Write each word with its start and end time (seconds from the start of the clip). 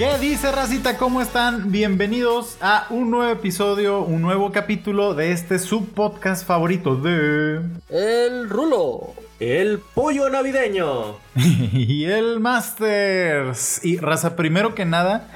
¿Qué 0.00 0.16
dice 0.16 0.50
Racita? 0.50 0.96
¿Cómo 0.96 1.20
están? 1.20 1.70
Bienvenidos 1.70 2.56
a 2.62 2.86
un 2.88 3.10
nuevo 3.10 3.30
episodio, 3.30 4.00
un 4.00 4.22
nuevo 4.22 4.50
capítulo 4.50 5.12
de 5.12 5.32
este 5.32 5.58
subpodcast 5.58 6.46
favorito 6.46 6.96
de... 6.96 7.60
El 7.90 8.48
Rulo. 8.48 9.12
El 9.40 9.78
pollo 9.78 10.30
navideño. 10.30 11.16
y 11.34 12.04
el 12.04 12.40
Masters. 12.40 13.84
Y 13.84 13.98
raza, 13.98 14.36
primero 14.36 14.74
que 14.74 14.86
nada, 14.86 15.28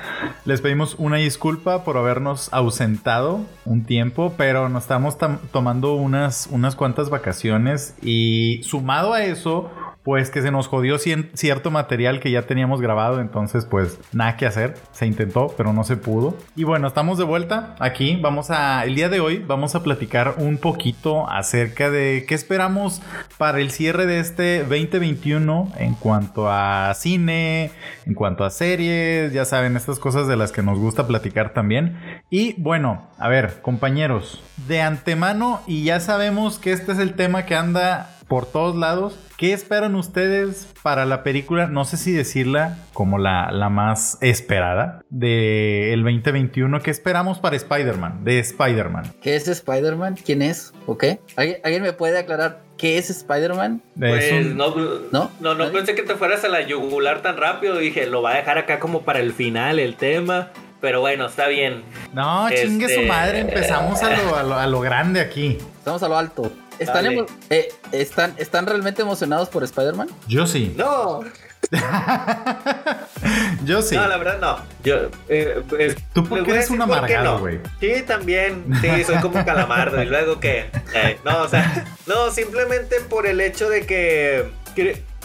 les 0.46 0.62
pedimos 0.62 0.94
una 0.98 1.18
disculpa 1.18 1.84
por 1.84 1.98
habernos 1.98 2.50
ausentado 2.50 3.44
un 3.66 3.84
tiempo, 3.84 4.32
pero 4.38 4.70
nos 4.70 4.84
estamos 4.84 5.18
tomando 5.52 5.92
unas, 5.92 6.48
unas 6.50 6.74
cuantas 6.74 7.10
vacaciones 7.10 7.96
y 8.00 8.62
sumado 8.62 9.12
a 9.12 9.24
eso, 9.24 9.70
pues 10.04 10.30
que 10.30 10.42
se 10.42 10.50
nos 10.50 10.68
jodió 10.68 10.98
cierto 10.98 11.70
material 11.70 12.20
que 12.20 12.30
ya 12.30 12.42
teníamos 12.42 12.80
grabado, 12.80 13.20
entonces 13.20 13.64
pues 13.64 13.98
nada 14.12 14.36
que 14.36 14.46
hacer, 14.46 14.74
se 14.92 15.06
intentó, 15.06 15.54
pero 15.56 15.72
no 15.72 15.82
se 15.82 15.96
pudo. 15.96 16.36
Y 16.54 16.64
bueno, 16.64 16.86
estamos 16.86 17.16
de 17.16 17.24
vuelta 17.24 17.74
aquí, 17.80 18.18
vamos 18.20 18.50
a, 18.50 18.84
el 18.84 18.94
día 18.94 19.08
de 19.08 19.20
hoy 19.20 19.38
vamos 19.38 19.74
a 19.74 19.82
platicar 19.82 20.34
un 20.36 20.58
poquito 20.58 21.28
acerca 21.28 21.90
de 21.90 22.26
qué 22.28 22.34
esperamos 22.34 23.00
para 23.38 23.60
el 23.60 23.70
cierre 23.70 24.04
de 24.04 24.20
este 24.20 24.58
2021 24.60 25.72
en 25.78 25.94
cuanto 25.94 26.50
a 26.50 26.92
cine, 26.94 27.70
en 28.04 28.14
cuanto 28.14 28.44
a 28.44 28.50
series, 28.50 29.32
ya 29.32 29.46
saben, 29.46 29.74
estas 29.76 29.98
cosas 29.98 30.28
de 30.28 30.36
las 30.36 30.52
que 30.52 30.62
nos 30.62 30.78
gusta 30.78 31.06
platicar 31.06 31.54
también. 31.54 31.98
Y 32.28 32.60
bueno, 32.60 33.08
a 33.18 33.28
ver, 33.28 33.62
compañeros, 33.62 34.42
de 34.68 34.82
antemano 34.82 35.62
y 35.66 35.84
ya 35.84 35.98
sabemos 36.00 36.58
que 36.58 36.72
este 36.72 36.92
es 36.92 36.98
el 36.98 37.14
tema 37.14 37.46
que 37.46 37.56
anda 37.56 38.10
por 38.28 38.46
todos 38.46 38.76
lados. 38.76 39.18
¿Qué 39.36 39.52
esperan 39.52 39.96
ustedes 39.96 40.68
para 40.84 41.06
la 41.06 41.24
película? 41.24 41.66
No 41.66 41.84
sé 41.84 41.96
si 41.96 42.12
decirla 42.12 42.78
como 42.92 43.18
la, 43.18 43.50
la 43.50 43.68
más 43.68 44.16
esperada 44.20 45.02
del 45.10 46.04
2021. 46.04 46.80
¿Qué 46.80 46.92
esperamos 46.92 47.40
para 47.40 47.56
Spider-Man? 47.56 48.22
De 48.22 48.38
Spider-Man. 48.38 49.12
¿Qué 49.20 49.34
es 49.34 49.48
Spider-Man? 49.48 50.16
¿Quién 50.24 50.40
es? 50.40 50.72
¿O 50.86 50.96
qué? 50.96 51.18
¿Alguien, 51.36 51.82
me 51.82 51.92
puede 51.92 52.16
aclarar 52.16 52.60
qué 52.78 52.96
es 52.96 53.10
Spider-Man? 53.10 53.82
Pues 53.98 54.54
no, 54.54 54.72
no, 55.10 55.30
no, 55.40 55.54
no 55.54 55.72
pensé 55.72 55.96
que 55.96 56.02
te 56.02 56.14
fueras 56.14 56.44
a 56.44 56.48
la 56.48 56.60
yugular 56.60 57.20
tan 57.22 57.36
rápido. 57.36 57.78
Dije, 57.78 58.06
lo 58.06 58.22
va 58.22 58.34
a 58.34 58.36
dejar 58.36 58.58
acá 58.58 58.78
como 58.78 59.02
para 59.02 59.18
el 59.18 59.32
final 59.32 59.80
el 59.80 59.96
tema. 59.96 60.50
Pero 60.80 61.00
bueno, 61.00 61.26
está 61.26 61.48
bien. 61.48 61.82
No, 62.12 62.48
chingue 62.50 62.86
su 62.86 63.00
este, 63.00 63.08
madre. 63.08 63.40
Empezamos 63.40 64.00
a 64.02 64.10
lo, 64.10 64.36
a 64.36 64.42
lo, 64.44 64.54
a 64.54 64.66
lo 64.68 64.80
grande 64.80 65.20
aquí. 65.20 65.58
Estamos 65.78 66.02
a 66.04 66.08
lo 66.08 66.18
alto. 66.18 66.52
¿Están, 66.78 67.26
eh, 67.50 67.68
¿están, 67.92 68.34
¿Están 68.38 68.66
realmente 68.66 69.02
emocionados 69.02 69.48
por 69.48 69.64
Spider-Man? 69.64 70.08
Yo 70.26 70.46
sí. 70.46 70.74
No. 70.76 71.22
Yo 73.64 73.82
sí. 73.82 73.94
No, 73.96 74.06
la 74.06 74.16
verdad 74.16 74.38
no. 74.40 74.58
Yo, 74.82 75.08
eh, 75.28 75.94
Tú 76.12 76.24
porque 76.24 76.50
eres 76.50 76.70
un 76.70 76.82
amargado, 76.82 77.38
güey. 77.38 77.60
Sí, 77.80 78.02
también. 78.06 78.64
Sí, 78.80 79.04
soy 79.04 79.16
como 79.18 79.38
un 79.38 79.44
calamardo. 79.44 80.02
y 80.02 80.06
luego 80.06 80.40
que. 80.40 80.66
Eh, 80.94 81.18
no, 81.24 81.42
o 81.42 81.48
sea, 81.48 81.84
no, 82.06 82.30
simplemente 82.30 83.00
por 83.00 83.26
el 83.26 83.40
hecho 83.40 83.68
de 83.68 83.86
que. 83.86 84.50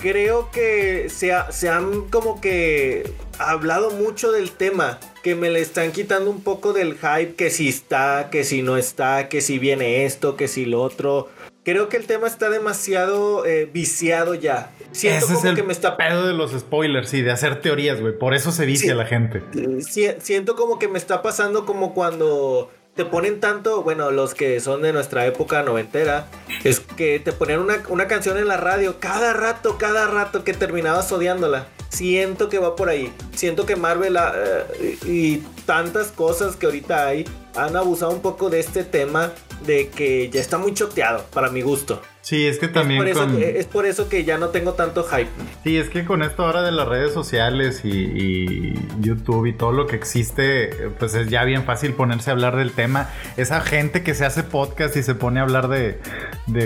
creo 0.01 0.49
que 0.51 1.09
se, 1.09 1.33
se 1.49 1.69
han 1.69 2.07
como 2.09 2.39
que 2.39 3.11
hablado 3.37 3.91
mucho 3.91 4.31
del 4.31 4.51
tema 4.51 4.99
que 5.23 5.35
me 5.35 5.49
le 5.49 5.61
están 5.61 5.91
quitando 5.91 6.29
un 6.29 6.41
poco 6.41 6.73
del 6.73 6.95
hype 6.97 7.35
que 7.35 7.49
si 7.49 7.69
está, 7.69 8.29
que 8.31 8.43
si 8.43 8.61
no 8.61 8.77
está, 8.77 9.29
que 9.29 9.41
si 9.41 9.59
viene 9.59 10.05
esto, 10.05 10.35
que 10.35 10.47
si 10.47 10.65
lo 10.65 10.81
otro 10.81 11.29
creo 11.63 11.89
que 11.89 11.97
el 11.97 12.05
tema 12.05 12.27
está 12.27 12.49
demasiado 12.49 13.45
eh, 13.45 13.69
viciado 13.71 14.35
ya. 14.35 14.71
Siento 14.91 15.17
Ese 15.17 15.27
como 15.27 15.39
es 15.39 15.45
el 15.45 15.55
que 15.55 15.63
me 15.63 15.73
está 15.73 15.97
pedo 15.97 16.25
de 16.25 16.33
los 16.33 16.51
spoilers 16.51 17.13
y 17.13 17.21
de 17.21 17.31
hacer 17.31 17.61
teorías, 17.61 18.01
güey. 18.01 18.17
Por 18.17 18.33
eso 18.33 18.51
se 18.51 18.65
vicia 18.65 18.95
la 18.95 19.05
gente. 19.05 19.43
siento 19.81 20.55
como 20.55 20.79
que 20.79 20.87
me 20.87 20.97
está 20.97 21.21
pasando 21.21 21.65
como 21.65 21.93
cuando 21.93 22.71
te 22.95 23.05
ponen 23.05 23.39
tanto, 23.39 23.83
bueno, 23.83 24.11
los 24.11 24.33
que 24.33 24.59
son 24.59 24.81
de 24.81 24.91
nuestra 24.91 25.25
época 25.25 25.63
noventera, 25.63 26.27
es 26.63 26.81
que 26.81 27.19
te 27.19 27.31
ponen 27.31 27.59
una, 27.59 27.81
una 27.87 28.07
canción 28.07 28.37
en 28.37 28.47
la 28.47 28.57
radio 28.57 28.99
cada 28.99 29.31
rato, 29.31 29.77
cada 29.77 30.07
rato 30.07 30.43
que 30.43 30.53
terminabas 30.53 31.11
odiándola. 31.11 31.67
Siento 31.89 32.49
que 32.49 32.59
va 32.59 32.75
por 32.75 32.89
ahí. 32.89 33.11
Siento 33.35 33.65
que 33.65 33.75
Marvel 33.75 34.17
eh, 34.17 34.97
y 35.05 35.37
tantas 35.65 36.07
cosas 36.07 36.55
que 36.55 36.65
ahorita 36.65 37.07
hay 37.07 37.25
han 37.55 37.75
abusado 37.75 38.11
un 38.11 38.21
poco 38.21 38.49
de 38.49 38.59
este 38.59 38.83
tema 38.83 39.31
de 39.65 39.89
que 39.89 40.29
ya 40.29 40.39
está 40.39 40.57
muy 40.57 40.73
choteado 40.73 41.25
para 41.33 41.49
mi 41.49 41.61
gusto. 41.61 42.01
Sí, 42.29 42.45
es 42.45 42.59
que 42.59 42.67
también. 42.67 43.01
Es 43.07 43.65
por, 43.65 43.87
eso, 43.87 44.07
que, 44.07 44.23
ya 44.23 44.37
no 44.37 44.49
tengo 44.49 44.73
tanto 44.73 45.03
hype. 45.03 45.31
Sí, 45.63 45.77
es 45.77 45.89
que 45.89 46.05
con 46.05 46.21
esto 46.21 46.45
ahora 46.45 46.61
de 46.61 46.71
las 46.71 46.87
redes 46.87 47.11
sociales 47.11 47.81
y, 47.83 48.75
YouTube 48.99 49.47
y 49.47 49.53
todo 49.53 49.71
lo 49.71 49.87
que 49.87 49.95
existe, 49.95 50.69
pues 50.99 51.15
es 51.15 51.27
ya 51.27 51.43
bien 51.43 51.63
fácil 51.63 51.93
ponerse 51.93 52.29
a 52.29 52.33
hablar 52.33 52.55
del 52.55 52.71
tema. 52.73 53.09
Esa 53.35 53.61
gente 53.61 54.03
que 54.03 54.13
se 54.13 54.27
hace 54.27 54.43
podcast 54.43 54.95
y 54.95 55.01
se 55.01 55.15
pone 55.15 55.39
a 55.39 55.43
hablar 55.43 55.69
de, 55.69 55.97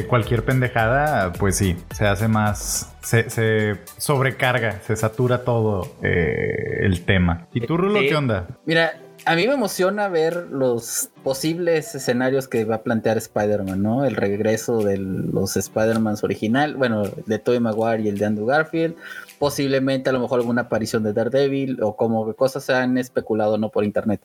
cualquier 0.10 0.44
pendejada, 0.44 1.32
pues 1.32 1.56
sí, 1.56 1.78
se 1.96 2.08
hace 2.08 2.28
más. 2.28 2.94
Se, 3.02 3.80
sobrecarga, 3.98 4.82
se 4.82 4.98
satura 4.98 5.46
todo 5.46 5.96
eh, 6.04 6.80
el 6.82 7.06
tema. 7.06 7.48
¿Y 7.54 7.62
tú, 7.62 7.78
Rulo, 7.78 8.02
qué 8.02 8.16
onda? 8.18 8.48
Mira, 8.66 9.00
a 9.26 9.36
mí 9.36 9.48
me 9.48 9.54
emociona 9.54 10.08
ver 10.10 10.48
los 10.52 11.10
posibles 11.24 11.96
escenarios 11.96 12.48
que 12.48 12.66
va 12.66 12.76
a 12.76 12.84
plantear 12.84 13.18
Spider-Man, 13.18 13.82
¿no? 13.82 14.06
El 14.06 14.16
regreso 14.16 14.80
de 14.80 14.98
los 14.98 15.56
Spider-Mans 15.56 16.24
original, 16.24 16.76
bueno, 16.76 17.04
de 17.04 17.40
Tobey 17.40 17.60
Maguire 17.60 18.04
y 18.04 18.10
el 18.10 18.18
de 18.18 18.26
Andrew 18.26 18.46
Garfield, 18.46 18.96
posiblemente 19.40 20.10
a 20.10 20.14
lo 20.14 20.20
mejor 20.20 20.40
alguna 20.40 20.64
aparición 20.64 21.04
de 21.04 21.14
Daredevil 21.14 21.82
o 21.82 21.96
como 21.96 22.34
cosas 22.34 22.66
se 22.66 22.74
han 22.74 22.98
especulado, 22.98 23.58
¿no? 23.58 23.70
Por 23.70 23.84
internet. 23.84 24.22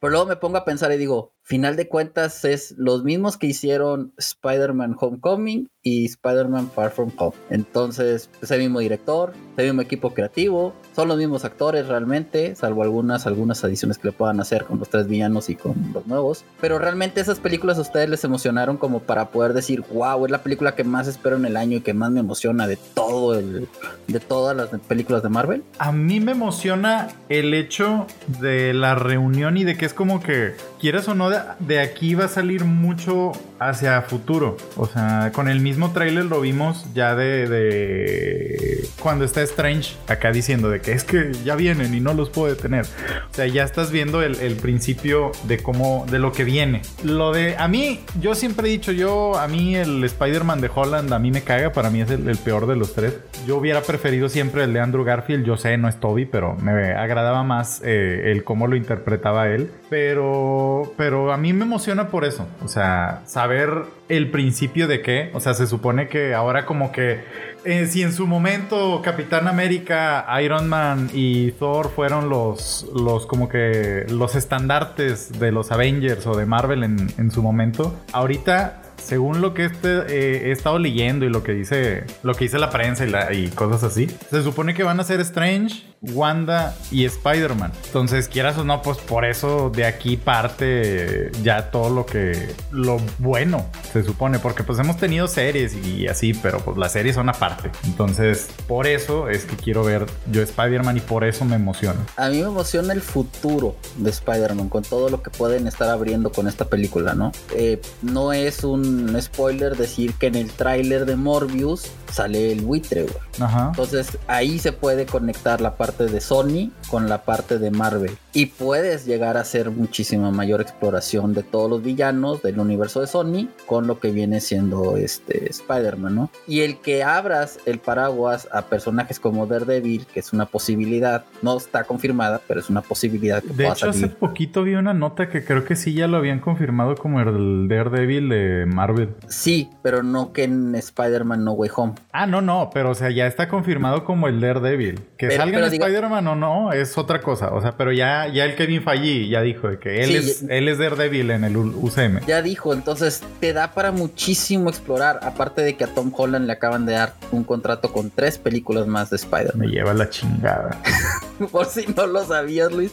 Pero 0.00 0.10
luego 0.10 0.26
me 0.26 0.36
pongo 0.36 0.58
a 0.58 0.64
pensar 0.64 0.92
y 0.92 0.96
digo, 0.96 1.32
final 1.42 1.76
de 1.76 1.88
cuentas 1.88 2.44
es 2.44 2.74
los 2.76 3.02
mismos 3.02 3.36
que 3.36 3.48
hicieron 3.48 4.12
Spider-Man 4.16 4.96
Homecoming 4.98 5.68
y 5.82 6.04
Spider-Man 6.06 6.70
Far 6.70 6.90
From 6.90 7.12
Home. 7.18 7.36
Entonces, 7.50 8.30
es 8.40 8.50
el 8.50 8.60
mismo 8.60 8.80
director, 8.80 9.32
el 9.56 9.66
mismo 9.66 9.82
equipo 9.82 10.14
creativo, 10.14 10.74
son 10.96 11.08
los 11.08 11.18
mismos 11.18 11.44
actores 11.44 11.88
realmente, 11.88 12.56
salvo 12.56 12.82
algunas, 12.82 13.26
algunas 13.26 13.62
adiciones 13.62 13.98
que 13.98 14.08
le 14.08 14.12
puedan 14.12 14.40
hacer 14.40 14.64
con 14.64 14.78
los 14.78 14.88
tres 14.88 15.06
villanos 15.06 15.50
y 15.50 15.54
con 15.54 15.74
los 15.92 16.06
nuevos. 16.06 16.46
Pero 16.58 16.78
realmente 16.78 17.20
esas 17.20 17.38
películas 17.38 17.76
a 17.76 17.82
ustedes 17.82 18.08
les 18.08 18.24
emocionaron 18.24 18.78
como 18.78 19.00
para 19.00 19.28
poder 19.28 19.52
decir, 19.52 19.84
wow, 19.92 20.24
es 20.24 20.30
la 20.30 20.42
película 20.42 20.74
que 20.74 20.84
más 20.84 21.06
espero 21.06 21.36
en 21.36 21.44
el 21.44 21.58
año 21.58 21.76
y 21.76 21.80
que 21.82 21.92
más 21.92 22.10
me 22.10 22.20
emociona 22.20 22.66
de 22.66 22.78
todo 22.94 23.38
el, 23.38 23.68
de 24.06 24.20
todas 24.20 24.56
las 24.56 24.70
películas 24.88 25.22
de 25.22 25.28
Marvel. 25.28 25.64
A 25.78 25.92
mí 25.92 26.18
me 26.18 26.32
emociona 26.32 27.08
el 27.28 27.52
hecho 27.52 28.06
de 28.40 28.72
la 28.72 28.94
reunión 28.94 29.58
y 29.58 29.64
de 29.64 29.76
que 29.76 29.84
es 29.84 29.92
como 29.92 30.22
que, 30.22 30.54
quieras 30.80 31.08
o 31.08 31.14
no, 31.14 31.28
de, 31.28 31.78
aquí 31.78 32.14
va 32.14 32.24
a 32.24 32.28
salir 32.28 32.64
mucho 32.64 33.32
hacia 33.58 34.00
futuro. 34.00 34.56
O 34.78 34.86
sea, 34.86 35.30
con 35.34 35.48
el 35.48 35.60
mismo 35.60 35.92
trailer 35.92 36.24
lo 36.24 36.40
vimos 36.40 36.86
ya 36.94 37.14
de, 37.14 37.46
de 37.46 38.88
cuando 38.98 39.26
está 39.26 39.42
Strange 39.42 39.94
acá 40.08 40.32
diciendo 40.32 40.70
de 40.70 40.80
que 40.80 40.85
es 40.86 41.04
que 41.04 41.32
ya 41.44 41.56
vienen 41.56 41.94
y 41.94 42.00
no 42.00 42.14
los 42.14 42.30
puedo 42.30 42.54
detener. 42.54 42.86
O 43.30 43.34
sea, 43.34 43.46
ya 43.46 43.64
estás 43.64 43.90
viendo 43.90 44.22
el, 44.22 44.56
principio 44.56 45.32
de 45.44 45.58
cómo, 45.58 46.06
de 46.10 46.18
lo 46.18 46.32
que 46.32 46.44
viene. 46.44 46.82
Lo 47.04 47.32
de, 47.32 47.56
a 47.56 47.68
mí, 47.68 48.00
yo 48.20 48.34
siempre 48.34 48.68
he 48.68 48.70
dicho, 48.70 48.92
yo, 48.92 49.38
a 49.38 49.48
mí 49.48 49.76
el 49.76 50.02
Spider-Man 50.04 50.60
de 50.60 50.70
Holland, 50.74 51.12
a 51.12 51.18
mí 51.18 51.30
me 51.30 51.42
caga, 51.42 51.72
para 51.72 51.90
mí 51.90 52.00
es 52.00 52.10
el, 52.10 52.36
peor 52.38 52.66
de 52.66 52.76
los 52.76 52.94
tres. 52.94 53.18
Yo 53.46 53.56
hubiera 53.56 53.82
preferido 53.82 54.28
siempre 54.28 54.64
el 54.64 54.72
de 54.72 54.80
Andrew 54.80 55.04
Garfield, 55.04 55.44
yo 55.44 55.56
sé, 55.56 55.76
no 55.76 55.88
es 55.88 56.00
Toby, 56.00 56.26
pero 56.26 56.56
me 56.56 56.92
agradaba 56.92 57.42
más 57.42 57.82
eh, 57.84 58.32
el 58.32 58.44
cómo 58.44 58.66
lo 58.66 58.76
interpretaba 58.76 59.48
él. 59.48 59.70
Pero, 59.88 60.92
pero 60.96 61.32
a 61.32 61.36
mí 61.36 61.52
me 61.52 61.64
emociona 61.64 62.08
por 62.08 62.24
eso. 62.24 62.46
O 62.62 62.68
sea, 62.68 63.22
saber 63.26 63.70
el 64.08 64.30
principio 64.30 64.88
de 64.88 65.02
qué. 65.02 65.30
O 65.34 65.40
sea, 65.40 65.54
se 65.54 65.66
supone 65.66 66.08
que 66.08 66.34
ahora 66.34 66.66
como 66.66 66.92
que 66.92 67.20
eh, 67.66 67.86
si 67.86 68.02
en 68.02 68.12
su 68.12 68.26
momento 68.26 69.02
Capitán 69.02 69.48
América, 69.48 70.26
Iron 70.42 70.68
Man 70.68 71.10
y 71.12 71.50
Thor 71.52 71.90
fueron 71.90 72.28
los, 72.28 72.86
los 72.94 73.26
como 73.26 73.48
que 73.48 74.06
los 74.08 74.36
estandartes 74.36 75.38
de 75.38 75.52
los 75.52 75.72
Avengers 75.72 76.26
o 76.26 76.36
de 76.36 76.46
Marvel 76.46 76.84
en, 76.84 77.08
en 77.18 77.30
su 77.30 77.42
momento, 77.42 77.94
ahorita 78.12 78.82
según 79.06 79.40
lo 79.40 79.54
que 79.54 79.66
este, 79.66 79.98
eh, 80.08 80.48
he 80.48 80.50
estado 80.50 80.78
leyendo 80.78 81.24
y 81.24 81.28
lo 81.28 81.42
que 81.42 81.52
dice 81.52 82.04
lo 82.22 82.34
que 82.34 82.44
dice 82.44 82.58
la 82.58 82.70
prensa 82.70 83.04
y, 83.32 83.48
cosas 83.48 83.84
así, 83.84 84.08
se 84.30 84.42
supone 84.42 84.74
que 84.74 84.82
van 84.82 84.98
a 84.98 85.04
ser 85.04 85.20
Strange, 85.20 85.84
Wanda 86.12 86.76
y 86.90 87.04
Spider-Man. 87.04 87.72
Entonces, 87.86 88.28
quieras 88.28 88.58
o 88.58 88.64
no, 88.64 88.82
pues 88.82 88.98
por 88.98 89.24
eso 89.24 89.70
de 89.70 89.84
aquí 89.84 90.16
parte 90.16 91.30
ya 91.42 91.70
todo 91.70 91.90
lo 91.90 92.06
que 92.06 92.54
lo 92.70 92.98
bueno 93.18 93.66
se 93.92 94.02
supone, 94.02 94.38
porque 94.38 94.62
pues 94.62 94.78
hemos 94.78 94.96
tenido 94.96 95.28
series 95.28 95.74
y 95.74 96.06
así, 96.06 96.34
pero 96.34 96.60
pues 96.60 96.76
las 96.76 96.92
series 96.92 97.14
son 97.16 97.28
aparte. 97.28 97.70
Entonces, 97.84 98.48
por 98.66 98.86
eso 98.86 99.28
es 99.28 99.44
que 99.44 99.56
quiero 99.56 99.84
ver 99.84 100.06
yo 100.30 100.42
Spider-Man 100.42 100.96
y 100.96 101.00
por 101.00 101.24
eso 101.24 101.44
me 101.44 101.56
emociona. 101.56 102.04
A 102.16 102.28
mí 102.28 102.40
me 102.40 102.48
emociona 102.48 102.92
el 102.92 103.00
futuro 103.00 103.76
de 103.96 104.10
Spider-Man 104.10 104.68
con 104.68 104.82
todo 104.82 105.08
lo 105.08 105.22
que 105.22 105.30
pueden 105.30 105.66
estar 105.66 105.88
abriendo 105.88 106.30
con 106.30 106.48
esta 106.48 106.66
película, 106.66 107.14
¿no? 107.14 107.32
Eh, 107.54 107.80
no 108.02 108.32
es 108.32 108.64
un 108.64 109.16
spoiler 109.20 109.76
decir 109.76 110.14
que 110.14 110.26
en 110.26 110.34
el 110.34 110.50
tráiler 110.52 111.06
de 111.06 111.16
Morbius 111.16 111.90
sale 112.10 112.52
el 112.52 112.62
buitre, 112.62 113.02
güey. 113.02 113.16
Ajá. 113.40 113.68
Entonces 113.68 114.18
ahí 114.26 114.58
se 114.58 114.72
puede 114.72 115.06
conectar 115.06 115.60
la 115.60 115.76
parte 115.76 116.06
de 116.06 116.20
Sony 116.20 116.70
con 116.88 117.08
la 117.08 117.24
parte 117.24 117.58
de 117.58 117.70
Marvel. 117.70 118.16
Y 118.38 118.46
puedes 118.46 119.06
llegar 119.06 119.38
a 119.38 119.40
hacer 119.40 119.70
muchísima 119.70 120.30
mayor 120.30 120.60
exploración 120.60 121.32
de 121.32 121.42
todos 121.42 121.70
los 121.70 121.82
villanos 121.82 122.42
del 122.42 122.60
universo 122.60 123.00
de 123.00 123.06
Sony 123.06 123.48
con 123.64 123.86
lo 123.86 123.98
que 123.98 124.10
viene 124.10 124.40
siendo 124.42 124.98
este 124.98 125.48
Spider-Man, 125.48 126.14
¿no? 126.14 126.30
Y 126.46 126.60
el 126.60 126.76
que 126.80 127.02
abras 127.02 127.58
el 127.64 127.78
paraguas 127.78 128.46
a 128.52 128.66
personajes 128.66 129.18
como 129.20 129.46
Daredevil, 129.46 130.04
que 130.12 130.20
es 130.20 130.34
una 130.34 130.44
posibilidad, 130.44 131.24
no 131.40 131.56
está 131.56 131.84
confirmada, 131.84 132.42
pero 132.46 132.60
es 132.60 132.68
una 132.68 132.82
posibilidad 132.82 133.40
que 133.40 133.48
De 133.48 133.54
pueda 133.54 133.72
hecho, 133.72 133.88
hace 133.88 134.00
salir. 134.00 134.16
poquito 134.16 134.62
vi 134.64 134.74
una 134.74 134.92
nota 134.92 135.30
que 135.30 135.42
creo 135.42 135.64
que 135.64 135.74
sí 135.74 135.94
ya 135.94 136.06
lo 136.06 136.18
habían 136.18 136.40
confirmado 136.40 136.94
como 136.94 137.20
el 137.22 137.68
Daredevil 137.68 138.28
de 138.28 138.66
Marvel. 138.66 139.14
Sí, 139.28 139.70
pero 139.82 140.02
no 140.02 140.34
que 140.34 140.44
en 140.44 140.74
Spider-Man 140.74 141.42
No 141.42 141.52
Way 141.52 141.70
Home. 141.74 141.94
Ah, 142.12 142.26
no, 142.26 142.42
no, 142.42 142.68
pero 142.74 142.90
o 142.90 142.94
sea, 142.94 143.08
ya 143.10 143.26
está 143.26 143.48
confirmado 143.48 144.04
como 144.04 144.28
el 144.28 144.42
Daredevil. 144.42 144.96
Que 145.16 145.28
Pero- 145.28 145.36
salga 145.38 145.54
pero 145.56 145.66
en 145.68 145.72
Spider-Man 145.72 146.26
o 146.26 146.36
no 146.36 146.72
es 146.74 146.98
otra 146.98 147.22
cosa. 147.22 147.54
O 147.54 147.62
sea, 147.62 147.78
pero 147.78 147.92
ya, 147.92 148.25
ya 148.28 148.44
el 148.44 148.56
Kevin 148.56 148.82
Feige 148.82 149.28
ya 149.28 149.40
dijo 149.42 149.68
que 149.80 150.02
él, 150.02 150.08
Sí, 150.08 150.16
es, 150.16 150.40
ya- 150.40 150.54
él 150.54 150.68
es 150.68 150.78
Daredevil 150.78 151.30
en 151.30 151.44
el 151.44 151.56
UCM. 151.56 152.20
Ya 152.26 152.42
dijo, 152.42 152.72
entonces 152.72 153.22
te 153.40 153.52
da 153.52 153.72
para 153.72 153.92
muchísimo 153.92 154.68
explorar. 154.70 155.20
Aparte 155.22 155.62
de 155.62 155.76
que 155.76 155.84
a 155.84 155.88
Tom 155.88 156.12
Holland 156.16 156.46
le 156.46 156.52
acaban 156.52 156.86
de 156.86 156.92
dar 156.94 157.14
un 157.32 157.44
contrato 157.44 157.92
con 157.92 158.10
tres 158.10 158.38
películas 158.38 158.86
más 158.86 159.10
de 159.10 159.16
Spider-Man. 159.16 159.58
Me 159.58 159.68
lleva 159.68 159.94
la 159.94 160.08
chingada. 160.10 160.80
Por 161.52 161.66
si 161.66 161.86
no 161.94 162.06
lo 162.06 162.24
sabías, 162.24 162.72
Luis, 162.72 162.92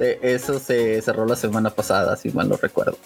eso 0.00 0.58
se 0.58 1.00
cerró 1.02 1.26
la 1.26 1.36
semana 1.36 1.70
pasada, 1.70 2.16
si 2.16 2.30
mal 2.30 2.48
no 2.48 2.56
recuerdo. 2.56 2.96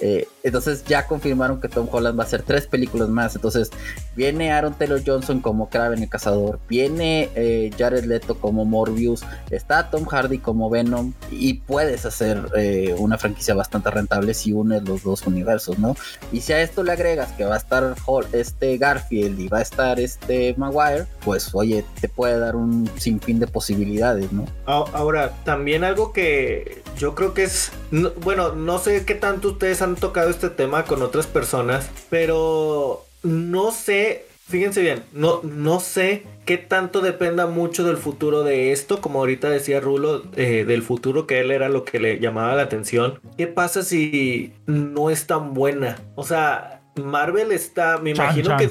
Eh, 0.00 0.28
entonces 0.42 0.84
ya 0.84 1.06
confirmaron 1.06 1.60
que 1.60 1.68
Tom 1.68 1.88
Holland 1.90 2.18
va 2.18 2.24
a 2.24 2.26
hacer 2.26 2.42
tres 2.42 2.66
películas 2.66 3.08
más. 3.08 3.34
Entonces 3.34 3.70
viene 4.14 4.52
Aaron 4.52 4.74
Taylor 4.74 5.00
Johnson 5.04 5.40
como 5.40 5.70
Kraven 5.70 6.02
el 6.02 6.08
Cazador, 6.10 6.58
viene 6.68 7.30
eh, 7.34 7.70
Jared 7.78 8.04
Leto 8.04 8.38
como 8.38 8.64
Morbius, 8.66 9.22
está 9.50 9.90
Tom 9.90 10.04
Hardy 10.04 10.38
como 10.38 10.68
Venom 10.68 11.12
y 11.30 11.54
puedes 11.54 12.06
hacer 12.06 12.46
eh, 12.56 12.94
una 12.98 13.18
franquicia 13.18 13.54
bastante 13.54 13.90
rentable 13.90 14.32
si 14.32 14.52
unes 14.52 14.82
los 14.84 15.02
dos 15.02 15.26
universos, 15.26 15.78
¿no? 15.78 15.96
Y 16.32 16.40
si 16.42 16.52
a 16.52 16.62
esto 16.62 16.82
le 16.84 16.92
agregas 16.92 17.32
que 17.32 17.44
va 17.44 17.54
a 17.54 17.58
estar 17.58 17.94
este 18.32 18.78
Garfield 18.78 19.40
y 19.40 19.48
va 19.48 19.58
a 19.58 19.62
estar 19.62 19.98
este 19.98 20.54
Maguire, 20.56 21.06
pues 21.24 21.52
oye, 21.54 21.84
te 22.00 22.08
puede 22.08 22.38
dar 22.38 22.54
un 22.54 22.88
sinfín 22.96 23.40
de 23.40 23.46
posibilidades, 23.48 24.30
¿no? 24.32 24.44
Ahora, 24.66 25.32
también 25.44 25.82
algo 25.84 26.12
que 26.12 26.82
yo 26.96 27.14
creo 27.14 27.34
que 27.34 27.44
es, 27.44 27.72
no- 27.90 28.12
bueno, 28.22 28.52
no 28.54 28.78
sé 28.78 29.04
qué 29.04 29.14
tanto 29.16 29.48
ustedes 29.48 29.82
han 29.82 29.96
tocado 29.96 30.30
este 30.30 30.48
tema 30.50 30.84
con 30.84 31.02
otras 31.02 31.26
personas, 31.26 31.88
pero 32.08 33.04
no 33.22 33.72
sé, 33.72 34.26
fíjense 34.48 34.80
bien, 34.80 35.02
no, 35.12 35.40
no 35.42 35.80
sé 35.80 36.24
qué 36.44 36.56
tanto 36.56 37.00
dependa 37.00 37.46
mucho 37.46 37.84
del 37.84 37.96
futuro 37.96 38.44
de 38.44 38.72
esto, 38.72 39.00
como 39.00 39.18
ahorita 39.18 39.50
decía 39.50 39.80
Rulo, 39.80 40.22
eh, 40.36 40.64
del 40.64 40.82
futuro 40.82 41.26
que 41.26 41.40
él 41.40 41.50
era 41.50 41.68
lo 41.68 41.84
que 41.84 41.98
le 41.98 42.20
llamaba 42.20 42.54
la 42.54 42.62
atención. 42.62 43.20
¿Qué 43.36 43.46
pasa 43.46 43.82
si 43.82 44.52
no 44.66 45.10
es 45.10 45.26
tan 45.26 45.54
buena? 45.54 45.96
O 46.14 46.24
sea... 46.24 46.75
Marvel 47.02 47.52
está, 47.52 47.98
me 47.98 48.10
imagino 48.10 48.48
chan, 48.48 48.58
que 48.58 48.64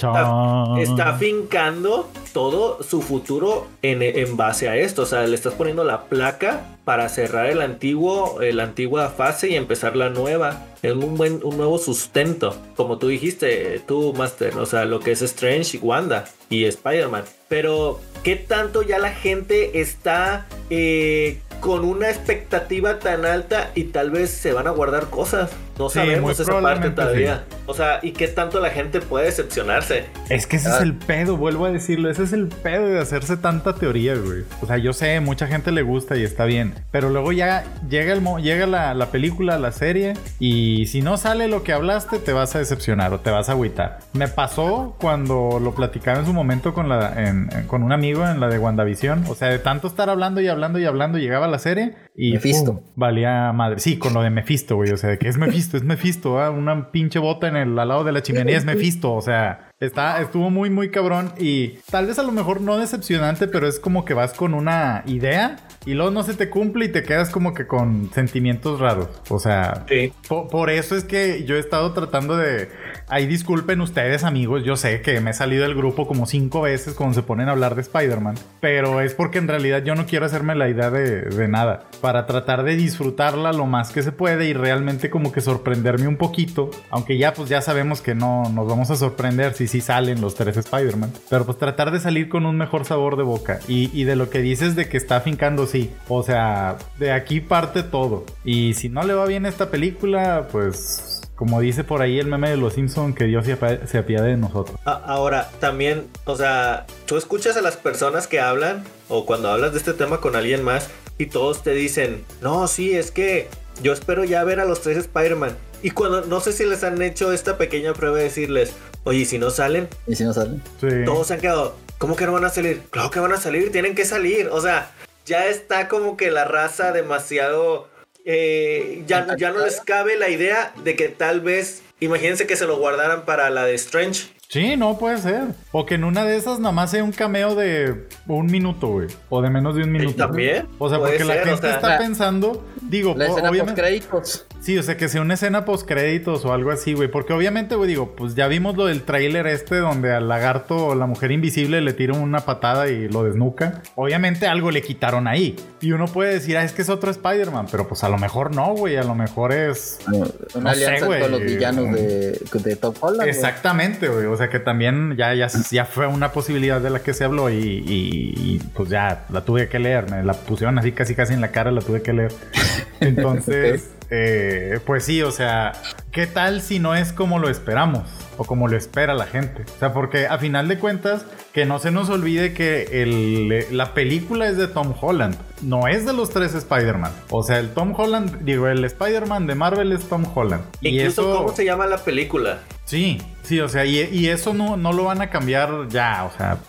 está, 0.83 1.13
fincando 1.13 2.09
todo 2.33 2.81
su 2.83 3.01
futuro 3.01 3.67
en, 3.81 4.01
en 4.01 4.37
base 4.37 4.67
a 4.69 4.75
esto. 4.75 5.03
O 5.03 5.05
sea, 5.05 5.25
le 5.27 5.35
estás 5.35 5.53
poniendo 5.53 5.83
la 5.83 6.05
placa 6.05 6.75
para 6.85 7.09
cerrar 7.09 7.47
el 7.47 7.61
antiguo, 7.61 8.37
la 8.39 8.63
antigua 8.63 9.09
fase 9.09 9.49
y 9.49 9.55
empezar 9.55 9.95
la 9.95 10.09
nueva. 10.09 10.65
Es 10.81 10.93
un 10.93 11.17
buen, 11.17 11.41
un 11.43 11.57
nuevo 11.57 11.77
sustento. 11.79 12.55
Como 12.75 12.97
tú 12.97 13.07
dijiste, 13.07 13.81
tú, 13.87 14.13
Master. 14.15 14.57
O 14.57 14.65
sea, 14.65 14.85
lo 14.85 14.99
que 14.99 15.11
es 15.11 15.21
Strange 15.21 15.77
y 15.77 15.79
Wanda 15.79 16.25
y 16.49 16.65
Spider-Man. 16.65 17.23
Pero, 17.47 17.99
¿qué 18.23 18.35
tanto 18.35 18.83
ya 18.83 18.99
la 18.99 19.11
gente 19.11 19.81
está 19.81 20.45
eh, 20.69 21.41
con 21.59 21.83
una 21.85 22.09
expectativa 22.09 22.99
tan 22.99 23.25
alta 23.25 23.71
y 23.73 23.85
tal 23.85 24.11
vez 24.11 24.29
se 24.29 24.53
van 24.53 24.67
a 24.67 24.71
guardar 24.71 25.09
cosas? 25.09 25.51
No 25.77 25.89
Sí, 25.89 25.99
sabemos 25.99 26.39
esa 26.39 26.61
parte 26.61 26.89
todavía. 26.91 27.43
O 27.65 27.73
sea, 27.73 27.99
¿y 28.01 28.11
qué 28.11 28.27
tanto 28.27 28.59
la 28.61 28.69
gente 28.69 29.01
puede 29.01 29.25
decepcionarse? 29.25 30.05
Es 30.29 30.47
que 30.47 30.55
ese 30.55 30.69
Ah. 30.69 30.75
es 30.77 30.81
el 30.81 30.93
pedo, 30.93 31.35
vuelvo 31.37 31.65
a 31.65 31.71
decirlo. 31.71 32.09
Ese 32.09 32.23
es 32.23 32.31
el 32.33 32.47
pedo 32.47 32.87
de 32.87 32.99
hacerse 32.99 33.35
tanta 33.37 33.75
teoría, 33.75 34.15
güey. 34.15 34.43
O 34.61 34.67
sea, 34.67 34.77
yo 34.77 34.93
sé, 34.93 35.19
mucha 35.19 35.47
gente 35.47 35.71
le 35.71 35.81
gusta 35.81 36.15
y 36.15 36.23
está 36.23 36.45
bien. 36.45 36.73
Pero 36.91 37.09
luego 37.09 37.31
ya 37.33 37.63
llega, 37.89 38.13
el 38.13 38.21
mo- 38.21 38.39
llega 38.39 38.65
la, 38.67 38.93
la 38.93 39.07
película, 39.11 39.59
la 39.59 39.71
serie. 39.71 40.13
Y 40.39 40.85
si 40.87 41.01
no 41.01 41.17
sale 41.17 41.47
lo 41.47 41.63
que 41.63 41.73
hablaste, 41.73 42.19
te 42.19 42.31
vas 42.33 42.55
a 42.55 42.59
decepcionar 42.59 43.11
o 43.13 43.19
te 43.19 43.29
vas 43.31 43.49
a 43.49 43.53
agüitar. 43.53 43.99
Me 44.13 44.27
pasó 44.27 44.95
cuando 44.99 45.59
lo 45.61 45.73
platicaba 45.75 46.19
en 46.19 46.25
su 46.25 46.33
momento 46.33 46.73
con, 46.73 46.87
la, 46.87 47.13
en- 47.27 47.49
en- 47.53 47.67
con 47.67 47.83
un 47.83 47.91
amigo 47.91 48.25
en 48.27 48.39
la 48.39 48.47
de 48.47 48.59
WandaVision. 48.59 49.25
O 49.27 49.35
sea, 49.35 49.49
de 49.49 49.59
tanto 49.59 49.87
estar 49.87 50.09
hablando 50.09 50.39
y 50.39 50.47
hablando 50.47 50.79
y 50.79 50.85
hablando, 50.85 51.17
llegaba 51.17 51.47
la 51.47 51.59
serie 51.59 51.95
y. 52.15 52.31
Mephisto. 52.33 52.75
¡pum! 52.75 52.81
valía 52.95 53.51
madre. 53.51 53.79
Sí, 53.79 53.97
con 53.97 54.13
lo 54.13 54.21
de 54.21 54.29
Mephisto, 54.29 54.75
güey. 54.77 54.91
O 54.91 54.97
sea, 54.97 55.09
de 55.09 55.17
que 55.17 55.27
es 55.27 55.37
Mephisto, 55.37 55.64
es 55.73 55.83
Mephisto. 55.83 56.33
Una 56.51 56.91
pinche 56.91 57.19
bota 57.19 57.47
en 57.47 57.55
el 57.55 57.79
al 57.79 57.87
lado 57.87 58.03
de 58.03 58.11
la 58.11 58.21
chimenea 58.21 58.57
es 58.57 58.65
Mephisto. 58.65 59.13
O 59.13 59.21
sea, 59.21 59.71
está, 59.79 60.21
estuvo 60.21 60.49
muy, 60.49 60.69
muy 60.69 60.89
cabrón. 60.89 61.31
Y 61.37 61.79
tal 61.89 62.07
vez 62.07 62.19
a 62.19 62.23
lo 62.23 62.31
mejor 62.31 62.61
no 62.61 62.77
decepcionante, 62.77 63.47
pero 63.47 63.67
es 63.67 63.79
como 63.79 64.05
que 64.05 64.13
vas 64.13 64.33
con 64.33 64.53
una 64.53 65.03
idea 65.05 65.57
y 65.85 65.93
luego 65.93 66.11
no 66.11 66.23
se 66.23 66.33
te 66.33 66.49
cumple 66.49 66.85
y 66.85 66.89
te 66.89 67.03
quedas 67.03 67.29
como 67.29 67.53
que 67.53 67.67
con 67.67 68.09
sentimientos 68.13 68.79
raros. 68.79 69.07
O 69.29 69.39
sea, 69.39 69.85
Sí. 69.87 70.11
po- 70.27 70.47
por, 70.47 70.69
eso 70.69 70.95
es 70.95 71.03
que 71.03 71.43
yo 71.45 71.55
he 71.55 71.59
estado 71.59 71.93
tratando 71.93 72.37
de. 72.37 72.69
Ahí 73.07 73.27
disculpen 73.27 73.81
ustedes, 73.81 74.23
amigos. 74.23 74.63
Yo 74.63 74.77
sé 74.77 75.01
que 75.01 75.19
me 75.21 75.31
he 75.31 75.33
salido 75.33 75.63
del 75.63 75.75
grupo 75.75 76.07
como 76.07 76.25
cinco 76.25 76.61
veces 76.61 76.95
cuando 76.95 77.13
se 77.13 77.21
ponen 77.21 77.49
a 77.49 77.51
hablar 77.51 77.75
de 77.75 77.81
Spider-Man. 77.81 78.35
Pero 78.61 78.99
es 79.01 79.13
porque 79.13 79.37
en 79.37 79.47
realidad 79.47 79.83
yo 79.83 79.93
no 79.95 80.05
quiero 80.07 80.25
hacerme 80.25 80.55
la 80.55 80.69
idea 80.69 80.89
de, 80.89 81.21
de 81.21 81.47
nada. 81.47 81.83
Para 82.01 82.25
tratar 82.25 82.63
de 82.63 82.75
disfrutarla 82.75 83.53
lo 83.53 83.65
más 83.67 83.91
que 83.91 84.01
se 84.01 84.11
puede 84.11 84.47
y 84.47 84.53
realmente 84.53 85.09
como 85.11 85.31
que 85.31 85.41
sorprenderme 85.41 86.07
un 86.07 86.17
poquito. 86.17 86.71
Aunque 86.89 87.17
ya 87.17 87.33
pues 87.33 87.47
ya 87.49 87.61
sabemos 87.61 88.01
que 88.01 88.15
no 88.15 88.49
nos 88.49 88.67
vamos 88.67 88.89
a 88.89 88.95
sorprender 88.95 89.53
si 89.53 89.67
sí 89.67 89.81
salen 89.81 90.19
los 90.21 90.33
tres 90.35 90.57
Spider-Man. 90.57 91.11
Pero 91.29 91.45
pues 91.45 91.57
tratar 91.59 91.91
de 91.91 91.99
salir 91.99 92.27
con 92.27 92.45
un 92.47 92.57
mejor 92.57 92.85
sabor 92.85 93.17
de 93.17 93.23
boca. 93.23 93.59
Y, 93.67 93.91
y 93.93 94.05
de 94.05 94.15
lo 94.15 94.29
que 94.31 94.39
dices 94.39 94.75
de 94.75 94.89
que 94.89 94.97
está 94.97 95.21
fincando, 95.21 95.67
sí. 95.75 95.91
O 96.07 96.23
sea, 96.23 96.77
de 96.97 97.11
aquí 97.11 97.41
parte 97.41 97.83
todo. 97.83 98.25
Y 98.43 98.73
si 98.75 98.89
no 98.89 99.03
le 99.03 99.13
va 99.13 99.25
bien 99.25 99.45
esta 99.45 99.69
película, 99.69 100.47
pues 100.51 101.21
como 101.35 101.59
dice 101.59 101.83
por 101.83 102.01
ahí 102.01 102.17
el 102.17 102.27
meme 102.27 102.49
de 102.49 102.57
los 102.57 102.73
Simpson, 102.73 103.13
que 103.13 103.25
Dios 103.25 103.45
se 103.45 103.97
apiade 103.97 104.29
de 104.29 104.37
nosotros. 104.37 104.79
Ahora, 104.85 105.51
también, 105.59 106.07
o 106.23 106.35
sea, 106.37 106.85
tú 107.05 107.17
escuchas 107.17 107.57
a 107.57 107.61
las 107.61 107.75
personas 107.75 108.27
que 108.27 108.39
hablan 108.39 108.83
o 109.09 109.25
cuando 109.25 109.49
hablas 109.49 109.73
de 109.73 109.79
este 109.79 109.93
tema 109.93 110.21
con 110.21 110.35
alguien 110.35 110.63
más 110.63 110.89
y 111.17 111.25
todos 111.27 111.61
te 111.61 111.71
dicen, 111.71 112.23
no, 112.41 112.67
sí, 112.67 112.95
es 112.95 113.11
que 113.11 113.49
yo 113.83 113.91
espero 113.91 114.23
ya 114.23 114.43
ver 114.45 114.61
a 114.61 114.65
los 114.65 114.81
tres 114.81 114.97
Spider-Man. 114.97 115.57
Y 115.83 115.91
cuando, 115.91 116.21
no 116.21 116.39
sé 116.39 116.53
si 116.53 116.65
les 116.65 116.83
han 116.83 117.01
hecho 117.01 117.33
esta 117.33 117.57
pequeña 117.57 117.93
prueba 117.93 118.17
de 118.17 118.23
decirles, 118.23 118.73
oye, 119.03 119.19
¿y 119.19 119.25
si 119.25 119.37
no 119.37 119.49
salen, 119.49 119.89
Y 120.07 120.15
si 120.15 120.23
no 120.23 120.33
sale. 120.33 120.59
Sí. 120.79 120.87
todos 121.05 121.27
se 121.27 121.33
han 121.33 121.41
quedado, 121.41 121.75
¿cómo 121.97 122.15
que 122.15 122.25
no 122.25 122.31
van 122.31 122.45
a 122.45 122.49
salir? 122.49 122.81
Claro 122.89 123.11
que 123.11 123.19
van 123.19 123.33
a 123.33 123.37
salir, 123.37 123.71
tienen 123.73 123.93
que 123.93 124.05
salir. 124.05 124.47
O 124.47 124.61
sea, 124.61 124.91
ya 125.25 125.47
está 125.47 125.87
como 125.87 126.17
que 126.17 126.31
la 126.31 126.45
raza 126.45 126.91
demasiado... 126.91 127.89
eh, 128.25 129.03
ya, 129.05 129.35
ya 129.37 129.51
no 129.51 129.63
les 129.65 129.81
cabe 129.81 130.17
la 130.17 130.29
idea 130.29 130.73
de 130.83 130.95
que 130.95 131.09
tal 131.09 131.41
vez, 131.41 131.81
imagínense 131.99 132.47
que 132.47 132.55
se 132.55 132.65
lo 132.65 132.77
guardaran 132.77 133.25
para 133.25 133.49
la 133.49 133.65
de 133.65 133.75
Strange. 133.75 134.29
Sí, 134.55 134.77
no 134.77 134.97
puede 134.97 135.17
ser. 135.17 135.43
O 135.73 135.85
que 135.85 135.95
en 135.95 136.05
una 136.05 136.23
de 136.23 136.37
esas 136.37 136.59
nada 136.59 136.71
más 136.71 136.91
sea 136.91 137.03
un 137.03 137.11
cameo 137.11 137.55
de 137.55 138.07
un 138.27 138.45
minuto, 138.45 138.87
güey. 138.87 139.07
O 139.29 139.41
de 139.41 139.49
menos 139.49 139.75
de 139.75 139.83
un 139.83 139.91
minuto. 139.91 140.15
también 140.15 140.65
O 140.79 140.87
sea, 140.89 140.97
porque 140.99 141.25
la 141.25 141.33
o 141.33 141.37
gente 141.45 141.57
sea, 141.61 141.75
está 141.75 141.89
la- 141.89 141.97
pensando, 141.97 142.65
digo, 142.81 143.13
La 143.17 143.25
escena 143.25 143.41
post 143.41 143.51
obviamente. 143.51 143.81
créditos. 143.81 144.45
Sí, 144.61 144.77
o 144.77 144.81
sea, 144.83 144.97
que 144.97 145.09
sea 145.09 145.21
una 145.21 145.33
escena 145.35 145.63
post 145.65 145.85
créditos 145.87 146.43
o 146.45 146.53
algo 146.53 146.71
así, 146.71 146.93
güey. 146.93 147.11
Porque 147.11 147.33
obviamente, 147.33 147.75
güey, 147.75 147.87
digo, 147.89 148.15
pues 148.15 148.33
ya 148.33 148.47
vimos 148.47 148.77
lo 148.77 148.85
del 148.85 149.03
tráiler 149.03 149.45
este 149.45 149.75
donde 149.75 150.11
al 150.13 150.27
lagarto 150.29 150.87
o 150.87 150.95
la 150.95 151.05
mujer 151.05 151.31
invisible 151.31 151.81
le 151.81 151.93
tira 151.93 152.13
una 152.13 152.39
patada 152.39 152.87
y 152.89 153.07
lo 153.09 153.23
desnuca. 153.25 153.81
Obviamente 153.95 154.47
algo 154.47 154.71
le 154.71 154.81
quitaron 154.81 155.27
ahí. 155.27 155.55
Y 155.81 155.91
uno 155.91 156.05
puede 156.07 156.33
decir, 156.33 156.57
ah, 156.57 156.63
es 156.63 156.71
que 156.71 156.81
es 156.81 156.89
otro 156.89 157.11
Spider-Man. 157.11 157.67
Pero 157.69 157.87
pues 157.87 158.03
a 158.05 158.09
lo 158.09 158.17
mejor 158.17 158.55
no, 158.55 158.73
güey. 158.73 158.95
A 158.95 159.03
lo 159.03 159.13
mejor 159.15 159.51
es. 159.51 159.99
Una 160.07 160.19
No 160.19 160.25
sé, 160.73 160.85
alianza 160.85 161.05
güey. 161.05 161.21
con 161.21 161.31
los 161.31 161.41
villanos 161.41 161.91
de, 161.93 162.39
de 162.63 162.75
Tom 162.77 162.95
Holland. 163.01 163.29
Exactamente, 163.29 164.07
güey. 164.07 164.25
O 164.25 164.35
sea 164.37 164.44
que 164.49 164.59
también 164.59 165.15
ya, 165.17 165.33
ya, 165.33 165.47
ya 165.71 165.85
fue 165.85 166.07
una 166.07 166.31
posibilidad 166.31 166.79
de 166.81 166.89
la 166.89 166.99
que 166.99 167.13
se 167.13 167.23
habló 167.23 167.49
y, 167.49 167.55
y- 167.55 168.33
y, 168.37 168.61
pues 168.73 168.89
ya 168.89 169.25
la 169.29 169.41
tuve 169.41 169.67
que 169.69 169.79
leer. 169.79 170.09
Me 170.09 170.23
la 170.23 170.33
pusieron 170.33 170.77
así 170.79 170.91
casi 170.91 171.15
casi 171.15 171.33
en 171.33 171.41
la 171.41 171.49
cara, 171.51 171.71
la 171.71 171.81
tuve 171.81 172.01
que 172.01 172.13
leer. 172.13 172.31
Entonces, 172.99 173.91
eh, 174.09 174.79
pues 174.85 175.03
sí, 175.05 175.21
o 175.21 175.31
sea, 175.31 175.73
¿qué 176.11 176.27
tal 176.27 176.61
si 176.61 176.79
no 176.79 176.95
es 176.95 177.11
como 177.11 177.39
lo 177.39 177.49
esperamos? 177.49 178.07
O 178.37 178.45
como 178.45 178.67
lo 178.67 178.77
espera 178.77 179.13
la 179.13 179.25
gente. 179.25 179.63
O 179.75 179.79
sea, 179.79 179.93
porque 179.93 180.27
a 180.27 180.37
final 180.37 180.67
de 180.67 180.77
cuentas, 180.77 181.25
que 181.53 181.65
no 181.65 181.79
se 181.79 181.91
nos 181.91 182.09
olvide 182.09 182.53
que 182.53 183.01
el, 183.01 183.77
la 183.77 183.93
película 183.93 184.47
es 184.47 184.57
de 184.57 184.67
Tom 184.67 184.93
Holland. 184.99 185.35
No 185.61 185.87
es 185.87 186.05
de 186.05 186.13
los 186.13 186.29
tres 186.29 186.53
Spider-Man. 186.53 187.11
O 187.29 187.43
sea, 187.43 187.59
el 187.59 187.69
Tom 187.69 187.93
Holland, 187.95 188.43
digo, 188.43 188.67
el 188.67 188.83
Spider-Man 188.83 189.47
de 189.47 189.55
Marvel 189.55 189.91
es 189.91 190.07
Tom 190.09 190.25
Holland. 190.33 190.63
y 190.81 190.99
eso, 190.99 191.35
¿cómo 191.35 191.53
se 191.53 191.65
llama 191.65 191.85
la 191.85 191.97
película? 191.97 192.59
Sí, 192.85 193.19
sí, 193.41 193.59
o 193.61 193.67
sea, 193.67 193.83
y, 193.85 194.27
eso 194.27 194.53
no, 194.53 194.77
no, 194.77 194.93
lo 194.93 195.05
van 195.05 195.21
a 195.21 195.31
cambiar 195.31 195.87
ya, 195.89 196.23
o 196.25 196.37
sea, 196.37 196.59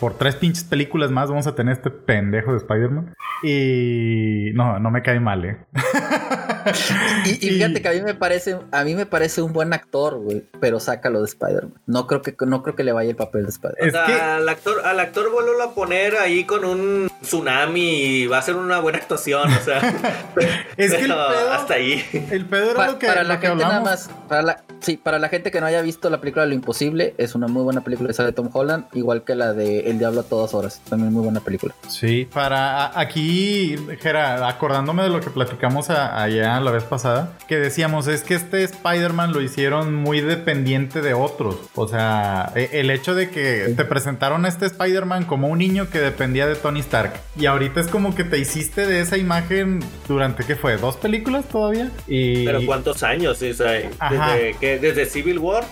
por 0.00 0.16
tres 0.16 0.34
pinches 0.34 0.64
películas 0.64 1.10
más 1.10 1.28
vamos 1.28 1.46
a 1.46 1.54
tener 1.54 1.74
este 1.74 1.90
pendejo 1.90 2.52
de 2.52 2.58
Spider-Man. 2.58 3.14
Y 3.42 4.50
no, 4.54 4.78
no 4.78 4.90
me 4.90 5.02
cae 5.02 5.20
mal, 5.20 5.44
¿eh? 5.44 5.58
y, 7.24 7.34
fíjate 7.34 7.82
que 7.82 7.88
a 7.88 7.92
mí 7.92 8.00
me 8.00 8.14
parece, 8.14 8.58
a 8.70 8.84
mí 8.84 8.94
me 8.94 9.06
parece 9.06 9.42
un 9.42 9.52
buen 9.52 9.72
actor, 9.72 10.16
güey, 10.18 10.44
pero 10.60 10.80
sácalo 10.80 11.20
de 11.20 11.26
Spider-Man. 11.26 11.74
No 11.86 12.06
creo 12.06 12.22
que 12.22 12.34
no 12.46 12.62
creo 12.62 12.76
que 12.76 12.84
le 12.84 12.92
vaya 12.92 13.10
el 13.10 13.16
papel 13.16 13.44
de 13.44 13.50
Spider-Man. 13.50 13.88
O 13.88 13.92
sea, 13.92 14.36
al 14.36 14.48
actor, 14.48 14.80
al 14.84 15.00
actor 15.00 15.30
vuelvo 15.30 15.62
a 15.62 15.74
poner 15.74 16.16
ahí 16.16 16.44
con 16.44 16.64
un 16.64 17.10
tsunami 17.22 18.22
y 18.22 18.26
va 18.26 18.38
a 18.38 18.42
ser 18.42 18.56
una 18.56 18.80
buena 18.80 18.98
actuación, 18.98 19.52
o 19.52 19.60
sea. 19.60 19.78
es 20.76 20.94
que 20.94 21.02
el 21.02 21.12
pedo, 21.12 21.52
hasta 21.52 21.74
ahí. 21.74 22.04
El 22.30 22.46
pedo 22.46 22.70
era 22.70 22.86
lo 22.86 22.98
que 22.98 23.06
para 23.06 23.24
la 23.24 23.40
que 23.40 23.48
gente 23.48 23.64
nada 23.64 23.80
más, 23.80 24.10
para 24.28 24.42
la, 24.42 24.64
sí, 24.80 24.96
para 24.96 25.18
la 25.18 25.28
gente 25.28 25.50
que 25.50 25.60
no 25.60 25.66
haya 25.66 25.82
visto 25.82 26.10
la 26.10 26.20
película 26.20 26.46
Lo 26.46 26.54
Imposible, 26.54 27.14
es 27.18 27.34
una 27.34 27.48
muy 27.48 27.62
buena 27.62 27.82
película 27.82 28.10
esa 28.10 28.24
de 28.24 28.32
Tom 28.32 28.50
Holland, 28.52 28.86
igual 28.92 29.24
que 29.24 29.34
la 29.34 29.52
de 29.52 29.90
El 29.90 29.98
Diablo 29.98 30.20
a 30.20 30.22
todas 30.24 30.54
horas, 30.54 30.80
también 30.88 31.12
muy 31.12 31.22
buena 31.22 31.40
película. 31.40 31.74
Sí, 31.88 32.28
para 32.32 32.98
aquí, 32.98 33.76
Jera, 34.00 34.48
acordándome 34.48 35.02
de 35.04 35.08
lo 35.08 35.20
que 35.20 35.30
platicamos 35.30 35.90
allá 35.90 36.60
la 36.60 36.70
vez 36.70 36.84
pasada, 36.84 37.32
que 37.46 37.56
decíamos, 37.56 38.06
es 38.06 38.22
que 38.22 38.34
este 38.34 38.62
Spider-Man 38.64 39.32
lo 39.32 39.40
hicieron 39.40 39.94
muy 39.94 40.20
dependiente 40.20 41.00
de 41.00 41.14
otros. 41.14 41.56
O 41.74 41.88
sea, 41.88 42.52
e, 42.54 42.80
el 42.80 42.90
hecho 42.90 43.14
de 43.14 43.30
que 43.30 43.72
te 43.76 43.84
presentaron 43.84 44.44
a 44.44 44.48
este 44.48 44.66
Spider-Man 44.66 45.24
como 45.24 45.48
un 45.48 45.58
niño 45.58 45.88
que 45.90 46.00
dependía 46.00 46.46
de 46.46 46.54
Tony 46.54 46.80
Stark. 46.80 47.12
Y 47.36 47.46
ahorita 47.46 47.80
es 47.80 47.88
como 47.88 48.14
que 48.14 48.24
te 48.24 48.38
hiciste 48.38 48.86
de 48.86 49.00
esa 49.00 49.16
imagen 49.16 49.80
durante, 50.06 50.44
¿qué 50.44 50.56
fue? 50.56 50.76
¿Dos 50.76 50.96
películas 50.96 51.46
todavía? 51.48 51.90
Y... 52.06 52.44
Pero 52.44 52.60
¿cuántos 52.66 53.02
años? 53.02 53.38
desde, 53.40 53.90
que, 54.60 54.67
desde 54.76 55.06
Civil 55.06 55.38
War, 55.38 55.64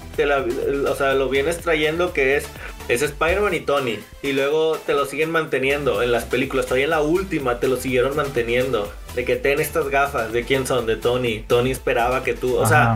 o 0.88 0.94
sea, 0.94 1.12
lo 1.14 1.28
vienes 1.28 1.58
trayendo 1.58 2.14
que 2.14 2.36
es 2.36 2.46
es 2.88 3.02
Spider-Man 3.02 3.54
y 3.54 3.60
Tony. 3.60 3.98
Y 4.22 4.32
luego 4.32 4.78
te 4.86 4.94
lo 4.94 5.06
siguen 5.06 5.30
manteniendo 5.30 6.02
en 6.02 6.12
las 6.12 6.24
películas. 6.24 6.66
Todavía 6.66 6.84
en 6.84 6.90
la 6.90 7.02
última 7.02 7.58
te 7.58 7.68
lo 7.68 7.76
siguieron 7.76 8.16
manteniendo. 8.16 8.92
De 9.16 9.24
que 9.24 9.34
ten 9.34 9.58
estas 9.58 9.88
gafas. 9.88 10.32
¿De 10.32 10.44
quién 10.44 10.66
son? 10.66 10.86
De 10.86 10.94
Tony. 10.94 11.40
Tony 11.48 11.72
esperaba 11.72 12.22
que 12.22 12.34
tú. 12.34 12.56
O 12.56 12.66
sea, 12.66 12.94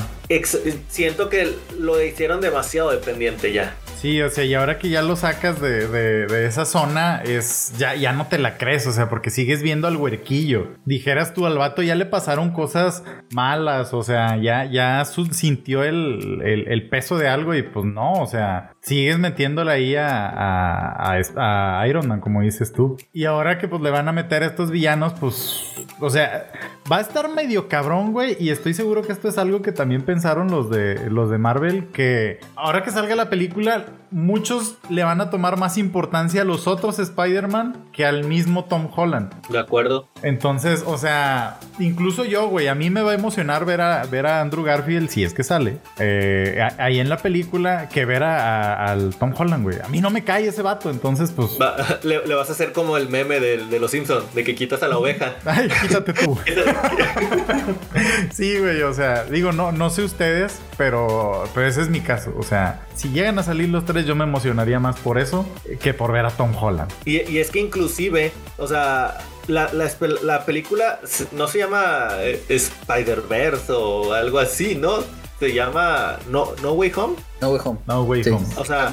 siento 0.88 1.28
que 1.28 1.52
lo 1.78 2.02
hicieron 2.02 2.40
demasiado 2.40 2.90
dependiente 2.90 3.52
ya. 3.52 3.74
Sí, 3.96 4.22
o 4.22 4.30
sea, 4.30 4.44
y 4.44 4.54
ahora 4.54 4.78
que 4.78 4.88
ya 4.88 5.02
lo 5.02 5.14
sacas 5.14 5.60
de, 5.60 5.86
de, 5.86 6.46
esa 6.46 6.64
zona, 6.64 7.20
es 7.22 7.74
ya, 7.76 7.94
ya 7.96 8.12
no 8.12 8.28
te 8.28 8.38
la 8.38 8.56
crees, 8.56 8.86
o 8.86 8.92
sea, 8.92 9.10
porque 9.10 9.28
sigues 9.28 9.62
viendo 9.62 9.88
al 9.88 9.96
huerquillo. 9.96 10.68
Dijeras 10.86 11.34
tú 11.34 11.44
al 11.44 11.58
vato, 11.58 11.82
ya 11.82 11.94
le 11.94 12.06
pasaron 12.06 12.52
cosas 12.52 13.04
malas, 13.34 13.92
o 13.92 14.02
sea, 14.02 14.38
ya, 14.38 14.64
ya 14.64 15.04
sintió 15.04 15.84
el, 15.84 16.40
el, 16.42 16.88
peso 16.88 17.18
de 17.18 17.28
algo 17.28 17.54
y 17.54 17.62
pues 17.62 17.84
no, 17.84 18.14
o 18.14 18.26
sea, 18.26 18.72
sigues 18.80 19.18
metiéndole 19.18 19.70
ahí 19.70 19.96
a, 19.96 20.28
a, 20.28 21.20
a, 21.36 21.86
Iron 21.86 22.08
Man, 22.08 22.20
como 22.20 22.40
dices 22.40 22.72
tú. 22.72 22.96
Y 23.12 23.26
ahora 23.26 23.58
que 23.58 23.68
pues 23.68 23.82
le 23.82 23.90
van 23.90 24.08
a 24.08 24.12
meter 24.12 24.42
a 24.42 24.46
estos 24.46 24.70
villanos, 24.70 25.12
pues, 25.20 25.60
o 26.00 26.08
sea, 26.10 26.50
va 26.90 26.98
a 26.98 27.00
estar 27.00 27.28
medio 27.28 27.68
cabrón, 27.68 28.12
güey, 28.12 28.36
y 28.40 28.50
estoy 28.50 28.74
seguro 28.74 29.02
que 29.02 29.12
esto 29.12 29.28
es 29.28 29.38
algo 29.38 29.62
que 29.62 29.72
también 29.72 30.02
pensaron 30.02 30.50
los 30.50 30.70
de, 30.70 31.08
los 31.10 31.30
de 31.30 31.38
Marvel, 31.38 31.88
que 31.88 32.40
ahora 32.56 32.82
que 32.82 32.90
salga 32.90 33.14
la 33.14 33.30
película, 33.30 33.86
muchos 34.10 34.76
le 34.88 35.04
van 35.04 35.20
a 35.20 35.30
tomar 35.30 35.56
más 35.56 35.78
importancia 35.78 36.42
a 36.42 36.44
los 36.44 36.66
otros 36.66 36.98
Spider-Man 36.98 37.84
que 37.92 38.04
al 38.04 38.24
mismo 38.24 38.64
Tom 38.64 38.88
Holland. 38.94 39.32
De 39.48 39.58
acuerdo. 39.58 40.08
Entonces, 40.22 40.82
o 40.86 40.98
sea, 40.98 41.60
incluso 41.78 42.24
yo, 42.24 42.48
güey, 42.48 42.66
a 42.66 42.74
mí 42.74 42.90
me 42.90 43.02
va 43.02 43.12
a 43.12 43.14
emocionar 43.14 43.64
ver 43.64 43.80
a, 43.80 44.04
ver 44.06 44.26
a 44.26 44.40
Andrew 44.40 44.64
Garfield, 44.64 45.10
si 45.10 45.22
es 45.22 45.32
que 45.32 45.44
sale, 45.44 45.78
eh, 45.98 46.60
ahí 46.78 46.98
en 46.98 47.08
la 47.08 47.18
película, 47.18 47.88
que 47.88 48.04
ver 48.04 48.24
a, 48.24 48.90
al 48.90 49.14
Tom 49.14 49.32
Holland, 49.36 49.62
güey. 49.62 49.78
A 49.80 49.88
mí 49.88 50.00
no 50.00 50.10
me 50.10 50.24
cae 50.24 50.48
ese 50.48 50.62
vato, 50.62 50.90
entonces, 50.90 51.30
pues... 51.30 51.50
le, 52.02 52.34
vas 52.34 52.48
a 52.48 52.52
hacer 52.52 52.72
como 52.72 52.96
el 52.96 53.08
meme 53.08 53.38
de, 53.38 53.66
de 53.66 53.80
los 53.80 53.90
Simpsons, 53.92 54.34
de 54.34 54.42
que 54.42 54.54
quitas 54.54 54.82
a 54.82 54.88
la 54.88 54.98
oveja. 54.98 55.36
Ay, 55.44 55.68
quítate 55.82 56.12
tú. 56.12 56.36
sí, 58.32 58.58
güey, 58.58 58.82
o 58.82 58.92
sea, 58.94 59.24
digo, 59.24 59.52
no, 59.52 59.72
no 59.72 59.90
sé 59.90 60.04
ustedes, 60.04 60.58
pero, 60.76 61.44
pero 61.54 61.66
ese 61.66 61.82
es 61.82 61.88
mi 61.88 62.00
caso. 62.00 62.32
O 62.38 62.42
sea, 62.42 62.86
si 62.94 63.10
llegan 63.10 63.38
a 63.38 63.42
salir 63.42 63.68
los 63.68 63.84
tres, 63.84 64.06
yo 64.06 64.14
me 64.14 64.24
emocionaría 64.24 64.80
más 64.80 64.98
por 64.98 65.18
eso 65.18 65.46
que 65.80 65.94
por 65.94 66.12
ver 66.12 66.26
a 66.26 66.30
Tom 66.30 66.54
Holland. 66.58 66.90
Y, 67.04 67.38
es 67.38 67.50
que 67.50 67.60
inclusive, 67.60 68.32
o 68.58 68.66
sea, 68.66 69.18
la, 69.46 69.70
la, 69.72 70.44
película 70.44 71.00
no 71.32 71.48
se 71.48 71.58
llama 71.58 72.08
eh, 72.18 72.42
Spider-Verse 72.48 73.72
o 73.72 74.12
algo 74.12 74.38
así, 74.38 74.74
¿no? 74.74 74.98
Se 75.38 75.54
llama 75.54 76.18
No, 76.28 76.50
no 76.62 76.72
Way 76.72 76.92
Home. 76.96 77.16
No 77.40 77.50
Way 77.50 77.60
Home. 77.64 77.78
No 77.86 78.02
Way 78.02 78.22
Home. 78.28 78.46
O 78.56 78.64
sea, 78.64 78.92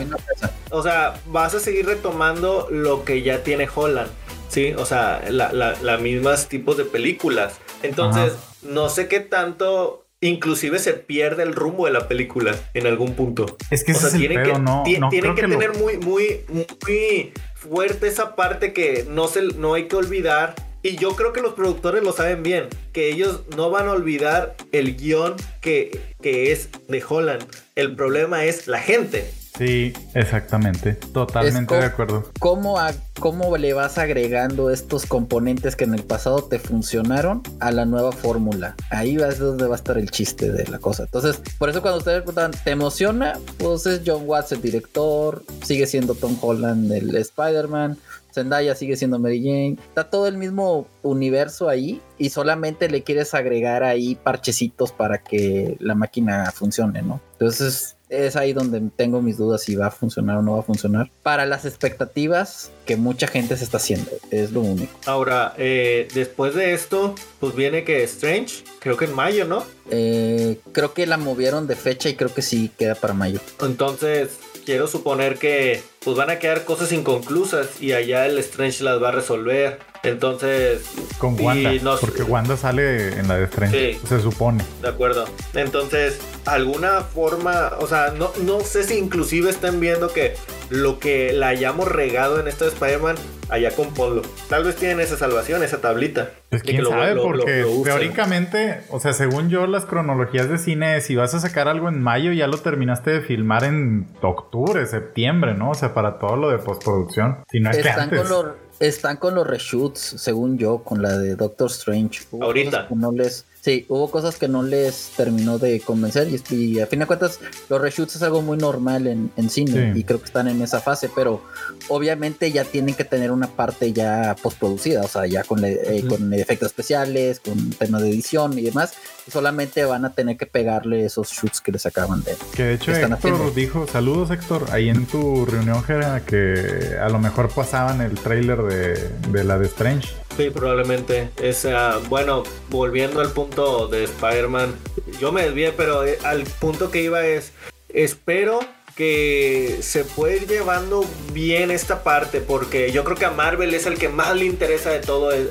o 0.72 0.82
sea, 0.82 1.20
vas 1.28 1.54
a 1.54 1.60
seguir 1.60 1.86
retomando 1.86 2.68
lo 2.72 3.04
que 3.04 3.22
ya 3.22 3.44
tiene 3.44 3.68
Holland. 3.74 4.10
Sí, 4.58 4.74
o 4.76 4.88
sea, 4.88 5.24
las 5.30 5.54
la, 5.54 5.78
la 5.80 5.98
mismas 6.00 6.50
tipos 6.50 6.78
de 6.78 6.84
películas. 6.84 7.60
Entonces, 7.84 8.34
no 8.64 8.90
sé 8.90 9.08
qué 9.08 9.20
tanto 9.20 10.08
inclusive 10.20 10.80
se 10.80 10.94
pierde 10.94 11.44
el 11.44 11.54
rumbo 11.54 11.86
de 11.86 11.92
la 11.92 12.08
película 12.08 12.56
en 12.74 12.88
algún 12.88 13.14
punto. 13.14 13.56
Es 13.70 13.84
que 13.84 13.92
o 13.92 13.96
sea, 13.96 14.10
tienen 14.10 14.42
que, 14.42 14.58
no, 14.58 14.82
tienen 14.84 15.36
que, 15.36 15.44
tener 15.44 15.78
muy, 15.78 15.98
muy, 15.98 16.42
muy 16.48 17.34
fuerte 17.54 18.08
esa 18.08 18.36
parte 18.36 18.74
que 18.74 19.06
no, 19.08 19.28
se, 19.28 19.44
no 19.44 19.76
hay 19.76 19.88
que 19.88 19.96
olvidar. 19.96 20.56
Y 20.82 20.96
yo 20.96 21.16
creo 21.16 21.34
que 21.34 21.42
los 21.42 21.54
productores 21.54 22.02
lo 22.02 22.12
saben 22.12 22.42
bien, 22.42 22.68
que 22.94 23.10
ellos 23.10 23.44
no 23.56 23.70
van 23.70 23.88
a 23.88 23.92
olvidar 23.92 24.56
el 24.72 24.98
guion 24.98 25.36
que, 25.62 26.16
que 26.20 26.52
es 26.52 26.70
de 26.88 27.04
Holland. 27.08 27.46
El 27.76 27.96
problema 27.96 28.44
es 28.44 28.66
la 28.66 28.80
gente. 28.80 29.32
Sí, 29.58 29.94
exactamente. 30.14 30.94
Totalmente 30.94 31.76
de 31.76 31.86
acuerdo. 31.86 32.30
¿cómo, 32.40 32.78
¿Cómo 33.20 33.58
le 33.58 33.74
vas 33.74 33.98
agregando 33.98 34.70
estos 34.70 35.06
componentes 35.08 35.76
que 35.76 35.86
en 35.86 35.96
el 35.96 36.04
pasado 36.04 36.44
te 36.44 36.60
funcionaron 36.60 37.42
a 37.60 37.72
la 37.72 37.86
nueva 37.86 38.12
fórmula? 38.12 38.76
Ahí 38.92 39.16
es 39.16 39.40
donde 39.40 39.66
va 39.66 39.76
a 39.76 39.78
estar 39.78 39.98
el 39.98 40.12
chiste 40.12 40.52
de 40.52 40.68
la 40.68 40.78
cosa. 40.78 41.04
Entonces, 41.04 41.42
por 41.58 41.70
eso 41.70 41.82
cuando 41.82 41.98
ustedes 41.98 42.20
preguntan, 42.20 42.52
¿te 42.52 42.72
emociona? 42.72 43.40
Pues 43.58 43.86
es 43.88 44.02
John 44.06 44.24
Watts 44.26 44.52
el 44.52 44.62
director, 44.62 45.44
sigue 45.64 45.88
siendo 45.88 46.14
Tom 46.14 46.38
Holland 46.40 46.92
el 46.92 47.16
Spider-Man. 47.16 47.98
Zendaya 48.32 48.76
sigue 48.76 48.96
siendo 48.96 49.18
Mary 49.18 49.42
Jane. 49.42 49.78
Está 49.90 50.12
todo 50.12 50.28
el 50.28 50.38
mismo 50.38 50.88
universo 51.02 51.70
ahí 51.70 52.00
y 52.20 52.30
solamente 52.30 52.88
le 52.88 53.02
quieres 53.02 53.34
agregar 53.34 53.82
ahí 53.84 54.14
parchecitos 54.14 54.92
para 54.92 55.24
que 55.24 55.76
la 55.80 55.96
máquina 55.96 56.52
funcione, 56.52 57.02
¿no? 57.02 57.20
Entonces 57.34 57.97
es 58.10 58.36
ahí 58.36 58.54
donde 58.54 58.82
tengo 58.96 59.22
mis 59.22 59.38
dudas 59.38 59.64
si 59.64 59.76
va 59.76 59.88
a 59.88 59.92
funcionar 59.92 60.38
o 60.38 60.42
no 60.42 60.54
va 60.54 60.60
a 60.60 60.64
funcionar. 60.64 61.10
Para 61.24 61.46
las 61.46 61.66
expectativas 61.66 62.72
que 62.86 62.96
mucha 62.96 63.28
gente 63.28 63.58
se 63.58 63.64
está 63.64 63.78
haciendo, 63.78 64.12
es 64.32 64.52
lo 64.52 64.62
único. 64.62 64.98
Ahora, 65.06 65.54
eh, 65.58 66.08
después 66.14 66.56
de 66.56 66.74
esto, 66.74 67.16
pues 67.40 67.56
viene 67.56 67.84
que 67.84 68.04
Strange, 68.04 68.64
creo 68.80 68.98
que 68.98 69.06
en 69.06 69.14
mayo, 69.14 69.46
¿no? 69.46 69.64
Eh, 69.90 70.60
creo 70.72 70.94
que 70.94 71.06
la 71.06 71.18
movieron 71.18 71.68
de 71.68 71.76
fecha 71.76 72.10
y 72.10 72.16
creo 72.16 72.34
que 72.34 72.42
sí 72.42 72.72
queda 72.78 72.96
para 72.96 73.14
mayo. 73.14 73.40
Entonces, 73.62 74.40
quiero 74.66 74.88
suponer 74.88 75.38
que 75.38 75.82
pues 76.04 76.18
van 76.18 76.30
a 76.30 76.40
quedar 76.40 76.66
cosas 76.66 76.92
inconclusas 76.92 77.82
y 77.82 77.94
allá 77.94 78.26
el 78.26 78.38
Strange 78.40 78.84
las 78.84 79.02
va 79.02 79.10
a 79.10 79.14
resolver. 79.14 79.80
Entonces. 80.08 80.84
Con 81.18 81.40
Wanda. 81.40 81.98
porque 82.00 82.24
Wanda 82.24 82.58
sale 82.58 83.20
en 83.20 83.28
la 83.28 83.38
de 83.38 83.46
Strange. 83.46 84.00
Se 84.06 84.20
supone. 84.20 84.64
De 84.82 84.90
acuerdo. 84.90 85.26
Entonces, 85.54 86.20
alguna 86.46 87.02
forma. 87.02 87.74
O 87.80 87.88
sea, 87.88 88.14
no, 88.18 88.32
no 88.44 88.62
sé 88.62 88.84
si 88.84 88.98
inclusive 88.98 89.50
están 89.50 89.80
viendo 89.80 90.12
que 90.12 90.36
lo 90.70 91.00
que 91.00 91.34
la 91.34 91.48
hayamos 91.48 91.90
regado 91.90 92.40
en 92.40 92.48
esto 92.48 92.66
de 92.66 92.72
Spider-Man 92.72 93.16
allá 93.50 93.72
con 93.72 93.94
Polo. 93.94 94.22
Tal 94.50 94.64
vez 94.64 94.76
tienen 94.76 95.00
esa 95.00 95.18
salvación, 95.18 95.64
esa 95.64 95.80
tablita. 95.80 96.32
Pues 96.50 96.64
quién 96.64 96.86
sabe, 96.86 97.16
porque 97.16 97.66
teóricamente, 97.84 98.82
o 98.90 99.00
sea, 99.00 99.14
según 99.14 99.50
yo, 99.50 99.68
las 99.68 99.86
cronologías 99.86 100.50
de 100.50 100.58
cine, 100.58 101.02
si 101.02 101.16
vas 101.16 101.34
a 101.34 101.40
sacar 101.40 101.68
algo 101.68 101.90
en 101.90 102.02
mayo, 102.02 102.32
ya 102.32 102.48
lo 102.48 102.58
terminaste 102.58 103.12
de 103.12 103.22
filmar 103.22 103.64
en 103.64 104.08
octubre, 104.22 104.86
septiembre, 104.86 105.54
¿no? 105.54 105.72
O 105.72 105.76
sea, 105.76 105.94
para 105.94 106.20
todo 106.20 106.36
lo 106.36 106.50
de 106.50 106.58
postproducción. 106.58 107.44
Si 107.50 107.60
no 107.60 107.72
es 107.72 107.78
que 107.78 107.90
antes. 107.90 108.28
Con 108.28 108.54
están 108.80 109.18
con 109.18 109.36
los 109.36 109.48
reshoots, 109.48 110.00
según 110.00 110.58
yo, 110.58 110.84
con 110.84 111.02
la 111.02 111.18
de 111.18 111.36
Doctor 111.36 111.70
Strange. 111.70 112.22
Ahorita. 112.40 112.88
No 112.96 113.12
les 113.12 113.46
Sí, 113.68 113.86
hubo 113.90 114.10
cosas 114.10 114.38
que 114.38 114.48
no 114.48 114.64
les 114.64 115.12
terminó 115.18 115.58
de 115.60 115.82
convencer 115.82 116.30
y, 116.30 116.56
y 116.56 116.80
a 116.80 116.88
fin 116.88 117.00
de 117.00 117.06
cuentas 117.06 117.42
los 117.68 117.82
reshoots 117.82 118.16
es 118.16 118.22
algo 118.24 118.42
muy 118.42 118.58
normal 118.58 119.08
en, 119.08 119.30
en 119.36 119.50
cine 119.50 119.92
Sí. 119.94 120.00
y 120.00 120.04
creo 120.06 120.20
que 120.20 120.26
están 120.28 120.48
en 120.48 120.62
esa 120.62 120.80
fase, 120.80 121.10
pero 121.14 121.42
obviamente 121.90 122.50
ya 122.54 122.64
tienen 122.64 122.96
que 122.96 123.04
tener 123.04 123.30
una 123.32 123.48
parte 123.48 123.92
ya 123.92 124.38
postproducida, 124.42 125.02
o 125.02 125.08
sea, 125.10 125.26
ya 125.26 125.44
con, 125.44 125.60
le- 125.60 125.98
eh, 125.98 126.06
con 126.08 126.34
efectos 126.34 126.68
especiales, 126.68 127.42
con 127.42 127.72
temas 127.72 128.04
de 128.04 128.10
edición 128.10 128.58
y 128.58 128.62
demás, 128.62 128.94
y 129.28 129.32
solamente 129.32 129.84
van 129.84 130.06
a 130.06 130.14
tener 130.14 130.38
que 130.38 130.46
pegarle 130.46 131.04
esos 131.04 131.28
shoots 131.30 131.60
que 131.60 131.74
les 131.74 131.86
acaban 131.86 132.24
de... 132.24 132.38
Que 132.56 132.64
de 132.64 132.74
hecho 132.76 132.94
Héctor 132.94 133.14
haciendo. 133.16 133.52
dijo, 133.52 133.86
saludos 133.92 134.32
Héctor, 134.32 134.68
ahí 134.72 134.88
en 134.88 135.06
tu 135.08 135.46
reunión 135.46 135.84
que 136.26 136.96
a 137.02 137.10
lo 137.10 137.20
mejor 137.20 137.50
pasaban 137.50 138.00
el 138.00 138.14
tráiler 138.18 138.62
de, 138.64 139.10
de 139.30 139.44
la 139.44 139.60
de 139.60 139.66
Strange. 139.68 140.08
Sí, 140.38 140.52
probablemente. 140.52 141.32
Es, 141.42 141.66
ah, 141.66 142.00
bueno, 142.10 142.44
volviendo 142.70 143.22
al 143.22 143.32
punto 143.32 143.88
de 143.88 144.04
Spider-Man, 144.04 144.76
yo 145.20 145.32
me 145.32 145.42
desvié, 145.42 145.72
pero 145.72 146.06
eh, 146.06 146.20
al 146.24 146.44
punto 146.44 146.92
que 146.92 147.02
iba 147.02 147.26
es, 147.26 147.54
espero 147.90 148.60
que 148.96 149.78
se 149.82 150.04
pueda 150.04 150.36
ir 150.36 150.48
llevando 150.48 151.04
bien 151.34 151.72
esta 151.72 152.04
parte, 152.04 152.40
porque 152.40 152.92
yo 152.92 153.04
creo 153.04 153.18
que 153.18 153.26
a 153.26 153.32
Marvel 153.32 153.74
es 153.74 153.88
el 153.88 153.98
que 153.98 154.10
más 154.10 154.36
le 154.36 154.46
interesa 154.46 154.92
de 154.92 155.00
todo, 155.00 155.32
eh, 155.32 155.50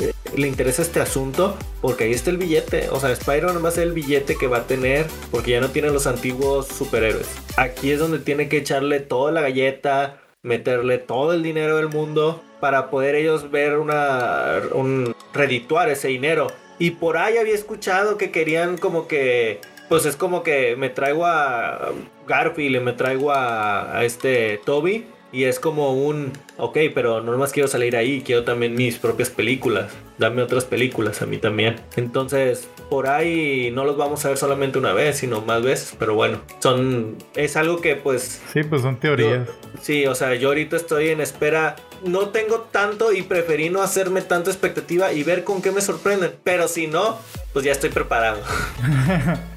eh, 0.00 0.12
le 0.36 0.48
interesa 0.48 0.82
este 0.82 1.00
asunto, 1.00 1.56
porque 1.80 2.04
ahí 2.04 2.12
está 2.12 2.30
el 2.30 2.38
billete, 2.38 2.88
o 2.90 2.98
sea, 2.98 3.12
Spider-Man 3.12 3.64
va 3.64 3.68
a 3.68 3.82
el 3.82 3.92
billete 3.92 4.36
que 4.36 4.48
va 4.48 4.58
a 4.58 4.66
tener, 4.66 5.06
porque 5.30 5.52
ya 5.52 5.60
no 5.60 5.70
tiene 5.70 5.90
los 5.90 6.08
antiguos 6.08 6.66
superhéroes. 6.66 7.28
Aquí 7.56 7.92
es 7.92 8.00
donde 8.00 8.18
tiene 8.18 8.48
que 8.48 8.58
echarle 8.58 8.98
toda 9.00 9.30
la 9.30 9.40
galleta, 9.40 10.20
meterle 10.42 10.98
todo 10.98 11.32
el 11.32 11.42
dinero 11.42 11.76
del 11.76 11.88
mundo 11.88 12.42
para 12.60 12.90
poder 12.90 13.14
ellos 13.14 13.50
ver 13.50 13.78
una 13.78 14.60
un 14.72 15.14
redituar 15.32 15.88
ese 15.88 16.08
dinero. 16.08 16.48
Y 16.78 16.92
por 16.92 17.16
ahí 17.16 17.38
había 17.38 17.54
escuchado 17.54 18.18
que 18.18 18.30
querían 18.30 18.76
como 18.78 19.08
que 19.08 19.60
pues 19.88 20.04
es 20.04 20.16
como 20.16 20.42
que 20.42 20.76
me 20.76 20.90
traigo 20.90 21.26
a 21.26 21.92
Garfield 22.26 22.82
me 22.82 22.92
traigo 22.92 23.30
a, 23.30 23.98
a 23.98 24.04
este 24.04 24.60
Toby 24.64 25.06
y 25.36 25.44
es 25.44 25.60
como 25.60 25.92
un 25.92 26.32
ok, 26.56 26.78
pero 26.94 27.20
no 27.20 27.36
más 27.36 27.52
quiero 27.52 27.68
salir 27.68 27.94
ahí, 27.94 28.22
quiero 28.24 28.44
también 28.44 28.74
mis 28.74 28.96
propias 28.96 29.28
películas. 29.28 29.92
Dame 30.16 30.40
otras 30.40 30.64
películas 30.64 31.20
a 31.20 31.26
mí 31.26 31.36
también. 31.36 31.76
Entonces, 31.96 32.68
por 32.88 33.06
ahí 33.06 33.70
no 33.70 33.84
los 33.84 33.98
vamos 33.98 34.24
a 34.24 34.28
ver 34.28 34.38
solamente 34.38 34.78
una 34.78 34.94
vez, 34.94 35.18
sino 35.18 35.42
más 35.42 35.62
veces, 35.62 35.94
pero 35.98 36.14
bueno, 36.14 36.40
son 36.60 37.18
es 37.34 37.56
algo 37.56 37.82
que 37.82 37.96
pues 37.96 38.40
Sí, 38.54 38.62
pues 38.62 38.80
son 38.80 38.96
teorías. 38.96 39.46
Sí, 39.82 40.06
o 40.06 40.14
sea, 40.14 40.34
yo 40.36 40.48
ahorita 40.48 40.76
estoy 40.76 41.10
en 41.10 41.20
espera. 41.20 41.76
No 42.02 42.30
tengo 42.30 42.60
tanto 42.72 43.12
y 43.12 43.20
preferí 43.20 43.68
no 43.68 43.82
hacerme 43.82 44.22
tanta 44.22 44.50
expectativa 44.50 45.12
y 45.12 45.22
ver 45.22 45.44
con 45.44 45.60
qué 45.60 45.70
me 45.70 45.82
sorprenden. 45.82 46.32
Pero 46.44 46.66
si 46.66 46.86
no, 46.86 47.18
pues 47.52 47.66
ya 47.66 47.72
estoy 47.72 47.90
preparado. 47.90 48.38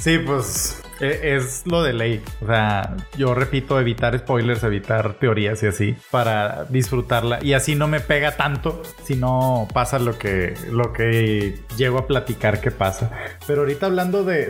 Sí, 0.00 0.18
pues 0.18 0.78
es 1.00 1.66
lo 1.66 1.82
de 1.82 1.92
ley. 1.92 2.22
O 2.42 2.46
sea, 2.46 2.96
yo 3.16 3.34
repito, 3.34 3.80
evitar 3.80 4.18
spoilers, 4.18 4.62
evitar 4.64 5.14
teorías 5.14 5.62
y 5.62 5.66
así 5.66 5.96
para 6.10 6.64
disfrutarla. 6.64 7.38
Y 7.42 7.52
así 7.54 7.74
no 7.74 7.88
me 7.88 8.00
pega 8.00 8.36
tanto 8.36 8.82
si 9.04 9.16
no 9.16 9.68
pasa 9.72 9.98
lo 9.98 10.18
que, 10.18 10.54
lo 10.70 10.92
que 10.92 11.58
llego 11.76 11.98
a 11.98 12.06
platicar 12.06 12.60
que 12.60 12.70
pasa. 12.70 13.10
Pero 13.46 13.62
ahorita 13.62 13.86
hablando 13.86 14.24
de- 14.24 14.44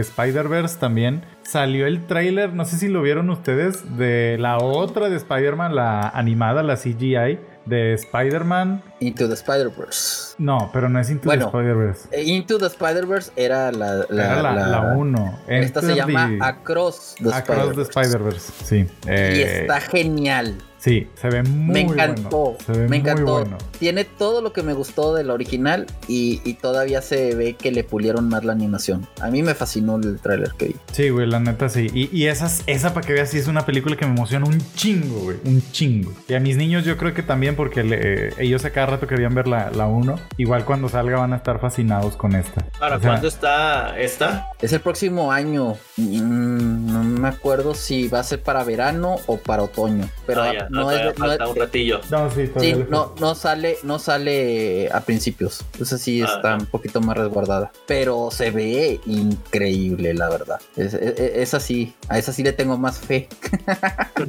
Spider-Verse 0.00 0.78
también, 0.78 1.24
salió 1.42 1.86
el 1.86 2.06
tráiler, 2.06 2.52
no 2.54 2.64
sé 2.64 2.76
si 2.78 2.88
lo 2.88 3.02
vieron 3.02 3.30
ustedes, 3.30 3.96
de 3.96 4.36
la 4.38 4.58
otra 4.58 5.08
de 5.08 5.16
Spider-Man, 5.16 5.74
la 5.74 6.00
animada, 6.08 6.62
la 6.62 6.76
CGI, 6.76 7.38
de 7.66 7.94
Spider-Man. 7.94 8.82
Into 9.00 9.26
the 9.28 9.34
Spider-Verse. 9.34 10.34
No, 10.38 10.70
pero 10.72 10.88
no 10.88 11.00
es 11.00 11.10
Into 11.10 11.24
Bueno, 11.26 11.46
the 11.50 11.58
Spider-Verse. 11.58 12.08
Eh, 12.12 12.22
Into 12.24 12.58
the 12.58 12.66
Spider-Verse 12.66 13.32
era 13.36 13.72
la... 13.72 14.04
Era 14.10 14.42
la, 14.42 14.66
la 14.68 14.80
uno. 14.96 15.38
Esta 15.46 15.80
se 15.80 15.94
llama 15.94 16.28
the- 16.28 16.38
Across 16.44 17.16
the 17.22 17.34
Across 17.34 17.74
the 17.76 17.82
Spider-Verse. 17.82 17.90
Spider-Verse, 17.90 18.52
sí. 18.64 18.76
Y 18.76 19.08
Eh, 19.10 19.60
está 19.62 19.80
genial. 19.80 20.56
Sí, 20.84 21.06
se 21.14 21.28
ve 21.30 21.42
muy 21.42 21.72
me 21.72 21.80
encantó. 21.80 22.38
bueno. 22.38 22.58
Se 22.66 22.72
ve 22.72 22.78
me 22.80 22.88
muy 22.88 22.96
encantó. 22.98 23.32
bueno. 23.32 23.58
Tiene 23.78 24.04
todo 24.04 24.42
lo 24.42 24.52
que 24.52 24.62
me 24.62 24.74
gustó 24.74 25.14
del 25.14 25.30
original 25.30 25.86
y, 26.08 26.42
y 26.44 26.54
todavía 26.54 27.00
se 27.00 27.34
ve 27.34 27.54
que 27.54 27.72
le 27.72 27.84
pulieron 27.84 28.28
más 28.28 28.44
la 28.44 28.52
animación. 28.52 29.06
A 29.22 29.30
mí 29.30 29.42
me 29.42 29.54
fascinó 29.54 29.96
el 29.96 30.18
tráiler 30.20 30.50
que 30.58 30.66
vi. 30.66 30.76
Sí, 30.92 31.08
güey, 31.08 31.26
la 31.26 31.40
neta 31.40 31.70
sí. 31.70 31.86
Y, 31.94 32.14
y 32.14 32.26
esas, 32.26 32.62
esa, 32.66 32.92
para 32.92 33.06
que 33.06 33.14
veas, 33.14 33.30
sí 33.30 33.38
es 33.38 33.46
una 33.46 33.64
película 33.64 33.96
que 33.96 34.04
me 34.04 34.12
emociona 34.12 34.44
un 34.46 34.58
chingo, 34.74 35.20
güey. 35.20 35.38
Un 35.46 35.62
chingo. 35.72 36.12
Y 36.28 36.34
a 36.34 36.40
mis 36.40 36.58
niños 36.58 36.84
yo 36.84 36.98
creo 36.98 37.14
que 37.14 37.22
también, 37.22 37.56
porque 37.56 37.82
le- 37.82 38.26
eh, 38.28 38.34
ellos 38.38 38.62
a 38.66 38.70
cada 38.70 38.86
rato 38.88 39.06
querían 39.06 39.34
ver 39.34 39.48
la 39.48 39.70
1. 39.86 40.16
Igual 40.36 40.66
cuando 40.66 40.90
salga 40.90 41.18
van 41.18 41.32
a 41.32 41.36
estar 41.36 41.60
fascinados 41.60 42.14
con 42.16 42.34
esta. 42.34 42.62
¿Para 42.78 42.96
O 42.96 43.00
sea, 43.00 43.08
cuándo 43.12 43.28
está 43.28 43.98
esta? 43.98 44.50
Es 44.60 44.72
el 44.74 44.80
próximo 44.80 45.32
año. 45.32 45.76
Mm, 45.96 46.92
no 46.92 47.02
me 47.04 47.28
acuerdo 47.28 47.74
si 47.74 48.08
va 48.08 48.20
a 48.20 48.24
ser 48.24 48.42
para 48.42 48.64
verano 48.64 49.16
o 49.26 49.38
para 49.38 49.62
otoño. 49.62 50.08
Pero 50.26 50.42
Ah, 50.42 50.52
ya, 50.52 50.68
no, 50.74 50.90
es, 50.90 51.18
no 51.18 51.26
falta 51.26 51.44
es- 51.44 51.50
un 51.50 51.56
ratillo. 51.56 52.00
No, 52.10 52.30
sí, 52.30 52.50
Sí, 52.60 52.74
no, 52.88 53.34
sale, 53.34 53.76
no 53.82 53.98
sale 53.98 54.90
a 54.92 55.00
principios. 55.00 55.60
Entonces 55.72 56.00
sí 56.00 56.22
Ah, 56.22 56.32
está 56.36 56.50
no. 56.56 56.60
un 56.64 56.66
poquito 56.66 57.00
más 57.00 57.16
resguardada. 57.16 57.70
Pero 57.86 58.28
se 58.30 58.50
ve 58.50 59.00
increíble, 59.06 60.14
la 60.14 60.28
verdad. 60.28 60.60
Es, 60.76 60.94
es, 60.94 61.18
es 61.18 61.54
así, 61.54 61.94
a 62.08 62.18
esa 62.18 62.32
sí 62.32 62.42
le 62.42 62.52
tengo 62.52 62.76
más 62.78 62.98
fe. 62.98 63.28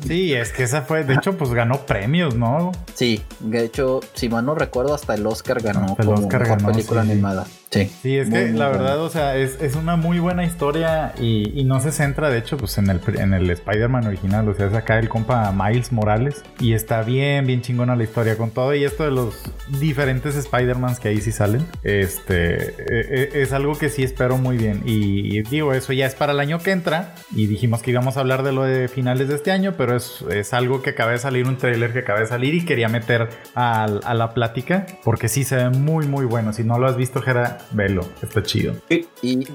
Sí, 0.06 0.34
es 0.34 0.52
que 0.52 0.64
esa 0.64 0.82
fue, 0.82 1.04
de 1.04 1.14
hecho, 1.16 1.38
pues 1.38 1.52
ganó 1.52 1.86
premios, 1.86 2.36
¿no? 2.36 2.72
Sí, 2.94 3.22
de 3.40 3.64
hecho, 3.66 4.02
si 4.14 4.30
mal 4.30 4.46
no 4.46 4.54
recuerdo, 4.56 4.94
hasta 4.94 5.16
el 5.16 5.26
Oscar 5.26 5.62
ganó 5.62 5.86
Hasta 5.86 6.04
el 6.04 6.10
como 6.10 6.20
Oscar 6.22 6.42
mejor 6.42 6.58
ganó, 6.58 6.72
película 6.72 7.02
sí, 7.02 7.08
sí. 7.08 7.12
animada. 7.14 7.46
Sí. 7.76 7.92
Sí, 8.02 8.18
es 8.18 8.30
Muy, 8.30 8.40
que 8.40 8.46
muy 8.48 8.60
la 8.60 8.70
buena. 8.70 8.82
verdad, 8.84 9.02
o 9.02 9.10
sea, 9.10 9.36
es, 9.38 9.62
es 9.62 9.76
una 9.76 9.96
muy 9.96 10.20
buena 10.20 10.44
historia 10.46 11.14
y, 11.20 11.52
y 11.60 11.64
no 11.66 11.80
se 11.80 11.92
centra, 11.92 12.30
de 12.30 12.38
hecho, 12.40 12.58
pues 12.58 12.78
en 12.78 12.90
el, 12.90 13.00
en 13.18 13.34
el 13.34 13.50
Spider-Man 13.50 14.08
original. 14.08 14.48
O 14.50 14.54
sea, 14.54 14.68
es 14.68 14.74
acá 14.74 14.98
el 15.00 15.10
compa 15.10 15.52
Miles 15.52 15.92
Morales 15.92 16.44
y 16.60 16.74
está 16.74 17.02
bien, 17.04 17.46
bien 17.46 17.62
chingona 17.62 17.96
la 17.96 18.04
historia 18.04 18.38
con 18.38 18.52
todo. 18.52 18.74
Y 18.74 18.84
esto 18.84 19.04
de 19.04 19.12
los 19.12 19.36
diferentes 19.80 20.36
Spider-Mans 20.36 21.00
que 21.00 21.10
ahí 21.10 21.22
sí 21.22 21.32
salen, 21.32 21.66
este, 21.84 22.56
e- 22.56 23.30
e- 23.34 23.42
es 23.42 23.52
algo 23.54 23.78
que 23.78 23.90
sí 23.90 24.04
espero 24.04 24.38
muy 24.38 24.58
bien. 24.58 24.82
Y, 24.86 25.38
y 25.38 25.42
digo, 25.44 25.74
eso 25.74 25.94
ya 25.94 26.06
es 26.06 26.16
para 26.16 26.32
el 26.34 26.40
año 26.40 26.60
que 26.60 26.72
entra. 26.72 27.16
Y 27.36 27.48
dijimos 27.48 27.82
que 27.82 27.92
íbamos 27.92 28.18
a 28.18 28.22
hablar 28.22 28.44
de 28.44 28.52
lo 28.52 28.64
de 28.64 28.88
finales 28.88 29.28
de 29.28 29.36
este 29.36 29.52
año, 29.52 29.74
pero 29.78 29.96
es, 29.96 30.24
es 30.32 30.54
algo 30.54 30.82
que 30.82 30.92
acaba 30.92 31.12
de 31.12 31.18
salir, 31.20 31.48
un 31.48 31.58
trailer 31.58 31.92
que 31.94 32.00
acaba 32.00 32.20
de 32.20 32.28
salir 32.28 32.54
y 32.56 32.66
quería 32.66 32.88
meter 32.90 33.30
al- 33.54 34.02
a, 34.04 34.14
la 34.14 34.34
plática 34.34 34.86
porque 35.04 35.28
sí 35.30 35.44
se 35.44 35.56
ve 35.58 35.70
muy, 35.70 36.08
muy 36.08 36.26
bueno. 36.26 36.54
Si 36.54 36.64
no 36.64 36.80
lo 36.80 36.88
has 36.88 36.96
visto, 36.98 37.22
Jera, 37.22 37.58
velo, 37.72 38.06
está 38.22 38.44
chido. 38.44 38.76
Y, 38.90 39.06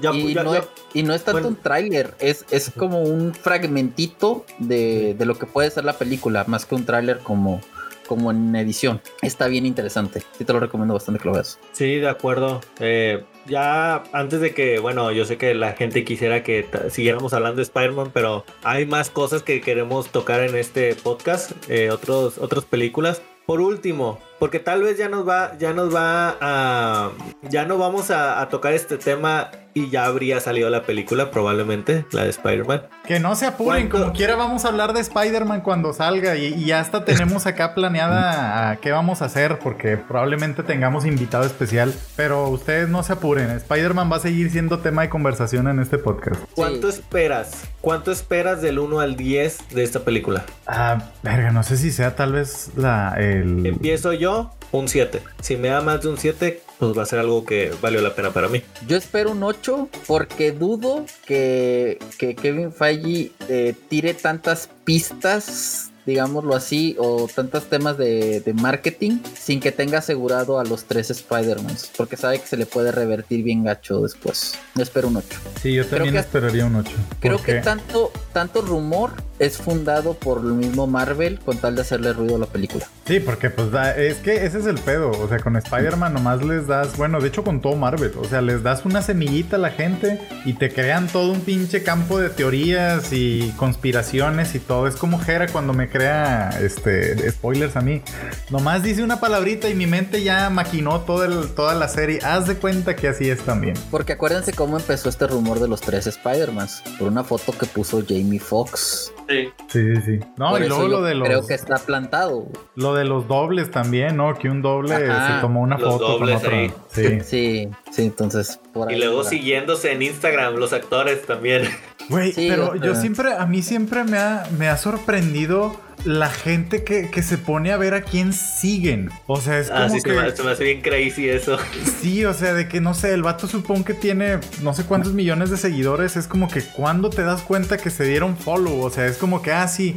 Ya, 0.01 0.11
y 0.13 0.33
ya, 0.33 0.43
no, 0.43 0.53
ya. 0.53 0.65
y 0.93 1.03
no 1.03 1.13
es 1.13 1.23
tanto 1.23 1.33
Bueno. 1.41 1.47
un 1.49 1.55
tráiler, 1.55 2.13
es, 2.19 2.45
es 2.51 2.71
como 2.77 3.01
un 3.01 3.33
fragmentito 3.33 4.45
de, 4.59 5.15
de 5.17 5.25
lo 5.25 5.37
que 5.37 5.45
puede 5.45 5.69
ser 5.71 5.85
la 5.85 5.93
película, 5.93 6.43
más 6.47 6.65
que 6.65 6.75
un 6.75 6.85
tráiler 6.85 7.19
como, 7.19 7.61
como 8.07 8.31
en 8.31 8.55
edición. 8.55 9.01
Está 9.21 9.47
bien 9.47 9.65
interesante. 9.65 10.21
Sí 10.37 10.43
te 10.45 10.53
lo 10.53 10.59
recomiendo 10.59 10.93
bastante 10.93 11.19
que 11.21 11.27
lo 11.29 11.33
veas. 11.35 11.59
Sí, 11.71 11.95
de 11.97 12.09
acuerdo. 12.09 12.61
Eh, 12.79 13.23
ya 13.47 14.03
antes 14.13 14.39
de 14.41 14.53
que, 14.53 14.79
bueno, 14.79 15.11
yo 15.11 15.25
sé 15.25 15.37
que 15.37 15.53
la 15.55 15.73
gente 15.73 16.03
quisiera 16.03 16.43
que 16.43 16.67
siguiéramos 16.89 17.33
hablando 17.33 17.57
de 17.57 17.63
Spider-Man, 17.63 18.11
pero 18.13 18.45
hay 18.63 18.85
más 18.85 19.09
cosas 19.09 19.43
que 19.43 19.61
queremos 19.61 20.09
tocar 20.09 20.41
en 20.41 20.55
este 20.55 20.93
podcast, 20.95 21.51
eh, 21.69 21.89
otros, 21.91 22.37
otras 22.37 22.65
películas. 22.65 23.21
Por 23.45 23.61
último, 23.61 24.19
porque 24.41 24.57
tal 24.57 24.81
vez 24.81 24.97
ya 24.97 25.07
nos 25.07 25.27
va, 25.29 25.55
ya 25.59 25.71
nos 25.71 25.93
va 25.93 26.35
a, 26.41 27.11
ya 27.43 27.65
no 27.65 27.77
vamos 27.77 28.09
a, 28.09 28.41
a 28.41 28.49
tocar 28.49 28.73
este 28.73 28.97
tema 28.97 29.51
y 29.73 29.89
ya 29.89 30.05
habría 30.05 30.39
salido 30.39 30.69
la 30.69 30.83
película, 30.83 31.31
probablemente, 31.31 32.05
la 32.11 32.23
de 32.23 32.29
Spider-Man. 32.29 32.83
Que 33.05 33.19
no 33.19 33.35
se 33.35 33.45
apuren, 33.45 33.87
¿Cuánto? 33.87 34.05
como 34.07 34.13
quiera 34.13 34.35
vamos 34.35 34.65
a 34.65 34.69
hablar 34.69 34.93
de 34.93 35.01
Spider-Man 35.01 35.61
cuando 35.61 35.93
salga 35.93 36.35
y, 36.35 36.53
y 36.53 36.71
hasta 36.71 37.05
tenemos 37.05 37.45
acá 37.45 37.73
planeada 37.73 38.69
a 38.71 38.77
qué 38.77 38.91
vamos 38.91 39.21
a 39.21 39.25
hacer 39.25 39.59
porque 39.59 39.97
probablemente 39.97 40.63
tengamos 40.63 41.05
invitado 41.05 41.45
especial, 41.45 41.93
pero 42.15 42.49
ustedes 42.49 42.89
no 42.89 43.03
se 43.03 43.13
apuren, 43.13 43.49
Spider-Man 43.51 44.11
va 44.11 44.17
a 44.17 44.19
seguir 44.19 44.51
siendo 44.51 44.79
tema 44.79 45.03
de 45.03 45.09
conversación 45.09 45.67
en 45.67 45.79
este 45.79 45.97
podcast. 45.97 46.41
¿Cuánto 46.55 46.89
esperas? 46.89 47.63
¿Cuánto 47.79 48.11
esperas 48.11 48.61
del 48.61 48.79
1 48.79 48.99
al 48.99 49.15
10 49.15 49.69
de 49.69 49.83
esta 49.83 50.01
película? 50.01 50.45
Ah, 50.67 51.11
verga, 51.23 51.51
no 51.51 51.63
sé 51.63 51.77
si 51.77 51.91
sea 51.91 52.15
tal 52.15 52.33
vez 52.33 52.71
la 52.75 53.15
el 53.17 53.65
Empiezo 53.65 54.13
yo, 54.13 54.30
un 54.71 54.87
7. 54.87 55.21
Si 55.41 55.57
me 55.57 55.69
da 55.69 55.81
más 55.81 56.01
de 56.01 56.09
un 56.09 56.17
7, 56.17 56.61
pues 56.79 56.97
va 56.97 57.03
a 57.03 57.05
ser 57.05 57.19
algo 57.19 57.45
que 57.45 57.71
valió 57.81 58.01
la 58.01 58.15
pena 58.15 58.31
para 58.31 58.47
mí. 58.47 58.61
Yo 58.87 58.97
espero 58.97 59.31
un 59.31 59.43
8 59.43 59.89
porque 60.07 60.51
dudo 60.51 61.05
que, 61.25 61.99
que 62.17 62.35
Kevin 62.35 62.71
Feige 62.71 63.31
eh, 63.49 63.75
tire 63.89 64.13
tantas 64.13 64.69
pistas, 64.83 65.90
digámoslo 66.05 66.55
así, 66.55 66.95
o 66.99 67.27
tantos 67.33 67.65
temas 67.69 67.97
de, 67.97 68.41
de 68.41 68.53
marketing 68.53 69.19
sin 69.39 69.59
que 69.59 69.71
tenga 69.71 69.99
asegurado 69.99 70.59
a 70.59 70.63
los 70.63 70.85
tres 70.85 71.09
Spider-Mans. 71.11 71.91
Porque 71.97 72.17
sabe 72.17 72.39
que 72.39 72.47
se 72.47 72.57
le 72.57 72.65
puede 72.65 72.91
revertir 72.91 73.43
bien 73.43 73.63
gacho 73.63 74.01
después. 74.01 74.55
Yo 74.75 74.83
espero 74.83 75.07
un 75.07 75.17
8. 75.17 75.27
Sí, 75.61 75.73
yo 75.73 75.83
creo 75.85 75.97
también 75.97 76.13
que- 76.15 76.19
esperaría 76.21 76.65
un 76.65 76.75
8. 76.75 76.91
Creo 77.19 77.41
que 77.41 77.55
tanto, 77.55 78.11
tanto 78.33 78.61
rumor 78.61 79.11
es 79.39 79.57
fundado 79.57 80.13
por 80.13 80.39
el 80.39 80.53
mismo 80.53 80.85
Marvel 80.87 81.39
con 81.39 81.57
tal 81.57 81.75
de 81.75 81.81
hacerle 81.81 82.13
ruido 82.13 82.35
a 82.35 82.39
la 82.39 82.45
película. 82.45 82.85
Sí, 83.07 83.19
porque 83.19 83.49
pues 83.49 83.71
da- 83.71 83.95
es 83.97 84.17
que 84.17 84.45
ese 84.45 84.59
es 84.59 84.65
el 84.67 84.75
pedo. 84.77 85.09
O 85.11 85.27
sea, 85.27 85.39
con 85.39 85.55
Spider-Man 85.55 86.13
nomás 86.13 86.43
les 86.45 86.67
das, 86.67 86.95
bueno, 86.97 87.19
de 87.19 87.27
hecho 87.29 87.43
con 87.43 87.59
todo 87.61 87.75
Marvel, 87.75 88.11
o 88.19 88.25
sea, 88.25 88.41
les 88.41 88.61
das 88.63 88.85
una 88.85 89.01
semillita 89.01 89.55
a 89.55 89.59
la 89.59 89.71
gente 89.71 90.19
y 90.45 90.53
te 90.53 90.71
crean 90.71 91.07
todo 91.07 91.31
un 91.31 91.41
pinche 91.41 91.81
campo 91.83 92.19
de 92.19 92.29
teorías 92.29 93.11
y 93.11 93.51
conspiraciones 93.57 94.53
y 94.55 94.59
todo. 94.59 94.87
Es 94.87 94.95
como 94.95 95.19
Jera 95.19 95.47
cuando 95.47 95.73
me 95.73 95.89
crea 96.01 96.49
este 96.61 97.29
spoilers 97.31 97.75
a 97.75 97.81
mí. 97.81 98.01
Nomás 98.49 98.81
dice 98.83 99.03
una 99.03 99.19
palabrita 99.19 99.69
y 99.69 99.75
mi 99.75 99.85
mente 99.85 100.23
ya 100.23 100.49
maquinó 100.49 101.01
todo 101.01 101.23
el- 101.25 101.49
toda 101.53 101.75
la 101.75 101.87
serie. 101.87 102.19
Haz 102.23 102.47
de 102.47 102.55
cuenta 102.55 102.95
que 102.95 103.07
así 103.07 103.29
es 103.29 103.39
también. 103.41 103.75
Porque 103.91 104.13
acuérdense 104.13 104.51
cómo 104.53 104.77
empezó 104.77 105.09
este 105.09 105.27
rumor 105.27 105.59
de 105.59 105.67
los 105.67 105.79
tres 105.81 106.07
Spider-Mans. 106.07 106.83
Por 106.97 107.07
una 107.09 107.23
foto 107.23 107.51
que 107.51 107.65
puso 107.67 108.01
Jamie 108.07 108.39
Foxx. 108.39 109.13
Sí. 109.29 109.49
Sí, 109.67 109.95
sí, 109.95 110.01
sí. 110.05 110.19
No, 110.37 110.49
Por 110.51 110.63
y 110.63 110.67
luego 110.67 110.87
lo 110.87 111.01
de 111.03 111.15
los 111.15 111.27
Creo 111.27 111.45
que 111.47 111.53
está 111.53 111.77
plantado. 111.77 112.47
lo 112.75 112.93
de 112.95 113.05
los 113.05 113.27
dobles 113.27 113.69
también, 113.71 114.17
¿no? 114.17 114.33
Que 114.37 114.49
un 114.49 114.61
doble 114.61 114.95
Ajá. 114.95 115.35
se 115.35 115.41
tomó 115.41 115.61
una 115.61 115.77
Los 115.77 115.93
foto 115.93 116.17
con 116.17 116.29
ahí. 116.29 116.73
Sí. 116.91 117.19
Sí, 117.23 117.69
sí, 117.91 118.01
entonces 118.03 118.59
por 118.73 118.91
Y 118.91 118.95
ahí 118.95 118.99
luego 119.01 119.23
siguiéndose 119.23 119.91
en 119.91 120.01
Instagram 120.01 120.55
los 120.55 120.73
actores 120.73 121.25
también. 121.25 121.63
Güey, 122.09 122.33
Sí, 122.33 122.47
pero 122.49 122.75
yo 122.75 122.95
siempre, 122.95 123.33
a 123.33 123.45
mí 123.45 123.61
siempre 123.61 124.03
me 124.03 124.17
ha, 124.17 124.43
me 124.57 124.67
ha 124.67 124.77
sorprendido 124.77 125.79
la 126.03 126.29
gente 126.29 126.83
que, 126.83 127.11
que 127.11 127.21
se 127.21 127.37
pone 127.37 127.71
a 127.71 127.77
ver 127.77 127.93
a 127.93 128.01
quién 128.01 128.33
siguen. 128.33 129.11
O 129.27 129.39
sea, 129.39 129.59
es 129.59 129.69
como 129.69 129.81
Ah, 129.81 129.89
sí, 129.89 130.01
que... 130.01 130.09
se, 130.09 130.15
me, 130.19 130.35
se 130.35 130.43
me 130.43 130.51
hace 130.51 130.63
bien 130.63 130.81
crazy 130.81 131.29
eso. 131.29 131.57
Sí, 132.01 132.25
o 132.25 132.33
sea, 132.33 132.53
de 132.55 132.67
que 132.67 132.81
no 132.81 132.93
sé, 132.95 133.13
el 133.13 133.21
vato 133.21 133.47
supone 133.47 133.83
que 133.83 133.93
tiene 133.93 134.39
no 134.63 134.73
sé 134.73 134.83
cuántos 134.85 135.13
millones 135.13 135.51
de 135.51 135.57
seguidores. 135.57 136.17
Es 136.17 136.27
como 136.27 136.47
que 136.47 136.61
cuando 136.61 137.11
te 137.11 137.23
das 137.23 137.41
cuenta 137.43 137.77
que 137.77 137.91
se 137.91 138.03
dieron 138.05 138.35
follow. 138.35 138.81
O 138.81 138.89
sea, 138.89 139.05
es 139.05 139.17
como 139.17 139.41
que, 139.43 139.51
ah, 139.51 139.67
sí. 139.67 139.95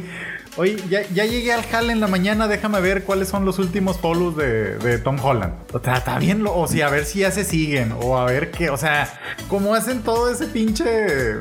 Oye, 0.57 0.77
ya, 0.89 1.01
ya 1.13 1.25
llegué 1.25 1.51
al 1.51 1.63
jale 1.63 1.91
en 1.91 1.99
la 1.99 2.07
mañana, 2.07 2.47
déjame 2.47 2.79
ver 2.79 3.03
cuáles 3.03 3.27
son 3.27 3.43
los 3.43 3.59
últimos 3.59 3.97
follows 3.97 4.37
de, 4.37 4.77
de 4.77 4.97
Tom 4.99 5.17
Holland. 5.21 5.53
O 5.73 5.79
sea, 5.79 5.95
está 5.97 6.17
bien, 6.17 6.43
lo- 6.43 6.55
o 6.57 6.65
sea, 6.67 6.87
a 6.87 6.89
ver 6.89 7.03
si 7.05 7.19
ya 7.19 7.31
se 7.31 7.43
siguen, 7.43 7.93
o 8.01 8.17
a 8.17 8.23
ver 8.23 8.51
qué, 8.51 8.69
o 8.69 8.77
sea, 8.77 9.19
cómo 9.49 9.75
hacen 9.75 10.01
todo 10.01 10.29
ese 10.31 10.45
pinche. 10.47 10.85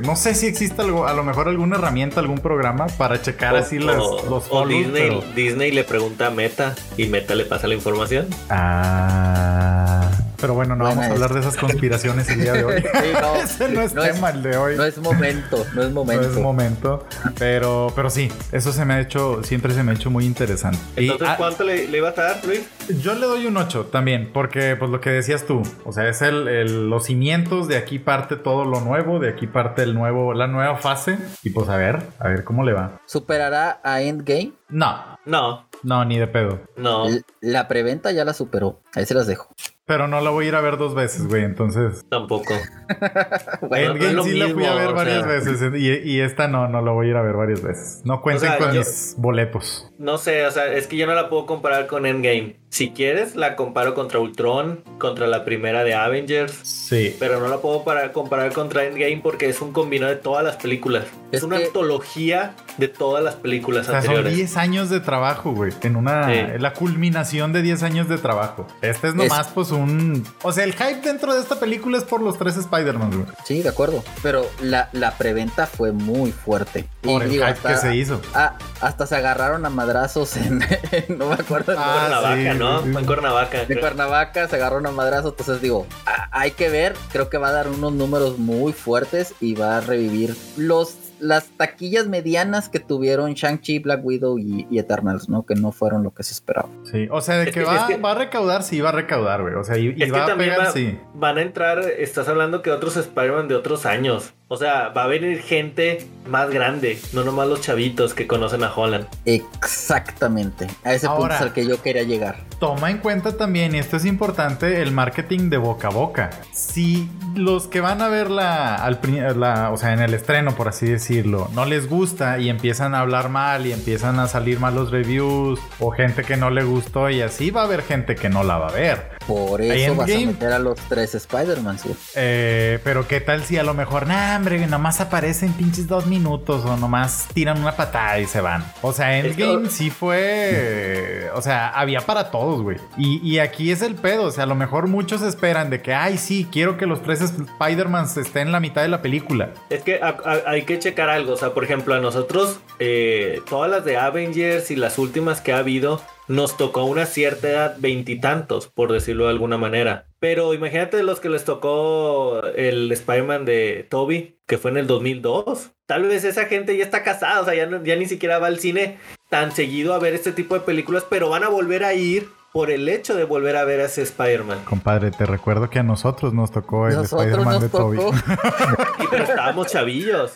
No 0.02 0.16
sé 0.16 0.34
si 0.34 0.46
existe 0.46 0.82
algo, 0.82 1.06
a 1.06 1.12
lo 1.12 1.22
mejor 1.22 1.46
alguna 1.48 1.76
herramienta, 1.76 2.18
algún 2.18 2.38
programa 2.40 2.88
para 2.88 3.22
checar 3.22 3.54
así 3.54 3.78
las, 3.78 3.98
o, 3.98 4.24
los 4.28 4.46
o 4.46 4.48
follows. 4.48 4.68
Disney, 4.70 5.08
pero- 5.08 5.22
Disney 5.36 5.70
le 5.70 5.84
pregunta 5.84 6.26
a 6.26 6.30
Meta 6.30 6.74
y 6.96 7.06
Meta 7.06 7.36
le 7.36 7.44
pasa 7.44 7.68
la 7.68 7.74
información. 7.74 8.26
Ah. 8.48 10.10
Pero 10.40 10.52
bueno, 10.52 10.76
no 10.76 10.84
vamos 10.84 11.04
a 11.06 11.10
hablar 11.10 11.32
de 11.32 11.40
esas 11.40 11.56
conspiraciones 11.56 12.28
el 12.28 12.40
día 12.42 12.52
de 12.52 12.64
hoy. 12.64 12.82
Sí, 12.94 13.08
no, 13.18 13.34
Ese 13.42 13.68
no 13.70 13.80
es 13.80 13.94
no 13.94 14.04
es- 14.04 14.12
tema 14.12 14.30
el 14.30 14.42
de 14.42 14.56
hoy. 14.56 14.76
No 14.76 14.84
es 14.84 14.98
momento, 14.98 15.64
no 15.74 15.82
es 15.82 15.88
No 15.88 15.94
momento. 15.94 16.28
es 16.30 16.36
momento. 16.36 17.06
Pero, 17.38 17.90
pero 17.96 18.10
sí, 18.10 18.30
eso 18.52 18.72
se 18.72 18.84
me 18.84 18.94
ha 18.94 19.03
hecho, 19.04 19.42
siempre 19.42 19.72
se 19.72 19.82
me 19.82 19.92
ha 19.92 19.94
hecho 19.94 20.10
muy 20.10 20.24
interesante. 20.26 20.78
Y, 20.96 21.04
Entonces, 21.04 21.28
ah, 21.30 21.36
¿cuánto 21.38 21.64
le, 21.64 21.86
le 21.88 21.98
ibas 21.98 22.18
a 22.18 22.22
dar, 22.22 22.44
Luis? 22.44 22.68
yo 23.00 23.14
le 23.14 23.26
doy 23.26 23.46
un 23.46 23.56
8 23.56 23.86
también, 23.86 24.30
porque 24.32 24.76
pues 24.76 24.90
lo 24.90 25.00
que 25.00 25.10
decías 25.10 25.46
tú, 25.46 25.62
o 25.84 25.92
sea, 25.92 26.08
es 26.08 26.20
el, 26.22 26.48
el- 26.48 26.90
los 26.90 27.04
cimientos, 27.06 27.68
de 27.68 27.76
aquí 27.76 27.98
parte 27.98 28.36
todo 28.36 28.64
lo 28.64 28.80
nuevo, 28.80 29.18
de 29.20 29.30
aquí 29.30 29.46
parte 29.46 29.82
el 29.82 29.94
nuevo, 29.94 30.34
la 30.34 30.46
nueva 30.46 30.76
fase. 30.76 31.18
Y 31.42 31.50
pues 31.50 31.68
a 31.68 31.76
ver, 31.76 32.02
a 32.18 32.28
ver 32.28 32.44
cómo 32.44 32.64
le 32.64 32.72
va. 32.72 33.00
¿Superará 33.06 33.80
a 33.84 34.02
Endgame? 34.02 34.52
No, 34.68 35.18
No, 35.24 35.66
no, 35.82 36.04
ni 36.04 36.18
de 36.18 36.26
pedo. 36.26 36.60
no, 36.76 37.06
L- 37.06 37.22
La 37.40 37.68
preventa 37.68 38.12
ya 38.12 38.24
la 38.24 38.34
superó. 38.34 38.80
Ahí 38.94 39.06
se 39.06 39.14
las 39.14 39.26
dejo. 39.26 39.48
Pero 39.86 40.08
no 40.08 40.20
la 40.22 40.30
voy 40.30 40.46
a 40.46 40.48
ir 40.48 40.54
a 40.54 40.60
ver 40.62 40.78
dos 40.78 40.94
veces, 40.94 41.26
güey, 41.28 41.44
entonces... 41.44 42.04
tampoco. 42.08 42.54
Bueno, 43.68 43.92
Endgame 43.92 44.12
no 44.14 44.22
sí 44.24 44.34
la 44.34 44.48
fui 44.48 44.64
a 44.64 44.74
ver 44.74 44.92
varias 44.94 45.24
sea. 45.24 45.26
veces 45.26 45.60
y, 45.74 45.88
y 46.10 46.20
esta 46.20 46.48
no, 46.48 46.68
no 46.68 46.80
la 46.82 46.92
voy 46.92 47.06
a 47.06 47.10
ir 47.10 47.16
a 47.16 47.22
ver 47.22 47.34
varias 47.34 47.62
veces. 47.62 48.02
No 48.04 48.20
cuenten 48.20 48.48
O 48.48 48.52
sea, 48.52 48.58
con 48.58 48.72
yo- 48.74 48.80
mis 48.80 49.14
boletos. 49.18 49.90
No 49.98 50.18
sé, 50.18 50.46
o 50.46 50.50
sea, 50.50 50.72
es 50.72 50.86
que 50.86 50.96
yo 50.96 51.06
no 51.06 51.14
la 51.14 51.28
puedo 51.28 51.46
comparar 51.46 51.86
con 51.86 52.06
Endgame. 52.06 52.56
Si 52.74 52.90
quieres, 52.90 53.36
la 53.36 53.54
comparo 53.54 53.94
contra 53.94 54.18
Ultron, 54.18 54.80
contra 54.98 55.28
la 55.28 55.44
primera 55.44 55.84
de 55.84 55.94
Avengers. 55.94 56.52
Sí. 56.64 57.14
Pero 57.20 57.38
no 57.38 57.46
la 57.46 57.58
puedo 57.58 57.84
para 57.84 58.10
comparar 58.10 58.52
contra 58.52 58.82
Endgame 58.84 59.20
porque 59.22 59.48
es 59.48 59.60
un 59.60 59.70
combinado 59.72 60.10
de 60.10 60.18
todas 60.18 60.42
las 60.42 60.56
películas. 60.56 61.04
Es, 61.30 61.38
Es 61.38 61.42
una 61.44 61.58
que- 61.58 61.66
antología 61.66 62.56
de 62.76 62.88
todas 62.88 63.22
las 63.22 63.36
películas 63.36 63.86
O 63.86 63.92
sea, 63.92 64.00
son 64.00 64.10
anteriores. 64.10 64.34
10 64.36 64.56
años 64.56 64.90
de 64.90 64.98
trabajo, 64.98 65.52
güey. 65.52 65.72
En 65.82 65.94
una. 65.94 66.26
Sí. 66.28 66.40
La 66.58 66.72
culminación 66.72 67.52
de 67.52 67.62
10 67.62 67.84
años 67.84 68.08
de 68.08 68.18
trabajo. 68.18 68.66
Este 68.82 69.06
es 69.06 69.14
nomás, 69.14 69.46
pues, 69.54 69.70
un. 69.70 70.26
O 70.42 70.50
sea, 70.50 70.64
el 70.64 70.72
hype 70.72 71.00
dentro 71.00 71.32
de 71.32 71.42
esta 71.42 71.60
película 71.60 71.96
es 71.98 72.02
por 72.02 72.20
los 72.22 72.36
tres 72.38 72.56
Spider-Man, 72.56 73.10
güey. 73.12 73.26
Sí, 73.44 73.62
de 73.62 73.68
acuerdo. 73.68 74.02
Pero 74.20 74.50
la, 74.60 74.88
la 74.92 75.12
preventa 75.16 75.68
fue 75.68 75.92
muy 75.92 76.32
fuerte. 76.32 76.86
Y 77.04 77.06
Por 77.06 77.22
el 77.22 77.30
digo, 77.30 77.44
hype 77.46 77.56
hasta- 77.56 77.68
que 77.68 77.76
se 77.76 77.94
hizo. 77.94 78.20
ah, 78.34 78.58
hasta 78.80 79.06
se 79.06 79.14
agarraron 79.14 79.64
a 79.64 79.70
madrazos 79.70 80.36
en, 80.38 80.60
en- 80.90 81.18
no 81.18 81.28
me 81.28 81.34
acuerdo 81.34 81.76
Ah, 81.78 82.34
sí, 82.36 82.42
¿no? 82.58 82.63
Sí. 82.84 82.90
Fue 82.92 83.00
en 83.00 83.06
Cuernavaca. 83.06 83.58
de 83.60 83.66
creo. 83.66 83.80
Cuernavaca 83.80 84.48
se 84.48 84.56
agarraron 84.56 84.86
a 84.86 84.90
madrazos. 84.90 85.32
Entonces 85.32 85.60
digo, 85.60 85.86
hay 86.30 86.50
que 86.52 86.68
ver. 86.68 86.94
Creo 87.12 87.28
que 87.30 87.38
va 87.38 87.48
a 87.48 87.52
dar 87.52 87.68
unos 87.68 87.92
números 87.92 88.38
muy 88.38 88.72
fuertes 88.72 89.34
y 89.40 89.54
va 89.54 89.78
a 89.78 89.80
revivir 89.80 90.34
los 90.56 90.98
las 91.20 91.46
taquillas 91.56 92.06
medianas 92.06 92.68
que 92.68 92.80
tuvieron 92.80 93.32
Shang-Chi, 93.32 93.78
Black 93.78 94.04
Widow 94.04 94.36
y, 94.38 94.66
y 94.68 94.78
Eternals, 94.78 95.28
¿no? 95.30 95.46
Que 95.46 95.54
no 95.54 95.70
fueron 95.72 96.02
lo 96.02 96.12
que 96.12 96.22
se 96.22 96.32
esperaba. 96.34 96.68
Sí. 96.90 97.06
O 97.10 97.22
sea, 97.22 97.36
de 97.38 97.44
Es 97.44 97.54
que, 97.54 97.60
que- 97.60 97.66
va, 97.66 97.76
es 97.76 97.82
que- 97.84 97.96
va 97.96 98.10
a 98.10 98.14
recaudar, 98.16 98.62
sí, 98.62 98.80
va 98.80 98.90
a 98.90 98.92
recaudar, 98.92 99.40
güey. 99.42 99.54
O 99.54 99.64
sea, 99.64 99.78
y, 99.78 99.86
y 99.96 100.02
Es 100.02 100.06
que 100.06 100.10
va 100.10 100.24
a 100.24 100.26
también 100.26 100.50
pegar, 100.50 100.66
va- 100.66 100.72
sí. 100.72 100.98
van 101.14 101.38
a 101.38 101.42
entrar, 101.42 101.78
estás 101.98 102.28
hablando 102.28 102.60
que 102.62 102.72
otros 102.72 102.96
Spider-Man 102.98 103.48
de 103.48 103.54
otros 103.54 103.86
años. 103.86 104.34
O 104.48 104.56
sea, 104.58 104.90
va 104.90 105.04
a 105.04 105.06
venir 105.06 105.40
gente 105.42 106.06
más 106.26 106.50
grande, 106.50 107.00
no 107.12 107.24
nomás 107.24 107.48
los 107.48 107.60
chavitos 107.62 108.12
que 108.14 108.26
conocen 108.26 108.62
a 108.62 108.72
Holland. 108.74 109.06
Exactamente. 109.24 110.66
A 110.84 110.92
ese 110.94 111.08
punto 111.08 111.34
es 111.34 111.40
al 111.40 111.52
que 111.52 111.66
yo 111.66 111.80
quería 111.82 112.02
llegar. 112.02 112.36
Toma 112.58 112.90
en 112.90 112.98
cuenta 112.98 113.36
también, 113.36 113.74
y 113.74 113.78
esto 113.78 113.96
es 113.96 114.04
importante, 114.04 114.80
el 114.82 114.92
marketing 114.92 115.50
de 115.50 115.56
boca 115.56 115.88
a 115.88 115.90
boca. 115.90 116.30
Si 116.52 117.10
los 117.34 117.66
que 117.66 117.80
van 117.80 118.00
a 118.00 118.08
ver 118.08 118.30
la, 118.30 118.76
al 118.76 119.00
la- 119.38 119.70
o 119.70 119.76
sea, 119.76 119.92
en 119.92 120.00
el 120.00 120.14
estreno, 120.14 120.54
por 120.54 120.68
así 120.68 120.86
decirlo, 120.86 121.48
no 121.54 121.64
les 121.64 121.88
gusta 121.88 122.38
y 122.38 122.48
empiezan 122.48 122.94
a 122.94 123.00
hablar 123.00 123.28
mal 123.28 123.66
y 123.66 123.72
empiezan 123.72 124.18
a 124.20 124.28
salir 124.28 124.60
malos 124.60 124.90
reviews 124.90 125.58
o 125.78 125.90
gente 125.90 126.22
que 126.22 126.36
no 126.36 126.50
le 126.50 126.62
gustó 126.64 127.10
y 127.10 127.20
así 127.22 127.50
va 127.50 127.62
a 127.62 127.64
haber 127.64 127.82
gente 127.82 128.14
que 128.14 128.28
no 128.28 128.44
la 128.44 128.58
va 128.58 128.68
a 128.68 128.72
ver. 128.72 129.14
Por 129.26 129.60
eso 129.62 129.94
vas 129.94 130.08
a 130.08 130.12
Endgame. 130.12 130.32
meter 130.32 130.52
a 130.52 130.58
los 130.58 130.78
tres 130.88 131.14
Spider-Man, 131.14 131.78
güey. 131.82 131.96
Eh, 132.14 132.78
pero 132.84 133.08
qué 133.08 133.20
tal 133.20 133.42
si 133.42 133.56
a 133.58 133.62
lo 133.62 133.72
mejor, 133.74 134.06
nah, 134.34 134.38
hombre, 134.38 134.66
nomás 134.66 135.00
aparecen 135.00 135.52
pinches 135.52 135.86
dos 135.86 136.06
minutos 136.06 136.64
o 136.64 136.76
nomás 136.76 137.26
tiran 137.32 137.60
una 137.60 137.72
patada 137.72 138.18
y 138.18 138.26
se 138.26 138.40
van. 138.40 138.64
O 138.82 138.92
sea, 138.92 139.16
Endgame 139.18 139.68
sí 139.70 139.90
fue, 139.90 141.30
o 141.34 141.42
sea, 141.42 141.68
había 141.68 142.00
para 142.00 142.30
todos, 142.30 142.62
güey. 142.62 142.76
Y, 142.96 143.20
y 143.28 143.38
aquí 143.38 143.70
es 143.70 143.82
el 143.82 143.94
pedo, 143.94 144.24
o 144.24 144.30
sea, 144.30 144.44
a 144.44 144.46
lo 144.46 144.54
mejor 144.54 144.88
muchos 144.88 145.22
esperan 145.22 145.70
de 145.70 145.82
que, 145.82 145.94
ay, 145.94 146.18
sí, 146.18 146.48
quiero 146.50 146.76
que 146.76 146.86
los 146.86 147.02
tres 147.02 147.20
Spider-Man 147.20 148.06
estén 148.16 148.48
en 148.48 148.52
la 148.52 148.60
mitad 148.60 148.82
de 148.82 148.88
la 148.88 149.02
película. 149.02 149.50
Es 149.70 149.82
que 149.82 150.00
a- 150.02 150.16
a- 150.24 150.50
hay 150.50 150.62
que 150.62 150.78
checar 150.78 151.08
algo. 151.08 151.32
O 151.32 151.36
sea, 151.36 151.50
por 151.54 151.64
ejemplo, 151.64 151.94
a 151.94 152.00
nosotros, 152.00 152.60
eh, 152.78 153.40
todas 153.48 153.70
las 153.70 153.84
de 153.84 153.96
Avengers 153.96 154.70
y 154.70 154.76
las 154.76 154.98
últimas 154.98 155.40
que 155.40 155.52
ha 155.52 155.58
habido, 155.58 156.00
nos 156.28 156.56
tocó 156.56 156.80
a 156.80 156.84
una 156.84 157.06
cierta 157.06 157.48
edad, 157.48 157.76
veintitantos, 157.78 158.68
por 158.68 158.92
decirlo 158.92 159.24
de 159.24 159.30
alguna 159.30 159.58
manera. 159.58 160.06
Pero 160.20 160.54
imagínate 160.54 161.02
los 161.02 161.20
que 161.20 161.28
les 161.28 161.44
tocó 161.44 162.42
el 162.56 162.90
Spider-Man 162.92 163.44
de 163.44 163.86
Toby, 163.90 164.38
que 164.46 164.56
fue 164.58 164.70
en 164.70 164.78
el 164.78 164.86
2002. 164.86 165.70
Tal 165.86 166.04
vez 166.04 166.24
esa 166.24 166.46
gente 166.46 166.76
ya 166.76 166.84
está 166.84 167.02
casada, 167.02 167.40
o 167.40 167.44
sea, 167.44 167.54
ya, 167.54 167.66
no- 167.66 167.84
ya 167.84 167.96
ni 167.96 168.06
siquiera 168.06 168.38
va 168.38 168.46
al 168.46 168.58
cine 168.58 168.98
tan 169.28 169.52
seguido 169.52 169.92
a 169.94 169.98
ver 169.98 170.14
este 170.14 170.32
tipo 170.32 170.54
de 170.54 170.60
películas, 170.62 171.04
pero 171.10 171.28
van 171.28 171.44
a 171.44 171.48
volver 171.48 171.84
a 171.84 171.92
ir 171.94 172.28
por 172.54 172.70
el 172.70 172.88
hecho 172.88 173.16
de 173.16 173.24
volver 173.24 173.56
a 173.56 173.64
ver 173.64 173.80
a 173.80 173.86
ese 173.86 174.02
Spider-Man. 174.02 174.60
Compadre, 174.64 175.10
te 175.10 175.26
recuerdo 175.26 175.68
que 175.68 175.80
a 175.80 175.82
nosotros 175.82 176.32
nos 176.32 176.52
tocó 176.52 176.86
el 176.88 177.00
Spider-Man 177.02 177.54
de 177.54 177.60
nos 177.60 177.70
Toby. 177.70 177.96
tocó, 177.98 178.12
Y 179.02 179.06
pero 179.10 179.24
estábamos 179.24 179.66
chavillos. 179.66 180.32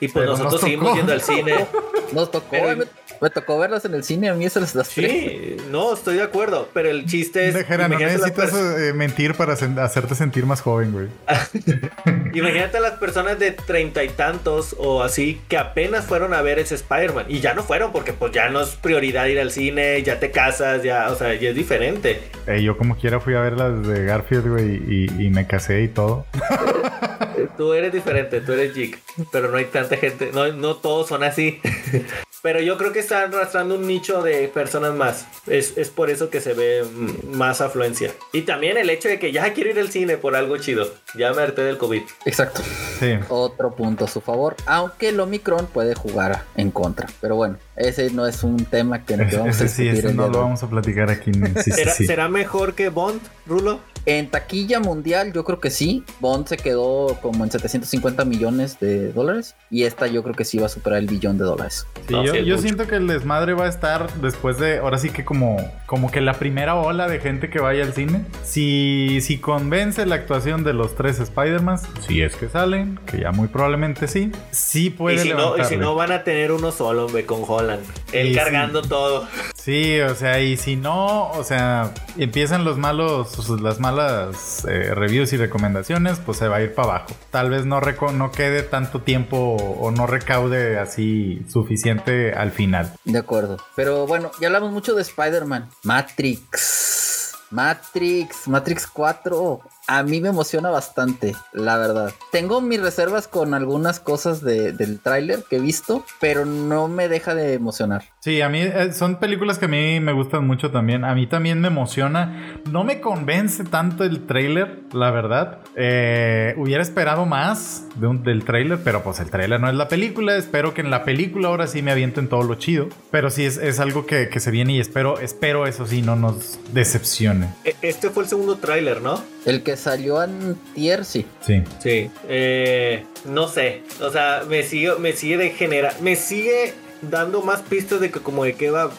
Y 0.00 0.08
pues 0.08 0.12
Pero 0.14 0.26
nos 0.32 0.38
nosotros 0.40 0.60
seguimos 0.62 0.86
tocó. 0.88 0.96
yendo 0.96 1.12
al 1.12 1.20
cine. 1.22 1.66
nos 2.12 2.30
tocó, 2.30 2.48
Pero- 2.50 2.76
me, 2.76 2.84
me 3.20 3.30
tocó 3.30 3.58
verlas 3.58 3.84
en 3.84 3.94
el 3.94 4.04
cine, 4.04 4.28
a 4.30 4.34
mí 4.34 4.44
esas 4.44 4.74
las 4.74 4.88
tres. 4.88 5.10
Sí, 5.12 5.56
no, 5.70 5.94
estoy 5.94 6.16
de 6.16 6.22
acuerdo, 6.22 6.68
pero 6.72 6.88
el 6.90 7.06
chiste 7.06 7.48
es... 7.48 7.54
Dejera, 7.54 7.88
no 7.88 7.98
las 7.98 8.12
necesitas 8.12 8.52
eh, 8.54 8.92
mentir 8.94 9.34
para 9.34 9.54
sen- 9.56 9.78
hacerte 9.78 10.14
sentir 10.14 10.44
más 10.46 10.60
joven, 10.60 10.92
güey. 10.92 11.06
imagínate 12.34 12.78
a 12.78 12.80
las 12.80 12.92
personas 12.92 13.38
de 13.38 13.52
treinta 13.52 14.02
y 14.04 14.08
tantos 14.08 14.74
o 14.78 15.02
así 15.02 15.40
que 15.48 15.56
apenas 15.58 16.06
fueron 16.06 16.34
a 16.34 16.42
ver 16.42 16.58
ese 16.58 16.74
Spider-Man 16.74 17.26
y 17.28 17.40
ya 17.40 17.54
no 17.54 17.62
fueron 17.62 17.92
porque 17.92 18.12
pues 18.12 18.32
ya 18.32 18.48
no 18.48 18.60
es 18.62 18.70
prioridad 18.70 19.26
ir 19.26 19.38
al 19.40 19.50
cine, 19.50 20.02
ya 20.02 20.18
te 20.18 20.30
casas, 20.30 20.82
ya, 20.82 21.10
o 21.10 21.14
sea, 21.16 21.34
ya 21.34 21.50
es 21.50 21.54
diferente. 21.56 22.20
Eh, 22.46 22.62
yo 22.62 22.76
como 22.76 22.96
quiera 22.96 23.20
fui 23.20 23.34
a 23.34 23.40
ver 23.40 23.52
las 23.54 23.86
de 23.86 24.04
Garfield, 24.04 24.48
güey, 24.48 24.82
y, 24.88 25.26
y 25.26 25.30
me 25.30 25.46
casé 25.46 25.82
y 25.82 25.88
todo. 25.88 26.26
Tú 27.56 27.72
eres 27.74 27.92
diferente, 27.92 28.40
tú 28.40 28.52
eres 28.52 28.74
geek, 28.74 28.98
pero 29.30 29.50
no 29.50 29.56
hay 29.56 29.64
tanta 29.66 29.96
gente, 29.96 30.30
no, 30.32 30.48
no 30.52 30.76
todos 30.76 31.08
son 31.08 31.22
así. 31.22 31.60
pero 32.42 32.60
yo 32.60 32.76
creo 32.76 32.92
que 32.92 32.98
está 32.98 33.22
arrastrando 33.22 33.76
un 33.76 33.86
nicho 33.86 34.22
de 34.22 34.48
personas 34.48 34.94
más. 34.94 35.26
Es, 35.46 35.78
es 35.78 35.90
por 35.90 36.10
eso 36.10 36.28
que 36.28 36.40
se 36.40 36.54
ve 36.54 36.82
mm, 36.84 37.36
más 37.36 37.60
afluencia. 37.60 38.12
Y 38.32 38.42
también 38.42 38.76
el 38.76 38.90
hecho 38.90 39.08
de 39.08 39.18
que 39.18 39.30
ya 39.30 39.52
quiero 39.54 39.70
ir 39.70 39.78
al 39.78 39.90
cine 39.90 40.16
por 40.16 40.34
algo 40.34 40.56
chido. 40.58 40.92
Ya 41.14 41.32
me 41.32 41.42
harté 41.42 41.62
del 41.62 41.78
COVID. 41.78 42.02
Exacto. 42.24 42.60
Sí. 42.98 43.14
Otro 43.28 43.74
punto 43.74 44.04
a 44.04 44.08
su 44.08 44.20
favor, 44.20 44.56
aunque 44.66 45.10
el 45.10 45.20
Omicron 45.20 45.66
puede 45.66 45.94
jugar 45.94 46.44
en 46.56 46.72
contra. 46.72 47.08
Pero 47.20 47.36
bueno, 47.36 47.58
ese 47.76 48.10
no 48.10 48.26
es 48.26 48.42
un 48.42 48.64
tema 48.64 49.04
que, 49.04 49.16
que 49.16 49.36
vamos 49.36 49.60
a 49.60 49.64
Ese 49.64 49.68
sí, 49.68 49.82
discutir 49.84 49.98
ese 49.98 50.08
el 50.10 50.16
no 50.16 50.28
lo 50.28 50.40
vamos 50.40 50.62
a 50.62 50.68
platicar 50.68 51.10
aquí. 51.10 51.32
Sí, 51.62 51.70
sí, 51.70 51.72
¿Será, 51.72 51.92
sí. 51.92 52.06
será 52.06 52.28
mejor 52.28 52.74
que 52.74 52.88
Bond, 52.88 53.20
Rulo? 53.46 53.80
En 54.04 54.28
taquilla 54.30 54.80
mundial, 54.80 55.32
yo 55.32 55.44
creo 55.44 55.60
que 55.60 55.70
sí. 55.70 56.02
Bond 56.18 56.48
se 56.48 56.56
quedó 56.56 57.18
como 57.22 57.44
en 57.44 57.50
750 57.52 58.24
millones 58.24 58.80
de 58.80 59.12
dólares. 59.12 59.54
Y 59.70 59.84
esta 59.84 60.08
yo 60.08 60.24
creo 60.24 60.34
que 60.34 60.44
sí 60.44 60.58
va 60.58 60.66
a 60.66 60.68
superar 60.68 60.98
el 60.98 61.06
billón 61.06 61.38
de 61.38 61.44
dólares. 61.44 61.86
Sí, 62.08 62.12
No, 62.12 62.24
yo, 62.24 62.56
sí 62.56 62.62
siento 62.62 62.88
que 62.88 62.96
el 62.96 63.06
desmadre 63.06 63.54
va 63.54 63.66
a 63.66 63.68
estar 63.68 64.12
después 64.14 64.58
de, 64.58 64.78
ahora 64.78 64.98
sí 64.98 65.10
que 65.10 65.24
como, 65.24 65.56
como 65.86 66.10
que 66.10 66.20
la 66.20 66.34
primera 66.34 66.74
ola 66.74 67.06
de 67.06 67.20
gente 67.20 67.48
que 67.48 67.60
vaya 67.60 67.84
al 67.84 67.92
cine. 67.92 68.24
Si, 68.42 69.20
si 69.20 69.38
convence 69.38 70.04
la 70.04 70.16
actuación 70.16 70.64
de 70.64 70.72
los 70.72 70.96
tres 70.96 71.20
Spider-Man, 71.20 71.78
si 72.00 72.22
es 72.22 72.34
que 72.34 72.48
salen, 72.48 72.98
que 73.06 73.20
ya 73.20 73.30
muy 73.30 73.46
probablemente 73.46 74.08
sí, 74.08 74.32
sí 74.50 74.90
puede 74.90 75.16
Y 75.16 75.18
si, 75.20 75.30
no, 75.30 75.56
y 75.56 75.64
si 75.64 75.76
no, 75.76 75.94
van 75.94 76.10
a 76.10 76.24
tener 76.24 76.50
uno 76.50 76.72
solo, 76.72 77.06
hombre, 77.06 77.24
con 77.24 77.44
Holland. 77.62 77.82
Él 78.12 78.28
Sí, 78.28 78.34
cargando 78.34 78.82
todo. 78.82 79.26
Sí, 79.54 80.00
o 80.00 80.14
sea, 80.14 80.40
y 80.40 80.56
si 80.56 80.76
no, 80.76 81.30
o 81.30 81.44
sea, 81.44 81.92
empiezan 82.18 82.64
los 82.64 82.78
malos, 82.78 83.48
las 83.60 83.78
malas 83.80 84.64
eh, 84.68 84.92
reviews 84.94 85.32
y 85.32 85.36
recomendaciones, 85.36 86.18
pues 86.18 86.38
se 86.38 86.48
va 86.48 86.56
a 86.56 86.62
ir 86.62 86.74
para 86.74 86.88
abajo. 86.88 87.14
Tal 87.30 87.50
vez 87.50 87.64
no, 87.64 87.80
reco- 87.80 88.12
no 88.12 88.32
quede 88.32 88.62
tanto 88.62 89.00
tiempo 89.02 89.36
o 89.56 89.90
no 89.90 90.06
recaude 90.06 90.78
así 90.78 91.42
suficiente 91.50 92.32
al 92.32 92.50
final. 92.50 92.92
De 93.04 93.18
acuerdo. 93.18 93.56
Pero 93.76 94.06
bueno, 94.06 94.30
ya 94.40 94.48
hablamos 94.48 94.72
mucho 94.72 94.94
de 94.94 95.02
Spider-Man. 95.02 95.68
Matrix. 95.84 97.34
Matrix. 97.50 98.48
Matrix 98.48 98.86
4. 98.86 99.60
A 99.88 100.02
mí 100.04 100.20
me 100.20 100.28
emociona 100.28 100.70
bastante, 100.70 101.34
la 101.52 101.76
verdad. 101.76 102.12
Tengo 102.30 102.60
mis 102.60 102.80
reservas 102.80 103.26
con 103.26 103.52
algunas 103.52 103.98
cosas 104.00 104.40
de- 104.40 104.72
del 104.72 105.00
tráiler 105.00 105.42
que 105.50 105.56
he 105.56 105.60
visto, 105.60 106.04
pero 106.20 106.44
no 106.46 106.86
me 106.88 107.08
deja 107.08 107.34
de 107.34 107.54
emocionar. 107.54 108.04
Sí, 108.20 108.40
a 108.40 108.48
mí 108.48 108.60
eh, 108.60 108.92
son 108.92 109.16
películas 109.16 109.58
que 109.58 109.64
a 109.64 109.68
mí 109.68 109.98
me 109.98 110.12
gustan 110.12 110.46
mucho 110.46 110.70
también. 110.70 111.04
A 111.04 111.14
mí 111.14 111.26
también 111.26 111.60
me 111.60 111.66
emociona. 111.68 112.60
No 112.70 112.84
me 112.84 113.00
convence 113.00 113.64
tanto 113.64 114.04
el 114.04 114.24
trailer, 114.26 114.82
la 114.92 115.10
verdad. 115.10 115.58
Eh, 115.76 116.54
hubiera 116.56 116.82
esperado 116.82 117.26
más 117.26 117.84
de 117.96 118.06
un- 118.06 118.22
del 118.22 118.44
trailer, 118.44 118.78
pero 118.84 119.02
pues 119.02 119.18
el 119.18 119.30
trailer 119.30 119.60
no 119.60 119.68
es 119.68 119.74
la 119.74 119.88
película. 119.88 120.36
Espero 120.36 120.74
que 120.74 120.82
en 120.82 120.90
la 120.90 121.04
película 121.04 121.48
ahora 121.48 121.66
sí 121.66 121.82
me 121.82 121.90
avienten 121.90 122.28
todo 122.28 122.44
lo 122.44 122.54
chido. 122.54 122.88
Pero 123.10 123.30
sí 123.30 123.44
es, 123.44 123.56
es 123.56 123.80
algo 123.80 124.06
que, 124.06 124.28
que 124.28 124.38
se 124.38 124.52
viene 124.52 124.74
y 124.74 124.80
espero, 124.80 125.18
espero 125.18 125.66
eso 125.66 125.86
sí 125.86 126.02
no 126.02 126.14
nos 126.14 126.58
decepcione. 126.72 127.48
E- 127.64 127.74
Este 127.82 128.10
fue 128.10 128.22
el 128.22 128.28
segundo 128.28 128.56
tráiler, 128.58 129.02
¿no? 129.02 129.20
El 129.44 129.64
que 129.64 129.71
salió 129.76 130.22
en 130.22 130.56
tier, 130.74 131.04
sí. 131.04 131.26
Sí. 131.46 131.62
Sí. 131.80 132.10
Eh, 132.28 133.04
no 133.24 133.48
sé. 133.48 133.82
O 134.00 134.10
sea, 134.10 134.42
me 134.48 134.62
sigue, 134.62 134.94
me 134.96 135.12
sigue 135.12 135.36
de 135.36 135.50
generar. 135.50 135.94
Me 136.00 136.16
sigue 136.16 136.74
dando 137.02 137.42
más 137.42 137.62
pistas 137.62 138.00
de 138.00 138.10
que 138.10 138.20
como 138.20 138.44
de 138.44 138.54
qué 138.54 138.70
va, 138.70 138.90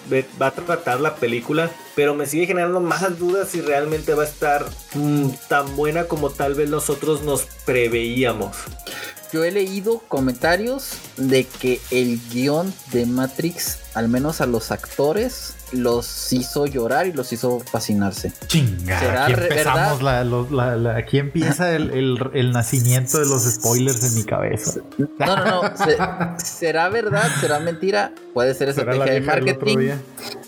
va 0.42 0.48
a 0.48 0.52
tratar 0.52 1.00
la 1.00 1.16
película. 1.16 1.72
Pero 1.96 2.16
me 2.16 2.26
sigue 2.26 2.46
generando 2.46 2.80
más 2.80 3.18
dudas 3.18 3.50
si 3.50 3.62
realmente 3.62 4.14
va 4.14 4.24
a 4.24 4.28
estar 4.28 4.66
mm, 4.94 5.30
tan 5.48 5.76
buena 5.76 6.06
como 6.06 6.30
tal 6.30 6.56
vez 6.56 6.70
nosotros 6.70 7.24
nos 7.24 7.44
preveíamos. 7.66 8.58
Yo 9.34 9.44
he 9.44 9.52
leído 9.52 9.98
comentarios 10.08 10.92
de 11.18 11.46
que 11.46 11.82
el 11.90 12.20
guion 12.30 12.72
de 12.92 13.08
Matrix, 13.08 13.80
al 13.96 14.08
menos 14.08 14.42
a 14.42 14.46
los 14.46 14.70
actores, 14.72 15.56
los 15.74 16.32
hizo 16.34 16.66
llorar 16.66 17.08
y 17.08 17.14
los 17.14 17.32
hizo 17.34 17.60
fascinarse. 17.60 18.32
Chinga, 18.48 19.00
¿Será 19.00 19.26
aquí 19.26 19.34
empezamos 19.34 20.02
la, 20.02 20.24
los- 20.24 20.52
la- 20.52 20.76
la- 20.76 20.98
aquí 20.98 21.18
empieza 21.18 21.72
el, 21.76 21.92
el- 21.92 22.30
el 22.34 22.52
nacimiento 22.52 23.20
de 23.20 23.26
los 23.26 23.44
spoilers 23.44 24.04
en 24.04 24.16
mi 24.16 24.24
cabeza. 24.24 24.80
No, 25.20 25.36
no, 25.36 25.64
no. 25.64 25.78
se- 25.78 25.98
¿Será 26.46 26.90
verdad? 26.90 27.30
¿Será 27.42 27.60
mentira? 27.60 28.12
Puede 28.34 28.54
ser 28.54 28.70
estrategia 28.70 29.06
de 29.14 29.22
marketing. 29.22 29.90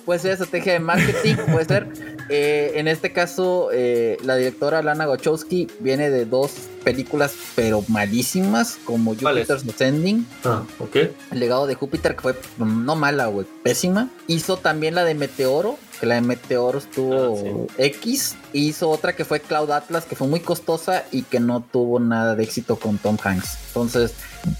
Puede 0.06 0.20
ser 0.20 0.32
estrategia 0.32 0.74
de 0.74 0.80
marketing. 0.80 1.36
Puede 1.52 1.66
ser. 1.66 2.15
Eh, 2.30 2.74
en 2.76 2.88
este 2.88 3.12
caso, 3.14 3.70
eh, 3.72 4.18
la 4.24 4.36
directora 4.36 4.82
Lana 4.82 5.08
Wachowski 5.08 5.68
viene 5.80 6.10
de 6.10 6.26
dos 6.26 6.52
películas, 6.84 7.34
pero 7.56 7.84
malísimas, 7.88 8.78
como. 8.86 9.16
Jupiter's 9.16 9.64
Ascending. 9.68 10.26
Ah, 10.44 10.64
ok. 10.80 10.96
El 11.32 11.40
legado 11.40 11.68
de 11.68 11.76
Júpiter, 11.76 12.16
que 12.16 12.22
fue 12.22 12.34
mm, 12.58 12.86
no 12.86 12.96
mala, 12.96 13.28
güey, 13.28 13.46
pésima. 13.64 14.10
Hizo 14.28 14.58
también 14.58 14.96
la 14.96 15.04
de 15.04 15.16
Meteoro, 15.16 15.78
que 16.00 16.06
la 16.06 16.16
de 16.16 16.22
Meteoro 16.22 16.80
estuvo 16.80 17.68
Ah, 17.70 17.74
X. 17.78 18.36
Hizo 18.54 18.90
otra 18.90 19.16
que 19.16 19.26
fue 19.26 19.40
Cloud 19.40 19.72
Atlas, 19.72 20.06
que 20.06 20.16
fue 20.16 20.28
muy 20.28 20.40
costosa 20.40 21.04
y 21.12 21.24
que 21.24 21.40
no 21.40 21.62
tuvo 21.62 22.00
nada 22.00 22.36
de 22.36 22.44
éxito 22.44 22.78
con 22.78 22.98
Tom 22.98 23.18
Hanks. 23.22 23.58
Entonces, 23.68 24.14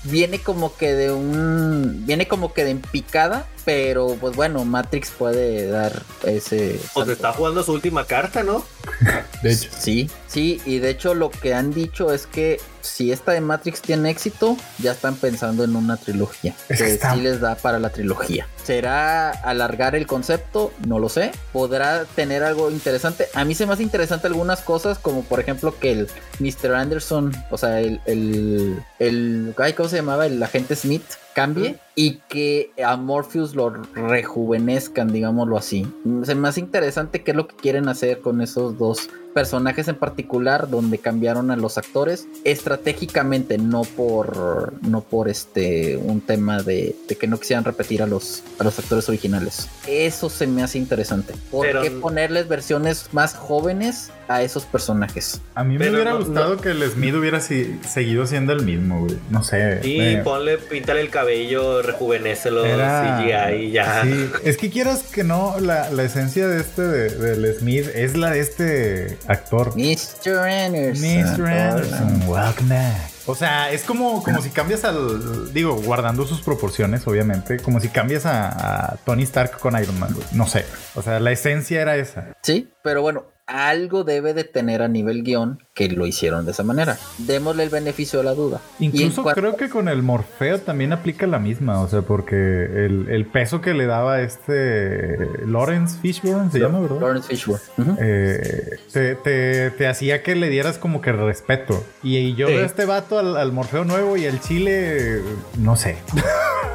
viene 0.04 0.40
como 0.40 0.76
que 0.76 0.94
de 0.94 1.12
un. 1.12 2.04
Viene 2.06 2.28
como 2.28 2.54
que 2.54 2.64
de 2.64 2.72
en 2.72 2.82
picada, 2.82 3.46
pero 3.66 4.16
pues 4.20 4.36
bueno, 4.36 4.66
Matrix 4.66 5.12
puede 5.12 5.68
dar 5.68 6.04
ese. 6.24 6.80
Pues 6.80 6.92
salto. 6.94 7.12
está 7.12 7.34
jugando 7.34 7.64
su 7.64 7.74
última 7.74 8.06
carta, 8.06 8.44
¿no? 8.44 8.66
De 9.44 9.52
hecho. 9.52 9.70
Sí, 9.78 10.10
sí, 10.28 10.62
y 10.66 10.80
de 10.80 10.90
hecho 10.90 11.14
lo 11.14 11.30
que 11.30 11.54
han 11.54 11.72
dicho 11.74 12.12
es 12.14 12.26
que 12.26 12.60
si 12.82 13.12
esta 13.12 13.32
de 13.32 13.42
Matrix 13.42 13.82
tiene 13.82 14.10
éxito, 14.12 14.58
ya 14.80 14.92
están 14.92 15.16
pensando 15.16 15.64
en 15.64 15.76
una 15.76 15.98
trilogía. 15.98 16.56
Es 16.70 16.78
que 16.80 16.86
Que 16.86 16.94
está- 16.94 17.14
sí 17.14 17.22
les 17.22 17.40
da 17.42 17.56
para 17.56 17.80
la 17.80 17.90
trilogía. 17.90 18.48
¿Será 18.64 19.30
alargar 19.30 19.96
el 19.96 20.08
concepto? 20.08 20.72
No 20.88 20.98
lo 20.98 21.08
sé. 21.10 21.32
¿Podrá 21.54 22.06
tener 22.16 22.44
algo 22.44 22.72
interesante? 22.72 23.28
A 23.36 23.46
mí 23.46 23.54
se 23.54 23.66
me 23.68 23.74
hace 23.74 23.84
interesante 23.84 24.26
algunas 24.28 24.62
cosas, 24.62 24.98
como 24.98 25.24
por 25.24 25.40
ejemplo 25.40 25.78
que 25.80 25.92
el 25.92 26.08
Mr. 26.40 26.74
Anderson, 26.74 27.32
o 27.52 27.58
sea, 27.60 27.80
el, 27.80 28.02
el, 28.06 28.80
el 29.00 29.54
ay, 29.58 29.74
¿cómo 29.76 29.90
se 29.90 29.98
llamaba? 29.98 30.26
El 30.26 30.42
agente 30.42 30.76
Smith 30.76 31.04
cambie 31.34 31.78
y 31.96 32.22
que 32.30 32.72
a 32.84 32.96
Morpheus 32.98 33.56
lo 33.56 33.70
rejuvenezcan, 33.70 35.12
digámoslo 35.12 35.58
así. 35.58 35.86
Se 36.24 36.36
me 36.36 36.48
hace 36.48 36.62
interesante 36.62 37.24
qué 37.24 37.32
es 37.32 37.38
lo 37.38 37.48
que 37.48 37.56
quieren 37.56 37.90
hacer 37.90 38.20
con 38.22 38.42
esos 38.42 38.78
dos 38.78 39.10
personajes 39.46 39.90
en 39.90 39.96
particular 39.96 40.70
donde 40.70 40.98
cambiaron 40.98 41.52
a 41.52 41.58
los 41.58 41.78
actores 41.78 42.26
estratégicamente 42.46 43.58
no 43.58 43.82
por 43.82 44.74
no 44.82 45.02
por 45.02 45.28
este 45.28 45.98
un 45.98 46.22
tema 46.22 46.64
de, 46.64 46.96
de 47.10 47.16
que 47.18 47.28
no 47.28 47.38
quisieran 47.38 47.66
repetir 47.66 48.02
a 48.02 48.08
los 48.08 48.44
a 48.60 48.64
los 48.64 48.80
actores 48.80 49.10
originales 49.10 49.68
eso 49.88 50.30
se 50.30 50.48
me 50.48 50.64
hace 50.64 50.78
interesante 50.78 51.34
¿por 51.52 51.66
Pero- 51.68 51.82
qué 51.82 51.92
ponerles 51.92 52.48
versiones 52.48 53.10
más 53.12 53.36
jóvenes 53.36 54.10
a 54.28 54.42
esos 54.42 54.66
personajes? 54.66 55.40
A 55.54 55.64
mí 55.64 55.74
me 55.74 55.86
Pero 55.86 55.94
hubiera 55.98 56.12
no- 56.14 56.18
gustado 56.18 56.56
no- 56.56 56.62
que 56.62 56.70
el 56.72 56.82
Smith 56.90 57.14
hubiera 57.14 57.40
si- 57.42 57.80
seguido 57.88 58.26
siendo 58.26 58.54
el 58.54 58.64
mismo, 58.66 59.02
güey. 59.02 59.20
No 59.30 59.44
sé. 59.44 59.82
Y 59.88 60.00
me- 60.00 60.18
ponle, 60.24 60.58
píntale 60.58 61.02
el 61.02 61.12
cabello, 61.12 61.84
rejuvenécelo, 61.84 62.66
Era- 62.66 63.20
CGI 63.20 63.66
y 63.68 63.72
ya. 63.72 64.02
Sí, 64.02 64.30
es 64.44 64.58
que 64.58 64.72
quieras 64.72 65.04
que 65.04 65.24
no, 65.24 65.60
la, 65.60 65.92
la 65.92 66.02
esencia 66.02 66.48
de 66.48 66.60
este, 66.60 66.82
de- 66.82 67.10
del 67.12 67.56
Smith, 67.60 67.86
es 67.94 68.18
la 68.18 68.32
de 68.32 68.40
este 68.40 69.18
actor. 69.28 69.76
Mr. 69.76 70.66
Anderson 70.66 71.04
Mr. 71.04 71.48
Anderson, 71.48 72.24
welcome 72.28 72.70
back. 72.70 73.12
O 73.28 73.34
sea, 73.34 73.72
es 73.72 73.84
como, 73.84 74.22
como 74.24 74.42
si 74.42 74.50
cambias 74.50 74.84
al. 74.84 75.52
Digo, 75.52 75.76
guardando 75.76 76.28
sus 76.28 76.42
proporciones, 76.42 77.08
obviamente. 77.08 77.58
Como 77.58 77.80
si 77.80 77.90
cambias 77.90 78.26
a, 78.26 78.92
a 78.92 78.98
Tony 78.98 79.24
Stark 79.24 79.58
con 79.58 79.82
Iron 79.82 80.00
Man, 80.00 80.14
güey. 80.14 80.28
No 80.34 80.46
sé. 80.46 80.66
O 80.94 81.02
sea, 81.02 81.20
la 81.20 81.32
esencia 81.32 81.82
era 81.82 81.96
esa. 81.96 82.36
Sí, 82.44 82.72
pero 82.84 83.02
bueno, 83.02 83.26
algo 83.48 84.04
debe 84.04 84.34
de 84.34 84.44
tener 84.44 84.82
a 84.82 84.88
nivel 84.88 85.22
guion 85.24 85.62
que 85.76 85.88
lo 85.90 86.08
hicieron 86.08 86.46
de 86.46 86.52
esa 86.52 86.64
manera. 86.64 86.98
Démosle 87.20 87.64
el 87.64 87.70
beneficio 87.70 88.20
de 88.20 88.26
la 88.26 88.34
duda. 88.34 88.60
Incluso 88.80 89.22
cuanto- 89.24 89.40
creo 89.42 89.56
que 89.56 89.70
con 89.70 89.88
el 89.88 90.02
Morfeo 90.02 90.60
también 90.60 90.94
aplica 90.94 91.28
la 91.28 91.38
misma. 91.38 91.82
O 91.82 91.88
sea, 91.88 92.02
porque 92.02 92.36
el, 92.36 93.08
el 93.10 93.26
peso 93.28 93.62
que 93.62 93.74
le 93.74 93.86
daba 93.86 94.22
este 94.22 95.18
Lawrence 95.46 96.00
Fishburne, 96.02 96.50
se 96.52 96.60
llama, 96.60 96.80
¿verdad? 96.80 97.00
Lawrence 97.02 97.28
Fishburne. 97.28 97.62
Eh, 98.00 98.78
te, 98.92 99.16
te- 99.16 99.70
te 99.72 99.88
hacía 99.88 100.24
que 100.24 100.36
le 100.36 100.50
dieras 100.50 100.78
como 100.78 101.02
que 101.02 101.12
respeto. 101.12 101.84
Y, 102.02 102.18
y 102.18 102.36
yo 102.36 102.48
Sí. 102.48 102.54
veo 102.54 102.64
a 102.64 102.66
este 102.66 102.86
vato 102.86 103.20
al, 103.20 103.38
al 103.38 103.52
Morfeo 103.52 103.86
nuevo 103.86 104.18
y 104.18 104.26
al 104.26 104.40
Chile, 104.40 105.22
no 105.60 105.76
sé. 105.76 105.98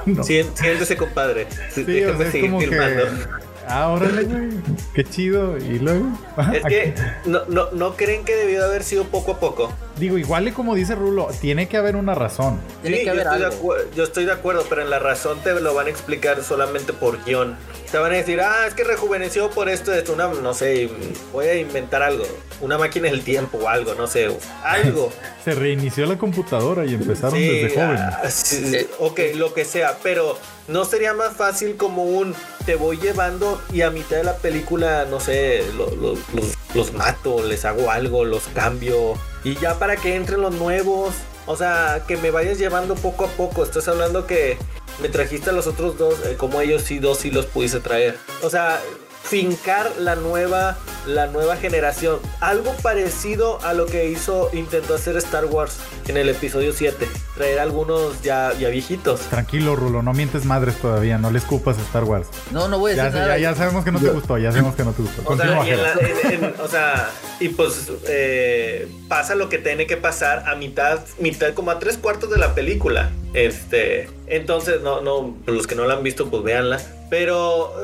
No. 0.07 0.25
Siéntese, 0.25 0.97
compadre. 0.97 1.47
Sí, 1.75 1.83
o 2.05 2.17
sea, 2.17 2.27
es 2.27 2.33
seguir 2.33 2.51
como 2.51 2.61
filmando. 2.63 3.03
que. 3.03 3.50
Ah, 3.71 3.89
órale, 3.89 4.25
güey. 4.25 4.49
Qué 4.95 5.05
chido. 5.05 5.57
Y 5.59 5.79
luego. 5.79 6.07
Es 6.53 6.65
que 6.65 6.95
no, 7.25 7.43
no, 7.49 7.71
no 7.73 7.97
creen 7.97 8.25
que 8.25 8.35
debió 8.35 8.59
de 8.61 8.65
haber 8.67 8.83
sido 8.83 9.05
poco 9.05 9.33
a 9.33 9.41
poco. 9.41 9.73
digo, 9.97 10.19
igual 10.19 10.49
y 10.49 10.53
como 10.53 10.75
dice 10.75 10.95
Rulo, 10.95 11.29
tiene 11.41 11.69
que 11.69 11.77
haber 11.77 11.95
una 11.97 12.15
razón. 12.15 12.61
Tiene 12.83 12.97
Sí, 12.99 13.03
que 13.03 13.07
yo 13.07 13.13
haber 13.13 13.27
estoy, 13.27 13.39
de 13.41 13.47
algo. 13.47 13.75
acu- 13.75 13.95
yo 13.95 14.05
estoy 14.05 14.25
de 14.25 14.33
acuerdo, 14.33 14.65
pero 14.69 14.83
en 14.83 14.91
la 14.91 14.99
razón 14.99 15.39
te 15.43 15.53
lo 15.61 15.75
van 15.75 15.87
a 15.87 15.91
explicar 15.91 16.43
solamente 16.43 16.93
por 16.93 17.23
guion. 17.25 17.57
Te 17.91 17.99
van 17.99 18.13
a 18.13 18.17
decir, 18.17 18.41
ah, 18.41 18.67
es 18.69 18.75
que 18.75 18.85
rejuveneció 18.85 19.51
por 19.51 19.69
esto, 19.69 19.93
esto, 19.93 20.13
una, 20.13 20.29
no 20.29 20.55
sé, 20.55 20.89
voy 21.33 21.47
a 21.47 21.55
inventar 21.57 22.03
algo, 22.03 22.25
una 22.61 22.79
máquina 22.79 23.09
del 23.11 23.23
tiempo 23.25 23.59
o 23.59 23.69
algo, 23.69 23.95
no 23.95 24.07
sé, 24.07 24.29
algo. 24.65 25.13
Se 25.45 25.53
reinició 25.55 26.07
la 26.07 26.17
computadora 26.19 26.85
y 26.87 26.95
empezaron 26.95 27.39
Sí, 27.39 27.49
desde 27.49 27.75
jóvenes. 27.75 28.01
ah, 28.01 28.31
sí, 28.31 28.87
ok, 28.99 29.21
lo 29.37 29.53
que 29.55 29.65
sea, 29.65 29.97
pero 30.03 30.39
no 30.69 30.85
sería 30.85 31.15
más 31.15 31.37
fácil 31.37 31.77
como 31.77 32.05
un 32.05 32.35
te 32.67 32.77
voy 32.77 32.99
llevando 32.99 33.61
y 33.73 33.83
a 33.83 33.91
mitad 33.91 34.17
de 34.17 34.25
la 34.25 34.37
película, 34.37 35.07
no 35.11 35.19
sé, 35.21 35.65
lo- 35.77 35.91
lo- 35.97 36.15
los, 36.35 36.55
los 36.75 36.93
mato, 36.93 37.43
les 37.43 37.65
hago 37.65 37.91
algo, 37.91 38.25
los 38.25 38.45
cambio 38.55 39.15
y 39.45 39.57
ya 39.57 39.79
para 39.79 39.97
que 39.97 40.15
entren 40.15 40.41
los 40.43 40.55
nuevos, 40.55 41.15
o 41.47 41.57
sea, 41.57 42.05
que 42.07 42.17
me 42.17 42.31
vayas 42.31 42.59
llevando 42.59 42.95
poco 42.95 43.25
a 43.25 43.29
poco. 43.29 43.65
Estás 43.65 43.89
hablando 43.89 44.27
que 44.27 44.57
me 45.01 45.09
trajiste 45.09 45.51
a 45.51 45.53
los 45.53 45.67
otros 45.67 45.97
dos, 45.99 46.15
eh, 46.27 46.37
como 46.37 46.61
ellos 46.61 46.83
sí 46.83 46.99
dos 46.99 47.19
sí 47.19 47.31
los 47.31 47.47
pudiste 47.47 47.81
traer. 47.81 48.17
O 48.43 48.51
sea, 48.51 48.81
fincar 49.23 49.91
la 49.99 50.15
nueva 50.17 50.79
la 51.07 51.27
nueva 51.27 51.57
generación, 51.57 52.19
algo 52.41 52.73
parecido 52.83 53.59
a 53.65 53.73
lo 53.73 53.87
que 53.87 54.11
hizo 54.11 54.51
intentó 54.53 54.95
hacer 54.95 55.17
Star 55.17 55.47
Wars 55.47 55.79
en 56.09 56.19
el 56.19 56.29
episodio 56.29 56.75
7, 56.75 57.09
traer 57.41 57.59
algunos 57.59 58.21
ya 58.23 58.53
ya 58.59 58.69
viejitos. 58.69 59.21
Tranquilo, 59.23 59.75
Rulo, 59.77 60.03
no 60.03 60.13
mientes 60.13 60.45
madres 60.45 60.77
todavía, 60.77 61.17
no 61.17 61.31
le 61.31 61.39
escupas 61.39 61.79
a 61.79 61.81
Star 61.81 62.05
Wars. 62.05 62.27
No, 62.51 62.69
no 62.69 62.79
voy 62.79 62.93
a 62.93 62.97
Ya, 62.97 63.05
decir 63.05 63.21
nada. 63.21 63.39
ya, 63.39 63.51
ya 63.51 63.57
sabemos 63.57 63.83
que 63.85 63.93
no 63.93 63.99
te 63.99 64.11
gustó, 64.11 64.37
ya 64.37 64.51
sabemos 64.51 64.75
que 64.75 64.85
no 64.85 64.93
te 64.93 65.03
gustó. 65.03 65.23
O 65.23 65.25
Continúa, 65.25 65.65
sea, 65.65 65.67
y, 65.67 65.71
en 65.71 65.77
Jera. 65.79 65.95
la- 65.95 66.31
en- 66.35 66.45
en- 66.45 66.55
o 66.61 66.69
sea, 66.69 67.09
y 67.41 67.49
pues 67.49 67.91
eh, 68.07 68.87
pasa 69.09 69.35
lo 69.35 69.49
que 69.49 69.57
tiene 69.59 69.87
que 69.87 69.97
pasar 69.97 70.45
a 70.49 70.55
mitad, 70.55 71.01
mitad, 71.19 71.55
como 71.55 71.71
a 71.71 71.79
tres 71.79 71.97
cuartos 71.97 72.31
de 72.31 72.37
la 72.39 72.55
película. 72.55 73.11
Este, 73.33 74.09
entonces, 74.27 74.83
no, 74.83 75.01
no, 75.01 75.35
los 75.47 75.67
que 75.67 75.75
no 75.75 75.85
la 75.87 75.95
han 75.95 76.03
visto, 76.03 76.29
pues 76.31 76.43
véanla. 76.43 76.79
Pero 77.11 77.75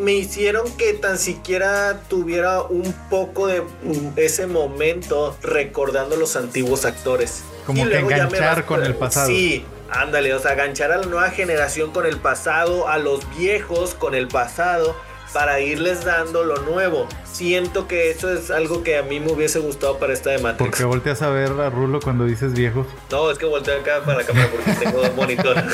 me 0.00 0.12
hicieron 0.12 0.70
que 0.76 0.94
tan 0.94 1.18
siquiera 1.18 2.00
tuviera 2.08 2.62
un 2.62 2.92
poco 3.10 3.46
de 3.46 3.60
mm, 3.60 4.12
ese 4.16 4.46
momento 4.46 5.36
recordando 5.42 6.16
los 6.16 6.34
antiguos 6.34 6.84
actores. 6.86 7.42
Como 7.66 7.86
Y 7.86 7.90
que 7.90 7.98
enganchar 7.98 8.56
vas- 8.56 8.64
con 8.64 8.82
el 8.82 8.94
pasado. 8.94 9.26
Sí, 9.28 9.64
ándale, 9.90 10.32
o 10.34 10.40
sea, 10.40 10.54
enganchar 10.54 10.92
a 10.92 10.96
la 10.96 11.06
nueva 11.06 11.30
generación 11.30 11.90
con 11.92 12.06
el 12.06 12.16
pasado, 12.16 12.88
a 12.88 12.96
los 12.98 13.20
viejos 13.38 13.94
con 13.94 14.14
el 14.14 14.28
pasado, 14.28 14.96
para 15.32 15.60
irles 15.60 16.04
dando 16.04 16.44
lo 16.44 16.56
nuevo. 16.62 17.06
Siento 17.24 17.86
que 17.88 18.10
eso 18.10 18.30
es 18.32 18.50
algo 18.50 18.82
que 18.82 18.98
a 18.98 19.02
mí 19.02 19.20
me 19.20 19.32
hubiese 19.32 19.60
gustado 19.60 19.98
para 19.98 20.12
esta 20.12 20.30
de 20.30 20.36
¿Por 20.38 20.50
Matrix. 20.52 20.78
qué 20.78 20.84
volteas 20.84 21.22
a 21.22 21.30
ver 21.30 21.50
a 21.52 21.70
Rulo 21.70 22.00
cuando 22.00 22.24
dices 22.26 22.52
viejos? 22.52 22.86
No, 23.10 23.30
es 23.30 23.38
que 23.38 23.46
volteo 23.46 23.80
acá 23.80 24.00
para 24.04 24.18
la 24.18 24.24
cámara 24.24 24.48
porque 24.50 24.72
tengo 24.84 25.02
monitor. 25.16 25.56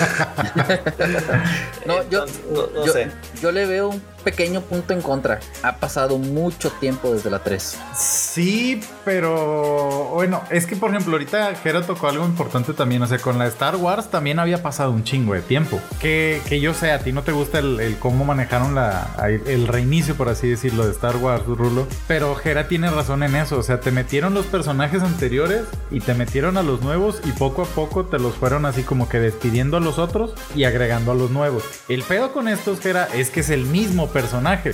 No, 1.87 1.97
yo, 2.11 2.25
Entonces, 2.25 2.41
no, 2.51 2.67
no 2.75 2.87
yo, 2.87 2.93
sé. 2.93 3.11
yo 3.41 3.53
le 3.53 3.65
veo 3.67 3.89
un 3.91 4.03
pequeño 4.27 4.61
punto 4.61 4.93
en 4.93 5.03
contra. 5.03 5.39
Ha 5.63 5.77
pasado 5.77 6.19
mucho 6.19 6.73
tiempo 6.73 7.15
desde 7.15 7.31
la 7.31 7.45
3. 7.45 7.79
Sí, 7.95 8.81
pero 9.05 10.11
bueno, 10.15 10.43
es 10.51 10.67
que 10.67 10.75
por 10.75 10.91
ejemplo, 10.91 11.13
ahorita 11.13 11.55
Jera 11.55 11.87
tocó 11.87 12.09
algo 12.09 12.27
importante 12.27 12.73
también. 12.73 13.03
O 13.03 13.07
sea, 13.07 13.19
con 13.19 13.39
la 13.39 13.47
Star 13.47 13.77
Wars 13.77 14.11
también 14.11 14.41
había 14.41 14.65
pasado 14.65 14.91
un 14.91 15.05
chingo 15.05 15.35
de 15.35 15.43
tiempo. 15.43 15.81
Que, 16.01 16.43
que 16.49 16.61
yo 16.61 16.75
sé, 16.75 16.91
a 16.91 16.99
ti 16.99 17.13
no 17.13 17.23
te 17.23 17.31
gusta 17.31 17.61
el, 17.61 17.79
el 17.79 17.99
cómo 17.99 18.25
manejaron 18.25 18.75
la, 18.75 19.15
el 19.29 19.69
reinicio, 19.69 20.17
por 20.17 20.29
así 20.29 20.49
decirlo, 20.49 20.85
de 20.85 20.91
Star 20.91 21.17
Wars, 21.19 21.47
Rulo. 21.47 21.87
Pero 22.09 22.35
Jera 22.35 22.67
tiene 22.67 22.91
razón 22.91 23.23
en 23.23 23.37
eso. 23.37 23.59
O 23.59 23.63
sea, 23.63 23.79
te 23.79 23.93
metieron 23.93 24.35
los 24.35 24.47
personajes 24.47 25.03
anteriores 25.03 25.63
y 25.93 26.01
te 26.01 26.15
metieron 26.15 26.57
a 26.57 26.65
los 26.65 26.83
nuevos 26.83 27.21
y 27.25 27.31
poco 27.31 27.63
a 27.63 27.67
poco 27.67 28.07
te 28.07 28.19
los 28.19 28.35
fueron 28.35 28.67
así 28.67 28.83
como 28.83 29.09
que 29.09 29.21
despidiendo 29.21 29.77
a 29.77 29.81
los 29.81 30.01
otros 30.01 30.35
y 30.57 30.65
agregando 30.65 31.13
a 31.13 31.15
los 31.15 31.31
nuevos. 31.31 31.63
El 31.89 32.03
pedo 32.03 32.33
con 32.33 32.49
estos, 32.49 32.81
Jera, 32.81 33.09
es 33.15 33.31
que 33.31 33.41
es 33.41 33.51
el 33.51 33.67
mismo 33.67 34.09
personaje. 34.17 34.73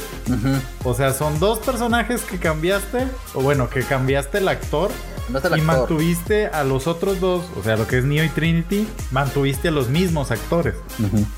O 0.85 0.95
sea, 0.95 1.13
son 1.13 1.41
dos 1.41 1.59
personajes 1.59 2.23
que 2.23 2.39
cambiaste, 2.39 3.09
o 3.35 3.43
bueno, 3.43 3.69
que 3.69 3.83
cambiaste 3.83 4.39
el 4.39 4.49
actor 4.49 4.91
el 5.29 5.35
y 5.35 5.39
actor. 5.39 5.61
mantuviste 5.63 6.47
a 6.47 6.65
los 6.65 6.87
otros 6.87 7.21
dos, 7.21 7.45
o 7.59 7.63
sea, 7.63 7.77
lo 7.77 7.87
que 7.87 7.99
es 7.99 8.05
Neo 8.05 8.25
y 8.25 8.29
Trinity, 8.29 8.87
mantuviste 9.11 9.69
a 9.69 9.71
los 9.71 9.89
mismos 9.89 10.31
actores. 10.31 10.75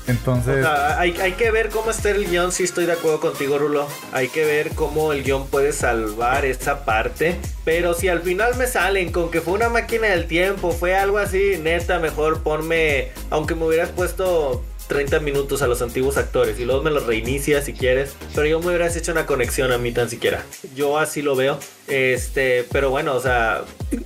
Entonces, 0.07 0.57
O 0.57 0.67
sea, 0.67 0.99
hay, 0.99 1.17
hay 1.21 1.33
que 1.33 1.51
ver 1.51 1.69
cómo 1.69 1.91
está 1.91 2.11
el 2.11 2.27
guion, 2.27 2.51
sí 2.51 2.63
estoy 2.63 2.85
de 2.85 2.93
acuerdo 2.93 3.19
contigo, 3.19 3.57
Rulo. 3.57 3.87
Hay 4.11 4.27
que 4.29 4.45
ver 4.45 4.71
cómo 4.75 5.11
el 5.13 5.23
guion 5.23 5.47
puede 5.47 5.71
salvar 5.71 6.45
esa 6.45 6.85
parte. 6.85 7.39
Pero 7.63 7.93
si 7.93 8.07
al 8.07 8.21
final 8.21 8.55
me 8.57 8.67
salen 8.67 9.11
con 9.11 9.31
que 9.31 9.41
fue 9.41 9.53
una 9.53 9.69
máquina 9.69 10.07
del 10.07 10.27
tiempo, 10.27 10.71
fue 10.71 10.95
algo 10.95 11.17
así, 11.17 11.57
neta, 11.61 11.99
mejor 11.99 12.41
ponme, 12.41 13.11
aunque 13.29 13.55
me 13.55 13.65
hubieras 13.65 13.89
puesto 13.89 14.63
30 14.87 15.19
minutos 15.19 15.61
a 15.61 15.67
los 15.67 15.81
antiguos 15.81 16.17
actores 16.17 16.59
y 16.59 16.65
luego 16.65 16.83
me 16.83 16.91
los 16.91 17.05
reinicias 17.05 17.65
si 17.65 17.73
quieres. 17.73 18.15
Pero 18.33 18.47
yo 18.47 18.59
me 18.59 18.67
hubieras 18.67 18.95
hecho 18.95 19.11
una 19.11 19.25
conexión 19.25 19.71
a 19.71 19.77
mí 19.77 19.91
tan 19.91 20.09
siquiera. 20.09 20.43
Yo 20.75 20.97
así 20.97 21.21
lo 21.21 21.35
veo. 21.35 21.57
Este, 21.87 22.65
pero 22.71 22.89
bueno, 22.89 23.13
o 23.15 23.19
sea, 23.19 23.63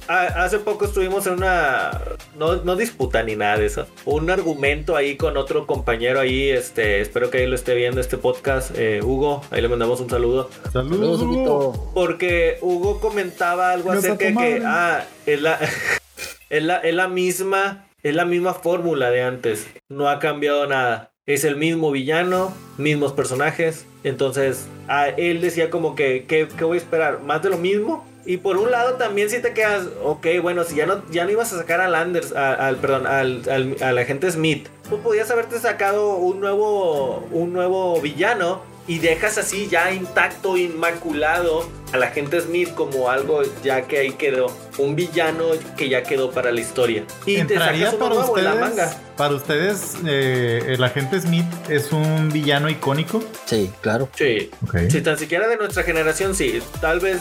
a- 0.07 0.43
hace 0.43 0.59
poco 0.59 0.85
estuvimos 0.85 1.25
en 1.27 1.33
una, 1.33 1.91
no, 2.37 2.57
no 2.63 2.75
disputa 2.75 3.23
ni 3.23 3.37
nada 3.37 3.57
de 3.57 3.67
eso, 3.67 3.87
un 4.03 4.29
argumento 4.29 4.97
ahí 4.97 5.15
con 5.15 5.37
otro 5.37 5.65
compañero 5.65 6.19
ahí, 6.19 6.49
este, 6.49 6.99
espero 6.99 7.29
que 7.29 7.37
ahí 7.37 7.47
lo 7.47 7.55
esté 7.55 7.75
viendo 7.75 8.01
este 8.01 8.17
podcast, 8.17 8.71
eh, 8.75 8.99
Hugo, 9.01 9.41
ahí 9.49 9.61
le 9.61 9.69
mandamos 9.69 10.01
un 10.01 10.09
saludo, 10.09 10.49
saludos. 10.73 10.97
Saludos, 10.97 11.21
Huguito. 11.21 11.91
porque 11.93 12.57
Hugo 12.61 12.99
comentaba 12.99 13.71
algo 13.71 13.91
acerca 13.93 14.25
de 14.25 14.33
que, 14.35 14.61
ah, 14.65 15.05
es 15.25 15.41
la, 15.41 15.57
es 16.49 16.63
la, 16.63 16.77
es 16.79 16.93
la 16.93 17.07
misma, 17.07 17.85
es 18.03 18.15
la 18.15 18.25
misma 18.25 18.53
fórmula 18.53 19.09
de 19.11 19.23
antes, 19.23 19.67
no 19.89 20.09
ha 20.09 20.19
cambiado 20.19 20.65
nada. 20.67 21.11
Es 21.25 21.43
el 21.43 21.57
mismo 21.57 21.91
villano, 21.91 22.53
mismos 22.77 23.13
personajes. 23.13 23.85
Entonces, 24.03 24.67
a 24.87 25.09
él 25.09 25.41
decía 25.41 25.69
como 25.69 25.93
que, 25.95 26.25
¿qué, 26.25 26.45
voy 26.63 26.77
a 26.77 26.81
esperar? 26.81 27.21
¿Más 27.21 27.43
de 27.43 27.49
lo 27.51 27.57
mismo? 27.57 28.07
Y 28.25 28.37
por 28.37 28.57
un 28.57 28.71
lado 28.71 28.95
también 28.95 29.29
si 29.29 29.39
te 29.41 29.53
quedas, 29.53 29.87
ok, 30.03 30.25
bueno, 30.41 30.63
si 30.63 30.75
ya 30.75 30.85
no, 30.85 31.03
ya 31.11 31.25
no 31.25 31.31
ibas 31.31 31.53
a 31.53 31.57
sacar 31.57 31.81
al 31.81 31.93
Anders, 31.95 32.35
a- 32.35 32.53
al, 32.53 32.77
perdón, 32.77 33.05
al, 33.07 33.43
al, 33.49 33.75
al 33.81 33.97
agente 33.97 34.29
Smith, 34.31 34.67
tú 34.89 34.99
podías 35.01 35.29
haberte 35.31 35.59
sacado 35.59 36.15
un 36.17 36.39
nuevo, 36.39 37.27
un 37.31 37.53
nuevo 37.53 37.99
villano 38.01 38.61
y 38.87 38.99
dejas 38.99 39.37
así 39.37 39.67
ya 39.67 39.91
intacto, 39.93 40.57
inmaculado 40.57 41.67
al 41.91 42.03
agente 42.03 42.39
Smith 42.41 42.73
como 42.75 43.09
algo 43.09 43.41
ya 43.63 43.83
que 43.83 43.97
ahí 43.99 44.11
quedó, 44.13 44.47
un 44.77 44.95
villano 44.95 45.45
que 45.77 45.89
ya 45.89 46.03
quedó 46.03 46.31
para 46.31 46.51
la 46.51 46.59
historia. 46.59 47.03
Y 47.25 47.35
te 47.35 47.41
¿Entraría 47.41 47.91
sacas 47.91 47.95
uno 47.95 48.03
para 48.05 48.15
nuevo 48.15 48.37
en 48.37 48.43
la 48.45 48.53
ustedes? 48.53 48.69
manga. 48.77 48.97
Para 49.17 49.35
ustedes, 49.35 49.95
eh, 50.07 50.63
el 50.67 50.81
agente 50.81 51.19
Smith 51.19 51.45
es 51.67 51.91
un 51.91 52.29
villano 52.31 52.69
icónico. 52.69 53.21
Sí, 53.45 53.69
claro. 53.81 54.07
Sí. 54.15 54.49
Si 54.89 55.01
tan 55.01 55.17
siquiera 55.17 55.49
de 55.49 55.57
nuestra 55.57 55.83
generación, 55.83 56.33
sí. 56.35 56.61
Tal 56.79 57.01
vez 57.01 57.17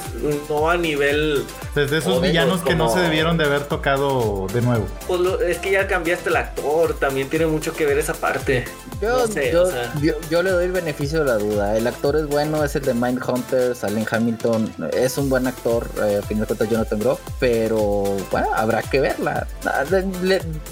no 0.49 0.71
a 0.71 0.77
nivel. 0.77 1.43
Desde 1.75 1.99
esos 1.99 2.19
O 2.19 2.21
de 2.21 2.29
villanos 2.29 2.61
los 2.61 2.69
que 2.69 2.77
no 2.77 2.89
se 2.89 3.01
debieron 3.01 3.37
de 3.37 3.47
haber 3.47 3.63
tocado 3.65 4.47
de 4.55 4.63
nuevo. 4.63 4.87
Pues 5.09 5.21
lo- 5.21 5.41
es 5.41 5.59
que 5.59 5.73
ya 5.73 5.89
cambiaste 5.89 6.29
el 6.29 6.37
actor. 6.37 6.95
También 7.01 7.29
tiene 7.29 7.47
mucho 7.47 7.75
que 7.75 7.85
ver 7.85 7.99
esa 7.99 8.15
parte. 8.15 8.65
Yo, 9.03 9.19
No 9.19 9.27
sé, 9.27 9.51
yo, 9.53 9.63
o 9.65 9.71
sea. 9.71 9.93
yo- 10.01 10.15
yo 10.31 10.43
le 10.45 10.51
doy 10.51 10.67
el 10.67 10.73
beneficio 10.73 11.21
de 11.21 11.25
la 11.25 11.35
duda. 11.39 11.77
El 11.77 11.87
actor 11.89 12.15
es 12.15 12.27
bueno, 12.29 12.63
es 12.63 12.77
el 12.77 12.83
de 12.83 12.95
Mindhunter, 12.95 13.75
Salen 13.75 14.07
Hamilton. 14.09 14.58
Es 14.93 15.19
un 15.19 15.29
buen 15.29 15.47
actor, 15.47 15.89
eh, 16.05 16.21
a 16.23 16.27
fin 16.27 16.41
de 16.41 16.47
cuentas 16.47 16.69
Jonathan 16.69 16.99
Groff. 16.99 17.21
Pero 17.39 18.17
bueno, 18.31 18.49
habrá 18.55 18.83
que 18.83 19.01
verla. 19.01 19.47
Ah, 19.65 19.85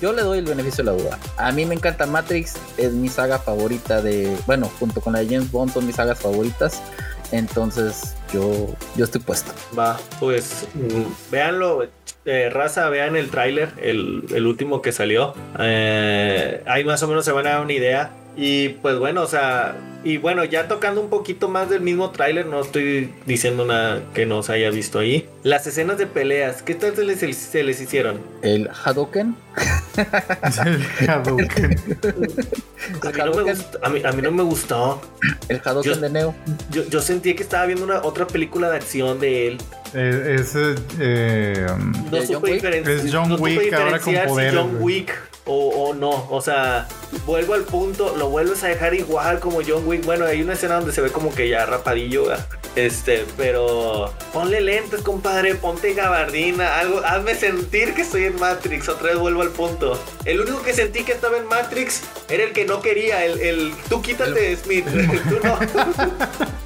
yo 0.01 0.13
le 0.13 0.23
doy 0.23 0.39
el 0.39 0.45
beneficio 0.45 0.85
de 0.85 0.93
la 0.93 0.97
duda. 0.97 1.19
A 1.37 1.53
mí 1.53 1.65
me 1.65 1.75
encanta 1.75 2.07
Matrix, 2.07 2.55
es 2.77 2.93
mi 2.93 3.09
saga 3.09 3.39
favorita 3.39 4.03
de. 4.03 4.37
Bueno, 4.47 4.71
junto 4.79 5.01
con 5.01 5.13
la 5.13 5.21
de 5.21 5.27
James 5.27 5.51
Bond 5.51 5.73
son 5.73 5.87
mis 5.87 5.97
sagas 5.97 6.19
favoritas. 6.19 6.81
Entonces 7.33 8.15
yo, 8.33 8.69
yo 8.97 9.05
estoy 9.05 9.21
puesto. 9.21 9.53
Va, 9.77 9.99
pues 10.21 10.67
mm, 10.75 11.31
véanlo, 11.33 11.87
eh, 12.25 12.51
raza, 12.51 12.89
vean 12.89 13.17
el 13.17 13.31
tráiler, 13.31 13.71
el, 13.81 14.25
el 14.35 14.47
último 14.47 14.83
que 14.83 14.93
salió. 14.93 15.35
Eh, 15.59 16.63
ahí 16.67 16.85
más 16.85 17.03
o 17.03 17.09
menos 17.09 17.25
se 17.25 17.33
van 17.33 17.47
a 17.47 17.51
dar 17.51 17.61
una 17.63 17.73
idea. 17.73 18.11
Y 18.37 18.69
pues 18.83 18.99
bueno, 18.99 19.23
o 19.23 19.27
sea, 19.27 19.77
y 20.05 20.19
bueno, 20.19 20.45
ya 20.45 20.69
tocando 20.69 21.01
un 21.01 21.09
poquito 21.09 21.49
más 21.49 21.71
del 21.71 21.81
mismo 21.81 22.11
tráiler, 22.11 22.45
no 22.47 22.61
estoy 22.61 23.11
diciendo 23.25 23.65
nada 23.65 24.03
que 24.15 24.27
no 24.27 24.43
se 24.43 24.53
haya 24.53 24.69
visto 24.71 24.99
ahí. 24.99 25.27
Las 25.43 25.67
escenas 25.67 25.97
de 25.97 26.07
peleas, 26.07 26.63
¿qué 26.63 26.75
tal 26.75 26.95
se 26.95 27.05
les, 27.05 27.19
se 27.37 27.63
les 27.65 27.81
hicieron? 27.81 28.21
El 28.43 28.69
Hadouken. 28.85 29.35
El 29.97 31.09
Hadouken. 31.11 31.79
A 33.03 33.11
mí, 33.11 33.19
no 33.25 33.33
me 33.35 33.43
gustó, 33.53 33.79
a, 33.83 33.89
mí, 33.89 34.03
a 34.05 34.13
mí 34.13 34.23
no 34.23 34.31
me 34.31 34.43
gustó. 34.43 35.01
El 35.49 35.61
Hadouken 35.65 35.95
Yo- 35.95 36.01
de 36.01 36.11
Neo. 36.11 36.35
Yo, 36.71 36.85
yo 36.89 37.01
sentí 37.01 37.35
que 37.35 37.43
estaba 37.43 37.65
viendo 37.67 37.85
una 37.85 38.03
otra 38.03 38.27
película 38.27 38.71
de 38.71 38.77
acción 38.77 39.19
de 39.19 39.49
él. 39.49 39.59
Eh, 39.95 40.37
es 40.39 40.53
eh, 41.01 41.67
um, 41.75 41.93
No 41.93 42.11
¿De 42.11 42.19
John 42.19 42.27
supe, 42.27 42.51
Wick? 42.53 42.63
diferen- 42.63 42.87
Es 42.87 43.11
John 43.13 43.29
no 43.31 43.39
supe 43.39 43.57
Wick 43.59 43.73
ahora 43.73 43.99
con 43.99 44.15
poderes, 44.15 44.53
si 44.53 44.57
John. 44.59 44.77
Wick 44.81 45.13
o, 45.47 45.69
o 45.69 45.95
no. 45.95 46.27
O 46.31 46.41
sea, 46.41 46.87
vuelvo 47.25 47.55
al 47.55 47.63
punto, 47.63 48.15
lo 48.17 48.29
vuelves 48.29 48.63
a 48.65 48.69
dejar 48.69 48.95
igual 48.95 49.41
como 49.41 49.61
John 49.67 49.87
Wick. 49.87 50.05
Bueno, 50.05 50.27
hay 50.27 50.43
una 50.43 50.53
escena 50.53 50.77
donde 50.77 50.93
se 50.93 51.01
ve 51.01 51.11
como 51.11 51.35
que 51.35 51.49
ya 51.49 51.65
rapadillo. 51.67 52.27
Este, 52.77 53.25
pero 53.39 54.13
ponle 54.35 54.61
lentes, 54.61 55.01
compadre, 55.01 55.55
ponte 55.55 55.95
gabardina, 55.95 56.79
algo, 56.79 57.01
hazme 57.05 57.35
sentir 57.35 57.95
que 57.95 58.03
estoy 58.03 58.25
en 58.25 58.39
Matrix. 58.39 58.89
Otra 58.91 59.09
vez 59.09 59.19
vuelvo 59.19 59.41
al 59.43 59.49
punto. 59.49 59.99
El 60.27 60.41
único 60.43 60.63
que 60.63 60.75
sentí 60.75 61.03
que 61.03 61.13
estaba 61.13 61.39
en 61.39 61.47
Matrix 61.47 62.03
era 62.29 62.45
el 62.45 62.53
que 62.53 62.67
no 62.67 62.83
quería, 62.83 63.25
el, 63.25 63.41
el 63.41 63.73
tú 63.89 64.03
quítate, 64.03 64.55
Smith, 64.57 64.85
tú 65.29 65.39
no. 65.43 65.59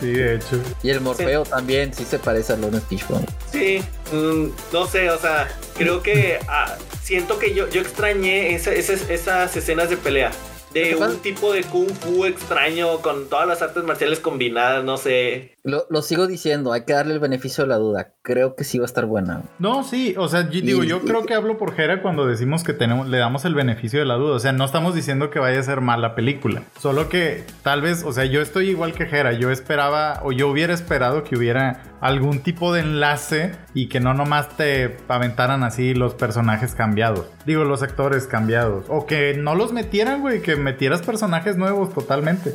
Sí, 0.00 0.12
de 0.12 0.34
hecho. 0.34 0.60
Y 0.82 0.90
el 0.90 1.00
Morfeo 1.00 1.44
también 1.44 1.94
sí 1.94 2.04
se 2.04 2.18
parece 2.18 2.52
a 2.52 2.56
Lawrence 2.56 2.86
Fishburne. 2.88 3.26
Sí, 3.50 3.82
mm, 4.12 4.48
no 4.72 4.86
sé, 4.86 5.08
o 5.08 5.18
sea, 5.18 5.48
creo 5.78 6.02
que 6.02 6.38
ah, 6.48 6.76
siento 7.02 7.38
que 7.38 7.54
yo, 7.54 7.66
yo 7.70 7.80
extrañé 7.80 8.54
esa- 8.54 8.72
esas- 8.74 9.08
esas 9.08 9.56
escenas 9.56 9.88
de 9.88 9.96
pelea. 9.96 10.30
De 10.72 10.94
un 10.94 11.18
tipo 11.18 11.52
de 11.52 11.64
kung 11.64 11.90
fu 11.90 12.24
extraño 12.24 13.00
con 13.00 13.28
todas 13.28 13.48
las 13.48 13.60
artes 13.60 13.82
marciales 13.82 14.20
combinadas, 14.20 14.84
no 14.84 14.96
sé. 14.96 15.56
Lo, 15.64 15.86
lo 15.90 16.00
sigo 16.02 16.28
diciendo, 16.28 16.72
hay 16.72 16.84
que 16.84 16.92
darle 16.92 17.14
el 17.14 17.20
beneficio 17.20 17.64
de 17.64 17.68
la 17.68 17.76
duda. 17.76 18.14
Creo 18.22 18.54
que 18.54 18.64
sí 18.64 18.78
va 18.78 18.84
a 18.84 18.86
estar 18.86 19.06
buena. 19.06 19.44
No, 19.58 19.82
sí, 19.82 20.14
o 20.18 20.28
sea, 20.28 20.42
yo, 20.50 20.60
digo, 20.60 20.84
yo 20.84 21.00
creo 21.00 21.24
que 21.24 21.32
hablo 21.32 21.56
por 21.56 21.74
Jera 21.74 22.02
cuando 22.02 22.26
decimos 22.26 22.62
que 22.62 22.74
tenemos, 22.74 23.08
le 23.08 23.16
damos 23.16 23.46
el 23.46 23.54
beneficio 23.54 23.98
de 23.98 24.04
la 24.04 24.16
duda. 24.16 24.34
O 24.36 24.38
sea, 24.38 24.52
no 24.52 24.66
estamos 24.66 24.94
diciendo 24.94 25.30
que 25.30 25.38
vaya 25.38 25.58
a 25.58 25.62
ser 25.62 25.80
mala 25.80 26.14
película. 26.14 26.62
Solo 26.78 27.08
que 27.08 27.44
tal 27.62 27.80
vez, 27.80 28.04
o 28.04 28.12
sea, 28.12 28.26
yo 28.26 28.42
estoy 28.42 28.68
igual 28.68 28.92
que 28.92 29.06
Jera. 29.06 29.32
Yo 29.32 29.50
esperaba, 29.50 30.20
o 30.22 30.32
yo 30.32 30.48
hubiera 30.48 30.74
esperado 30.74 31.24
que 31.24 31.34
hubiera 31.34 31.82
algún 32.02 32.40
tipo 32.40 32.74
de 32.74 32.82
enlace 32.82 33.52
y 33.72 33.88
que 33.88 34.00
no 34.00 34.12
nomás 34.12 34.54
te 34.54 34.98
aventaran 35.08 35.64
así 35.64 35.94
los 35.94 36.12
personajes 36.12 36.74
cambiados. 36.74 37.24
Digo, 37.46 37.64
los 37.64 37.82
actores 37.82 38.26
cambiados. 38.26 38.84
O 38.88 39.06
que 39.06 39.32
no 39.32 39.54
los 39.54 39.72
metieran, 39.72 40.20
güey, 40.20 40.42
que 40.42 40.56
metieras 40.56 41.00
personajes 41.00 41.56
nuevos 41.56 41.94
totalmente. 41.94 42.54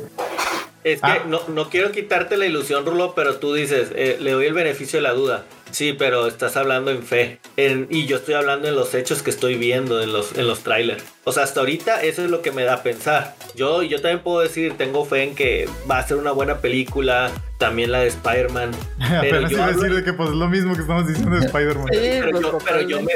Es 0.84 1.00
que 1.00 1.10
Ah. 1.10 1.18
no, 1.26 1.40
no 1.48 1.68
quiero 1.68 1.90
quitarte 1.90 2.36
la 2.36 2.46
ilusión, 2.46 2.86
Rulo, 2.86 3.14
pero 3.16 3.38
tú 3.38 3.52
dices, 3.54 3.90
eh, 3.96 4.18
le 4.20 4.30
doy 4.30 4.46
el 4.46 4.54
beneficio 4.54 4.98
de 4.98 5.02
la 5.02 5.14
duda. 5.14 5.44
Sí, 5.76 5.92
pero 5.92 6.26
estás 6.26 6.56
hablando 6.56 6.90
en 6.90 7.02
fe. 7.02 7.38
En- 7.58 7.86
y 7.90 8.06
yo 8.06 8.16
estoy 8.16 8.32
hablando 8.32 8.66
en 8.66 8.74
los 8.74 8.94
hechos 8.94 9.22
que 9.22 9.28
estoy 9.28 9.56
viendo 9.56 10.00
en 10.00 10.10
los, 10.10 10.32
en 10.38 10.46
los 10.46 10.60
trailers. 10.60 11.04
O 11.24 11.32
sea, 11.32 11.42
hasta 11.42 11.60
ahorita 11.60 12.00
eso 12.02 12.24
es 12.24 12.30
lo 12.30 12.40
que 12.40 12.50
me 12.50 12.64
da 12.64 12.76
a 12.76 12.82
pensar. 12.82 13.34
Yo, 13.54 13.82
yo 13.82 14.00
también 14.00 14.20
puedo 14.20 14.40
decir, 14.40 14.72
tengo 14.78 15.04
fe 15.04 15.24
en 15.24 15.34
que 15.34 15.68
va 15.90 15.98
a 15.98 16.06
ser 16.08 16.16
una 16.16 16.30
buena 16.32 16.62
película. 16.62 17.30
También 17.58 17.92
la 17.92 18.00
de 18.00 18.06
Spider-Man. 18.08 18.70
Pero 19.20 19.42
yo 19.42 19.48
iba 19.50 19.64
a 19.64 19.68
hablo- 19.68 19.82
decir 19.82 19.96
de 19.96 20.02
que 20.04 20.12
pues 20.14 20.30
es 20.30 20.34
lo 20.36 20.48
mismo 20.48 20.74
que 20.74 20.80
estamos 20.80 21.06
diciendo 21.08 21.36
de 21.36 21.44
Spider-Man. 21.44 21.88
Sí, 21.92 21.98
pero, 22.20 22.30
pues, 22.30 22.42
yo, 22.42 22.58
pero, 22.64 22.80
yo 22.82 23.02
me, 23.02 23.12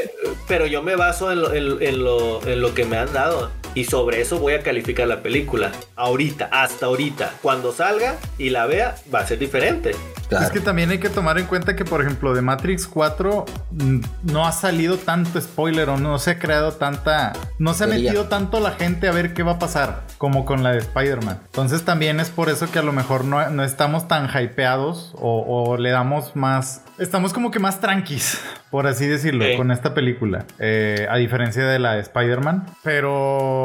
pero 0.46 0.66
yo 0.66 0.82
me 0.82 0.96
baso 0.96 1.32
en 1.32 1.40
lo, 1.40 1.54
en- 1.54 1.82
en 1.82 2.04
lo- 2.04 2.46
en 2.46 2.60
lo 2.60 2.74
que 2.74 2.84
me 2.84 2.98
han 2.98 3.10
dado. 3.14 3.50
Y 3.74 3.84
sobre 3.84 4.20
eso 4.20 4.38
voy 4.38 4.54
a 4.54 4.62
calificar 4.62 5.06
la 5.06 5.22
película. 5.22 5.70
Ahorita, 5.96 6.48
hasta 6.52 6.86
ahorita. 6.86 7.32
Cuando 7.42 7.72
salga 7.72 8.16
y 8.38 8.50
la 8.50 8.66
vea, 8.66 8.96
va 9.14 9.20
a 9.20 9.26
ser 9.26 9.38
diferente. 9.38 9.92
Claro. 10.28 10.44
Es 10.46 10.52
que 10.52 10.60
también 10.60 10.90
hay 10.90 10.98
que 10.98 11.08
tomar 11.08 11.38
en 11.38 11.46
cuenta 11.46 11.74
que, 11.74 11.84
por 11.84 12.00
ejemplo, 12.00 12.34
de 12.34 12.40
Matrix 12.42 12.86
4 12.86 13.44
mm, 13.72 14.00
no 14.32 14.46
ha 14.46 14.52
salido 14.52 14.96
tanto 14.96 15.40
spoiler 15.40 15.88
o 15.88 15.96
no 15.98 16.18
se 16.18 16.32
ha 16.32 16.38
creado 16.38 16.72
tanta. 16.72 17.32
No 17.58 17.74
se 17.74 17.84
ha 17.84 17.86
Teoría. 17.88 18.10
metido 18.10 18.28
tanto 18.28 18.60
la 18.60 18.72
gente 18.72 19.08
a 19.08 19.12
ver 19.12 19.34
qué 19.34 19.42
va 19.42 19.52
a 19.52 19.58
pasar 19.58 20.02
como 20.18 20.44
con 20.44 20.62
la 20.62 20.70
de 20.72 20.78
Spider-Man. 20.78 21.40
Entonces 21.46 21.84
también 21.84 22.20
es 22.20 22.28
por 22.30 22.48
eso 22.48 22.70
que 22.70 22.78
a 22.78 22.82
lo 22.82 22.92
mejor 22.92 23.24
no, 23.24 23.50
no 23.50 23.64
estamos 23.64 24.06
tan 24.06 24.28
hypeados 24.28 25.12
o, 25.16 25.42
o 25.70 25.76
le 25.76 25.90
damos 25.90 26.36
más. 26.36 26.82
Estamos 26.98 27.32
como 27.32 27.50
que 27.50 27.58
más 27.58 27.80
tranquis, 27.80 28.40
por 28.70 28.86
así 28.86 29.06
decirlo, 29.06 29.44
Sí. 29.44 29.56
con 29.56 29.70
esta 29.72 29.94
película. 29.94 30.44
eh, 30.58 31.06
a 31.10 31.16
diferencia 31.16 31.64
de 31.64 31.78
la 31.80 31.94
de 31.94 32.00
Spider-Man. 32.02 32.66
Pero. 32.84 33.59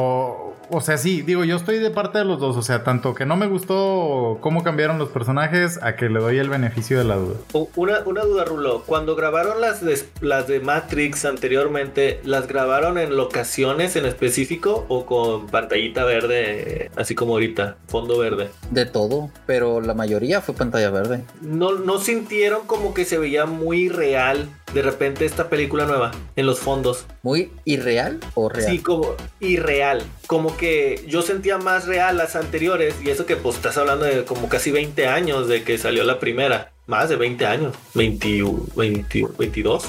O 0.68 0.80
sea, 0.80 0.98
sí, 0.98 1.22
digo, 1.22 1.44
yo 1.44 1.56
estoy 1.56 1.78
de 1.78 1.90
parte 1.90 2.18
de 2.18 2.24
los 2.24 2.40
dos. 2.40 2.56
O 2.56 2.62
sea, 2.62 2.82
tanto 2.82 3.14
que 3.14 3.24
no 3.24 3.36
me 3.36 3.46
gustó 3.46 4.38
cómo 4.40 4.64
cambiaron 4.64 4.98
los 4.98 5.10
personajes, 5.10 5.78
a 5.82 5.96
que 5.96 6.08
le 6.08 6.18
doy 6.18 6.38
el 6.38 6.48
beneficio 6.48 6.98
de 6.98 7.04
la 7.04 7.16
duda. 7.16 7.36
Una, 7.76 8.00
una 8.04 8.22
duda, 8.22 8.44
Rulo. 8.44 8.82
Cuando 8.84 9.14
grabaron 9.14 9.60
las 9.60 9.84
de, 9.84 9.98
las 10.20 10.48
de 10.48 10.60
Matrix 10.60 11.24
anteriormente, 11.24 12.20
¿las 12.24 12.48
grabaron 12.48 12.98
en 12.98 13.16
locaciones 13.16 13.96
en 13.96 14.06
específico 14.06 14.86
o 14.88 15.06
con 15.06 15.46
pantallita 15.46 16.04
verde, 16.04 16.90
así 16.96 17.14
como 17.14 17.34
ahorita, 17.34 17.76
fondo 17.86 18.18
verde? 18.18 18.50
De 18.70 18.86
todo, 18.86 19.30
pero 19.46 19.80
la 19.80 19.94
mayoría 19.94 20.40
fue 20.40 20.54
pantalla 20.54 20.90
verde. 20.90 21.24
¿No, 21.40 21.72
¿No 21.74 21.98
sintieron 21.98 22.66
como 22.66 22.92
que 22.92 23.04
se 23.04 23.18
veía 23.18 23.46
muy 23.46 23.88
real 23.88 24.48
de 24.74 24.82
repente 24.82 25.24
esta 25.24 25.48
película 25.48 25.86
nueva 25.86 26.10
en 26.34 26.46
los 26.46 26.58
fondos? 26.58 27.06
¿Muy 27.26 27.50
irreal 27.64 28.20
o 28.34 28.48
real? 28.48 28.70
Sí, 28.70 28.78
como 28.78 29.16
irreal. 29.40 30.00
Como 30.28 30.56
que 30.56 31.04
yo 31.08 31.22
sentía 31.22 31.58
más 31.58 31.88
real 31.88 32.16
las 32.18 32.36
anteriores. 32.36 32.94
Y 33.02 33.10
eso 33.10 33.26
que 33.26 33.34
pues 33.34 33.56
estás 33.56 33.76
hablando 33.78 34.04
de 34.04 34.24
como 34.24 34.48
casi 34.48 34.70
20 34.70 35.08
años 35.08 35.48
de 35.48 35.64
que 35.64 35.76
salió 35.76 36.04
la 36.04 36.20
primera. 36.20 36.70
Más 36.86 37.08
de 37.08 37.16
20 37.16 37.44
años. 37.46 37.74
21, 37.94 38.66
20, 38.76 39.26
22 39.38 39.84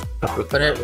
Fue 0.49 0.59
en, 0.59 0.65
el, 0.65 0.75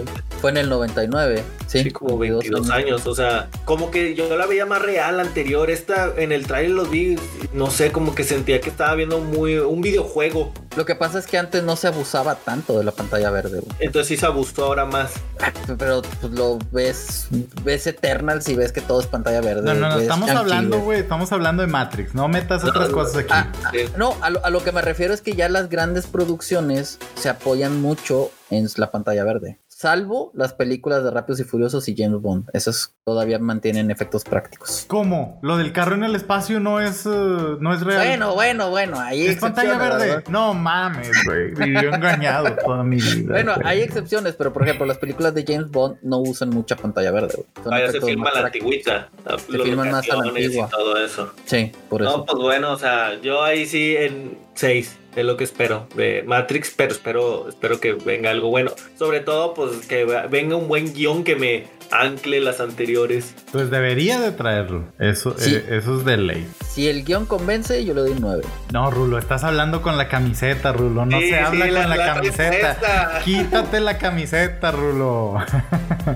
fue 0.42 0.52
en 0.52 0.58
el 0.58 0.70
99, 0.70 1.44
sí. 1.66 1.84
Sí, 1.84 1.92
como 1.92 2.20
22 2.20 2.70
años. 2.70 3.08
O 3.08 3.16
sea, 3.16 3.50
como 3.66 3.90
que 3.90 4.14
yo 4.14 4.36
la 4.38 4.46
veía 4.46 4.68
más 4.68 4.82
real 4.82 5.20
anterior. 5.20 5.72
Esta 5.72 6.14
en 6.16 6.32
el 6.32 6.46
trailer 6.46 6.72
los 6.72 6.90
vi. 6.92 7.18
No 7.54 7.72
sé, 7.72 7.92
como 7.92 8.14
que 8.14 8.24
sentía 8.24 8.62
que 8.62 8.70
estaba 8.70 8.94
viendo 8.94 9.20
muy 9.20 9.58
un 9.58 9.82
videojuego. 9.82 10.54
Lo 10.76 10.86
que 10.86 10.96
pasa 10.96 11.18
es 11.18 11.26
que 11.26 11.38
antes 11.38 11.64
no 11.64 11.76
se 11.76 11.88
abusaba 11.88 12.36
tanto 12.36 12.78
de 12.78 12.84
la 12.84 12.92
pantalla 12.92 13.32
verde, 13.32 13.60
güey. 13.62 13.76
Entonces 13.80 14.08
sí 14.08 14.18
se 14.18 14.26
abusó 14.26 14.66
ahora 14.66 14.86
más. 14.86 15.14
Pero 15.80 16.04
pues, 16.22 16.32
lo 16.34 16.60
ves, 16.72 17.28
ves 17.64 17.88
Eternals 17.88 18.48
y 18.50 18.56
ves 18.56 18.72
que 18.72 18.82
todo 18.82 19.00
es 19.00 19.08
pantalla 19.08 19.42
verde. 19.42 19.62
No, 19.64 19.74
no, 19.74 19.90
no, 19.90 20.00
estamos 20.00 20.30
hablando, 20.30 20.80
güey, 20.80 21.00
estamos 21.00 21.32
hablando 21.32 21.62
de 21.62 21.68
Matrix. 21.68 22.14
No 22.14 22.28
metas 22.28 22.64
No, 22.64 22.70
otras 22.70 22.90
no, 22.90 22.94
cosas 22.96 23.18
aquí. 23.18 23.30
Ah, 23.32 23.52
Sí. 23.72 23.86
No, 23.98 24.16
a 24.22 24.30
lo, 24.30 24.46
a 24.46 24.50
lo 24.52 24.64
que 24.64 24.72
me 24.72 24.82
refiero 24.82 25.14
es 25.14 25.22
que 25.22 25.34
ya 25.34 25.50
las 25.50 25.70
grandes 25.70 26.03
producciones 26.06 27.00
se 27.16 27.30
apoyan 27.30 27.82
mucho 27.82 28.32
en 28.50 28.68
la 28.78 28.92
pantalla 28.92 29.24
verde. 29.24 29.60
Salvo 29.68 30.32
las 30.34 30.54
películas 30.54 31.04
de 31.04 31.12
Rápidos 31.12 31.42
y 31.42 31.44
Furiosos 31.44 31.90
y 31.90 31.96
James 31.98 32.22
Bond. 32.22 32.48
Esas 32.54 32.96
todavía 33.04 33.38
mantienen 33.40 33.92
efectos 33.92 34.24
prácticos. 34.24 34.86
¿Cómo? 34.88 35.40
¿Lo 35.42 35.58
del 35.58 35.74
carro 35.74 35.96
en 35.96 36.06
el 36.06 36.16
espacio 36.16 36.62
no 36.62 36.80
es, 36.80 37.06
eh, 37.06 37.10
no 37.10 37.74
es 37.74 37.82
real? 37.82 38.08
Bueno, 38.08 38.34
bueno, 38.34 38.70
bueno, 38.70 39.00
hay 39.00 39.26
es 39.26 39.42
pantalla 39.42 39.78
verde. 39.78 40.08
¿verdad? 40.08 40.24
No 40.30 40.54
mames, 40.54 41.12
güey. 41.26 41.54
Vivió 41.56 41.94
engañado 41.94 42.56
toda 42.64 42.84
mi 42.84 42.96
vida. 42.98 43.34
Bueno, 43.34 43.56
hay 43.66 43.82
excepciones, 43.82 44.36
pero 44.36 44.54
por 44.54 44.64
ejemplo, 44.64 44.86
las 44.86 45.00
películas 45.00 45.34
de 45.34 45.44
James 45.46 45.70
Bond 45.70 45.98
no 46.02 46.20
usan 46.20 46.52
mucha 46.52 46.78
pantalla 46.78 47.12
verde. 47.12 47.34
güey. 47.36 47.48
Son 47.64 47.72
Vaya, 47.72 47.92
se 47.92 48.00
filma 48.00 48.32
la 48.32 48.46
antigüita. 48.46 49.10
Se 49.50 49.60
filman 49.60 49.92
más 49.92 50.10
a 50.10 50.16
la 50.16 50.24
locaciones 50.24 50.44
y 50.44 50.46
antigua. 50.46 50.70
todo 50.70 50.98
eso. 50.98 51.34
Sí, 51.46 51.72
por 51.90 52.04
eso. 52.04 52.18
No, 52.20 52.26
pues 52.26 52.38
bueno, 52.42 52.72
o 52.72 52.78
sea, 52.78 53.20
yo 53.22 53.44
ahí 53.44 53.66
sí 53.66 53.98
en 53.98 54.38
6 54.54 55.00
es 55.16 55.26
lo 55.26 55.38
que 55.38 55.44
espero 55.44 55.88
de 55.96 56.24
Matrix, 56.26 56.74
pero 56.76 56.92
espero, 56.92 57.50
espero 57.50 57.80
que 57.80 57.94
venga 57.94 58.32
algo 58.32 58.50
bueno. 58.50 58.72
Sobre 58.98 59.20
todo, 59.20 59.54
pues 59.54 59.86
que 59.88 60.06
venga 60.30 60.56
un 60.56 60.68
buen 60.68 60.94
guion 60.94 61.24
que 61.24 61.36
me 61.36 61.68
ancle 61.92 62.40
las 62.40 62.60
anteriores. 62.60 63.36
Pues 63.52 63.70
debería 63.70 64.20
de 64.20 64.32
traerlo. 64.32 64.86
Eso, 65.00 65.36
Sí. 65.38 65.54
eh, 65.56 65.66
eso 65.78 66.00
es 66.00 66.06
de 66.06 66.18
ley. 66.18 66.48
Si 66.68 66.88
el 66.90 67.04
guion 67.04 67.28
convence, 67.28 67.86
yo 67.86 67.94
le 67.94 68.02
doy 68.02 68.16
9. 68.20 68.42
No, 68.72 68.90
Rulo, 68.90 69.20
estás 69.20 69.44
hablando 69.44 69.84
con 69.84 69.98
la 69.98 70.08
camiseta, 70.10 70.72
Rulo. 70.72 71.06
No 71.06 71.20
Sí, 71.20 71.30
se 71.30 71.40
habla 71.40 71.66
sí, 71.66 71.72
con 71.72 71.90
la, 71.90 71.96
la 71.96 72.06
camiseta. 72.16 73.22
Quítate 73.24 73.80
la 73.80 73.98
camiseta, 74.00 74.72
Rulo. 74.72 75.36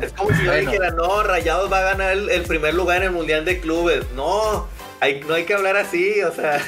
Es 0.01 0.13
como 0.13 0.29
si 0.35 0.43
yo 0.43 0.51
Bueno. 0.51 0.71
dijera, 0.71 0.89
no, 0.91 1.21
Rayados 1.23 1.71
va 1.71 1.79
a 1.79 1.83
ganar 1.83 2.11
el, 2.13 2.29
el 2.29 2.41
primer 2.43 2.73
lugar 2.73 2.97
en 2.97 3.03
el 3.03 3.11
Mundial 3.11 3.45
de 3.45 3.59
Clubes. 3.59 4.05
No, 4.15 4.67
hay, 4.99 5.21
no 5.27 5.35
hay 5.35 5.43
que 5.43 5.53
hablar 5.53 5.77
así, 5.77 6.21
o 6.23 6.31
sea, 6.33 6.59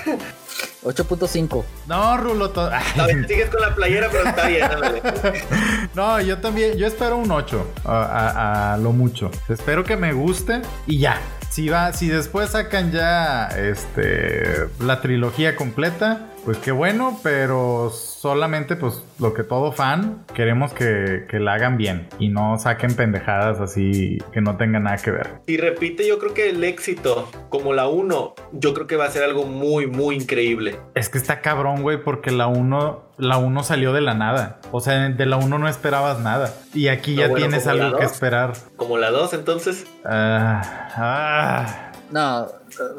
8.5. 0.83 1.63
No, 1.87 2.17
Rulo. 2.17 2.49
to- 2.51 2.61
a 2.71 3.05
ver, 3.05 3.27
sigues 3.27 3.49
con 3.49 3.61
la 3.61 3.75
playera, 3.75 4.07
pero 4.11 4.29
está 4.29 4.47
bien. 4.47 4.67
No, 5.95 6.21
yo 6.21 6.37
también, 6.37 6.77
yo 6.77 6.87
espero 6.87 7.17
un 7.17 7.31
8 7.31 7.67
a, 7.85 7.91
a- 8.03 8.73
a 8.73 8.77
lo 8.77 8.91
mucho. 8.91 9.31
Espero 9.49 9.83
que 9.83 9.97
me 9.97 10.13
guste 10.13 10.61
y 10.87 10.99
ya. 10.99 11.19
Si 11.49 11.67
va, 11.67 11.93
si 11.93 12.07
después 12.07 12.51
sacan 12.51 12.91
ya 12.91 13.47
este 13.47 14.67
la 14.79 15.01
trilogía 15.01 15.55
completa, 15.55 16.27
pues 16.45 16.57
qué 16.59 16.71
bueno, 16.71 17.19
pero 17.23 17.91
solamente 18.19 18.75
pues 18.75 19.01
lo 19.17 19.33
que 19.33 19.43
todo 19.43 19.71
fan 19.71 20.25
queremos 20.33 20.73
que, 20.73 21.25
que 21.29 21.39
la 21.39 21.53
hagan 21.53 21.77
bien 21.77 22.09
y 22.19 22.27
no 22.27 22.59
saquen 22.59 22.93
pendejadas 22.93 23.61
así 23.61 24.17
que 24.33 24.41
no 24.41 24.57
tengan 24.57 24.83
nada 24.83 24.97
que 24.97 25.11
ver. 25.11 25.29
Si 25.47 25.55
repite, 25.55 26.05
yo 26.05 26.19
creo 26.19 26.33
que 26.33 26.49
el 26.49 26.61
éxito, 26.65 27.29
como 27.47 27.73
la 27.73 27.87
1, 27.87 28.35
yo 28.51 28.73
creo 28.73 28.87
que 28.87 28.97
va 28.97 29.05
a 29.05 29.09
ser 29.09 29.23
algo 29.23 29.45
muy, 29.45 29.87
muy 29.87 30.15
increíble. 30.15 30.77
Es 30.95 31.07
que 31.07 31.17
está 31.17 31.39
cabrón, 31.39 31.81
güey, 31.81 32.03
porque 32.03 32.31
la 32.31 32.47
1 32.47 33.09
la 33.17 33.37
1 33.37 33.63
salió 33.63 33.93
de 33.93 34.01
la 34.01 34.13
nada. 34.13 34.59
O 34.71 34.81
sea, 34.81 35.09
de 35.09 35.25
la 35.25 35.37
1 35.37 35.57
no 35.57 35.67
esperabas 35.67 36.19
nada. 36.19 36.53
Y 36.73 36.87
aquí 36.87 37.15
No, 37.15 37.21
ya 37.21 37.27
bueno, 37.27 37.47
tienes 37.47 37.67
algo 37.67 37.97
que 37.97 38.05
esperar. 38.05 38.53
Como 38.75 38.97
la 38.97 39.11
2, 39.11 39.33
entonces. 39.33 39.85
Ah, 40.05 40.89
ah. 40.95 41.88
No, 42.11 42.47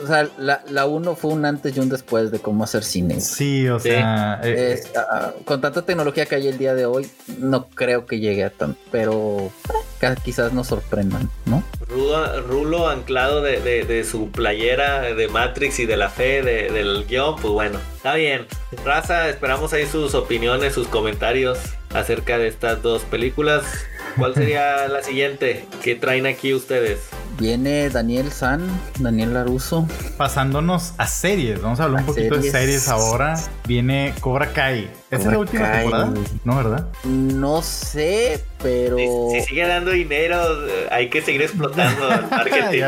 o 0.02 0.06
sea, 0.06 0.28
la, 0.38 0.62
la 0.68 0.86
1 0.86 1.16
fue 1.16 1.32
un 1.32 1.44
antes 1.44 1.76
y 1.76 1.80
un 1.80 1.88
después 1.88 2.30
de 2.30 2.38
cómo 2.38 2.64
hacer 2.64 2.84
cine. 2.84 3.20
Sí, 3.20 3.68
o 3.68 3.78
Sí. 3.80 3.88
sea, 3.90 4.40
eh, 4.44 4.74
Es, 4.78 4.92
ah, 4.96 5.32
con 5.44 5.60
tanta 5.60 5.82
tecnología 5.82 6.26
que 6.26 6.36
hay 6.36 6.46
el 6.48 6.58
día 6.58 6.74
de 6.74 6.86
hoy, 6.86 7.10
no 7.38 7.68
creo 7.70 8.06
que 8.06 8.20
llegue 8.20 8.44
a 8.44 8.50
tanto, 8.50 8.78
pero 8.92 9.50
eh, 10.00 10.14
quizás 10.24 10.52
nos 10.52 10.68
sorprendan, 10.68 11.28
¿no? 11.46 11.62
Rudo 11.88 12.40
Rulo, 12.42 12.46
Rulo 12.46 12.88
anclado 12.88 13.42
de, 13.42 13.60
de- 13.60 13.84
de 13.84 14.04
su 14.04 14.30
playera 14.30 15.00
de 15.02 15.26
Matrix 15.28 15.80
y 15.80 15.86
de 15.86 15.96
la 15.96 16.08
fe 16.08 16.42
de- 16.42 16.70
del 16.70 17.04
guion, 17.06 17.34
pues 17.36 17.52
bueno, 17.52 17.78
está 17.96 18.14
bien. 18.14 18.46
Raza, 18.84 19.28
esperamos 19.28 19.72
ahí 19.72 19.86
sus 19.86 20.14
opiniones, 20.14 20.72
sus 20.74 20.86
comentarios 20.86 21.58
acerca 21.92 22.38
de 22.38 22.46
estas 22.46 22.80
dos 22.82 23.02
películas. 23.02 23.64
¿Cuál 24.18 24.34
sería 24.34 24.88
la 24.88 25.02
siguiente 25.02 25.66
que 25.82 25.94
traen 25.94 26.26
aquí 26.26 26.52
ustedes? 26.54 27.00
Viene 27.38 27.88
Daniel 27.88 28.30
San, 28.30 28.60
Daniel 28.98 29.32
Laruso. 29.34 29.88
Pasándonos 30.18 30.92
a 30.98 31.06
series. 31.06 31.62
Vamos 31.62 31.80
a 31.80 31.84
hablar 31.84 32.00
un 32.02 32.06
poquito 32.06 32.36
de 32.36 32.50
series. 32.50 32.88
ahora. 32.88 33.34
Viene 33.66 34.12
Cobra 34.20 34.52
Kai. 34.52 34.90
¿Esa 35.10 35.22
es 35.22 35.32
la 35.32 35.38
última 35.38 35.62
Kai. 35.70 35.80
temporada? 35.82 36.12
No, 36.44 36.56
¿verdad? 36.56 36.86
No 37.04 37.62
sé, 37.62 38.44
pero. 38.62 38.98
Si, 38.98 39.40
si 39.40 39.46
sigue 39.46 39.66
dando 39.66 39.90
dinero, 39.92 40.36
hay 40.90 41.08
que 41.08 41.22
seguir 41.22 41.42
explotando 41.42 42.12
el 42.12 42.26
marketing. 42.30 42.82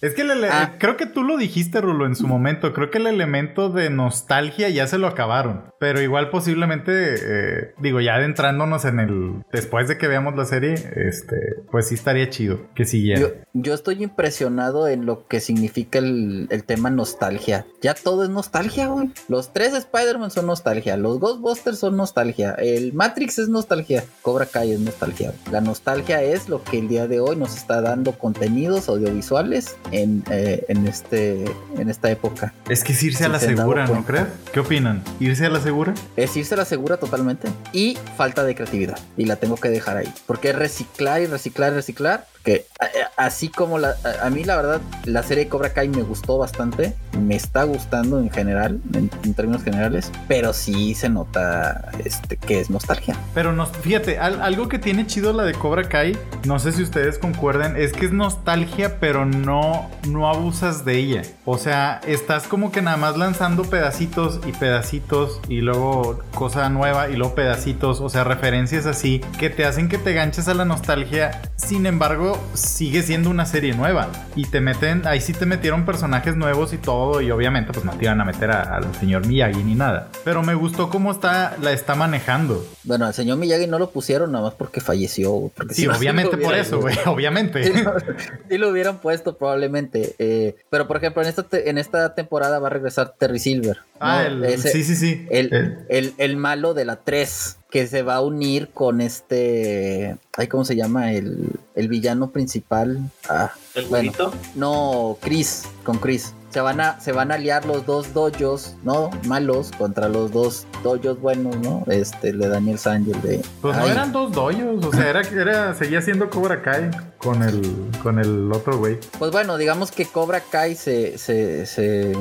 Es 0.00 0.14
que 0.14 0.22
el 0.22 0.44
Ah. 0.44 0.76
creo 0.78 0.96
que 0.96 1.06
tú 1.06 1.22
lo 1.22 1.36
dijiste, 1.36 1.80
Rulo, 1.80 2.06
en 2.06 2.16
su 2.16 2.26
momento. 2.26 2.72
Creo 2.72 2.90
que 2.90 2.98
el 2.98 3.06
elemento 3.06 3.68
de 3.68 3.90
nostalgia 3.90 4.68
ya 4.70 4.86
se 4.86 4.96
lo 4.98 5.06
acabaron. 5.06 5.64
Pero 5.78 6.00
igual 6.00 6.30
posiblemente, 6.30 6.92
eh, 6.92 7.74
digo, 7.78 8.00
ya 8.00 8.14
adentrándonos 8.14 8.84
en 8.84 9.00
el... 9.00 9.44
Después 9.52 9.88
de 9.88 9.98
que 9.98 10.08
veamos 10.08 10.36
la 10.36 10.44
serie, 10.46 10.74
este, 10.74 11.36
pues 11.70 11.88
sí 11.88 11.94
estaría 11.94 12.28
chido 12.30 12.60
que 12.74 12.84
siguiera. 12.84 13.20
Yo, 13.20 13.28
yo 13.54 13.74
estoy 13.74 14.02
impresionado 14.02 14.88
en 14.88 15.06
lo 15.06 15.26
que 15.26 15.40
significa 15.40 15.98
el, 15.98 16.46
el 16.50 16.64
tema 16.64 16.90
nostalgia. 16.90 17.66
Ya 17.82 17.94
todo 17.94 18.24
es 18.24 18.30
nostalgia, 18.30 18.88
güey. 18.88 19.10
Los 19.28 19.52
tres 19.52 19.74
Spider-Man 19.74 20.30
son 20.30 20.46
nostalgia. 20.46 20.96
Los 20.96 21.18
Ghostbusters 21.18 21.78
son 21.78 21.96
nostalgia. 21.96 22.52
El 22.52 22.92
Matrix 22.92 23.38
es 23.38 23.48
nostalgia. 23.48 24.04
Cobra 24.22 24.46
Kai 24.46 24.72
es 24.72 24.80
nostalgia. 24.80 25.32
La 25.50 25.60
nostalgia 25.60 26.22
es 26.22 26.48
lo 26.48 26.62
que 26.62 26.78
el 26.78 26.88
día 26.88 27.06
de 27.06 27.20
hoy 27.20 27.36
nos 27.36 27.56
está 27.56 27.80
dando 27.80 28.12
contenidos 28.12 28.88
audiovisuales 28.88 29.76
en, 29.92 30.22
eh, 30.30 30.64
en, 30.68 30.86
este, 30.86 31.44
en 31.78 31.88
esta 31.90 32.10
época. 32.10 32.52
Es 32.68 32.84
que 32.84 32.92
es 32.92 33.02
irse 33.02 33.24
a 33.24 33.26
Sí, 33.26 33.32
la 33.32 33.38
se 33.40 33.46
segura, 33.56 33.86
¿no 33.86 34.04
crees? 34.04 34.26
¿Qué 34.52 34.60
opinan? 34.60 35.02
¿Irse 35.20 35.46
a 35.46 35.50
la 35.50 35.60
segura? 35.60 35.94
Es 36.16 36.36
irse 36.36 36.54
a 36.54 36.58
la 36.58 36.64
segura 36.64 36.96
totalmente. 36.98 37.48
Y 37.72 37.98
falta 38.16 38.44
de 38.44 38.54
creatividad. 38.54 38.98
Y 39.16 39.24
la 39.26 39.36
tengo 39.36 39.56
que 39.56 39.68
dejar 39.70 39.96
ahí. 39.96 40.12
Porque 40.26 40.50
es 40.50 40.56
reciclar 40.56 41.20
y 41.20 41.26
reciclar 41.26 41.72
y 41.72 41.76
reciclar. 41.76 42.26
Que 42.44 42.66
a- 42.80 42.84
a- 42.84 43.26
así 43.26 43.48
como 43.48 43.78
la, 43.78 43.94
a, 44.22 44.26
a 44.26 44.30
mí 44.30 44.44
la 44.44 44.56
verdad, 44.56 44.80
la 45.04 45.22
serie 45.22 45.48
Cobra 45.48 45.72
Kai 45.74 45.88
me 45.88 46.02
gustó 46.02 46.38
bastante. 46.38 46.94
Me 47.20 47.36
está 47.36 47.64
gustando 47.64 48.18
en 48.18 48.30
general, 48.30 48.80
en, 48.94 49.08
términos 49.34 49.62
generales. 49.62 50.10
Pero 50.28 50.52
sí 50.52 50.94
se 50.94 51.08
nota 51.08 51.90
este, 52.04 52.36
que 52.36 52.60
es 52.60 52.70
nostalgia. 52.70 53.16
Pero 53.34 53.52
nos, 53.52 53.70
fíjate, 53.70 54.18
al- 54.18 54.42
algo 54.42 54.68
que 54.68 54.78
tiene 54.78 55.06
chido 55.06 55.32
la 55.32 55.44
de 55.44 55.52
Cobra 55.54 55.88
Kai, 55.88 56.18
no 56.44 56.58
sé 56.58 56.72
si 56.72 56.82
ustedes 56.82 57.18
concuerden, 57.18 57.76
es 57.76 57.92
que 57.92 58.06
es 58.06 58.12
nostalgia, 58.12 58.98
pero 59.00 59.24
no, 59.24 59.88
no 60.08 60.28
abusas 60.28 60.84
de 60.84 60.96
ella. 60.96 61.22
O 61.44 61.58
sea, 61.58 62.00
estás 62.06 62.46
como 62.46 62.72
que 62.72 62.82
nada 62.82 62.96
más 62.96 63.16
lanzando 63.16 63.64
pedacitos 63.64 64.40
y 64.46 64.52
pedacitos 64.52 65.40
y 65.48 65.60
luego 65.60 66.20
cosa 66.34 66.68
nueva 66.68 67.08
y 67.08 67.16
luego 67.16 67.34
pedacitos, 67.34 68.00
o 68.00 68.08
sea, 68.08 68.24
referencias 68.24 68.86
así 68.86 69.20
que 69.38 69.50
te 69.50 69.64
hacen 69.64 69.88
que 69.88 69.98
te 69.98 70.12
ganches 70.12 70.48
a 70.48 70.54
la 70.54 70.64
nostalgia. 70.64 71.42
Sin 71.56 71.86
embargo, 71.86 72.38
sigue 72.54 73.02
siendo 73.02 73.30
una 73.30 73.46
serie 73.46 73.74
nueva 73.74 74.08
y 74.36 74.44
te 74.46 74.60
meten, 74.60 75.06
ahí 75.06 75.20
sí 75.20 75.32
te 75.32 75.46
metieron 75.46 75.84
personajes 75.84 76.36
nuevos 76.36 76.72
y 76.72 76.78
todo 76.78 77.09
y 77.20 77.30
obviamente 77.30 77.72
pues 77.72 77.84
no 77.84 77.92
te 77.92 78.04
iban 78.04 78.20
a 78.20 78.24
meter 78.24 78.50
al 78.50 78.94
señor 78.96 79.26
Miyagi 79.26 79.64
ni 79.64 79.74
nada. 79.74 80.08
Pero 80.24 80.42
me 80.42 80.54
gustó 80.54 80.90
cómo 80.90 81.10
está, 81.10 81.56
la 81.60 81.72
está 81.72 81.94
manejando. 81.94 82.64
Bueno, 82.84 83.06
al 83.06 83.14
señor 83.14 83.38
Miyagi 83.38 83.66
no 83.66 83.78
lo 83.78 83.90
pusieron 83.90 84.32
nada 84.32 84.44
más 84.44 84.54
porque 84.54 84.80
falleció. 84.80 85.50
Porque 85.56 85.74
Sí, 85.74 85.82
si 85.82 85.88
no, 85.88 85.96
obviamente 85.96 86.36
por 86.36 86.54
eso, 86.54 86.80
güey, 86.80 86.96
obviamente. 87.06 87.64
Sí 87.64 87.72
lo, 87.82 87.94
sí 88.50 88.58
lo 88.58 88.68
hubieran 88.70 88.98
puesto 88.98 89.36
probablemente. 89.36 90.14
eh, 90.18 90.54
pero 90.70 90.86
por 90.86 90.98
ejemplo, 90.98 91.22
en 91.22 91.28
esta, 91.28 91.42
te- 91.42 91.68
en 91.70 91.78
esta 91.78 92.14
temporada 92.14 92.58
va 92.58 92.68
a 92.68 92.70
regresar 92.70 93.14
Terry 93.18 93.38
Silver. 93.38 93.78
¿no? 93.78 94.06
Ah, 94.06 94.24
el- 94.26 94.44
Ese- 94.44 94.70
sí, 94.70 94.84
sí, 94.84 94.96
sí. 94.96 95.26
El, 95.30 95.52
El- 95.52 95.78
el- 95.88 96.14
el 96.18 96.36
malo 96.36 96.74
de 96.74 96.84
la 96.84 96.96
3, 96.96 97.56
que 97.70 97.86
se 97.86 98.02
va 98.02 98.16
a 98.16 98.20
unir 98.20 98.70
con 98.74 99.00
este. 99.00 100.16
Ay, 100.36 100.46
¿Cómo 100.48 100.64
se 100.64 100.74
llama? 100.76 101.12
El, 101.12 101.50
el 101.74 101.88
villano 101.88 102.30
principal. 102.30 102.98
Ah, 103.28 103.52
¿El 103.74 103.84
bueno, 103.86 104.12
no, 104.56 105.18
Chris, 105.20 105.64
con 105.84 105.98
Chris. 105.98 106.34
Se 106.50 106.60
van, 106.60 106.80
a, 106.80 106.98
se 107.00 107.12
van 107.12 107.30
a 107.30 107.34
aliar 107.36 107.64
los 107.64 107.86
dos 107.86 108.12
dojos, 108.12 108.74
¿no? 108.82 109.08
Malos 109.26 109.70
contra 109.78 110.08
los 110.08 110.32
dos 110.32 110.66
dojos 110.82 111.20
buenos, 111.20 111.56
¿no? 111.58 111.84
Este, 111.86 112.30
el 112.30 112.40
de 112.40 112.48
Daniel 112.48 112.78
el 112.84 113.22
de. 113.22 113.40
Pues 113.62 113.76
no 113.76 113.86
eran 113.86 114.10
dos 114.10 114.32
doyos, 114.32 114.84
o 114.84 114.90
sea, 114.92 115.08
era, 115.10 115.20
era, 115.20 115.74
seguía 115.74 116.02
siendo 116.02 116.28
Cobra 116.28 116.60
Kai 116.62 116.90
con 117.18 117.42
el, 117.44 117.62
con 118.02 118.18
el 118.18 118.50
otro 118.52 118.78
güey. 118.78 118.98
Pues 119.18 119.30
bueno, 119.30 119.56
digamos 119.58 119.92
que 119.92 120.06
Cobra 120.06 120.40
Kai 120.40 120.74
se. 120.74 121.18
se, 121.18 121.66
se 121.66 122.12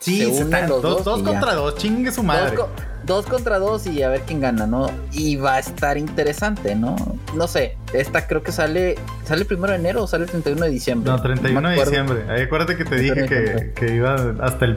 Sí, 0.00 0.18
se 0.18 0.24
se 0.24 0.30
unen 0.30 0.42
están- 0.54 0.68
los 0.70 0.80
dos, 0.82 0.96
dos. 0.96 1.04
dos 1.04 1.18
ya. 1.22 1.24
contra 1.30 1.54
dos, 1.54 1.76
chingue 1.76 2.10
su 2.10 2.16
Dos, 2.16 2.24
madre. 2.24 2.56
co- 2.56 2.68
dos 3.06 3.26
contra 3.26 3.58
dos 3.58 3.86
y 3.86 4.02
a 4.02 4.08
ver 4.08 4.22
quién 4.22 4.40
gana, 4.40 4.66
¿no? 4.66 4.90
Y 5.12 5.36
va 5.36 5.54
a 5.54 5.58
estar 5.58 5.98
interesante, 5.98 6.74
¿no? 6.74 6.96
No 7.34 7.48
sé, 7.48 7.76
esta 7.92 8.26
creo 8.26 8.42
que 8.42 8.52
sale, 8.52 8.96
sale 9.24 9.42
el 9.42 9.46
primero 9.46 9.72
de 9.72 9.78
enero 9.78 10.02
o 10.02 10.06
sale 10.06 10.24
el 10.24 10.30
31 10.30 10.64
de 10.64 10.70
diciembre. 10.70 11.10
No, 11.10 11.20
31 11.20 11.60
me 11.60 11.74
de 11.74 11.84
diciembre. 11.84 12.24
Ahí 12.28 12.42
acuérdate 12.42 12.76
que 12.76 12.84
te 12.84 12.96
dije 12.96 13.14
31 13.14 13.58
de 13.60 13.72
que, 13.72 13.86
que 13.86 13.94
iba 13.94 14.14
hasta 14.40 14.64
el 14.64 14.76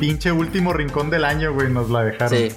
pinche 0.00 0.32
último 0.32 0.72
rincón 0.72 1.10
del 1.10 1.24
año, 1.24 1.52
güey, 1.52 1.70
nos 1.70 1.90
la 1.90 2.04
dejaron. 2.04 2.38
Sí, 2.38 2.52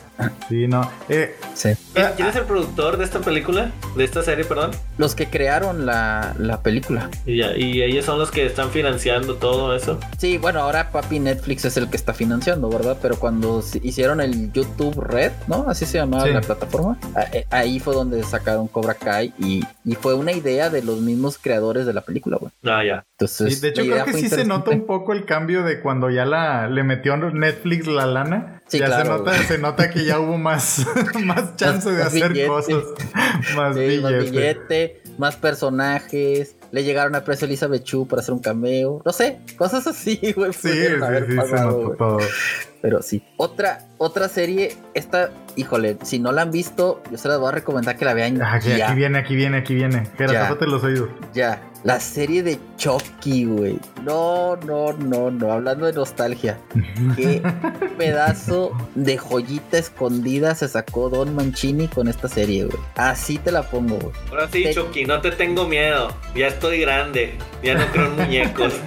Sí, 0.50 0.68
no. 0.68 0.90
Eh, 1.08 1.36
sí. 1.54 1.70
¿Quién, 1.94 2.08
quién 2.16 2.28
es 2.28 2.36
el 2.36 2.44
productor 2.44 2.98
de 2.98 3.06
esta 3.06 3.20
película? 3.20 3.72
De 3.96 4.04
esta 4.04 4.22
serie, 4.22 4.44
perdón. 4.44 4.72
Los 4.98 5.16
que 5.16 5.28
crearon 5.28 5.86
la, 5.86 6.34
la 6.38 6.62
película. 6.62 7.10
Y, 7.26 7.38
ya, 7.38 7.56
y 7.56 7.82
ellos 7.82 8.06
son 8.06 8.20
los 8.20 8.32
que 8.32 8.46
están 8.46 8.70
financiando 8.70 9.36
todo 9.36 9.76
eso. 9.76 10.00
Sí, 10.18 10.38
bueno, 10.38 10.60
ahora 10.60 10.92
papi 10.92 11.20
Netflix 11.20 11.66
es 11.66 11.78
el 11.78 11.90
que 11.90 11.96
está 11.96 12.14
financiando, 12.14 12.70
¿verdad? 12.70 12.98
Pero 13.02 13.18
cuando 13.18 13.64
hicieron 13.82 14.20
el 14.20 14.52
YouTube 14.52 15.00
Red, 15.10 15.32
¿no? 15.48 15.66
Así 15.70 15.86
se 15.86 15.98
llamaba 15.98 16.24
Sí. 16.26 16.32
la 16.32 16.42
plataforma. 16.42 16.98
eh, 17.34 17.46
Ahí 17.50 17.80
fue 17.80 17.94
donde 17.94 18.24
sacaron 18.24 18.68
Cobra 18.68 18.94
Kai 18.94 19.34
y, 19.40 19.64
y 19.84 19.96
fue 19.96 20.14
una 20.14 20.32
idea 20.32 20.70
de 20.70 20.82
los 20.84 21.02
mismos 21.02 21.38
creadores 21.38 21.86
de 21.86 21.94
la 21.94 22.02
película, 22.02 22.38
güey. 22.40 22.52
Ah, 22.64 22.84
ya. 22.86 23.06
Entonces, 23.18 23.58
y 23.58 23.62
de 23.62 23.68
hecho 23.70 23.82
creo 23.84 24.06
que 24.06 24.14
sí 24.14 24.30
se 24.30 24.46
nota 24.46 24.72
un 24.72 24.86
poco 24.86 25.14
el 25.14 25.26
cambio 25.26 25.64
de 25.64 25.82
cuando 25.82 26.10
ya 26.10 26.26
la 26.26 26.68
le 26.70 26.84
metió 26.84 27.18
Netflix 27.18 27.88
la 27.88 28.06
lana. 28.06 28.62
Sí, 28.68 28.78
ya 28.80 28.86
se 28.86 28.92
claro, 28.92 29.18
nota, 29.18 29.32
güey. 29.34 29.44
se 29.48 29.58
nota 29.58 29.90
que 29.90 30.06
ya 30.06 30.20
hubo 30.20 30.38
más, 30.38 30.86
más 31.24 31.56
chance 31.56 31.90
de 31.90 31.98
más 31.98 32.08
hacer 32.08 32.32
billete. 32.34 32.48
cosas. 32.48 32.84
Más 33.56 33.76
Sí, 33.76 33.82
billete. 33.82 34.02
más 34.02 34.32
billete, 34.32 35.02
más 35.18 35.36
personajes. 35.38 36.56
Le 36.72 36.84
llegaron 36.84 37.16
a 37.16 37.24
precio 37.24 37.46
Elizabeth 37.46 37.84
Chu 37.84 38.08
para 38.08 38.22
hacer 38.22 38.34
un 38.34 38.42
cameo. 38.42 39.02
No 39.04 39.12
sé, 39.12 39.40
cosas 39.58 39.88
así, 39.88 40.20
güey. 40.36 40.54
Sí, 40.54 40.70
sí, 40.70 40.78
sí, 40.88 41.32
se 41.32 41.36
pasado, 41.36 41.82
notó 41.82 41.96
todo. 41.96 42.20
Pero 42.82 43.02
sí. 43.02 43.22
Otra, 43.38 43.86
otra 43.98 44.30
serie, 44.30 44.76
esta, 44.94 45.32
híjole, 45.56 45.98
si 46.04 46.20
no 46.20 46.32
la 46.32 46.44
han 46.44 46.52
visto, 46.52 47.02
yo 47.12 47.18
se 47.18 47.28
las 47.28 47.40
voy 47.40 47.50
a 47.50 47.52
recomendar 47.52 47.98
que 47.98 48.06
la 48.06 48.14
vean 48.14 48.42
Ah, 48.42 48.60
que 48.60 48.78
ya. 48.78 48.88
aquí 48.88 48.96
viene, 48.98 49.18
aquí 49.20 49.36
viene, 49.36 49.58
aquí 49.58 49.74
viene. 49.76 50.08
Jera, 50.18 50.56
los 50.60 50.84
oídos. 50.84 51.10
Ya. 51.34 51.62
La 51.84 52.02
serie 52.02 52.44
de 52.44 52.60
Chucky, 52.76 53.46
güey. 53.46 53.80
No, 54.04 54.58
no, 54.58 54.92
no, 54.94 55.32
no. 55.32 55.52
Hablando 55.54 55.86
de 55.86 55.94
nostalgia. 55.94 56.58
Qué 57.16 57.42
pedazo 57.98 58.72
de 58.96 59.18
joyita 59.18 59.78
escondida 59.78 60.56
se 60.56 60.68
sacó 60.68 61.10
Don 61.10 61.34
Mancini 61.36 61.88
con 61.88 62.10
esta 62.10 62.28
serie, 62.28 62.66
güey. 62.66 62.78
Así 62.98 63.38
te 63.38 63.52
la 63.54 63.64
pongo, 63.64 63.96
güey. 63.98 64.14
Ahora 64.30 64.50
sí, 64.52 64.64
Te- 64.64 64.74
Chucky, 64.74 65.06
no 65.06 65.22
te 65.22 65.32
tengo 65.32 65.66
miedo. 65.68 66.14
Ya 66.36 66.48
estoy 66.48 66.82
grande. 66.82 67.36
Ya 67.64 67.76
no 67.76 67.86
creo 67.94 68.08
en 68.08 68.16
muñecos. 68.18 68.74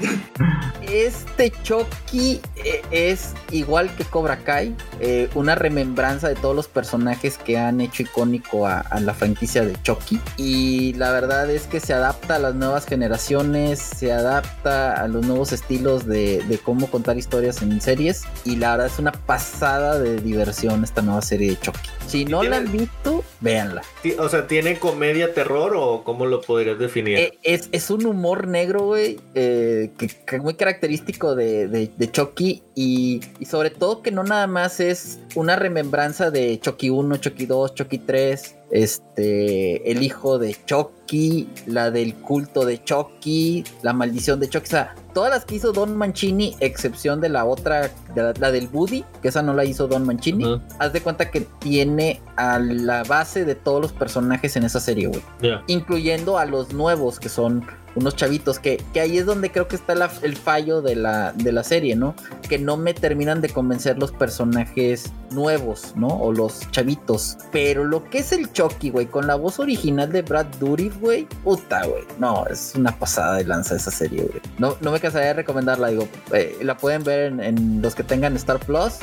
Este 0.82 1.50
Chucky 1.62 2.40
eh, 2.56 2.82
es 2.90 3.32
igual 3.50 3.88
que 3.96 4.04
Cobra 4.04 4.38
Kai, 4.38 4.74
eh, 5.00 5.28
una 5.34 5.54
remembranza 5.54 6.28
de 6.28 6.34
los 6.55 6.68
personajes 6.68 7.38
que 7.38 7.59
han 7.59 7.80
hecho 7.80 8.03
icónico 8.03 8.66
a, 8.66 8.80
a 8.80 9.00
la 9.00 9.14
franquicia 9.14 9.64
de 9.64 9.80
Chucky. 9.82 10.20
Y 10.36 10.92
la 10.94 11.11
verdad 11.12 11.50
es 11.50 11.66
que 11.66 11.80
se 11.80 11.94
adapta 11.94 12.36
a 12.36 12.38
las 12.38 12.55
nuevas 12.55 12.86
generaciones, 12.86 13.78
se 13.80 14.12
adapta 14.12 14.94
a 14.94 15.09
los 15.09 15.26
nuevos 15.26 15.53
estilos 15.53 16.07
de, 16.07 16.42
de 16.48 16.59
cómo 16.59 16.90
contar 16.90 17.16
historias 17.16 17.62
en 17.62 17.80
series. 17.80 18.22
Y 18.44 18.57
la 18.57 18.72
verdad 18.72 18.86
es 18.86 18.98
una 18.98 19.12
pasada 19.12 19.98
de 19.98 20.20
diversión 20.20 20.84
esta 20.84 21.03
nueva 21.03 21.22
serie 21.22 21.50
de 21.50 21.61
Chucky. 21.61 21.90
Si 22.12 22.26
no 22.26 22.42
la 22.42 22.58
han 22.58 22.70
visto, 22.70 23.24
véanla. 23.40 23.80
O 24.18 24.28
sea, 24.28 24.46
¿tiene 24.46 24.78
comedia 24.78 25.32
terror 25.32 25.72
o 25.74 26.04
cómo 26.04 26.26
lo 26.26 26.42
podrías 26.42 26.78
definir? 26.78 27.16
Eh, 27.16 27.38
es, 27.42 27.70
es 27.72 27.88
un 27.88 28.04
humor 28.04 28.48
negro, 28.48 28.84
güey, 28.84 29.18
eh, 29.34 29.92
que, 29.96 30.08
que 30.08 30.38
muy 30.38 30.52
característico 30.52 31.34
de, 31.34 31.68
de, 31.68 31.90
de 31.96 32.10
Chucky 32.10 32.62
y, 32.74 33.22
y 33.38 33.46
sobre 33.46 33.70
todo 33.70 34.02
que 34.02 34.10
no 34.10 34.24
nada 34.24 34.46
más 34.46 34.78
es 34.78 35.20
una 35.36 35.56
remembranza 35.56 36.30
de 36.30 36.60
Chucky 36.60 36.90
1, 36.90 37.16
Chucky 37.16 37.46
2, 37.46 37.74
Chucky 37.76 37.96
3, 37.96 38.56
este, 38.72 39.90
el 39.90 40.02
hijo 40.02 40.38
de 40.38 40.54
Chucky, 40.66 41.48
la 41.66 41.90
del 41.90 42.14
culto 42.16 42.66
de 42.66 42.84
Chucky, 42.84 43.64
la 43.80 43.94
maldición 43.94 44.38
de 44.38 44.50
Chucky, 44.50 44.66
o 44.66 44.70
sea, 44.70 44.94
todas 45.12 45.30
las 45.30 45.44
que 45.44 45.56
hizo 45.56 45.72
Don 45.72 45.96
Mancini, 45.96 46.56
excepción 46.60 47.20
de 47.20 47.28
la 47.28 47.44
otra, 47.44 47.90
de 48.14 48.22
la, 48.22 48.34
la 48.38 48.50
del 48.50 48.68
Woody, 48.72 49.04
que 49.20 49.28
esa 49.28 49.42
no 49.42 49.54
la 49.54 49.64
hizo 49.64 49.86
Don 49.88 50.06
Mancini, 50.06 50.60
haz 50.78 50.92
de 50.92 51.00
cuenta 51.00 51.30
que 51.30 51.42
tiene 51.58 52.20
a 52.36 52.58
la 52.58 53.02
base 53.04 53.44
de 53.44 53.54
todos 53.54 53.80
los 53.80 53.92
personajes 53.92 54.56
en 54.56 54.64
esa 54.64 54.80
serie, 54.80 55.08
güey. 55.08 55.22
Incluyendo 55.66 56.38
a 56.38 56.44
los 56.44 56.72
nuevos 56.72 57.20
que 57.20 57.28
son 57.28 57.64
unos 57.95 58.16
chavitos, 58.16 58.59
que, 58.59 58.82
que 58.93 59.01
ahí 59.01 59.18
es 59.18 59.26
donde 59.26 59.51
creo 59.51 59.68
que 59.68 59.76
está 59.76 59.93
el 60.22 60.36
fallo 60.36 60.82
de 60.82 60.97
la, 60.97 61.32
de 61.32 61.53
la 61.53 61.64
serie, 61.64 61.97
¿no? 61.97 62.14
Que 62.49 62.59
no 62.59 62.76
me 62.76 62.95
terminan 62.95 63.40
de 63.40 63.49
convencer 63.49 63.99
los 63.99 64.12
personajes 64.12 65.12
nuevos, 65.32 65.95
¿no? 65.97 66.09
O 66.09 66.32
los 66.32 66.70
chavitos. 66.70 67.36
Pero 67.51 67.84
lo 67.84 68.09
que 68.09 68.18
es 68.18 68.32
el 68.32 68.53
Chucky, 68.53 68.90
güey, 68.90 69.07
con 69.07 69.26
la 69.26 69.34
voz 69.34 69.59
original 69.59 70.11
de 70.12 70.22
Brad 70.22 70.47
Dourif, 70.61 70.99
güey, 71.01 71.26
puta, 71.43 71.84
güey. 71.86 72.05
No, 72.18 72.47
es 72.47 72.72
una 72.74 72.97
pasada 72.99 73.36
de 73.36 73.45
lanza 73.45 73.76
esa 73.76 73.90
serie, 73.90 74.22
güey. 74.22 74.40
No, 74.59 74.76
no 74.80 74.93
me 74.93 75.01
cansaría 75.01 75.28
de 75.28 75.34
recomendarla, 75.34 75.88
digo, 75.88 76.09
eh, 76.32 76.59
la 76.62 76.76
pueden 76.76 77.05
ver 77.05 77.32
en, 77.40 77.82
los 77.82 77.95
que 77.95 78.05
tengan 78.05 78.36
Star 78.36 78.59
Plus. 78.61 78.95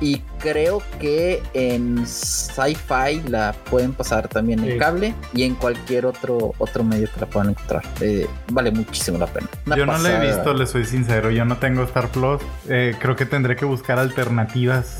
Y 0.00 0.18
creo 0.38 0.82
que 0.98 1.42
en 1.52 2.06
Sci-Fi 2.06 3.28
la 3.28 3.54
pueden 3.70 3.92
pasar 3.92 4.28
también 4.28 4.64
en 4.64 4.78
cable 4.78 5.14
y 5.34 5.42
en 5.42 5.54
cualquier 5.54 6.06
otro, 6.06 6.54
otro 6.58 6.84
medio 6.84 7.08
que 7.12 7.20
la 7.20 7.26
puedan 7.26 7.50
encontrar. 7.50 7.82
Eh, 8.00 8.26
vale 8.52 8.70
muchísimo 8.70 9.18
la 9.18 9.26
pena. 9.26 9.48
yo 9.76 9.86
no 9.86 9.98
la 9.98 10.22
he 10.22 10.26
visto, 10.26 10.54
le 10.54 10.66
soy 10.66 10.84
sincero. 10.84 11.30
Yo 11.30 11.44
no 11.44 11.56
tengo 11.58 11.82
Star 11.84 12.08
Plus. 12.08 12.40
Eh, 12.68 12.94
creo 12.98 13.16
que 13.16 13.26
tendré 13.26 13.56
que 13.56 13.64
buscar 13.64 13.98
alternativas 13.98 14.98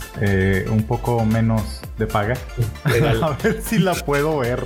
un 0.71 0.85
poco 0.85 1.25
menos 1.25 1.81
de 1.99 2.07
paga. 2.07 2.35
a 2.85 3.37
ver 3.43 3.63
si 3.63 3.79
la 3.79 3.95
puedo 3.95 4.39
ver. 4.39 4.65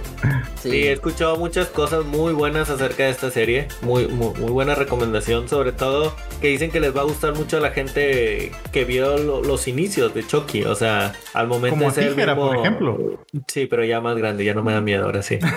Sí. 0.61 0.71
he 0.71 0.93
escuchado 0.93 1.37
muchas 1.37 1.69
cosas 1.69 2.05
muy 2.05 2.33
buenas 2.33 2.71
acerca 2.71 3.05
de 3.05 3.11
esta 3.11 3.31
serie. 3.31 3.69
Muy, 3.83 4.09
muy, 4.09 4.33
buena 4.51 4.75
recomendación. 4.75 5.49
Sobre 5.49 5.73
todo 5.73 6.15
que 6.41 6.49
dicen 6.49 6.71
que 6.71 6.81
les 6.81 6.97
va 6.97 7.03
a 7.03 7.05
gustar 7.05 7.35
mucho 7.35 7.59
a 7.59 7.61
la 7.61 7.71
gente 7.71 8.53
que 8.73 8.85
vio 8.85 9.19
los 9.43 9.69
inicios 9.69 10.15
de 10.15 10.27
Chucky. 10.27 10.65
O 10.65 10.75
sea, 10.75 11.13
al 11.35 11.49
momento 11.49 11.77
Como 11.77 11.91
de 11.91 12.15
ser 12.15 12.35
por 12.35 12.57
ejemplo. 12.57 13.25
Sí, 13.49 13.67
pero 13.67 13.85
ya 13.85 14.01
más 14.01 14.17
grande, 14.17 14.45
ya 14.45 14.55
no 14.55 14.63
me 14.63 14.73
da 14.73 14.81
miedo 14.81 15.05
ahora 15.05 15.23
sí. 15.23 15.39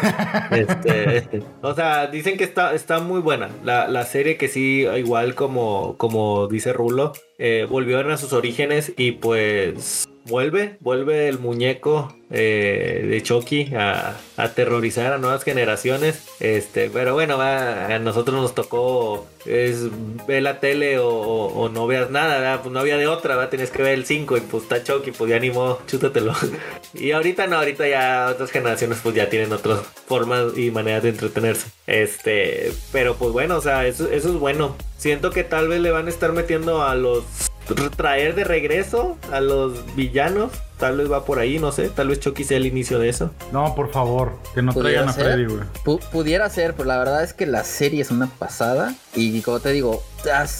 Este, 0.51 1.43
o 1.61 1.73
sea, 1.73 2.07
dicen 2.07 2.37
que 2.37 2.43
está, 2.43 2.73
está 2.73 2.96
muy 2.99 3.21
buena. 3.21 3.49
La, 3.63 3.87
la 3.87 4.03
serie 4.05 4.37
que 4.37 4.47
sí, 4.47 4.85
igual 4.97 5.35
como, 5.35 5.95
como 5.97 6.47
dice 6.47 6.73
Rulo, 6.73 7.13
eh, 7.37 7.65
volvió 7.69 7.99
a 7.99 8.17
sus 8.17 8.33
orígenes 8.33 8.93
y 8.97 9.13
pues 9.13 10.07
vuelve, 10.27 10.77
vuelve 10.79 11.27
el 11.27 11.39
muñeco 11.39 12.13
eh, 12.29 13.05
de 13.09 13.23
Chucky 13.23 13.73
a, 13.75 14.17
aterrorizar 14.37 15.13
a 15.13 15.17
nuevas 15.17 15.43
generaciones. 15.43 16.27
Este, 16.39 16.89
pero 16.89 17.13
bueno, 17.13 17.39
a 17.41 17.99
nosotros 17.99 18.39
nos 18.39 18.55
tocó 18.55 19.27
es 19.47 19.87
ver 20.27 20.43
la 20.43 20.59
tele 20.59 20.97
o, 20.99 21.69
no 21.73 21.87
veas 21.87 22.11
nada, 22.11 22.61
pues 22.61 22.71
no 22.73 22.79
había 22.79 22.97
de 22.97 23.07
otra, 23.07 23.35
¿verdad? 23.35 23.49
tenías 23.49 23.71
que 23.71 23.81
ver 23.81 23.93
el 23.93 24.05
5 24.05 24.37
y 24.37 24.41
pues 24.41 24.63
está 24.63 24.83
Chucky, 24.83 25.11
pues 25.11 25.29
ya 25.29 25.37
animó, 25.37 25.79
chútatelo. 25.87 26.33
y 26.93 27.11
ahorita 27.11 27.47
no, 27.47 27.57
ahorita 27.57 27.87
ya 27.87 28.29
otras 28.31 28.51
generaciones 28.51 28.99
pues 29.01 29.15
ya 29.15 29.29
tienen 29.29 29.53
otras 29.53 29.81
formas 30.07 30.57
y 30.57 30.71
maneras 30.71 31.03
de 31.03 31.09
entretenerse. 31.09 31.69
Este, 31.87 32.71
pero 32.91 33.15
pues 33.15 33.31
bueno, 33.31 33.57
o 33.57 33.61
sea, 33.61 33.87
eso 33.87 34.09
es 34.11 34.25
bueno. 34.33 34.75
Siento 34.97 35.31
que 35.31 35.43
tal 35.43 35.67
vez 35.67 35.79
le 35.79 35.91
van 35.91 36.07
a 36.07 36.09
estar 36.09 36.33
metiendo 36.33 36.81
a 36.81 36.95
los 36.95 37.23
traer 37.75 38.35
de 38.35 38.43
regreso 38.43 39.17
a 39.31 39.41
los 39.41 39.95
villanos. 39.95 40.51
Tal 40.77 40.97
vez 40.97 41.11
va 41.11 41.25
por 41.25 41.39
ahí, 41.39 41.57
no 41.57 41.71
sé. 41.71 41.89
Tal 41.89 42.09
vez 42.09 42.19
Chucky 42.19 42.43
sea 42.43 42.57
el 42.57 42.67
inicio 42.67 42.99
de 42.99 43.09
eso. 43.09 43.31
No, 43.51 43.73
por 43.73 43.91
favor, 43.91 44.33
que 44.53 44.61
no 44.61 44.73
traigan 44.73 45.09
a 45.09 45.13
Freddy, 45.13 45.45
güey. 45.45 45.99
pudiera 46.11 46.47
ser, 46.51 46.75
pero 46.75 46.85
la 46.85 46.99
verdad 46.99 47.23
es 47.23 47.33
que 47.33 47.47
la 47.47 47.63
serie 47.63 48.01
es 48.01 48.11
una 48.11 48.27
pasada. 48.27 48.93
Y 49.15 49.41
como 49.41 49.59
te 49.59 49.71
digo, 49.71 50.03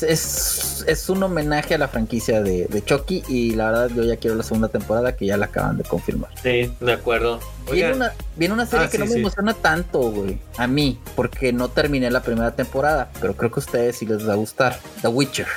es, 0.02 0.84
es 0.88 1.10
un 1.10 1.22
homenaje 1.22 1.76
a 1.76 1.78
la 1.78 1.88
franquicia 1.88 2.42
de, 2.42 2.66
de, 2.66 2.84
Chucky. 2.84 3.24
Y 3.28 3.52
la 3.52 3.66
verdad, 3.70 3.92
yo 3.96 4.04
ya 4.04 4.18
quiero 4.18 4.36
la 4.36 4.44
segunda 4.44 4.70
temporada 4.70 5.16
que 5.16 5.28
ya 5.28 5.38
la 5.38 5.46
acaban 5.46 5.78
de 5.78 5.84
confirmar. 5.84 6.32
Sí, 6.42 6.74
de 6.80 6.94
acuerdo. 6.94 7.40
Viene 7.72 7.94
una, 7.94 8.14
viene 8.36 8.54
una, 8.56 8.66
serie 8.66 8.88
ah, 8.88 8.90
que 8.90 8.98
no 8.98 9.06
me 9.06 9.16
emociona 9.16 9.54
tanto, 9.54 10.00
güey. 10.00 10.40
A 10.58 10.66
mí, 10.66 11.00
porque 11.16 11.54
no 11.54 11.70
terminé 11.70 12.10
la 12.10 12.24
primera 12.24 12.56
temporada. 12.56 13.12
Pero 13.22 13.36
creo 13.36 13.52
que 13.52 13.60
a 13.60 13.64
ustedes 13.64 13.98
sí 13.98 14.08
les 14.08 14.28
va 14.28 14.34
a 14.34 14.38
gustar. 14.38 14.80
The 15.04 15.10
Witcher. 15.10 15.48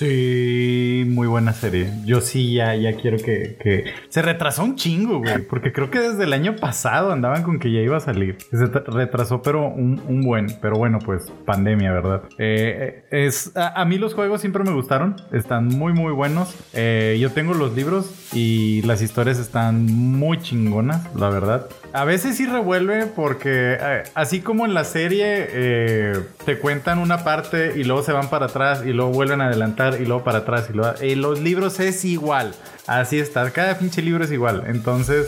Sí, 0.00 1.04
muy 1.08 1.28
buena 1.28 1.52
serie. 1.52 1.92
Yo 2.06 2.22
sí 2.22 2.54
ya, 2.54 2.74
ya 2.74 2.94
quiero 2.94 3.18
que, 3.18 3.84
Se 4.08 4.22
retrasó 4.22 4.64
un 4.64 4.74
chingo, 4.74 5.18
güey. 5.18 5.42
Porque 5.42 5.74
creo 5.74 5.90
que 5.90 6.00
desde 6.00 6.24
el 6.24 6.32
año 6.32 6.56
pasado 6.56 7.12
andaban 7.12 7.42
con 7.42 7.58
que 7.58 7.70
ya 7.70 7.80
iba 7.80 7.98
a 7.98 8.00
salir. 8.00 8.38
Se 8.50 8.64
retrasó, 8.64 9.42
pero 9.42 9.68
un, 9.68 10.22
buen. 10.22 10.46
Pero 10.62 10.76
bueno, 10.76 11.00
pues 11.04 11.30
pandemia, 11.44 11.92
¿verdad? 11.92 12.22
Eh, 12.38 13.04
es, 13.10 13.52
a, 13.54 13.84
mí 13.84 13.98
los 13.98 14.14
juegos 14.14 14.40
siempre 14.40 14.64
me 14.64 14.72
gustaron. 14.72 15.16
Están 15.32 15.68
muy, 15.68 15.92
muy 15.92 16.14
buenos. 16.14 16.56
Eh, 16.72 17.18
yo 17.20 17.32
tengo 17.32 17.52
los 17.52 17.76
libros 17.76 18.32
y 18.32 18.80
las 18.86 19.02
historias 19.02 19.38
están 19.38 19.84
muy 19.84 20.38
chingonas, 20.38 21.14
la 21.14 21.28
verdad. 21.28 21.68
A 21.92 22.04
veces 22.04 22.36
sí 22.36 22.46
revuelve 22.46 23.06
porque 23.06 23.76
eh, 23.80 24.02
así 24.14 24.40
como 24.40 24.64
en 24.64 24.74
la 24.74 24.84
serie 24.84 26.12
te 26.44 26.58
cuentan 26.58 26.98
una 26.98 27.24
parte 27.24 27.74
y 27.76 27.84
luego 27.84 28.02
se 28.02 28.12
van 28.12 28.30
para 28.30 28.46
atrás 28.46 28.82
y 28.84 28.92
luego 28.92 29.10
vuelven 29.10 29.40
a 29.40 29.46
adelantar 29.46 30.00
y 30.00 30.04
luego 30.04 30.22
para 30.22 30.38
atrás 30.38 30.68
y 30.70 30.72
luego... 30.72 30.94
En 31.00 31.20
los 31.20 31.40
libros 31.40 31.80
es 31.80 32.04
igual. 32.04 32.54
Así 32.86 33.18
está. 33.18 33.50
Cada 33.50 33.78
pinche 33.78 34.02
libro 34.02 34.24
es 34.24 34.30
igual. 34.30 34.64
Entonces... 34.66 35.26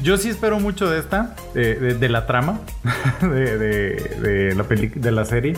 Yo 0.00 0.16
sí 0.16 0.30
espero 0.30 0.58
mucho 0.58 0.88
de 0.88 0.98
esta, 0.98 1.36
de, 1.52 2.08
la 2.08 2.24
trama, 2.24 2.60
de, 3.20 3.58
de, 3.58 4.54
la 4.54 4.64
de 4.64 5.12
la 5.12 5.24
serie. 5.26 5.54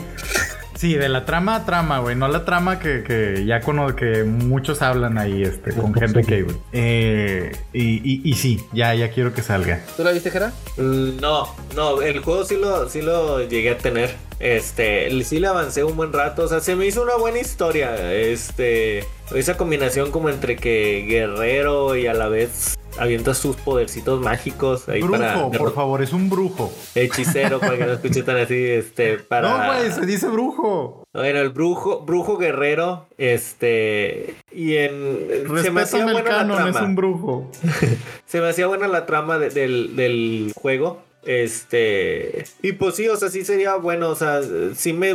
Sí, 0.85 0.97
de 0.97 1.09
la 1.09 1.25
trama 1.25 1.65
trama, 1.65 2.01
güey. 2.01 2.15
No 2.15 2.29
la 2.29 2.45
trama 2.45 2.79
que, 2.79 3.43
ya 3.47 3.61
con 3.63 3.97
que 3.97 4.23
muchos 4.25 4.83
hablan 4.83 5.17
ahí 5.17 5.43
este, 5.43 5.73
con 5.73 5.95
Henry 5.99 6.23
Cable. 6.25 6.57
Eh, 6.75 7.53
y, 7.73 8.21
y, 8.23 8.35
sí, 8.35 8.61
ya, 8.71 8.95
ya 8.95 9.11
quiero 9.11 9.33
que 9.33 9.41
salga. 9.41 9.81
¿Tú 9.97 10.05
la 10.05 10.13
viste, 10.13 10.31
Jera? 10.31 10.53
Mm, 10.77 11.23
no, 11.23 11.49
no, 11.75 12.03
el 12.03 12.19
juego 12.19 12.45
sí 12.45 12.59
lo, 12.59 12.87
sí 12.91 13.01
lo 13.01 13.41
llegué 13.49 13.71
a 13.71 13.79
tener. 13.79 14.15
Este, 14.41 15.25
sí 15.25 15.41
le 15.41 15.47
avancé 15.47 15.85
un 15.85 15.97
buen 15.97 16.13
rato. 16.13 16.43
O 16.43 16.49
sea, 16.49 16.61
se 16.61 16.77
me 16.77 16.85
hizo 16.85 17.01
una 17.01 17.17
buena 17.17 17.39
historia. 17.39 18.13
Este, 18.13 19.07
esa 19.35 19.57
combinación 19.57 20.11
como 20.11 20.29
entre 20.29 20.57
que 20.57 21.05
guerrero 21.09 21.97
y 21.97 22.07
a 22.07 22.15
la 22.15 22.29
vez 22.29 22.77
avienta 22.99 23.35
sus 23.35 23.57
podercitos 23.57 24.21
mágicos 24.21 24.89
ahí 24.89 25.03
brujo, 25.03 25.51
por 25.51 25.75
favor, 25.75 26.03
es 26.03 26.13
un 26.13 26.31
brujo. 26.31 26.73
Hechicero, 26.95 27.59
para 27.59 27.77
que 27.77 27.87
no 27.87 27.93
escuche 27.93 28.23
tan 28.23 28.37
así, 28.37 28.55
este, 28.55 29.19
para... 29.19 29.49
No, 29.49 29.75
güey, 29.75 29.91
se 29.91 30.07
dice 30.07 30.29
brujo. 30.29 31.07
Bueno, 31.13 31.41
el 31.41 31.51
brujo, 31.51 32.05
brujo 32.05 32.39
guerrero, 32.39 33.07
este, 33.19 34.37
y 34.53 34.77
en... 34.77 35.47
se 35.63 35.71
me 35.71 35.83
hacía 35.83 36.05
buena 36.05 36.45
la 36.45 36.55
trama. 36.55 36.71
es 36.71 36.77
un 36.77 36.95
brujo. 36.95 37.51
se 38.27 38.41
me 38.41 38.49
hacía 38.49 38.67
buena 38.67 38.89
la 38.89 39.07
trama 39.07 39.39
del, 39.39 39.97
del 39.97 40.53
juego. 40.55 41.03
Este. 41.27 42.45
Y 42.63 42.73
pues 42.73 42.97
sí, 42.97 43.09
o 43.09 43.17
sea, 43.17 43.31
sí 43.31 43.45
sería 43.45 43.77
bueno. 43.77 44.11
O 44.11 44.15
sea, 44.15 44.41
sí 44.75 44.93
me. 44.93 45.13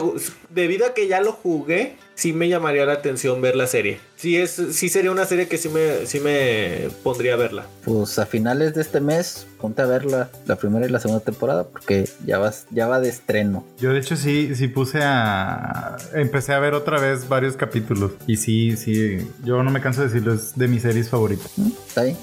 Debido 0.50 0.86
a 0.86 0.94
que 0.94 1.08
ya 1.08 1.22
lo 1.22 1.32
jugué, 1.32 1.96
sí 2.20 2.34
me 2.34 2.50
llamaría 2.50 2.86
la 2.86 2.94
atención 2.94 3.42
ver 3.42 3.56
la 3.56 3.68
serie. 3.68 4.00
Sí, 4.18 4.36
es, 4.36 4.62
sí 4.72 4.90
sería 4.90 5.12
una 5.12 5.24
serie 5.24 5.48
que 5.48 5.58
sí 5.58 5.70
me, 5.70 6.06
sí 6.06 6.20
me 6.20 6.90
pondría 7.04 7.36
a 7.36 7.38
verla. 7.38 7.66
Pues 7.86 8.20
a 8.20 8.26
finales 8.26 8.76
de 8.76 8.82
este 8.82 9.00
mes, 9.00 9.48
ponte 9.58 9.82
a 9.82 9.86
verla 9.86 10.30
la 10.46 10.58
primera 10.58 10.86
y 10.86 10.90
la 10.90 11.00
segunda 11.00 11.24
temporada, 11.24 11.66
porque 11.70 12.10
ya, 12.26 12.38
vas, 12.38 12.66
ya 12.72 12.88
va 12.88 13.00
de 13.00 13.08
estreno. 13.08 13.66
Yo 13.80 13.94
de 13.94 14.00
hecho 14.00 14.18
sí, 14.18 14.54
sí 14.56 14.68
puse 14.68 15.00
a... 15.02 15.96
Empecé 16.14 16.52
a 16.52 16.60
ver 16.60 16.74
otra 16.74 17.00
vez 17.00 17.30
varios 17.30 17.56
capítulos. 17.56 18.12
Y 18.28 18.36
sí, 18.36 18.76
sí, 18.76 19.26
yo 19.46 19.64
no 19.64 19.72
me 19.72 19.80
canso 19.80 20.02
de 20.02 20.08
decirlo, 20.08 20.34
es 20.34 20.58
de 20.58 20.68
mis 20.68 20.82
series 20.82 21.10
favoritas. 21.10 21.54
Mm, 21.56 21.72
está 21.88 22.04
bien, 22.04 22.18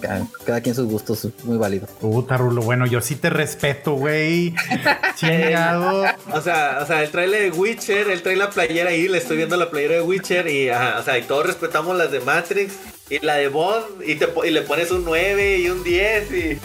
cada, 0.45 0.61
quien 0.61 0.75
sus 0.75 0.87
gustos, 0.87 1.27
muy 1.45 1.57
válido. 1.57 1.87
Puta, 1.87 2.37
Rulo, 2.37 2.61
bueno, 2.61 2.87
yo 2.87 3.01
sí 3.01 3.17
te 3.17 3.31
respeto, 3.31 3.95
güey. 3.95 4.55
Chingado. 5.17 6.05
o 6.35 6.41
sea, 6.43 6.81
o 6.83 6.87
sea, 6.87 7.03
el 7.03 7.11
trailer 7.11 7.51
de 7.51 7.59
Witcher, 7.59 8.11
trae 8.23 8.37
la 8.37 8.51
playera 8.51 8.91
ahí, 8.91 9.09
le 9.09 9.19
estoy 9.19 9.37
viendo 9.37 9.57
la 9.57 9.71
playera 9.71 9.95
de 9.95 10.03
Witcher 10.03 10.49
y, 10.49 10.71
o 10.71 11.03
sea, 11.03 11.27
todos 11.27 11.47
respetamos 11.47 11.97
las 11.97 12.11
de 12.11 12.21
Matrix 12.21 12.75
y 13.11 13.19
la 13.21 13.37
de 13.37 13.49
Bond 13.49 14.03
y, 14.05 14.13
y 14.13 14.51
le 14.51 14.63
pones 14.63 14.91
un 14.91 15.05
9 15.05 15.59
y 15.59 15.71
un 15.71 15.83
10 15.83 16.33
y... 16.33 16.59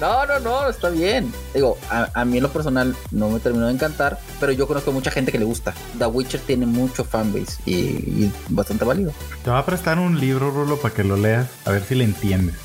No, 0.00 0.26
no, 0.26 0.40
no, 0.40 0.68
está 0.68 0.90
bien. 0.90 1.32
Digo, 1.54 1.78
a, 1.90 2.24
mí 2.24 2.38
en 2.38 2.42
lo 2.42 2.52
personal 2.52 2.96
no 3.10 3.28
me 3.28 3.40
terminó 3.40 3.66
de 3.66 3.72
encantar, 3.72 4.18
pero 4.40 4.52
yo 4.52 4.66
conozco 4.66 4.92
mucha 4.92 5.10
gente 5.10 5.30
que 5.30 5.38
le 5.38 5.44
gusta. 5.44 5.74
The 5.98 6.06
Witcher 6.06 6.40
tiene 6.40 6.66
mucho 6.66 7.04
fanbase 7.04 7.58
y, 7.66 8.30
bastante 8.48 8.84
válido. 8.84 9.12
Te 9.44 9.50
va 9.50 9.58
a 9.58 9.66
prestar 9.66 9.98
un 9.98 10.18
libro, 10.18 10.50
Rulo, 10.50 10.76
para 10.78 10.94
que 10.94 11.04
lo 11.04 11.16
leas, 11.16 11.46
a 11.64 11.70
ver 11.70 11.84
si 11.84 11.94
le 11.94 12.04
entiendes. 12.04 12.56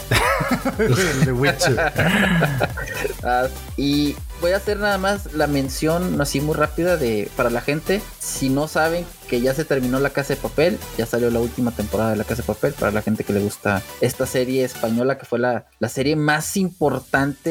The 1.25 1.31
Witcher. 1.31 1.93
Ah, 3.23 3.47
y 3.75 4.15
voy 4.41 4.51
a 4.51 4.57
hacer 4.57 4.79
nada 4.79 4.97
más 4.97 5.33
la 5.33 5.47
mención 5.47 6.19
así 6.21 6.41
muy 6.41 6.55
rápida 6.55 6.97
de 6.97 7.29
para 7.35 7.49
la 7.49 7.61
gente. 7.61 8.01
Si 8.19 8.49
no 8.49 8.67
saben 8.67 9.05
que 9.27 9.41
ya 9.41 9.53
se 9.53 9.65
terminó 9.65 9.99
La 9.99 10.11
Casa 10.11 10.35
de 10.35 10.41
Papel, 10.41 10.79
ya 10.97 11.05
salió 11.05 11.29
la 11.29 11.39
última 11.39 11.71
temporada 11.71 12.11
de 12.11 12.17
La 12.17 12.23
Casa 12.23 12.41
de 12.41 12.47
Papel 12.47 12.73
para 12.73 12.91
la 12.91 13.01
gente 13.01 13.23
que 13.23 13.33
le 13.33 13.39
gusta 13.39 13.81
esta 14.01 14.25
serie 14.25 14.63
española 14.63 15.17
que 15.17 15.25
fue 15.25 15.39
la, 15.39 15.65
la 15.79 15.89
serie 15.89 16.15
más 16.15 16.55
importante 16.57 16.86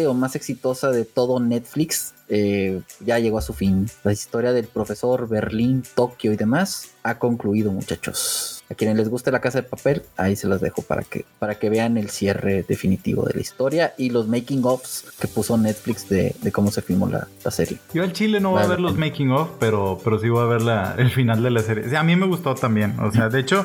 o 0.07 0.15
más 0.15 0.37
exitosa 0.37 0.91
de 0.91 1.05
todo 1.05 1.41
Netflix. 1.41 2.15
Eh, 2.29 2.83
ya 3.01 3.19
llegó 3.19 3.39
a 3.39 3.43
su 3.43 3.53
fin. 3.53 3.89
La 4.05 4.13
historia 4.13 4.53
del 4.53 4.67
profesor 4.67 5.29
Berlín, 5.29 5.83
Tokio 5.95 6.33
y 6.33 6.37
demás 6.37 6.91
ha 7.03 7.19
concluido, 7.19 7.73
muchachos. 7.73 8.56
A 8.71 8.75
quienes 8.75 8.97
les 8.97 9.09
guste 9.09 9.31
la 9.31 9.41
casa 9.41 9.61
de 9.61 9.69
papel, 9.69 10.03
ahí 10.17 10.37
se 10.37 10.49
las 10.49 10.61
dejo 10.61 10.83
para 10.83 11.03
que, 11.03 11.25
para 11.39 11.57
que 11.57 11.71
vean 11.71 11.97
el 11.97 12.11
cierre 12.11 12.65
definitivo 12.67 13.25
de 13.25 13.35
la 13.35 13.41
historia 13.41 13.95
y 13.97 14.11
los 14.11 14.29
making 14.29 14.63
ofs 14.65 15.05
que 15.21 15.29
puso 15.29 15.57
Netflix 15.57 16.09
de, 16.09 16.35
cómo 16.53 16.71
se 16.71 16.83
filmó 16.83 17.09
la, 17.09 17.29
serie. 17.51 17.79
Yo 17.95 18.03
al 18.03 18.13
Chile 18.13 18.41
no 18.41 18.51
voy 18.51 18.63
a 18.63 18.67
ver 18.67 18.81
los 18.81 18.97
making 18.97 19.31
of, 19.31 19.51
pero, 19.61 20.01
pero 20.03 20.19
sí 20.19 20.29
voy 20.29 20.43
a 20.43 20.47
ver 20.47 20.63
la, 20.63 20.97
el 20.99 21.11
final 21.11 21.45
de 21.45 21.51
la 21.51 21.63
serie. 21.63 21.97
a 21.97 22.03
mí 22.03 22.17
me 22.17 22.27
gustó 22.27 22.57
también. 22.57 22.99
O 22.99 23.13
sea, 23.13 23.29
de 23.29 23.39
hecho, 23.39 23.65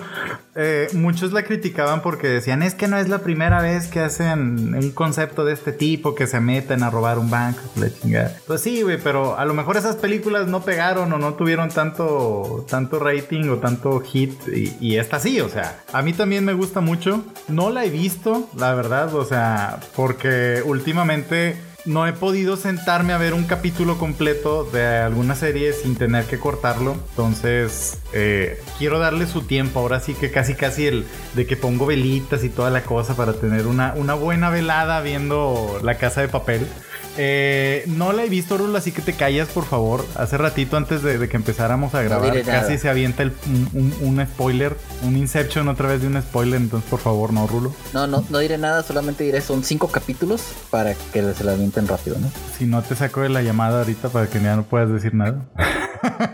eh, 0.54 0.88
muchos 0.94 1.34
la 1.34 1.44
criticaban 1.44 2.04
porque 2.04 2.28
decían, 2.28 2.62
es 2.62 2.76
que 2.76 2.88
no 2.88 2.98
es 2.98 3.10
la 3.10 3.20
primera 3.20 3.60
vez 3.60 3.88
que 3.88 4.02
hacen 4.02 4.76
un 4.76 4.92
concepto 4.92 5.46
de 5.46 5.54
este 5.54 5.72
tipo, 5.72 6.14
que 6.14 6.28
se 6.28 6.40
meten 6.40 6.84
a 6.84 6.92
robar 6.92 7.18
un 7.18 7.32
banco, 7.32 7.60
la 7.76 7.92
chingada. 7.92 8.38
Pues 8.46 8.62
sí, 8.62 8.84
güey, 8.84 9.00
pero 9.02 9.38
a 9.38 9.46
lo 9.46 9.56
mejor 9.56 9.78
esas 9.78 9.96
películas 9.96 10.48
no 10.48 10.62
pegaron 10.62 11.12
o 11.12 11.18
no 11.18 11.34
tuvieron 11.34 11.70
tanto, 11.70 12.66
tanto 12.70 13.00
rating 13.00 13.50
o 13.50 13.58
tanto 13.58 14.00
hit 14.02 14.34
y, 14.48 14.76
y 14.80 14.91
esta 14.98 15.20
sí, 15.20 15.40
o 15.42 15.50
sea, 15.50 15.80
a 15.94 16.02
mí 16.02 16.14
también 16.14 16.46
me 16.46 16.54
gusta 16.54 16.82
mucho. 16.82 17.24
No 17.48 17.70
la 17.70 17.86
he 17.86 17.90
visto, 17.90 18.50
la 18.58 18.74
verdad, 18.74 19.14
o 19.16 19.26
sea, 19.26 19.80
porque 19.96 20.62
últimamente 20.66 21.56
no 21.86 22.06
he 22.06 22.14
podido 22.14 22.58
sentarme 22.58 23.14
a 23.14 23.18
ver 23.18 23.34
un 23.34 23.44
capítulo 23.46 23.98
completo 23.98 24.64
de 24.66 24.86
alguna 24.86 25.36
serie 25.36 25.74
sin 25.74 25.96
tener 25.96 26.26
que 26.26 26.38
cortarlo. 26.40 26.96
Entonces, 27.10 28.00
eh, 28.14 28.62
quiero 28.78 29.00
darle 29.00 29.26
su 29.26 29.42
tiempo. 29.42 29.80
Ahora 29.80 30.00
sí 30.00 30.14
que 30.14 30.32
casi 30.32 30.54
casi 30.54 30.88
el 30.88 31.06
de 31.34 31.46
que 31.48 31.58
pongo 31.58 31.86
velitas 31.86 32.44
y 32.44 32.50
toda 32.50 32.70
la 32.70 32.84
cosa 32.84 33.16
para 33.16 33.34
tener 33.34 33.68
una, 33.68 33.94
una 33.96 34.14
buena 34.14 34.50
velada 34.50 35.02
viendo 35.02 35.80
la 35.84 35.96
casa 35.98 36.22
de 36.22 36.28
papel. 36.28 36.68
Eh, 37.18 37.84
no 37.88 38.14
la 38.14 38.24
he 38.24 38.30
visto, 38.30 38.58
Rulo, 38.58 38.78
así 38.78 38.92
que 38.92 39.02
te 39.02 39.14
callas, 39.14 39.50
por 39.50 39.66
favor. 39.66 40.06
Hace 40.16 40.38
ratito, 40.38 40.78
antes 40.78 41.04
de, 41.04 41.28
que 41.28 41.38
empezáramos 41.38 41.94
a 41.94 42.02
grabar, 42.02 42.42
casi 42.44 42.78
se 42.78 42.90
avienta 42.90 43.24
un, 43.24 44.26
spoiler, 44.34 44.78
un 45.04 45.18
Inception 45.18 45.68
otra 45.68 45.90
vez 45.90 46.02
de 46.02 46.08
un 46.08 46.22
spoiler. 46.22 46.62
Entonces, 46.62 46.90
por 46.90 47.00
favor, 47.00 47.34
no, 47.34 47.48
Rulo. 47.48 47.74
No, 47.94 48.08
no, 48.08 48.24
no 48.30 48.40
diré 48.40 48.58
nada, 48.58 48.84
solamente 48.84 49.24
diré 49.24 49.42
son 49.42 49.64
cinco 49.64 49.88
capítulos 49.90 50.44
para 50.70 50.94
que 50.94 51.34
se 51.34 51.44
la 51.44 51.54
avienten 51.54 51.88
rápido, 51.88 52.18
¿no? 52.20 52.30
Si 52.58 52.66
no 52.66 52.82
te 52.82 52.96
saco 52.96 53.22
de 53.22 53.30
la 53.30 53.42
llamada 53.42 53.80
ahorita 53.80 54.10
para 54.10 54.28
que 54.28 54.42
ya 54.42 54.56
no 54.56 54.64
puedas 54.64 54.92
decir 54.92 55.14
nada. 55.14 55.50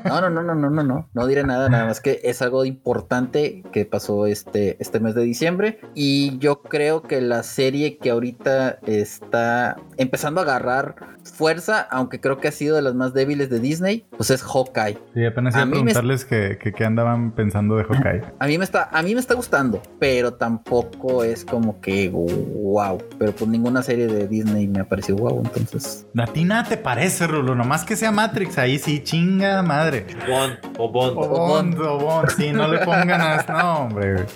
No, 0.06 0.22
no, 0.22 0.30
no, 0.30 0.44
no, 0.44 0.56
no, 0.56 0.70
no, 0.70 0.84
no. 0.84 1.10
No 1.14 1.28
diré 1.28 1.44
nada, 1.44 1.70
nada 1.70 1.86
más 1.86 2.00
que 2.00 2.22
es 2.24 2.42
algo 2.42 2.64
importante 2.66 3.64
que 3.74 3.86
pasó 3.86 4.26
este, 4.26 4.78
este 4.80 5.00
mes 5.00 5.16
de 5.16 5.24
diciembre. 5.24 5.80
Y 5.94 6.38
yo 6.38 6.62
creo 6.62 7.02
que 7.02 7.22
la 7.22 7.44
serie 7.44 7.98
que 7.98 8.10
ahorita 8.10 8.80
está 8.86 9.78
empezando 9.98 10.40
a 10.40 10.44
agarrar 10.44 10.67
fuerza, 11.24 11.88
aunque 11.92 12.20
creo 12.20 12.40
que 12.40 12.48
ha 12.48 12.52
sido 12.52 12.76
de 12.76 12.82
las 12.82 12.96
más 12.96 13.14
débiles 13.14 13.50
de 13.50 13.60
Disney, 13.60 14.06
pues 14.16 14.30
es 14.30 14.44
Hawkeye. 14.44 14.98
Sí, 15.14 15.26
apenas 15.26 15.56
iba 15.56 15.64
a, 15.64 15.68
preguntarles 15.68 16.26
que, 16.26 16.58
que, 16.58 16.86
andaban 16.86 17.32
pensando 17.32 17.76
de 17.76 17.84
Hawkeye. 17.84 18.22
A 18.40 18.48
mí 18.48 18.58
me 18.58 18.64
está, 18.64 18.90
a 18.92 19.02
mí 19.02 19.14
me 19.14 19.20
está 19.20 19.34
gustando, 19.34 19.82
pero 20.00 20.34
tampoco 20.34 21.24
es 21.24 21.44
como 21.44 21.82
que 21.82 22.10
wow. 22.10 22.98
Pero 23.18 23.32
pues 23.34 23.50
ninguna 23.50 23.82
serie 23.84 24.08
de 24.08 24.28
Disney 24.28 24.68
me 24.68 24.82
ha 24.82 24.86
parecido 24.86 25.18
wow, 25.18 25.44
entonces. 25.56 26.06
A 26.18 26.28
ti 26.28 26.44
nada 26.44 26.64
te 26.64 26.78
parece, 26.78 27.28
Rulo, 27.28 27.56
nomás 27.56 27.84
que 27.84 27.96
sea 27.96 28.12
Matrix, 28.12 28.58
ahí 28.58 28.80
sí, 28.80 29.04
chinga 29.04 29.62
madre. 29.62 30.06
Bond, 30.28 30.58
o 30.78 30.92
Bond. 30.92 31.18
O 31.18 31.28
Bond, 31.28 31.80
o 31.80 32.00
Bond, 32.00 32.30
sí, 32.30 32.52
no 32.52 32.68
le 32.68 32.80
pongan 32.80 33.22
a... 33.22 33.46
No, 33.48 33.80
hombre. 33.80 34.26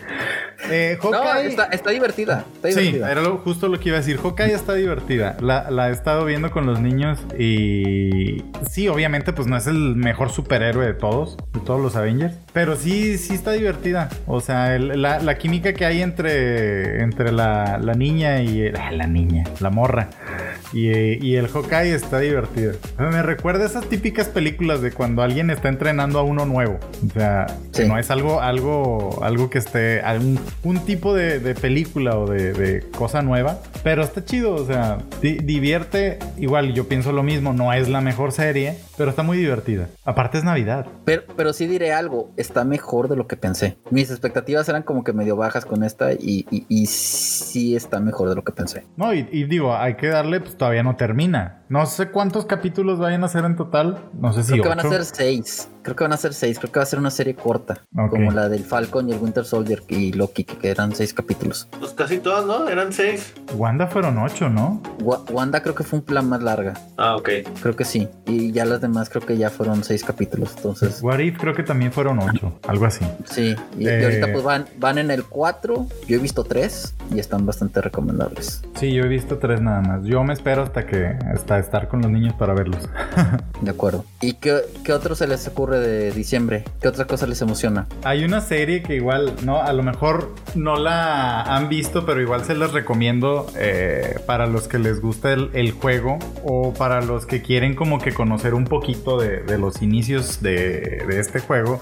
Eh, 0.69 0.97
Hawkeye... 1.01 1.55
No, 1.55 1.63
está, 1.71 1.89
divertida, 1.89 2.45
Sí, 2.63 2.95
era 2.95 3.23
justo 3.43 3.67
lo 3.67 3.79
que 3.79 3.89
iba 3.89 3.97
a 3.97 4.01
decir. 4.01 4.19
Hawkeye 4.21 4.53
está 4.53 4.75
divertida. 4.75 5.36
La, 5.39 5.71
la 5.71 5.89
he 5.89 5.91
viendo 6.26 6.51
con 6.51 6.65
los 6.65 6.80
niños 6.80 7.19
y... 7.38 8.43
Sí, 8.69 8.88
obviamente, 8.88 9.34
pues 9.34 9.47
no 9.47 9.57
es 9.57 9.67
el 9.67 9.95
mejor 9.95 10.30
superhéroe 10.30 10.86
de 10.86 10.93
todos, 10.93 11.38
de 11.53 11.59
todos 11.59 11.82
los 11.82 11.95
Avengers. 11.95 12.36
Pero 12.53 12.76
sí, 12.76 13.17
sí 13.17 13.34
está 13.34 13.51
divertida. 13.51 14.09
O 14.28 14.39
sea, 14.39 14.78
la, 14.80 15.19
la, 15.19 15.38
química 15.38 15.74
que 15.74 15.86
hay 15.86 16.01
entre, 16.01 17.01
entre 17.01 17.32
la, 17.32 17.80
la 17.82 17.93
niña 17.93 18.41
y... 18.41 18.72
la 18.72 19.07
niña, 19.07 19.43
la 19.59 19.69
morra. 19.69 20.09
Y, 20.74 20.89
y 21.26 21.36
el 21.36 21.47
Hawkeye 21.47 21.93
está 21.93 22.19
divertido. 22.19 22.74
Me 22.97 23.22
recuerda 23.22 23.65
esas 23.65 23.86
típicas 23.88 24.28
películas 24.28 24.82
de 24.82 24.91
cuando 24.91 25.22
alguien 25.22 25.49
está 25.49 25.69
entrenando 25.69 26.19
a 26.19 26.24
uno 26.24 26.45
nuevo. 26.45 26.80
O 27.07 27.13
sea, 27.13 27.47
que 27.74 27.86
no 27.86 27.97
es 27.97 28.11
algo, 28.11 28.41
algo, 28.41 29.24
algo 29.24 29.49
que 29.49 29.59
esté, 29.59 30.01
algún, 30.01 30.39
un 30.63 30.80
tipo 30.86 31.13
de, 31.13 31.55
película 31.55 32.17
o 32.17 32.28
de, 32.28 32.86
cosa 32.95 33.22
nueva, 33.22 33.59
pero 33.84 34.03
está 34.03 34.24
chido, 34.24 34.55
o 34.55 34.65
sea, 34.65 34.99
divierte. 35.22 36.19
Igual 36.38 36.74
yo 36.74 36.88
pienso 36.88 37.11
lo 37.11 37.24
mismo, 37.24 37.53
no 37.53 37.74
es 37.74 37.89
la 37.89 38.01
mejor 38.01 38.32
serie, 38.32 38.78
pero 38.97 39.09
está 39.09 39.24
muy 39.24 39.38
divertida. 39.38 39.89
Aparte 40.05 40.38
es 40.38 40.43
Navidad. 40.43 40.88
Pero, 41.05 41.24
pero 41.36 41.53
sí 41.53 41.67
diré 41.67 41.93
algo, 41.93 42.32
está 42.38 42.63
mejor 42.63 43.07
de 43.09 43.15
lo 43.15 43.28
que 43.28 43.38
pensé. 43.38 43.78
Mis 43.89 44.09
expectativas 44.11 44.67
eran 44.69 44.84
como 44.84 45.03
que 45.03 45.13
medio 45.13 45.36
bajas 45.36 45.65
con 45.65 45.84
esta 45.84 46.13
y, 46.13 46.45
y, 46.49 46.86
sí 46.86 47.76
está 47.76 47.99
mejor 47.99 48.30
de 48.30 48.36
lo 48.36 48.43
que 48.43 48.51
pensé. 48.51 48.86
No, 48.97 49.13
y, 49.13 49.24
digo, 49.45 49.76
hay 49.76 49.95
que 49.95 50.07
darle, 50.07 50.39
pues 50.39 50.57
todavía 50.62 50.84
no 50.84 50.95
termina. 50.95 51.64
No 51.70 51.88
sé 51.88 52.12
cuántos 52.12 52.45
capítulos 52.45 52.99
vayan 52.99 53.24
a 53.24 53.30
ser 53.30 53.45
en 53.45 53.55
total. 53.55 53.97
No 54.14 54.32
sé 54.32 54.43
si 54.43 54.51
Creo 54.51 54.62
que 54.62 54.70
van 54.70 54.80
a 54.80 54.84
ser 54.84 55.05
seis. 55.05 55.70
Creo 55.82 55.95
que 55.95 56.03
van 56.03 56.14
a 56.14 56.18
ser 56.18 56.36
seis. 56.36 56.59
Creo 56.59 56.72
que 56.72 56.78
va 56.78 56.84
a 56.84 56.86
ser 56.86 56.99
una 56.99 57.09
serie 57.09 57.34
corta. 57.34 57.82
Como 58.12 58.30
la 58.30 58.47
del 58.47 58.64
Falcon 58.64 59.09
y 59.09 59.14
el 59.14 59.18
Winter 59.18 59.43
Soldier 59.43 59.82
y 59.88 60.14
Loki, 60.14 60.43
que 60.43 60.70
eran 60.70 60.93
seis 60.93 61.16
capítulos. 61.16 61.68
Pues 61.80 61.93
casi 61.93 62.20
todas, 62.20 62.45
¿no? 62.45 62.70
Eran 62.70 62.93
seis. 62.93 63.34
Wanda 63.55 63.88
fueron 63.88 64.20
ocho, 64.20 64.49
¿no? 64.49 64.84
Wanda 64.99 65.64
creo 65.64 65.74
que 65.74 65.84
fue 65.84 65.97
un 65.97 66.05
plan 66.05 66.30
más 66.30 66.43
larga. 66.43 66.76
Ah, 66.97 67.16
ok. 67.16 67.30
Creo 67.59 67.76
que 67.76 67.86
sí. 67.86 68.07
Y 68.28 68.51
ya 68.51 68.66
las 68.66 68.82
demás 68.82 69.09
creo 69.09 69.26
que 69.26 69.36
ya 69.38 69.49
fueron 69.49 69.84
seis 69.84 70.03
capítulos. 70.03 70.53
Entonces. 70.57 71.01
What 71.01 71.18
If 71.18 71.39
creo 71.39 71.55
que 71.55 71.64
también 71.64 71.91
fueron 71.91 72.20
ocho. 72.20 72.59
Algo 72.68 72.86
así. 72.86 73.03
Sí. 73.24 73.55
Y, 73.80 73.89
ahorita 73.89 74.32
pues 74.32 74.43
van, 74.43 74.66
van 74.78 74.99
en 74.99 75.09
el 75.09 75.24
cuatro. 75.24 75.88
Yo 76.07 76.18
he 76.18 76.20
visto 76.20 76.43
tres 76.43 76.93
y 77.12 77.18
están 77.18 77.47
bastante 77.47 77.82
recomendables. 77.82 78.62
Sí, 78.76 78.93
yo 78.93 79.05
he 79.05 79.07
visto 79.07 79.39
tres 79.39 79.59
nada 79.59 79.82
más. 79.82 80.03
Yo 80.03 80.24
me 80.24 80.34
espero 80.34 80.51
hasta 80.60 80.86
que 80.86 81.18
hasta 81.34 81.60
estar 81.60 81.88
con 81.88 82.02
los 82.02 82.12
niños 82.12 82.34
para 82.34 82.54
verlos. 82.54 82.88
de 83.62 83.72
acuerdo. 83.72 84.06
¿Y 84.22 84.34
qué, 84.34 84.62
qué, 84.84 84.93
otro 84.93 85.16
se 85.16 85.28
les 85.28 85.47
ocurre 85.47 85.80
de 85.80 86.12
diciembre? 86.12 86.64
¿Qué 86.82 86.88
otra 86.88 87.06
cosa 87.06 87.28
les 87.28 87.41
emociona? 87.41 87.88
Hay 88.04 88.24
una 88.24 88.41
serie 88.41 88.84
que 88.84 88.95
igual, 88.95 89.34
no, 89.43 89.62
a 89.62 89.74
lo 89.74 89.84
mejor 89.84 90.34
no 90.56 90.76
la 90.76 91.41
han 91.43 91.70
visto, 91.70 92.06
pero 92.06 92.22
igual 92.22 92.43
se 92.43 92.56
les 92.56 92.72
recomiendo 92.72 93.47
eh, 93.58 94.20
para 94.26 94.47
los 94.47 94.68
que 94.68 94.80
les 94.80 95.02
gusta 95.02 95.34
el, 95.34 95.72
juego 95.72 96.20
o 96.43 96.74
para 96.74 97.02
los 97.02 97.26
que 97.26 97.41
quieren 97.41 97.76
como 97.76 97.99
que 97.99 98.14
conocer 98.14 98.54
un 98.54 98.66
poquito 98.66 99.20
de, 99.20 99.58
los 99.58 99.82
inicios 99.82 100.41
de, 100.41 101.04
de, 101.08 101.20
este 101.20 101.39
juego, 101.39 101.82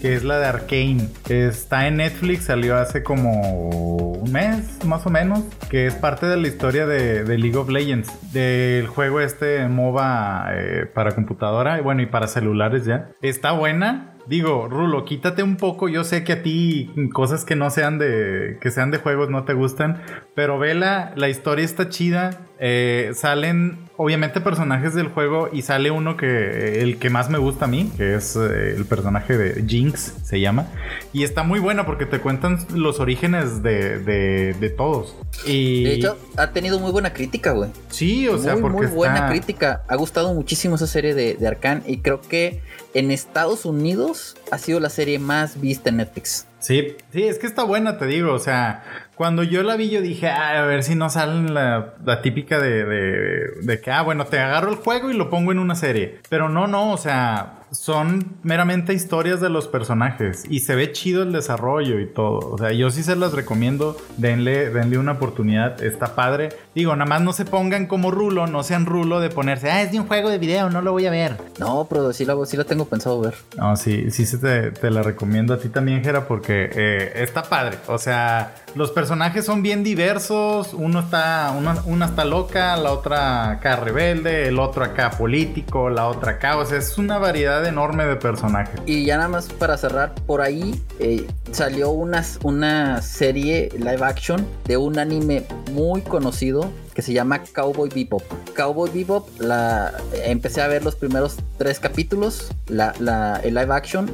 que 0.00 0.14
es 0.14 0.24
la 0.24 0.38
de 0.38 0.46
Arkane. 0.46 1.08
Está 1.28 1.86
en 1.86 1.96
Netflix, 1.96 2.44
salió 2.44 2.76
hace 2.76 3.02
como 3.02 4.10
un 4.20 4.32
mes 4.32 4.84
más 4.84 5.06
o 5.06 5.10
menos, 5.10 5.40
que 5.68 5.86
es 5.86 5.94
parte 5.94 6.26
de 6.26 6.36
la 6.36 6.48
historia 6.48 6.86
de, 6.86 7.38
League 7.38 7.56
of 7.56 7.68
Legends, 7.68 8.09
del 8.32 8.86
juego 8.86 9.20
este 9.20 9.66
MOBA 9.68 10.48
eh, 10.52 10.86
para 10.86 11.14
computadora 11.14 11.78
y 11.78 11.82
bueno, 11.82 12.02
y 12.02 12.06
para 12.06 12.26
celulares 12.28 12.84
ya. 12.84 13.10
Está 13.22 13.52
buena, 13.52 14.10
Digo, 14.30 14.68
Rulo, 14.68 15.04
quítate 15.04 15.42
un 15.42 15.56
poco. 15.56 15.88
Yo 15.88 16.04
sé 16.04 16.22
que 16.22 16.34
a 16.34 16.42
ti 16.42 16.88
cosas 17.12 17.44
que 17.44 17.56
no 17.56 17.68
sean 17.70 17.98
de 17.98 18.58
que 18.60 18.70
sean 18.70 18.92
de 18.92 18.98
juegos 18.98 19.28
no 19.28 19.42
te 19.42 19.54
gustan, 19.54 20.00
pero 20.36 20.56
vela, 20.56 21.12
la 21.16 21.28
historia 21.28 21.64
está 21.64 21.88
chida. 21.88 22.42
Eh, 22.60 23.10
salen 23.14 23.89
obviamente 24.02 24.40
personajes 24.40 24.94
del 24.94 25.08
juego 25.08 25.50
y 25.52 25.60
sale 25.60 25.90
uno 25.90 26.16
que 26.16 26.80
el 26.80 26.98
que 26.98 27.10
más 27.10 27.28
me 27.28 27.36
gusta 27.36 27.66
a 27.66 27.68
mí, 27.68 27.92
que 27.98 28.14
es 28.14 28.34
eh, 28.34 28.74
el 28.74 28.86
personaje 28.86 29.36
de 29.36 29.62
Jinx, 29.68 30.14
se 30.24 30.40
llama. 30.40 30.68
Y 31.12 31.22
está 31.22 31.42
muy 31.42 31.60
bueno 31.60 31.84
porque 31.84 32.06
te 32.06 32.18
cuentan 32.18 32.64
los 32.74 32.98
orígenes 32.98 33.62
de, 33.62 33.98
de, 33.98 34.70
todos. 34.70 35.14
Y... 35.44 35.84
De 35.84 35.94
hecho, 35.96 36.16
ha 36.38 36.50
tenido 36.50 36.80
muy 36.80 36.92
buena 36.92 37.12
crítica, 37.12 37.50
güey. 37.52 37.68
Sí, 37.90 38.26
o 38.26 38.38
sea, 38.38 38.56
porque 38.56 38.78
muy 38.78 38.86
buena 38.86 39.28
crítica. 39.28 39.82
Ha 39.86 39.96
gustado 39.96 40.32
muchísimo 40.32 40.76
esa 40.76 40.86
serie 40.86 41.12
de, 41.12 41.34
de 41.34 41.82
y 41.86 41.98
creo 41.98 42.22
que 42.22 42.62
en 42.94 43.10
Estados 43.10 43.66
Unidos 43.66 44.34
ha 44.50 44.56
sido 44.56 44.80
la 44.80 44.88
serie 44.88 45.18
más 45.18 45.60
vista 45.60 45.90
en 45.90 45.98
Netflix. 45.98 46.46
Sí, 46.60 46.96
sí, 47.12 47.24
es 47.24 47.38
que 47.38 47.46
está 47.46 47.64
buena, 47.64 47.98
te 47.98 48.06
digo. 48.06 48.32
O 48.32 48.38
sea, 48.38 48.82
cuando 49.20 49.42
yo 49.42 49.62
la 49.62 49.76
vi, 49.76 49.90
yo 49.90 50.00
dije, 50.00 50.30
a 50.30 50.62
ver 50.62 50.82
si 50.82 50.94
no 50.94 51.10
sale 51.10 51.42
la, 51.50 52.22
típica 52.22 52.58
de, 52.58 52.86
de, 52.86 53.50
de, 53.60 53.80
que, 53.82 53.90
ah, 53.90 54.00
bueno, 54.00 54.24
te 54.24 54.38
agarro 54.38 54.70
el 54.70 54.76
juego 54.76 55.10
y 55.10 55.14
lo 55.14 55.28
pongo 55.28 55.52
en 55.52 55.58
una 55.58 55.74
serie. 55.74 56.20
Pero 56.30 56.48
no, 56.48 56.66
no, 56.66 56.90
o 56.90 56.96
sea, 56.96 57.59
son 57.72 58.36
meramente 58.42 58.92
historias 58.94 59.40
de 59.40 59.48
los 59.48 59.68
personajes 59.68 60.44
y 60.48 60.60
se 60.60 60.74
ve 60.74 60.92
chido 60.92 61.22
el 61.22 61.32
desarrollo 61.32 62.00
y 62.00 62.06
todo. 62.06 62.38
O 62.50 62.58
sea, 62.58 62.72
yo 62.72 62.90
sí 62.90 63.02
se 63.02 63.16
las 63.16 63.32
recomiendo, 63.32 63.96
denle, 64.16 64.70
denle 64.70 64.98
una 64.98 65.12
oportunidad, 65.12 65.82
está 65.82 66.14
padre. 66.14 66.50
Digo, 66.74 66.94
nada 66.96 67.08
más 67.08 67.22
no 67.22 67.32
se 67.32 67.44
pongan 67.44 67.86
como 67.86 68.10
rulo, 68.10 68.46
no 68.46 68.62
sean 68.62 68.86
rulo 68.86 69.20
de 69.20 69.30
ponerse, 69.30 69.70
ah, 69.70 69.82
es 69.82 69.92
de 69.92 70.00
un 70.00 70.06
juego 70.06 70.30
de 70.30 70.38
video, 70.38 70.70
no 70.70 70.82
lo 70.82 70.92
voy 70.92 71.06
a 71.06 71.10
ver. 71.10 71.36
No, 71.58 71.86
pero 71.88 72.12
sí 72.12 72.24
la, 72.24 72.36
sí 72.46 72.56
la 72.56 72.64
tengo 72.64 72.86
pensado 72.86 73.20
ver. 73.20 73.34
No, 73.56 73.76
sí, 73.76 74.10
sí 74.10 74.26
te, 74.38 74.72
te 74.72 74.90
la 74.90 75.02
recomiendo 75.02 75.54
a 75.54 75.58
ti 75.58 75.68
también, 75.68 76.02
Jera, 76.02 76.26
porque 76.26 76.70
eh, 76.74 77.12
está 77.16 77.42
padre. 77.42 77.78
O 77.86 77.98
sea, 77.98 78.54
los 78.74 78.90
personajes 78.90 79.44
son 79.44 79.62
bien 79.62 79.84
diversos, 79.84 80.74
uno 80.74 81.00
está, 81.00 81.52
una 81.84 82.06
está 82.06 82.24
loca, 82.24 82.76
la 82.76 82.92
otra 82.92 83.50
acá 83.50 83.76
rebelde, 83.76 84.48
el 84.48 84.58
otro 84.58 84.84
acá 84.84 85.10
político, 85.10 85.90
la 85.90 86.06
otra 86.06 86.32
acá, 86.32 86.56
o 86.56 86.66
sea, 86.66 86.78
es 86.78 86.98
una 86.98 87.18
variedad 87.18 87.59
enorme 87.68 88.04
de 88.06 88.16
personajes. 88.16 88.80
Y 88.86 89.04
ya 89.04 89.16
nada 89.16 89.28
más 89.28 89.48
para 89.48 89.76
cerrar, 89.76 90.14
por 90.26 90.40
ahí 90.40 90.82
eh, 90.98 91.26
salió 91.52 91.90
una, 91.90 92.24
una 92.42 93.02
serie 93.02 93.70
live 93.76 94.02
action 94.02 94.46
de 94.64 94.76
un 94.76 94.98
anime 94.98 95.44
muy 95.72 96.02
conocido 96.02 96.70
que 96.94 97.02
se 97.02 97.12
llama 97.12 97.42
Cowboy 97.42 97.88
Bebop. 97.88 98.22
Cowboy 98.54 98.90
Bebop, 98.90 99.28
la, 99.40 99.92
empecé 100.24 100.60
a 100.60 100.68
ver 100.68 100.84
los 100.84 100.96
primeros 100.96 101.36
tres 101.58 101.78
capítulos, 101.78 102.50
la, 102.68 102.94
la, 102.98 103.40
el 103.42 103.54
live 103.54 103.72
action 103.72 104.10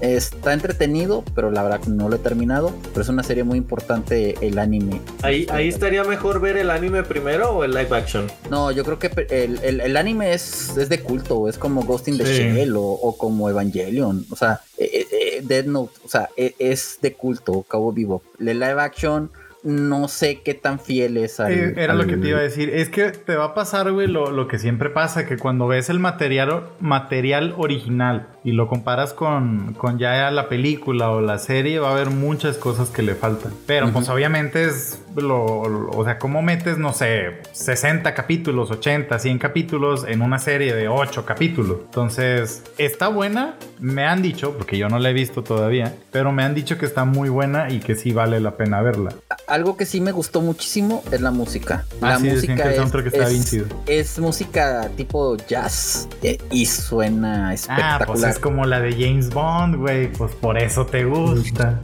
está 0.00 0.52
entretenido, 0.52 1.24
pero 1.34 1.50
la 1.50 1.62
verdad 1.62 1.80
no 1.86 2.08
lo 2.08 2.16
he 2.16 2.18
terminado, 2.18 2.72
pero 2.90 3.02
es 3.02 3.08
una 3.08 3.22
serie 3.22 3.44
muy 3.44 3.58
importante 3.58 4.36
el 4.40 4.58
anime. 4.58 5.00
Ahí, 5.22 5.46
ahí 5.50 5.68
estaría 5.68 6.04
mejor 6.04 6.40
ver 6.40 6.56
el 6.56 6.70
anime 6.70 7.02
primero 7.02 7.50
o 7.50 7.64
el 7.64 7.72
live 7.72 7.96
action. 7.96 8.30
No, 8.50 8.70
yo 8.70 8.84
creo 8.84 8.98
que 8.98 9.10
el, 9.30 9.58
el, 9.62 9.80
el 9.80 9.96
anime 9.96 10.32
es, 10.32 10.76
es, 10.76 10.88
de 10.88 11.00
culto, 11.00 11.48
es 11.48 11.58
como 11.58 11.82
Ghost 11.82 12.08
in 12.08 12.18
the 12.18 12.26
sí. 12.26 12.32
Shell 12.32 12.76
o, 12.76 12.82
o, 12.82 13.16
como 13.16 13.48
Evangelion, 13.48 14.26
o 14.30 14.36
sea, 14.36 14.60
eh, 14.78 15.06
eh, 15.10 15.42
Dead 15.42 15.64
Note, 15.64 15.92
o 16.04 16.08
sea, 16.08 16.28
eh, 16.36 16.54
es 16.58 16.98
de 17.02 17.14
culto, 17.14 17.64
Cowboy 17.66 17.94
Bebop. 17.94 18.22
El 18.38 18.58
live 18.58 18.80
action 18.80 19.30
no 19.62 20.08
sé 20.08 20.40
qué 20.42 20.54
tan 20.54 20.80
fiel 20.80 21.16
es 21.16 21.40
al, 21.40 21.52
eh, 21.52 21.74
Era 21.76 21.92
al... 21.92 21.98
lo 21.98 22.06
que 22.06 22.16
te 22.16 22.28
iba 22.28 22.38
a 22.38 22.42
decir. 22.42 22.70
Es 22.70 22.88
que 22.88 23.10
te 23.10 23.36
va 23.36 23.46
a 23.46 23.54
pasar, 23.54 23.90
güey, 23.92 24.06
lo, 24.06 24.30
lo, 24.30 24.48
que 24.48 24.58
siempre 24.58 24.90
pasa, 24.90 25.26
que 25.26 25.36
cuando 25.36 25.66
ves 25.66 25.90
el 25.90 25.98
material, 25.98 26.64
material 26.80 27.54
original 27.56 28.28
y 28.44 28.52
lo 28.52 28.68
comparas 28.68 29.12
con, 29.12 29.74
con 29.74 29.98
ya 29.98 30.30
la 30.30 30.48
película 30.48 31.10
o 31.10 31.20
la 31.20 31.38
serie, 31.38 31.78
va 31.78 31.90
a 31.90 31.92
haber 31.92 32.10
muchas 32.10 32.56
cosas 32.56 32.88
que 32.88 33.02
le 33.02 33.14
faltan. 33.14 33.52
Pero 33.66 33.86
uh 33.86 33.88
-huh. 33.90 33.92
pues 33.92 34.08
obviamente 34.08 34.64
es 34.64 35.02
lo, 35.16 35.68
lo, 35.68 35.90
o 35.90 36.04
sea, 36.04 36.18
¿cómo 36.18 36.42
metes, 36.42 36.78
no 36.78 36.92
sé, 36.92 37.42
60 37.52 38.14
capítulos, 38.14 38.70
80, 38.70 39.18
100 39.18 39.38
capítulos 39.38 40.04
en 40.06 40.22
una 40.22 40.38
serie 40.38 40.74
de 40.74 40.88
8 40.88 41.24
capítulos? 41.24 41.78
Entonces, 41.84 42.62
está 42.78 43.08
buena, 43.08 43.56
me 43.78 44.04
han 44.04 44.22
dicho, 44.22 44.54
porque 44.56 44.78
yo 44.78 44.88
no 44.88 44.98
la 44.98 45.10
he 45.10 45.12
visto 45.12 45.42
todavía, 45.42 45.94
pero 46.10 46.32
me 46.32 46.42
han 46.42 46.54
dicho 46.54 46.78
que 46.78 46.86
está 46.86 47.04
muy 47.04 47.28
buena 47.28 47.70
y 47.70 47.80
que 47.80 47.94
sí 47.94 48.12
vale 48.12 48.40
la 48.40 48.56
pena 48.56 48.80
verla 48.82 49.10
algo 49.50 49.76
que 49.76 49.84
sí 49.84 50.00
me 50.00 50.12
gustó 50.12 50.40
muchísimo 50.40 51.02
es 51.10 51.20
la 51.20 51.30
música. 51.30 51.84
Ah, 52.00 52.10
la 52.10 52.18
sí, 52.18 52.30
música 52.30 52.72
es, 52.72 53.14
es, 53.14 53.66
es, 53.86 54.18
música 54.18 54.88
tipo 54.96 55.36
jazz 55.36 56.08
eh, 56.22 56.38
y 56.50 56.66
suena 56.66 57.52
espectacular. 57.52 58.02
Ah, 58.02 58.06
pues 58.06 58.24
es 58.30 58.38
como 58.38 58.64
la 58.64 58.80
de 58.80 58.92
James 58.92 59.30
Bond, 59.30 59.76
güey. 59.76 60.12
Pues 60.12 60.34
por 60.34 60.56
eso 60.56 60.86
te 60.86 61.04
gusta. 61.04 61.80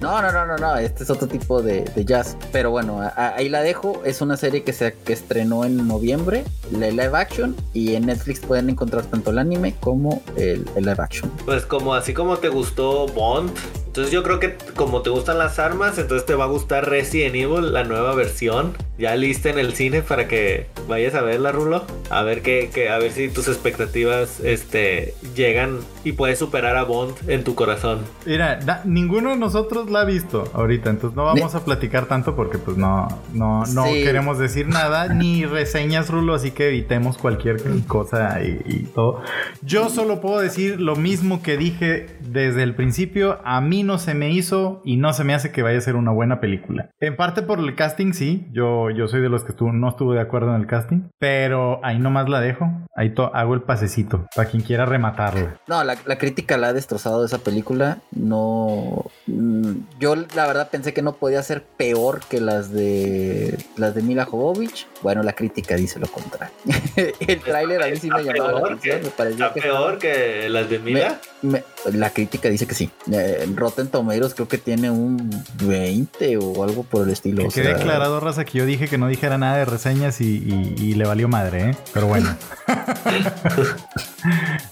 No, 0.00 0.22
no, 0.22 0.32
no, 0.32 0.46
no, 0.46 0.56
no. 0.56 0.76
Este 0.76 1.04
es 1.04 1.10
otro 1.10 1.28
tipo 1.28 1.62
de, 1.62 1.82
de 1.82 2.04
jazz. 2.04 2.36
Pero 2.52 2.70
bueno, 2.70 3.00
a, 3.00 3.34
ahí 3.36 3.48
la 3.48 3.62
dejo. 3.62 4.02
Es 4.04 4.20
una 4.20 4.36
serie 4.36 4.62
que 4.62 4.72
se 4.72 4.94
que 5.04 5.12
estrenó 5.12 5.64
en 5.64 5.86
noviembre, 5.88 6.44
la 6.70 6.88
live 6.90 7.16
action, 7.16 7.56
y 7.72 7.94
en 7.94 8.06
Netflix 8.06 8.40
pueden 8.40 8.70
encontrar 8.70 9.04
tanto 9.04 9.30
el 9.30 9.38
anime 9.38 9.74
como 9.80 10.22
el, 10.36 10.64
el 10.76 10.84
live 10.84 10.96
action. 10.98 11.30
Pues 11.44 11.64
como 11.64 11.94
así 11.94 12.12
como 12.12 12.36
te 12.38 12.48
gustó 12.48 13.06
Bond, 13.06 13.50
entonces 13.88 14.12
yo 14.12 14.22
creo 14.22 14.38
que 14.38 14.54
como 14.76 15.00
te 15.02 15.10
gustan 15.10 15.38
las 15.38 15.58
armas, 15.58 15.98
entonces 15.98 16.26
te 16.26 16.34
va 16.34 16.44
a 16.44 16.48
gustar 16.48 16.88
Resident 16.88 17.34
Evil, 17.34 17.72
la 17.72 17.84
nueva 17.84 18.14
versión. 18.14 18.76
Ya 18.98 19.14
lista 19.14 19.48
en 19.48 19.60
el 19.60 19.74
cine 19.74 20.02
para 20.02 20.26
que 20.26 20.66
vayas 20.88 21.14
a 21.14 21.22
verla, 21.22 21.52
Rulo. 21.52 21.84
A 22.10 22.22
ver 22.22 22.42
que, 22.42 22.68
que, 22.74 22.88
a 22.88 22.98
ver 22.98 23.12
si 23.12 23.28
tus 23.28 23.46
expectativas 23.46 24.40
este, 24.40 25.14
llegan 25.36 25.78
y 26.02 26.12
puedes 26.12 26.38
superar 26.38 26.76
a 26.76 26.82
Bond 26.82 27.14
en 27.28 27.44
tu 27.44 27.54
corazón. 27.54 28.00
Mira, 28.26 28.56
da, 28.56 28.82
ninguno 28.84 29.30
de 29.30 29.36
nosotros 29.36 29.88
la 29.88 30.00
ha 30.00 30.04
visto 30.04 30.50
ahorita, 30.52 30.90
entonces 30.90 31.16
no 31.16 31.24
vamos 31.24 31.54
a 31.54 31.64
platicar 31.64 32.06
tanto 32.06 32.34
porque 32.34 32.58
pues 32.58 32.76
no, 32.76 33.06
no, 33.32 33.64
no 33.66 33.84
sí. 33.84 34.02
queremos 34.02 34.38
decir 34.38 34.66
nada, 34.66 35.08
ni 35.14 35.44
reseñas, 35.46 36.10
Rulo, 36.10 36.34
así 36.34 36.50
que 36.50 36.68
evitemos 36.68 37.18
cualquier 37.18 37.62
cosa 37.86 38.42
y, 38.42 38.60
y 38.66 38.82
todo. 38.94 39.22
Yo 39.62 39.90
solo 39.90 40.20
puedo 40.20 40.40
decir 40.40 40.80
lo 40.80 40.96
mismo 40.96 41.40
que 41.40 41.56
dije 41.56 42.06
desde 42.20 42.64
el 42.64 42.74
principio. 42.74 43.38
A 43.44 43.60
mí 43.60 43.77
no 43.82 43.98
se 43.98 44.14
me 44.14 44.30
hizo 44.30 44.82
y 44.84 44.96
no 44.96 45.12
se 45.12 45.24
me 45.24 45.34
hace 45.34 45.52
que 45.52 45.62
vaya 45.62 45.78
a 45.78 45.82
ser 45.82 45.96
una 45.96 46.12
buena 46.12 46.40
película. 46.40 46.90
En 47.00 47.16
parte 47.16 47.42
por 47.42 47.58
el 47.58 47.74
casting, 47.74 48.12
sí. 48.12 48.46
Yo, 48.52 48.90
yo 48.90 49.08
soy 49.08 49.20
de 49.20 49.28
los 49.28 49.44
que 49.44 49.52
estuvo, 49.52 49.72
no 49.72 49.88
estuvo 49.88 50.12
de 50.12 50.20
acuerdo 50.20 50.54
en 50.54 50.60
el 50.60 50.66
casting. 50.66 51.08
Pero 51.18 51.80
ahí 51.84 51.98
nomás 51.98 52.28
la 52.28 52.40
dejo. 52.40 52.66
Ahí 52.96 53.14
hago 53.32 53.54
el 53.54 53.62
pasecito 53.62 54.26
para 54.34 54.48
quien 54.48 54.62
quiera 54.62 54.86
rematarla. 54.86 55.60
No, 55.66 55.84
la, 55.84 55.96
la, 56.04 56.18
crítica 56.18 56.56
la 56.56 56.68
ha 56.68 56.72
destrozado 56.72 57.20
de 57.20 57.26
esa 57.26 57.38
película. 57.38 57.98
No. 58.10 59.04
Mm, 59.26 59.72
yo 59.98 60.16
la 60.16 60.46
verdad 60.46 60.68
pensé 60.70 60.92
que 60.92 61.02
no 61.02 61.14
podía 61.14 61.42
ser 61.42 61.62
peor 61.62 62.20
que 62.28 62.40
las 62.40 62.72
de 62.72 63.58
las 63.76 63.94
de 63.94 64.02
Mila 64.02 64.24
Jovovich. 64.24 64.86
Bueno, 65.02 65.22
la 65.22 65.32
crítica 65.32 65.76
dice 65.76 65.98
lo 66.00 66.08
contrario. 66.08 66.54
el 66.96 67.40
tráiler 67.40 67.82
a 67.82 67.86
mí 67.86 67.96
sí 67.96 68.10
me 68.10 68.22
llamó 68.24 68.50
la 68.50 68.58
atención. 68.58 69.02
Me 69.02 69.10
pareció 69.10 69.46
¿Está 69.46 69.54
que 69.54 69.60
peor 69.60 69.98
que 69.98 70.48
las 70.48 70.68
de 70.68 70.78
Mila? 70.78 71.20
Me, 71.42 71.62
me, 71.86 71.98
la 71.98 72.10
crítica 72.10 72.48
dice 72.48 72.66
que 72.66 72.74
sí. 72.74 72.90
Eh, 73.12 73.46
Rotten 73.68 73.88
Tomatoes 73.88 74.32
creo 74.32 74.48
que 74.48 74.56
tiene 74.56 74.90
un 74.90 75.30
20 75.62 76.38
o 76.38 76.64
algo 76.64 76.84
por 76.84 77.06
el 77.06 77.12
estilo. 77.12 77.42
Que 77.42 77.48
quede 77.48 77.74
declarado, 77.74 78.18
raza, 78.18 78.46
que 78.46 78.56
yo 78.56 78.64
dije 78.64 78.88
que 78.88 78.96
no 78.96 79.08
dijera 79.08 79.36
nada 79.36 79.58
de 79.58 79.66
reseñas 79.66 80.22
y, 80.22 80.38
y, 80.38 80.74
y 80.78 80.94
le 80.94 81.04
valió 81.04 81.28
madre, 81.28 81.70
¿eh? 81.70 81.76
Pero 81.92 82.06
bueno. 82.06 82.34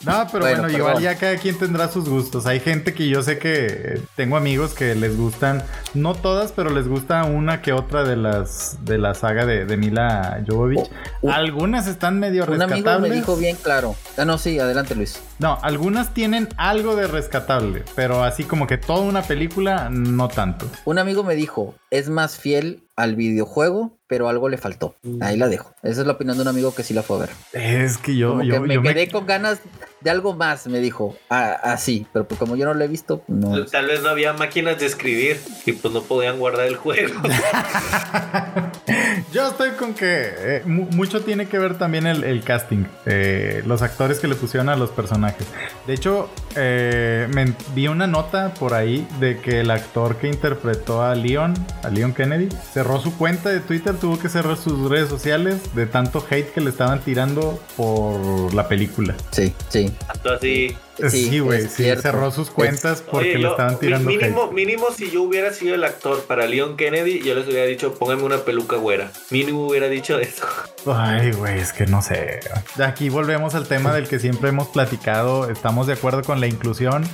no, 0.05 0.26
pero 0.32 0.44
bueno, 0.44 0.62
bueno 0.62 0.70
igual 0.70 1.01
ya 1.01 1.16
cada 1.16 1.36
quien 1.36 1.59
tendrá 1.59 1.88
sus 1.88 2.09
gustos. 2.09 2.47
Hay 2.47 2.61
gente 2.61 2.94
que 2.94 3.09
yo 3.09 3.22
sé 3.22 3.38
que 3.38 4.01
tengo 4.14 4.36
amigos 4.36 4.72
que 4.72 4.94
les 4.94 5.16
gustan, 5.16 5.62
no 5.94 6.14
todas, 6.14 6.53
pero 6.53 6.70
les 6.70 6.88
gusta 6.88 7.24
una 7.24 7.61
que 7.62 7.72
otra 7.72 8.05
de 8.05 8.16
las 8.16 8.78
de 8.84 8.99
la 8.99 9.14
saga 9.14 9.44
de, 9.47 9.66
de 9.66 9.76
Mila 9.76 10.42
Jovovich. 10.47 10.90
Oh, 11.20 11.28
uh, 11.28 11.30
Algunas 11.32 11.86
están 11.86 12.18
medio 12.18 12.44
un 12.44 12.49
rescatables. 12.51 12.86
amigo 12.86 13.09
me 13.09 13.14
dijo 13.14 13.36
bien 13.36 13.57
claro. 13.62 13.94
Ah, 14.16 14.24
no, 14.24 14.38
sí, 14.38 14.59
adelante 14.59 14.94
Luis. 14.94 15.20
No, 15.38 15.59
algunas 15.62 16.14
tienen 16.14 16.49
algo 16.57 16.97
de 16.97 17.07
rescatable, 17.07 17.82
pero 17.94 18.24
así 18.24 18.44
como 18.44 18.66
que 18.66 18.78
toda 18.87 19.01
una 19.01 19.22
película, 19.22 19.91
no 19.91 20.28
tanto. 20.28 20.70
Un 20.84 20.99
amigo 20.99 21.24
me 21.24 21.34
dijo, 21.34 21.74
es 21.91 22.09
más 22.09 22.39
fiel 22.39 22.84
al 22.95 23.16
videojuego, 23.16 23.99
pero 24.07 24.28
algo 24.28 24.49
le 24.49 24.59
faltó. 24.59 24.95
Ahí 25.20 25.37
la 25.37 25.49
dejo. 25.49 25.72
Esa 25.82 26.01
es 26.03 26.07
la 26.07 26.14
opinión 26.14 26.37
de 26.37 26.43
un 26.43 26.49
amigo 26.49 26.74
que 26.74 26.82
sí 26.82 26.95
la 26.95 27.03
fue 27.03 27.16
a 27.16 27.20
ver. 27.20 27.30
Es 27.53 27.99
que 27.99 28.16
yo, 28.16 28.30
como 28.30 28.45
yo 28.45 28.55
que 28.55 28.61
me 28.61 28.74
yo 28.74 28.82
quedé 28.82 29.07
me... 29.07 29.11
con 29.11 29.26
ganas 29.26 29.61
de 30.01 30.11
algo 30.11 30.34
más, 30.34 30.66
me 30.66 30.80
dijo. 30.80 31.16
Así, 31.28 32.05
ah, 32.05 32.11
pero 32.12 32.28
pues 32.28 32.38
como 32.38 32.57
yo 32.57 32.64
no 32.64 32.74
lo 32.74 32.84
he 32.84 32.88
visto, 32.88 33.22
no. 33.28 33.64
Tal 33.66 33.86
vez 33.86 34.03
no 34.03 34.11
había 34.11 34.32
máquinas 34.32 34.78
de 34.78 34.86
escribir 34.86 35.40
y 35.64 35.72
pues 35.72 35.92
no 35.92 36.03
podían 36.03 36.38
guardar 36.38 36.66
el 36.66 36.76
juego. 36.76 37.14
yo 39.32 39.49
estoy 39.49 39.70
con 39.70 39.94
que 39.94 40.07
eh, 40.07 40.62
mucho 40.64 41.22
tiene 41.22 41.47
que 41.47 41.59
ver 41.59 41.78
también 41.78 42.07
el, 42.07 42.24
el 42.24 42.42
casting, 42.42 42.84
eh, 43.07 43.62
los 43.66 43.82
actores 43.82 44.18
que 44.18 44.28
le 44.28 44.34
pusieron 44.34 44.68
a 44.68 44.76
los 44.76 44.90
personajes. 44.90 45.47
De 45.86 45.94
hecho, 45.94 46.30
eh, 46.55 47.28
me 47.32 47.55
vi 47.74 47.88
una 47.88 48.07
nota 48.07 48.55
por 48.55 48.74
ahí 48.74 49.07
de 49.20 49.40
que 49.40 49.61
el 49.61 49.70
actor 49.70 50.16
que 50.16 50.28
interpretó 50.28 51.03
a 51.03 51.14
Leon, 51.14 51.55
a 51.82 51.90
Leon 51.90 52.12
Kennedy, 52.12 52.49
cerró 52.72 53.01
su 53.01 53.16
cuenta 53.16 53.51
de 53.51 53.61
Twitter, 53.61 53.94
tuvo 53.97 54.18
que 54.18 54.28
cerrar 54.28 54.57
sus 54.57 54.90
redes 54.90 55.09
sociales 55.09 55.74
de 55.74 55.86
tanto 55.86 56.24
hate 56.28 56.53
que 56.53 56.61
le 56.61 56.70
estaban 56.70 57.01
tirando 57.01 57.61
por 57.76 58.53
la 58.55 58.68
película. 58.68 59.14
Sí, 59.30 59.53
sí. 59.68 59.86
Así. 60.34 60.76
Sí, 61.09 61.41
güey, 61.41 61.62
sí, 61.62 61.84
sí, 61.84 61.97
cerró 62.01 62.30
sus 62.30 62.51
cuentas 62.51 63.03
porque 63.03 63.32
Oye, 63.32 63.41
yo, 63.41 63.49
le 63.49 63.51
estaban 63.51 63.78
tirando 63.78 64.09
mínimo, 64.09 64.45
hate. 64.45 64.53
Mínimo 64.53 64.87
si 64.93 65.11
yo 65.11 65.22
hubiera 65.22 65.53
sido 65.53 65.74
el 65.74 65.84
actor 65.84 66.24
para 66.24 66.47
Leon 66.47 66.76
Kennedy, 66.76 67.20
yo 67.22 67.34
les 67.34 67.47
hubiera 67.47 67.66
dicho, 67.66 67.95
pónganme 67.95 68.22
una 68.22 68.39
peluca 68.39 68.76
güera. 68.76 69.11
Mínimo 69.30 69.66
hubiera 69.66 69.89
dicho 69.89 70.18
eso. 70.18 70.47
Ay, 70.87 71.32
güey, 71.32 71.59
es 71.59 71.72
que 71.72 71.87
no 71.87 72.01
sé. 72.01 72.41
Aquí 72.82 73.11
volvemos 73.11 73.55
al 73.55 73.68
tema 73.68 73.93
del 73.93 74.09
que 74.09 74.18
siempre 74.18 74.49
hemos 74.49 74.68
platicado. 74.68 75.51
Estamos 75.51 75.87
de 75.87 75.93
acuerdo 75.93 76.22
con 76.22 76.41
la 76.41 76.47
inclusión. 76.47 77.05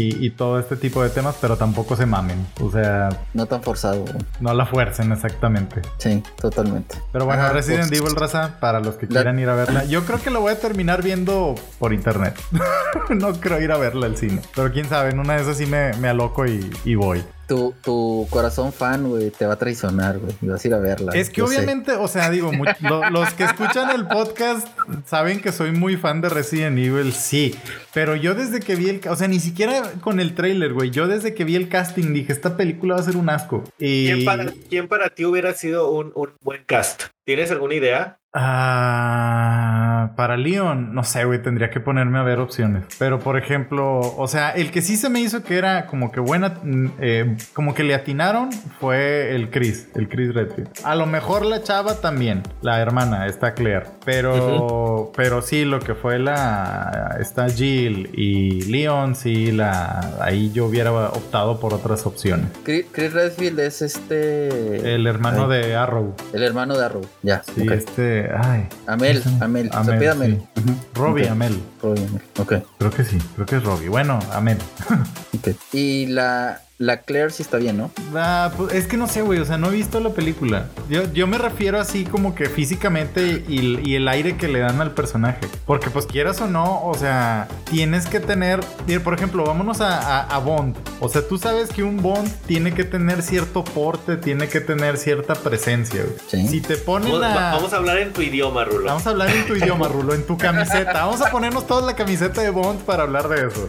Y, 0.00 0.26
y, 0.26 0.30
todo 0.30 0.58
este 0.58 0.76
tipo 0.76 1.02
de 1.02 1.10
temas, 1.10 1.36
pero 1.40 1.56
tampoco 1.56 1.96
se 1.96 2.06
mamen. 2.06 2.46
O 2.62 2.70
sea. 2.70 3.08
No 3.34 3.46
tan 3.46 3.62
forzado. 3.62 4.04
No 4.40 4.54
la 4.54 4.66
fuercen, 4.66 5.12
exactamente. 5.12 5.82
Sí, 5.98 6.22
totalmente. 6.40 6.96
Pero 7.12 7.26
bueno, 7.26 7.48
Resident 7.52 7.88
pues, 7.88 8.00
Evil 8.00 8.16
Raza, 8.16 8.58
para 8.60 8.80
los 8.80 8.94
que 8.94 9.06
la... 9.06 9.12
quieran 9.12 9.38
ir 9.38 9.48
a 9.48 9.54
verla. 9.54 9.84
Yo 9.84 10.04
creo 10.04 10.20
que 10.20 10.30
lo 10.30 10.40
voy 10.40 10.52
a 10.52 10.58
terminar 10.58 11.02
viendo 11.02 11.54
por 11.78 11.92
internet. 11.92 12.38
no 13.10 13.32
creo 13.34 13.60
ir 13.60 13.72
a 13.72 13.78
verla 13.78 14.06
al 14.06 14.16
cine. 14.16 14.40
Pero 14.54 14.72
quién 14.72 14.88
sabe, 14.88 15.10
en 15.10 15.18
una 15.18 15.34
de 15.34 15.42
esas 15.42 15.56
sí 15.56 15.66
me, 15.66 15.92
me 15.94 16.08
aloco 16.08 16.46
y, 16.46 16.70
y 16.84 16.94
voy 16.94 17.22
tu, 17.50 17.74
tu 17.82 18.28
corazón 18.30 18.72
fan, 18.72 19.08
güey, 19.08 19.30
te 19.30 19.44
va 19.44 19.54
a 19.54 19.56
traicionar, 19.56 20.20
güey. 20.20 20.32
Y 20.40 20.46
vas 20.46 20.64
a 20.64 20.68
ir 20.68 20.74
a 20.74 20.78
verla. 20.78 21.10
Es 21.16 21.30
que 21.30 21.42
obviamente, 21.42 21.90
sé. 21.90 21.96
o 21.96 22.06
sea, 22.06 22.30
digo, 22.30 22.52
muy, 22.52 22.68
lo, 22.78 23.10
los 23.10 23.34
que 23.34 23.42
escuchan 23.42 23.90
el 23.90 24.06
podcast 24.06 24.68
saben 25.04 25.40
que 25.40 25.50
soy 25.50 25.72
muy 25.72 25.96
fan 25.96 26.20
de 26.20 26.28
Resident 26.28 26.78
Evil, 26.78 27.12
sí. 27.12 27.56
Pero 27.92 28.14
yo 28.14 28.36
desde 28.36 28.60
que 28.60 28.76
vi 28.76 28.88
el... 28.88 29.00
O 29.08 29.16
sea, 29.16 29.26
ni 29.26 29.40
siquiera 29.40 29.82
con 30.00 30.20
el 30.20 30.36
trailer, 30.36 30.72
güey. 30.72 30.90
Yo 30.90 31.08
desde 31.08 31.34
que 31.34 31.42
vi 31.42 31.56
el 31.56 31.68
casting 31.68 32.12
dije, 32.12 32.32
esta 32.32 32.56
película 32.56 32.94
va 32.94 33.00
a 33.00 33.04
ser 33.04 33.16
un 33.16 33.28
asco. 33.28 33.64
Y... 33.80 34.06
¿Quién, 34.06 34.24
para, 34.24 34.52
¿quién 34.68 34.86
para 34.86 35.08
ti 35.08 35.24
hubiera 35.24 35.52
sido 35.52 35.90
un, 35.90 36.12
un 36.14 36.30
buen 36.42 36.62
cast? 36.64 37.06
¿Tienes 37.24 37.50
alguna 37.50 37.74
idea? 37.74 38.19
Ah, 38.32 40.12
para 40.16 40.36
Leon, 40.36 40.94
no 40.94 41.02
sé, 41.02 41.24
güey, 41.24 41.42
tendría 41.42 41.70
que 41.70 41.80
ponerme 41.80 42.18
a 42.18 42.22
ver 42.22 42.38
opciones. 42.38 42.84
Pero 42.98 43.18
por 43.18 43.36
ejemplo, 43.36 43.98
o 44.00 44.28
sea, 44.28 44.50
el 44.50 44.70
que 44.70 44.82
sí 44.82 44.96
se 44.96 45.08
me 45.08 45.20
hizo 45.20 45.42
que 45.42 45.58
era 45.58 45.86
como 45.86 46.12
que 46.12 46.20
buena, 46.20 46.54
mm, 46.62 46.86
eh, 47.00 47.36
como 47.54 47.74
que 47.74 47.82
le 47.82 47.94
atinaron 47.94 48.52
fue 48.78 49.34
el 49.34 49.50
Chris, 49.50 49.88
el 49.96 50.08
Chris 50.08 50.32
Redfield. 50.32 50.70
A 50.84 50.94
lo 50.94 51.06
mejor 51.06 51.44
la 51.44 51.62
chava 51.62 52.00
también, 52.00 52.42
la 52.62 52.80
hermana, 52.80 53.26
está 53.26 53.54
Claire. 53.54 53.86
Pero, 54.04 55.10
pero 55.16 55.42
sí, 55.42 55.64
lo 55.64 55.80
que 55.80 55.94
fue 55.94 56.20
la, 56.20 57.16
está 57.18 57.48
Jill 57.48 58.10
y 58.12 58.62
Leon, 58.70 59.16
sí, 59.16 59.50
la, 59.50 60.18
ahí 60.20 60.52
yo 60.52 60.66
hubiera 60.66 60.92
optado 60.92 61.58
por 61.58 61.74
otras 61.74 62.06
opciones. 62.06 62.46
Chris 62.62 62.86
Chris 62.92 63.12
Redfield 63.12 63.58
es 63.58 63.82
este. 63.82 64.94
El 64.94 65.06
hermano 65.08 65.48
de 65.48 65.74
Arrow. 65.74 66.14
El 66.32 66.44
hermano 66.44 66.76
de 66.76 66.84
Arrow, 66.84 67.06
ya. 67.22 67.42
Sí, 67.42 67.66
este, 67.70 68.19
ay. 68.34 68.68
Amel, 68.86 69.22
Amel, 69.40 69.70
Amel, 69.72 69.84
se 69.84 69.92
pide 69.92 70.10
Amel. 70.10 70.42
sí. 70.56 70.62
Robbie. 70.94 71.28
Amel. 71.28 71.60
Robbie 71.82 72.04
Amel, 72.04 72.22
ok. 72.38 72.54
Creo 72.78 72.90
que 72.90 73.04
sí, 73.04 73.18
creo 73.34 73.46
que 73.46 73.56
es 73.56 73.62
Robbie. 73.64 73.88
Bueno, 73.88 74.18
Amel. 74.32 74.58
ok. 75.38 75.48
Y 75.72 76.06
la, 76.06 76.60
la 76.80 77.02
Claire 77.02 77.28
sí 77.30 77.42
está 77.42 77.58
bien, 77.58 77.76
¿no? 77.76 77.90
Ah, 78.16 78.50
pues, 78.56 78.72
es 78.72 78.86
que 78.86 78.96
no 78.96 79.06
sé, 79.06 79.20
güey, 79.20 79.38
o 79.38 79.44
sea, 79.44 79.58
no 79.58 79.68
he 79.68 79.72
visto 79.72 80.00
la 80.00 80.08
película. 80.10 80.68
Yo, 80.88 81.02
yo 81.12 81.26
me 81.26 81.36
refiero 81.36 81.78
así 81.78 82.04
como 82.06 82.34
que 82.34 82.48
físicamente 82.48 83.44
y, 83.46 83.78
y 83.86 83.96
el 83.96 84.08
aire 84.08 84.38
que 84.38 84.48
le 84.48 84.60
dan 84.60 84.80
al 84.80 84.92
personaje. 84.92 85.40
Porque 85.66 85.90
pues 85.90 86.06
quieras 86.06 86.40
o 86.40 86.46
no, 86.46 86.82
o 86.86 86.94
sea, 86.94 87.48
tienes 87.70 88.06
que 88.06 88.18
tener, 88.18 88.60
mira, 88.86 89.00
por 89.00 89.12
ejemplo, 89.12 89.44
vámonos 89.44 89.82
a, 89.82 89.98
a- 90.00 90.34
a 90.34 90.38
Bond. 90.38 90.74
O 91.00 91.10
sea, 91.10 91.20
tú 91.28 91.36
sabes 91.36 91.68
que 91.68 91.82
un 91.82 91.98
Bond 91.98 92.30
tiene 92.46 92.72
que 92.72 92.84
tener 92.84 93.20
cierto 93.20 93.62
porte, 93.62 94.16
tiene 94.16 94.48
que 94.48 94.62
tener 94.62 94.96
cierta 94.96 95.34
presencia, 95.34 96.02
güey. 96.02 96.16
Sí. 96.28 96.48
Si 96.48 96.60
te 96.62 96.78
ponen 96.78 97.12
Vamos, 97.12 97.26
a... 97.38 97.52
vamos 97.52 97.72
a 97.74 97.76
hablar 97.76 97.98
en 97.98 98.14
tu 98.14 98.22
idioma, 98.22 98.64
Rulo. 98.64 98.86
Vamos 98.86 99.06
a 99.06 99.10
hablar 99.10 99.28
en 99.28 99.46
tu 99.46 99.54
idioma, 99.54 99.86
Rulo, 99.86 100.14
en 100.14 100.26
tu 100.26 100.38
camiseta. 100.38 100.94
Vamos 101.04 101.20
a 101.20 101.30
ponernos 101.30 101.66
toda 101.66 101.82
la 101.82 101.94
camiseta 101.94 102.40
de 102.40 102.48
Bond 102.48 102.80
para 102.84 103.02
hablar 103.02 103.28
de 103.28 103.48
eso. 103.48 103.68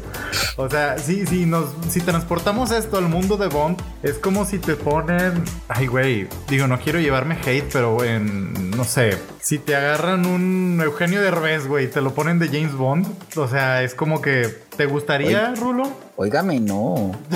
O 0.56 0.70
sea, 0.70 0.98
si, 0.98 1.26
si, 1.28 1.46
nos, 1.46 1.66
si 1.90 2.00
transportamos 2.00 2.72
esto 2.72 3.01
al 3.02 3.10
mundo 3.10 3.38
de 3.38 3.48
Bond, 3.48 3.82
es 4.04 4.18
como 4.18 4.46
si 4.46 4.60
te 4.60 4.76
ponen. 4.76 5.44
Ay, 5.68 5.88
güey. 5.88 6.28
Digo, 6.48 6.68
no 6.68 6.80
quiero 6.80 7.00
llevarme 7.00 7.38
hate, 7.44 7.70
pero 7.72 8.04
en. 8.04 8.72
No 8.72 8.84
sé. 8.84 9.18
Si 9.42 9.58
te 9.60 9.76
agarran 9.76 10.26
un 10.26 10.80
Eugenio 10.84 11.22
Derbez, 11.22 11.68
güey, 11.68 11.86
y 11.86 11.88
te 11.88 12.00
lo 12.02 12.14
ponen 12.14 12.38
de 12.40 12.48
James 12.48 12.74
Bond. 12.74 13.08
O 13.38 13.48
sea, 13.48 13.84
es 13.84 13.96
como 13.96 14.22
que. 14.22 14.48
¿Te 14.78 14.86
gustaría, 14.86 15.54
Rulo? 15.56 15.90
Óigame, 16.16 16.60
no. 16.60 17.12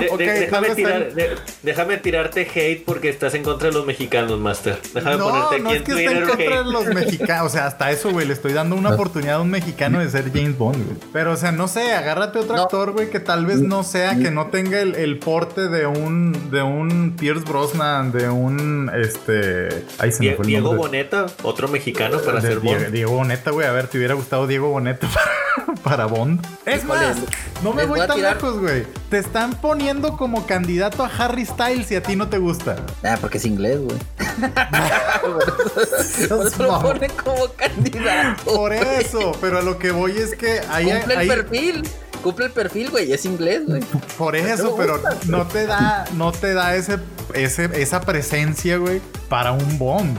De- 0.00 0.06
de- 0.06 0.10
Ok, 0.10 0.18
déjame, 0.18 0.74
tirar- 0.74 1.12
de- 1.12 1.36
déjame 1.62 1.96
tirarte 1.98 2.42
hate 2.54 2.84
porque 2.84 3.08
estás 3.08 3.34
en 3.34 3.42
contra 3.42 3.68
de 3.68 3.74
los 3.74 3.84
mexicanos, 3.86 4.38
Master. 4.38 4.78
Déjame 4.94 5.16
No, 5.16 5.28
ponerte 5.28 5.54
aquí 5.54 5.62
no 5.62 5.70
es 5.70 5.76
en 5.76 5.84
que 5.84 5.92
esté 5.92 6.04
en 6.04 6.26
contra 6.26 6.58
de 6.62 6.64
los 6.72 6.86
mexicanos. 6.86 7.46
O 7.46 7.48
sea, 7.50 7.66
hasta 7.66 7.90
eso, 7.90 8.10
güey. 8.10 8.26
Le 8.26 8.32
estoy 8.34 8.52
dando 8.52 8.76
una 8.76 8.90
oportunidad 8.94 9.36
a 9.36 9.40
un 9.40 9.50
mexicano 9.50 9.98
de 10.00 10.08
ser 10.10 10.30
James 10.32 10.56
Bond, 10.56 10.84
güey. 10.84 10.96
Pero, 11.12 11.32
o 11.32 11.36
sea, 11.36 11.52
no 11.52 11.68
sé, 11.68 11.92
agárrate 11.94 12.38
otro 12.38 12.56
No. 12.56 12.62
actor, 12.62 12.92
güey, 12.92 13.10
que 13.10 13.20
tal 13.20 13.44
vez 13.46 13.60
no 13.60 13.82
sea, 13.82 14.16
que 14.16 14.30
no 14.30 14.46
tenga 14.46 14.80
el, 14.80 14.94
el 14.94 15.18
porte 15.18 15.68
de 15.68 15.86
un, 15.86 16.50
de 16.50 16.62
un 16.62 17.16
Pierce 17.18 17.44
Brosnan, 17.44 18.12
de 18.12 18.28
un, 18.28 18.90
este... 18.94 19.61
Ahí 19.98 20.12
se 20.12 20.22
me 20.24 20.34
fue 20.34 20.42
el 20.44 20.48
Diego 20.48 20.68
nombre. 20.74 20.88
Boneta, 20.88 21.26
otro 21.42 21.68
mexicano 21.68 22.18
para 22.20 22.40
De 22.40 22.48
ser 22.48 22.60
Diego, 22.60 22.78
Bond. 22.80 22.92
Diego 22.92 23.12
Boneta, 23.12 23.50
güey. 23.50 23.66
A 23.66 23.72
ver, 23.72 23.86
te 23.88 23.98
hubiera 23.98 24.14
gustado 24.14 24.46
Diego 24.46 24.68
Boneta 24.70 25.08
para, 25.56 25.74
para 25.82 26.06
Bond. 26.06 26.44
Es 26.66 26.84
más, 26.84 27.16
no 27.62 27.72
me 27.72 27.84
voy 27.84 28.00
tan 28.00 28.16
tirar- 28.16 28.34
lejos, 28.36 28.58
güey. 28.58 28.84
Te 29.10 29.18
están 29.18 29.52
poniendo 29.60 30.16
como 30.16 30.46
candidato 30.46 31.04
a 31.04 31.08
Harry 31.18 31.44
Styles 31.44 31.90
y 31.92 31.96
a 31.96 32.02
ti 32.02 32.16
no 32.16 32.28
te 32.28 32.38
gusta. 32.38 32.76
Ah, 33.02 33.18
porque 33.20 33.38
es 33.38 33.44
inglés, 33.44 33.78
güey. 33.80 33.98
Por 35.22 36.46
eso 36.46 36.62
lo 36.62 36.80
pone 36.80 37.08
como 37.08 37.48
candidato. 37.54 38.44
Por 38.44 38.72
eso, 38.72 39.32
pero 39.40 39.58
a 39.58 39.62
lo 39.62 39.78
que 39.78 39.90
voy 39.90 40.16
es 40.18 40.34
que 40.34 40.60
ahí, 40.70 40.90
Cumple 40.90 41.14
el 41.22 41.28
perfil. 41.28 41.88
Cumple 42.22 42.46
el 42.46 42.52
perfil, 42.52 42.90
güey. 42.90 43.12
Es 43.12 43.24
inglés, 43.24 43.62
güey. 43.66 43.82
por 44.16 44.36
eso, 44.36 44.76
pero 44.76 45.00
no 45.26 45.46
te 45.46 45.66
da, 45.66 46.04
no 46.14 46.32
te 46.32 46.54
da 46.54 46.74
ese, 46.76 46.98
ese, 47.34 47.68
esa 47.80 48.00
presencia, 48.00 48.76
güey, 48.78 49.00
para 49.28 49.51
un 49.52 49.78
Bond. 49.78 50.18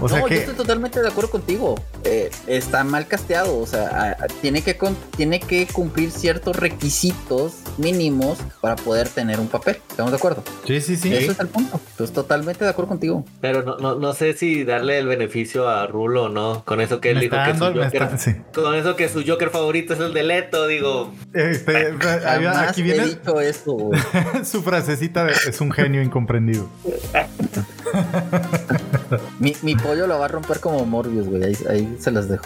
O 0.00 0.08
sea 0.08 0.20
no, 0.20 0.26
que 0.26 0.34
yo 0.36 0.40
estoy 0.40 0.54
totalmente 0.54 1.00
de 1.02 1.08
acuerdo 1.08 1.30
contigo. 1.30 1.74
Eh, 2.04 2.30
está 2.46 2.84
mal 2.84 3.06
casteado, 3.06 3.58
o 3.58 3.66
sea, 3.66 3.88
a- 3.88 4.10
a- 4.24 4.26
tiene 4.40 4.62
que 4.62 4.76
con- 4.76 4.96
tiene 5.16 5.40
que 5.40 5.66
cumplir 5.66 6.10
ciertos 6.10 6.56
requisitos 6.56 7.54
mínimos 7.76 8.38
para 8.60 8.76
poder 8.76 9.08
tener 9.08 9.40
un 9.40 9.48
papel. 9.48 9.78
¿Estamos 9.90 10.12
de 10.12 10.16
acuerdo? 10.16 10.42
sí, 10.66 10.80
sí, 10.80 10.96
sí. 10.96 11.12
Eso 11.14 11.32
es 11.32 11.40
el 11.40 11.48
punto. 11.48 11.80
Estoy 11.90 12.06
totalmente 12.08 12.64
de 12.64 12.70
acuerdo 12.70 12.88
contigo. 12.90 13.24
Pero 13.40 13.62
no, 13.62 13.76
no, 13.78 13.94
no 13.96 14.12
sé 14.14 14.34
si 14.34 14.64
darle 14.64 14.98
el 14.98 15.06
beneficio 15.06 15.68
a 15.68 15.86
Rulo 15.86 16.24
o 16.24 16.28
no. 16.28 16.62
Con 16.64 16.80
eso 16.80 17.00
que 17.00 17.10
él 17.10 17.16
Me 17.16 17.22
dijo 17.22 17.36
que 17.44 17.54
su 17.58 17.64
Joker. 17.64 17.84
está- 18.02 18.18
sí. 18.18 18.36
Con 18.54 18.74
eso 18.74 18.94
que 18.96 19.08
su 19.08 19.24
Joker 19.26 19.50
favorito 19.50 19.94
es 19.94 20.00
el 20.00 20.14
de 20.14 20.22
Leto, 20.22 20.66
digo. 20.66 21.12
Este, 21.34 21.92
Jamás 21.98 22.68
aquí 22.70 22.82
viene 22.82 23.04
dicho 23.06 23.40
eso, 23.40 23.76
su 24.44 24.62
frasecita 24.62 25.24
de 25.24 25.32
es 25.32 25.60
un 25.60 25.70
genio 25.72 26.02
incomprendido. 26.02 26.68
mi, 29.38 29.54
mi 29.62 29.74
pollo 29.76 30.06
lo 30.06 30.18
va 30.18 30.26
a 30.26 30.28
romper 30.28 30.60
como 30.60 30.84
Morbius, 30.84 31.28
güey. 31.28 31.44
Ahí, 31.44 31.56
ahí 31.68 31.96
se 32.00 32.10
las 32.10 32.28
dejo. 32.28 32.44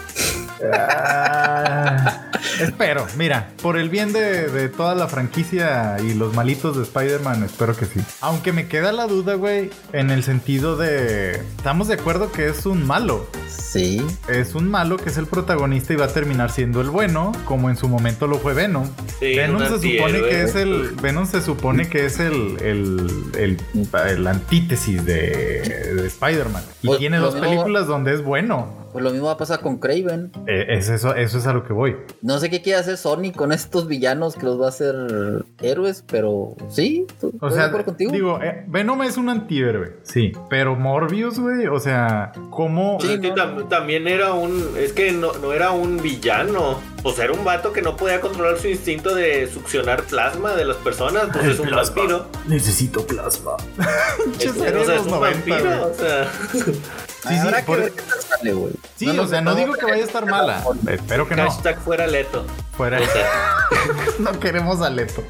Ah, 0.73 2.22
espero, 2.63 3.05
mira, 3.17 3.51
por 3.61 3.77
el 3.77 3.89
bien 3.89 4.13
de, 4.13 4.47
de 4.49 4.69
toda 4.69 4.95
la 4.95 5.07
franquicia 5.07 5.97
y 6.01 6.13
los 6.13 6.33
malitos 6.33 6.75
de 6.77 6.83
Spider-Man, 6.83 7.43
espero 7.43 7.75
que 7.75 7.85
sí. 7.85 7.99
Aunque 8.21 8.53
me 8.53 8.67
queda 8.67 8.91
la 8.91 9.07
duda, 9.07 9.35
güey, 9.35 9.69
en 9.91 10.09
el 10.09 10.23
sentido 10.23 10.77
de... 10.77 11.31
Estamos 11.57 11.87
de 11.87 11.95
acuerdo 11.95 12.31
que 12.31 12.47
es 12.47 12.65
un 12.65 12.85
malo. 12.85 13.27
Sí. 13.47 14.05
Es 14.27 14.55
un 14.55 14.69
malo 14.69 14.97
que 14.97 15.09
es 15.09 15.17
el 15.17 15.25
protagonista 15.27 15.93
y 15.93 15.95
va 15.95 16.05
a 16.05 16.09
terminar 16.09 16.51
siendo 16.51 16.81
el 16.81 16.89
bueno, 16.89 17.31
como 17.45 17.69
en 17.69 17.77
su 17.77 17.87
momento 17.87 18.27
lo 18.27 18.37
fue 18.39 18.53
Venom. 18.53 18.87
Sí, 19.19 19.35
Venom 19.35 19.61
se 19.61 19.79
supone 19.79 20.21
que 20.21 20.43
es 20.43 20.55
el. 20.55 20.91
Venom 21.01 21.25
se 21.25 21.41
supone 21.41 21.89
que 21.89 22.05
es 22.05 22.19
el. 22.19 22.57
el. 22.61 23.07
el, 23.37 23.57
el 24.07 24.27
antítesis 24.27 25.03
de, 25.05 25.93
de 25.95 26.07
Spider-Man. 26.07 26.63
Y 26.83 26.87
Pues, 26.87 26.99
tiene 26.99 27.17
dos 27.17 27.35
películas 27.35 27.87
donde 27.87 28.13
es 28.13 28.23
bueno. 28.23 28.82
Pues 28.93 29.03
lo 29.03 29.09
mismo 29.11 29.25
va 29.25 29.33
a 29.33 29.37
pasar 29.37 29.59
con 29.59 29.77
Craven. 29.79 30.31
Eh, 30.47 30.67
es 30.69 30.87
eso, 30.87 31.15
eso 31.15 31.37
es 31.39 31.47
a 31.47 31.51
lo 31.53 31.65
que 31.65 31.73
voy. 31.73 31.97
No 32.21 32.39
sé 32.39 32.49
qué 32.49 32.61
quiere 32.61 32.79
hacer 32.79 32.95
Sony 32.97 33.31
con 33.35 33.51
estos 33.51 33.87
villanos 33.87 34.35
que 34.35 34.45
los 34.45 34.61
va 34.61 34.67
a 34.67 34.69
hacer 34.69 34.95
héroes, 35.61 36.03
pero 36.09 36.55
sí. 36.69 37.07
O 37.41 37.49
de 37.49 37.55
sea, 37.55 37.65
acuerdo 37.65 37.85
contigo. 37.87 38.11
digo, 38.11 38.39
eh, 38.41 38.63
Venom 38.67 39.01
es 39.03 39.17
un 39.17 39.29
antihéroe, 39.29 39.97
sí. 40.03 40.31
Pero 40.49 40.75
Morbius, 40.75 41.39
güey, 41.39 41.65
o 41.67 41.79
sea, 41.79 42.31
¿cómo? 42.51 42.99
Tam- 42.99 43.67
también 43.67 44.07
era 44.07 44.33
un. 44.33 44.75
Es 44.77 44.93
que 44.93 45.11
no, 45.11 45.33
no 45.33 45.53
era 45.53 45.71
un 45.71 45.97
villano. 46.01 46.79
Pues 47.01 47.19
era 47.19 47.33
un 47.33 47.43
vato 47.43 47.73
que 47.73 47.81
no 47.81 47.97
podía 47.97 48.21
controlar 48.21 48.57
su 48.59 48.67
instinto 48.69 49.13
de 49.13 49.47
succionar 49.47 50.03
plasma 50.03 50.53
de 50.53 50.63
las 50.65 50.77
personas. 50.77 51.27
Pues 51.33 51.47
es 51.47 51.59
un 51.59 51.69
vampiro. 51.71 52.27
Necesito 52.47 53.05
plasma. 53.05 53.57
Es, 54.39 54.51
o 54.51 54.53
sea, 54.85 54.95
es 54.95 55.01
un 55.01 55.11
90, 55.11 55.19
vampiro. 55.19 55.87
O 55.87 55.93
sea. 55.93 56.27
Sí, 57.23 57.29
sí, 57.29 57.37
Habrá 57.37 57.57
que 57.61 57.63
por- 57.67 57.79
ver 57.79 57.91
qué 57.91 58.01
tal 58.01 58.19
sale, 58.21 58.53
güey. 58.53 58.73
Sí, 58.97 59.05
No 59.07 59.21
o 59.23 59.27
sea, 59.27 59.41
no 59.41 59.55
digo 59.55 59.73
que 59.73 59.85
vaya 59.85 60.03
a 60.03 60.05
estar 60.05 60.25
mala. 60.25 60.63
Espero 60.87 61.27
que 61.27 61.35
no. 61.35 61.43
Hashtag 61.43 61.79
fuera 61.79 62.05
Leto. 62.07 62.45
Fuera. 62.75 62.99
O 62.99 63.05
sea, 63.05 63.29
no 64.19 64.39
queremos 64.39 64.81
a 64.81 64.89
Leto. 64.89 65.23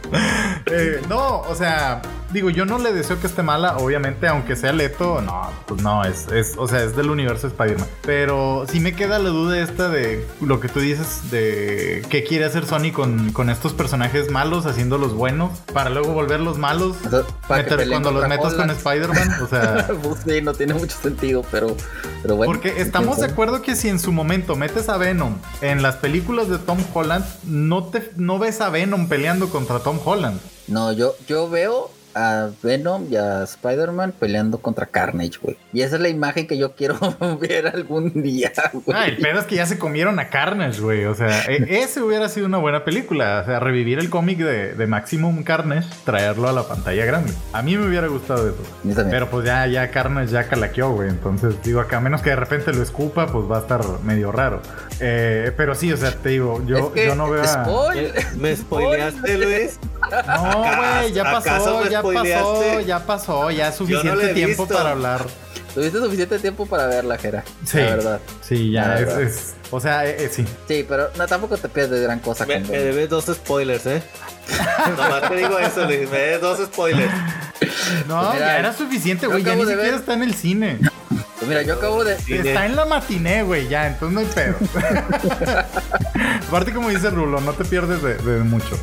Eh, 0.68 1.02
no, 1.10 1.40
o 1.42 1.56
sea, 1.56 2.02
digo, 2.32 2.50
yo 2.50 2.66
no 2.66 2.78
le 2.80 2.94
deseo 2.94 3.20
que 3.20 3.28
esté 3.28 3.44
mala, 3.44 3.78
obviamente, 3.78 4.28
aunque 4.28 4.56
sea 4.56 4.72
Leto, 4.72 5.22
no, 5.22 5.52
pues 5.68 5.82
no, 5.82 6.04
es, 6.06 6.28
es, 6.32 6.54
o 6.58 6.68
sea, 6.68 6.84
es 6.84 6.96
del 6.96 7.10
universo 7.10 7.48
Spider-Man. 7.48 7.88
Pero 8.04 8.66
sí 8.72 8.80
me 8.80 8.96
queda 8.96 9.20
la 9.20 9.30
duda 9.30 9.60
esta 9.60 9.90
de 9.90 10.26
lo 10.42 10.60
que 10.62 10.70
tú 10.70 10.80
dices 10.80 11.30
de 11.32 12.04
qué 12.10 12.24
quiere 12.24 12.46
hacer 12.46 12.66
Sony 12.66 12.92
con, 12.94 13.34
con 13.34 13.50
estos 13.50 13.74
personajes 13.74 14.32
malos, 14.32 14.66
haciéndolos 14.66 15.14
buenos, 15.14 15.52
para 15.74 15.90
luego 15.90 16.14
volverlos 16.14 16.58
malos. 16.58 16.96
Entonces, 17.04 17.32
para 17.48 17.64
meter- 17.64 17.90
cuando 17.90 18.12
los 18.12 18.28
metas 18.28 18.54
con. 18.54 18.70
Spider-Man, 18.70 19.42
o 19.44 19.48
sea. 19.48 19.88
Pues 20.04 20.22
sí, 20.26 20.42
no 20.42 20.54
tiene 20.54 20.74
mucho 20.74 20.96
sentido, 20.98 21.44
pero, 21.52 21.76
pero 22.22 22.36
bueno. 22.36 22.54
Porque 22.54 22.82
estamos 22.82 23.18
de 23.18 23.26
acuerdo 23.26 23.62
que 23.62 23.76
si 23.76 23.90
en 23.90 24.00
su 24.00 24.12
momento 24.12 24.56
metes 24.56 24.90
a 24.90 24.98
Venom 24.98 25.38
en 25.62 25.82
las 25.82 25.98
películas 25.98 26.48
de 26.50 26.58
Tom 26.58 26.80
Holland, 26.94 27.26
no 27.44 27.86
te 27.86 28.12
no 28.16 28.40
ves 28.40 28.62
a 28.62 28.70
Venom 28.70 29.08
peleando 29.08 29.50
contra 29.50 29.80
Tom 29.80 30.00
Holland. 30.04 30.40
No, 30.68 30.92
yo, 30.94 31.16
yo 31.28 31.50
veo 31.50 31.92
a 32.16 32.50
Venom 32.62 33.08
y 33.10 33.16
a 33.16 33.44
Spider-Man 33.44 34.14
peleando 34.20 34.58
contra 34.60 34.86
Carnage, 34.86 35.40
güey. 35.42 35.58
Y 35.74 35.82
esa 35.82 35.96
es 35.96 36.02
la 36.02 36.10
imagen 36.10 36.48
que 36.48 36.58
yo 36.58 36.74
quiero 36.74 36.98
ver 37.42 37.68
algún 37.68 38.22
día, 38.22 38.52
güey. 38.74 38.98
Ah, 38.98 39.06
el 39.08 39.18
pedo 39.18 39.40
es 39.40 39.46
que 39.46 39.56
ya 39.56 39.66
se 39.66 39.78
comieron 39.80 40.20
a 40.20 40.30
Carnage, 40.30 40.80
güey. 40.82 41.06
O 41.06 41.16
sea, 41.16 41.44
e- 41.46 41.66
ese 41.84 42.02
hubiera 42.02 42.30
sido 42.30 42.46
una 42.46 42.58
buena 42.58 42.84
película. 42.86 43.42
O 43.42 43.46
sea, 43.46 43.60
revivir 43.60 44.00
el 44.00 44.10
cómic 44.10 44.38
de, 44.40 44.74
de 44.76 44.88
Maximum 44.88 45.44
Carnage, 45.44 45.88
traerlo 46.06 46.48
a 46.50 46.52
la 46.54 46.64
pantalla 46.68 47.06
grande. 47.06 47.34
A 47.54 47.62
mí 47.62 47.78
me 47.78 47.88
hubiera 47.88 48.08
gustado 48.08 48.48
eso. 48.50 49.04
Pero 49.10 49.30
pues 49.30 49.46
ya, 49.46 49.66
ya 49.68 49.90
Carnage 49.92 50.32
ya 50.32 50.48
calaqueó, 50.48 50.92
güey. 50.92 51.10
Entonces, 51.10 51.56
digo, 51.64 51.80
acá 51.80 51.98
a 51.98 52.02
menos 52.02 52.22
que 52.22 52.30
de 52.32 52.36
repente 52.36 52.74
lo 52.74 52.82
escupa, 52.84 53.28
pues 53.28 53.50
va 53.50 53.58
a 53.58 53.62
estar 53.62 53.82
medio 54.04 54.32
raro. 54.32 54.62
Eh, 55.00 55.52
pero 55.58 55.74
sí, 55.76 55.92
o 55.92 55.98
sea, 55.98 56.12
te 56.12 56.30
digo, 56.30 56.64
yo, 56.66 56.78
Es 56.78 56.86
que- 56.94 57.06
yo 57.08 57.16
no 57.16 57.30
veo 57.30 57.42
a... 57.42 57.48
spoiler. 57.66 58.14
¿Me 58.38 58.56
spoileaste, 58.56 59.38
Luis? 59.38 59.80
No, 60.28 60.58
güey, 60.78 61.14
ya 61.14 61.22
¿Acaso 61.24 61.46
pasó, 61.50 61.90
ya 61.90 62.02
pasó, 62.12 62.80
ya 62.82 63.06
pasó, 63.06 63.52
ya 63.52 63.70
no 63.70 63.76
suficiente 63.76 64.34
tiempo 64.34 64.64
visto. 64.64 64.76
para 64.76 64.92
hablar. 64.92 65.26
Tuviste 65.74 65.98
suficiente 66.00 66.38
tiempo 66.40 66.66
para 66.68 66.86
verla, 66.88 67.18
Jera. 67.18 67.44
Sí. 67.66 67.78
La 67.80 67.84
verdad. 67.96 68.20
Sí, 68.42 68.72
ya 68.72 68.88
La 68.90 69.00
es, 69.00 69.06
verdad. 69.08 69.22
es- 69.24 69.54
O 69.72 69.80
sea, 69.80 70.06
eh, 70.08 70.18
eh, 70.20 70.30
sí. 70.32 70.46
Sí, 70.68 70.86
pero 70.88 71.10
no, 71.18 71.26
tampoco 71.28 71.58
te 71.58 71.68
pierdes 71.68 72.00
gran 72.04 72.20
cosa 72.20 72.46
Me, 72.46 72.62
con 72.62 72.70
me 72.72 72.78
debes 72.78 73.10
dos 73.10 73.26
spoilers, 73.26 73.86
¿eh? 73.88 74.04
Nomás 74.98 75.30
te 75.30 75.36
digo 75.36 75.58
eso, 75.58 75.86
Luis. 75.86 76.08
Me 76.12 76.18
debes 76.18 76.42
dos 76.42 76.60
spoilers. 76.66 77.12
No, 78.08 78.20
Pues 78.22 78.34
mira, 78.36 78.46
ya 78.48 78.60
era 78.60 78.74
suficiente, 78.74 79.26
güey. 79.26 79.44
Ya 79.44 79.56
ni 79.56 79.62
siquiera 79.62 79.82
ver- 79.84 79.94
está 79.96 80.14
en 80.14 80.22
el 80.24 80.36
cine. 80.36 80.78
Pues 81.10 81.48
mira, 81.50 81.62
yo 81.64 81.74
acabo 81.74 82.04
de. 82.04 82.14
Está 82.14 82.66
en 82.68 82.76
la 82.76 82.86
matiné, 82.86 83.42
güey, 83.44 83.68
ya, 83.68 83.88
entonces 83.88 84.14
no 84.14 84.20
hay 84.20 84.28
pedo. 84.28 84.56
Aparte, 86.48 86.74
como 86.74 86.90
dice 86.90 87.10
Rulo, 87.10 87.42
no 87.42 87.54
te 87.54 87.66
pierdes 87.66 88.02
de, 88.04 88.16
de 88.16 88.44
mucho. 88.44 88.78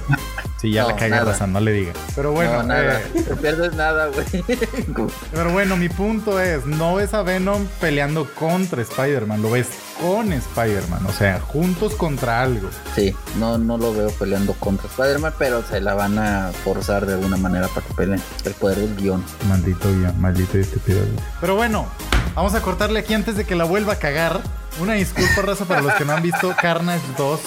Sí, 0.60 0.72
ya 0.72 0.82
No, 0.82 0.88
la 0.90 0.96
cagué 0.96 1.20
raza, 1.20 1.46
no 1.46 1.58
le 1.60 1.72
diga. 1.72 1.92
Pero 2.14 2.32
bueno, 2.32 2.58
no, 2.58 2.62
nada. 2.64 3.00
eh, 3.00 3.22
Te 3.26 3.34
pierdes 3.36 3.74
nada, 3.74 4.08
güey. 4.08 4.26
pero 5.32 5.52
bueno, 5.52 5.76
mi 5.76 5.88
punto 5.88 6.38
es, 6.40 6.66
no 6.66 6.96
ves 6.96 7.14
a 7.14 7.22
Venom 7.22 7.64
peleando 7.80 8.26
contra 8.34 8.82
Spider-Man, 8.82 9.40
lo 9.40 9.50
ves 9.50 9.68
con 10.00 10.32
Spider-Man, 10.32 11.06
o 11.06 11.12
sea, 11.12 11.40
juntos 11.40 11.94
contra 11.94 12.42
algo. 12.42 12.68
Sí, 12.94 13.14
no, 13.38 13.56
no 13.56 13.78
lo 13.78 13.94
veo 13.94 14.10
peleando 14.10 14.52
contra 14.54 14.86
Spider-Man, 14.88 15.34
pero 15.38 15.62
se 15.62 15.80
la 15.80 15.94
van 15.94 16.18
a 16.18 16.50
forzar 16.64 17.06
de 17.06 17.14
alguna 17.14 17.36
manera 17.38 17.68
para 17.68 17.86
que 17.86 17.94
peleen. 17.94 18.20
El 18.44 18.52
poder 18.54 18.78
del 18.78 18.96
guion. 18.96 19.24
Maldito 19.48 19.88
guion, 19.88 20.20
maldito 20.20 20.58
y 20.58 20.62
estúpido 20.62 21.00
guion. 21.00 21.20
Pero 21.40 21.54
bueno, 21.54 21.86
vamos 22.34 22.54
a 22.54 22.60
cortarle 22.60 23.00
aquí 23.00 23.14
antes 23.14 23.36
de 23.36 23.44
que 23.44 23.54
la 23.54 23.64
vuelva 23.64 23.94
a 23.94 23.96
cagar. 23.96 24.40
Una 24.78 24.94
disculpa, 24.94 25.42
raza, 25.42 25.64
para 25.64 25.80
los 25.82 25.92
que 25.94 26.04
no 26.04 26.12
han 26.12 26.22
visto 26.22 26.54
Carnage 26.60 27.04
2. 27.18 27.40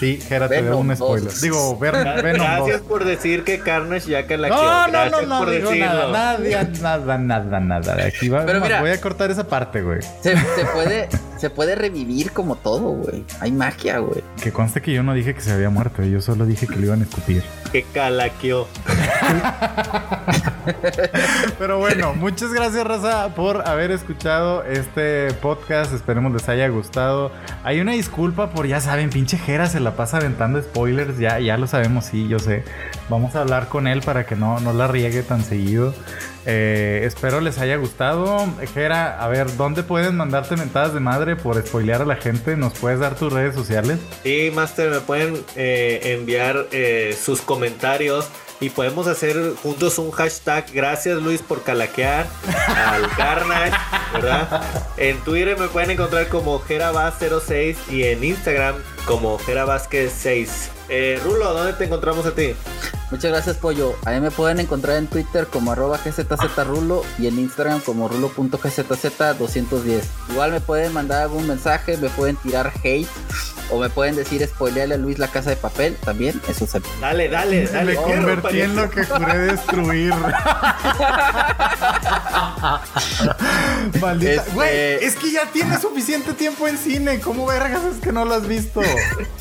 Sí, 0.00 0.18
Jera, 0.28 0.48
te 0.48 0.60
Venom 0.60 0.80
un 0.88 0.96
spoiler. 0.96 1.30
2. 1.30 1.40
Digo, 1.40 1.78
Ver- 1.78 2.22
Venom 2.22 2.46
2. 2.58 2.66
Gracias 2.66 2.80
por 2.80 3.04
decir 3.04 3.44
que 3.44 3.60
Carnage 3.60 4.10
ya 4.10 4.26
que 4.26 4.36
la 4.36 4.48
No, 4.48 4.88
no, 4.88 5.08
no, 5.10 5.22
no 5.22 5.38
por 5.38 5.50
digo 5.50 5.70
decirlo. 5.70 6.10
nada, 6.10 6.38
nada, 6.38 6.64
nada, 6.78 7.18
nada, 7.18 7.60
nada. 7.60 8.04
Aquí 8.06 8.28
va, 8.28 8.44
Pero 8.44 8.60
mira. 8.60 8.80
voy 8.80 8.90
a 8.90 9.00
cortar 9.00 9.30
esa 9.30 9.46
parte, 9.46 9.82
güey. 9.82 10.00
Se, 10.20 10.36
se 10.36 10.64
puede, 10.72 11.08
se 11.38 11.48
puede 11.48 11.76
revivir 11.76 12.32
como 12.32 12.56
todo, 12.56 12.90
güey. 12.90 13.24
Hay 13.40 13.52
magia, 13.52 13.98
güey. 13.98 14.22
Que 14.42 14.50
conste 14.52 14.82
que 14.82 14.92
yo 14.92 15.04
no 15.04 15.14
dije 15.14 15.32
que 15.32 15.40
se 15.40 15.52
había 15.52 15.70
muerto, 15.70 16.02
yo 16.02 16.20
solo 16.20 16.44
dije 16.44 16.66
que 16.66 16.74
lo 16.76 16.86
iban 16.86 17.00
a 17.00 17.04
escupir. 17.04 17.44
Que 17.74 17.82
calaqueó. 17.82 18.68
Pero 21.58 21.80
bueno, 21.80 22.14
muchas 22.14 22.52
gracias, 22.52 22.86
Raza, 22.86 23.34
por 23.34 23.66
haber 23.66 23.90
escuchado 23.90 24.62
este 24.62 25.34
podcast. 25.42 25.92
Esperemos 25.92 26.32
les 26.32 26.48
haya 26.48 26.68
gustado. 26.68 27.32
Hay 27.64 27.80
una 27.80 27.90
disculpa 27.90 28.50
por, 28.50 28.68
ya 28.68 28.80
saben, 28.80 29.10
pinche 29.10 29.38
Jera 29.38 29.66
se 29.66 29.80
la 29.80 29.96
pasa 29.96 30.18
aventando 30.18 30.62
spoilers. 30.62 31.18
Ya, 31.18 31.40
ya 31.40 31.56
lo 31.56 31.66
sabemos, 31.66 32.04
sí, 32.04 32.28
yo 32.28 32.38
sé. 32.38 32.62
Vamos 33.08 33.34
a 33.34 33.40
hablar 33.40 33.68
con 33.68 33.88
él 33.88 34.02
para 34.02 34.24
que 34.24 34.36
no, 34.36 34.60
no 34.60 34.72
la 34.72 34.86
riegue 34.86 35.24
tan 35.24 35.42
seguido. 35.42 35.94
Eh, 36.46 37.02
espero 37.04 37.40
les 37.40 37.58
haya 37.58 37.76
gustado. 37.76 38.46
Jera, 38.72 39.22
a 39.22 39.28
ver, 39.28 39.56
¿dónde 39.56 39.82
pueden 39.82 40.16
mandarte 40.16 40.56
mentadas 40.56 40.94
de 40.94 41.00
madre 41.00 41.36
por 41.36 41.60
spoilear 41.64 42.02
a 42.02 42.04
la 42.04 42.16
gente? 42.16 42.56
¿Nos 42.56 42.78
puedes 42.78 43.00
dar 43.00 43.16
tus 43.16 43.32
redes 43.32 43.54
sociales? 43.54 43.98
Sí, 44.22 44.50
Master, 44.54 44.90
me 44.90 45.00
pueden 45.00 45.42
eh, 45.56 46.00
enviar 46.18 46.66
eh, 46.72 47.16
sus 47.20 47.40
comentarios 47.40 48.28
y 48.60 48.70
podemos 48.70 49.06
hacer 49.06 49.54
juntos 49.62 49.98
un 49.98 50.10
hashtag. 50.10 50.66
Gracias, 50.72 51.20
Luis, 51.20 51.42
por 51.42 51.62
calaquear 51.62 52.26
al 52.68 53.08
Carnage, 53.16 53.76
¿verdad? 54.12 54.62
En 54.96 55.18
Twitter 55.24 55.58
me 55.58 55.68
pueden 55.68 55.90
encontrar 55.90 56.28
como 56.28 56.60
Jerabas06 56.60 57.76
y 57.90 58.04
en 58.04 58.24
Instagram 58.24 58.76
como 59.06 59.38
Jerabasquez6. 59.38 60.48
Eh, 60.88 61.20
Rulo, 61.24 61.52
¿dónde 61.52 61.72
te 61.74 61.84
encontramos 61.84 62.26
a 62.26 62.34
ti? 62.34 62.54
Muchas 63.10 63.30
gracias, 63.30 63.56
Pollo. 63.56 63.94
A 64.04 64.12
mí 64.12 64.20
me 64.20 64.30
pueden 64.30 64.60
encontrar 64.60 64.96
en 64.96 65.06
Twitter 65.06 65.46
como 65.46 65.72
arroba 65.72 65.98
gzzrulo 66.04 67.02
y 67.18 67.26
en 67.26 67.38
Instagram 67.38 67.80
como 67.80 68.08
rulo.gzz210. 68.08 70.02
Igual 70.30 70.52
me 70.52 70.60
pueden 70.60 70.92
mandar 70.92 71.22
algún 71.22 71.46
mensaje, 71.46 71.96
me 71.96 72.08
pueden 72.10 72.36
tirar 72.36 72.72
hate 72.82 73.08
o 73.70 73.78
me 73.80 73.88
pueden 73.90 74.16
decir 74.16 74.46
spoilearle 74.46 74.94
a 74.94 74.98
Luis 74.98 75.18
la 75.18 75.28
casa 75.28 75.50
de 75.50 75.56
papel. 75.56 75.96
También, 76.04 76.40
eso 76.48 76.66
se 76.66 76.80
Dale, 77.00 77.28
dale, 77.28 77.66
dale. 77.66 77.92
Me 77.94 77.96
convertí 77.96 78.60
en 78.60 78.76
lo 78.76 78.90
que 78.90 79.04
juré 79.04 79.38
destruir. 79.38 80.14
Maldita. 84.00 84.32
Este- 84.42 84.50
Güey, 84.52 84.94
es 85.04 85.16
que 85.16 85.30
ya 85.30 85.46
tienes 85.52 85.80
suficiente 85.80 86.32
tiempo 86.34 86.66
en 86.68 86.78
cine. 86.78 87.20
¿Cómo 87.20 87.46
vergas 87.46 87.82
es 87.84 87.96
que 88.00 88.12
no 88.12 88.24
lo 88.24 88.34
has 88.34 88.46
visto? 88.46 88.80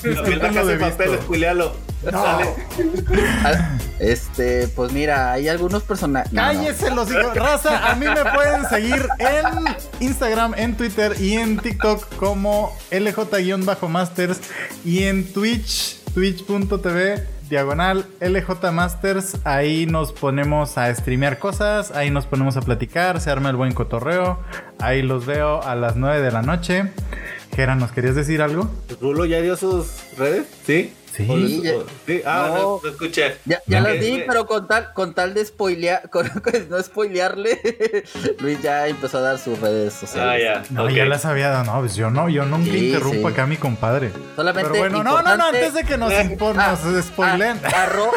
La 0.03 0.23
casa 0.39 0.61
lo 0.61 0.67
de 0.67 0.73
de 0.77 0.79
papel, 0.79 1.09
visto. 1.09 1.23
spoilealo. 1.23 1.92
No. 2.11 2.23
Ah, 3.45 3.77
Este, 3.99 4.67
pues 4.69 4.91
mira, 4.91 5.31
hay 5.31 5.47
algunos 5.47 5.83
personajes. 5.83 6.31
Cállese 6.33 6.91
los 6.91 7.09
hijos. 7.11 7.35
Raza, 7.35 7.91
a 7.91 7.95
mí 7.95 8.05
me 8.07 8.23
pueden 8.33 8.67
seguir 8.69 9.07
en 9.19 9.75
Instagram, 9.99 10.53
en 10.57 10.75
Twitter 10.75 11.15
y 11.19 11.33
en 11.33 11.57
TikTok 11.59 12.15
como 12.15 12.75
LJ-Masters 12.91 14.39
y 14.83 15.03
en 15.03 15.31
Twitch, 15.31 15.99
twitch.tv 16.13 17.27
diagonal 17.49 18.05
LJ 18.19 18.71
Masters. 18.71 19.37
Ahí 19.43 19.85
nos 19.85 20.11
ponemos 20.11 20.77
a 20.77 20.93
streamear 20.93 21.37
cosas, 21.39 21.91
ahí 21.91 22.09
nos 22.09 22.25
ponemos 22.25 22.57
a 22.57 22.61
platicar, 22.61 23.21
se 23.21 23.29
arma 23.29 23.49
el 23.49 23.55
buen 23.55 23.73
cotorreo. 23.73 24.39
Ahí 24.79 25.01
los 25.01 25.25
veo 25.25 25.61
a 25.61 25.75
las 25.75 25.95
9 25.95 26.21
de 26.21 26.31
la 26.31 26.41
noche. 26.41 26.91
Gera, 27.55 27.75
¿nos 27.75 27.91
querías 27.91 28.15
decir 28.15 28.41
algo? 28.41 28.69
¿Rulo 28.99 29.25
ya 29.25 29.39
dio 29.41 29.55
sus 29.55 29.87
redes? 30.17 30.47
¿Sí? 30.65 30.91
Sí. 31.15 31.27
¿O 31.29 31.37
lo- 31.37 31.47
Sí, 31.47 31.61
ya- 31.61 31.75
o- 31.75 31.85
sí? 32.07 32.21
Ah, 32.25 32.45
No. 32.49 32.55
no, 32.57 32.79
no 32.83 32.89
escuché. 32.89 33.37
Ya, 33.45 33.61
ya 33.67 33.81
No. 33.81 33.89
las 33.89 33.99
di, 33.99 34.23
pero 34.25 34.47
con 34.47 34.67
tal, 34.67 34.93
con 34.93 35.13
tal 35.13 35.33
de 35.35 35.45
spoilear, 35.45 36.09
con, 36.09 36.27
con 36.27 36.69
no 36.69 36.81
spoilearle, 36.81 37.59
Luis 38.39 38.61
ya 38.61 38.87
empezó 38.87 39.19
a 39.19 39.21
dar 39.21 39.37
sus 39.39 39.59
redes 39.59 39.93
Ah, 39.95 39.99
sociales. 39.99 40.43
ya. 40.43 40.63
No, 40.75 40.89
ya 40.89 41.05
las 41.05 41.25
había 41.25 41.49
dado. 41.49 41.65
No, 41.65 41.79
pues 41.81 41.95
yo 41.95 42.09
no, 42.09 42.29
yo 42.29 42.45
nunca 42.45 42.71
Sí, 42.71 42.87
interrumpo 42.87 43.27
sí. 43.27 43.33
acá 43.33 43.43
a 43.43 43.47
mi 43.47 43.57
compadre. 43.57 44.11
Solamente 44.35 44.69
Pero 44.71 44.81
bueno, 44.81 45.03
no, 45.03 45.21
no, 45.21 45.37
no, 45.37 45.45
antes 45.45 45.73
de 45.75 45.83
que 45.83 45.97
nos, 45.97 46.11
Ah, 46.57 46.77
nos 46.83 47.05
spoilen. 47.05 47.59
ah, 47.63 47.87
arro- 47.87 48.11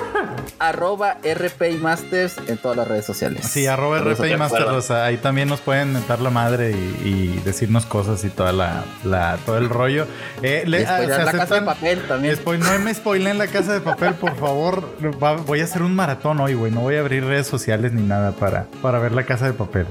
arroba 0.59 1.19
RPI 1.23 1.77
Masters 1.79 2.37
en 2.47 2.57
todas 2.59 2.77
las 2.77 2.89
redes 2.89 3.05
sociales. 3.05 3.47
Sí, 3.47 3.67
arroba 3.67 3.99
RPI 3.99 4.29
de 4.31 4.37
Master 4.37 4.61
acuerdo. 4.63 4.79
Rosa. 4.79 5.05
Ahí 5.05 5.17
también 5.19 5.49
nos 5.49 5.61
pueden 5.61 5.93
mentar 5.93 6.21
la 6.21 6.31
madre 6.31 6.71
y, 6.71 7.09
y 7.09 7.43
decirnos 7.45 7.85
cosas 7.87 8.25
y 8.25 8.31
toda 8.31 8.53
la, 8.53 8.85
la- 9.05 9.39
todo 9.45 9.59
el 9.59 9.69
rollo. 9.69 10.07
Eh, 10.43 10.63
le- 10.67 10.87
ah, 10.87 10.99
se 11.01 11.07
la 11.09 11.33
casa 11.33 11.55
de 11.57 11.63
papel 11.63 12.03
también. 12.09 12.35
Después 12.35 12.59
no 12.61 12.73
me 12.87 12.95
spoilen 12.95 13.37
la 13.37 13.49
casa 13.49 13.73
de 13.73 13.81
papel, 13.81 14.15
por 14.15 14.37
favor. 14.37 14.89
Va- 15.21 15.35
voy 15.35 15.61
a 15.61 15.65
hacer 15.65 15.83
un 15.83 15.93
maratón 15.97 16.39
hoy, 16.39 16.55
güey. 16.55 16.71
No 16.71 16.83
voy 16.83 16.95
a 16.95 17.01
abrir 17.01 17.25
redes 17.25 17.49
sociales 17.49 17.93
ni 17.93 18.03
nada 18.03 18.31
para, 18.31 18.67
para 18.81 19.01
ver 19.01 19.11
la 19.11 19.25
casa 19.25 19.47
de 19.47 19.55
papel. 19.55 19.89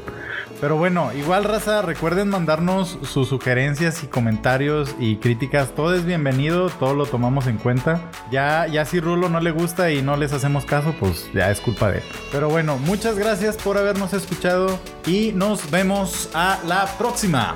Pero 0.62 0.78
bueno, 0.78 1.12
igual 1.14 1.44
raza, 1.44 1.82
recuerden 1.82 2.30
mandarnos 2.30 2.98
sus 3.04 3.28
sugerencias 3.28 4.02
y 4.04 4.08
comentarios 4.08 4.96
y 4.98 5.18
críticas. 5.18 5.76
Todo 5.76 5.94
es 5.94 6.06
bienvenido, 6.06 6.70
todo 6.70 6.94
lo 6.94 7.06
tomamos 7.06 7.48
en 7.48 7.58
cuenta. 7.58 8.00
Ya, 8.32 8.66
ya 8.66 8.86
si 8.86 9.02
Rulo 9.02 9.28
no 9.28 9.42
le 9.42 9.52
gusta 9.52 9.92
y 9.92 10.02
no 10.02 10.16
les 10.16 10.32
hacemos 10.32 10.64
caso, 10.64 10.96
pues 10.98 11.30
ya 11.34 11.52
es 11.52 11.60
culpa 11.60 11.92
de 11.92 11.98
él. 11.98 12.04
Pero 12.32 12.48
bueno, 12.48 12.78
muchas 12.78 13.20
gracias 13.20 13.58
por 13.58 13.78
habernos 13.78 14.14
escuchado 14.14 14.80
y 15.06 15.34
nos 15.36 15.70
vemos 15.70 16.30
a 16.34 16.60
la 16.66 16.86
próxima. 16.98 17.56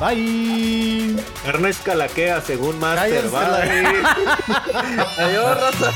Bye. 0.00 1.14
Ernest 1.44 1.84
Calaquea, 1.84 2.40
según 2.40 2.80
Master. 2.80 3.28
Bye. 3.28 4.02
Adiós, 5.18 5.60
raza. 5.60 5.92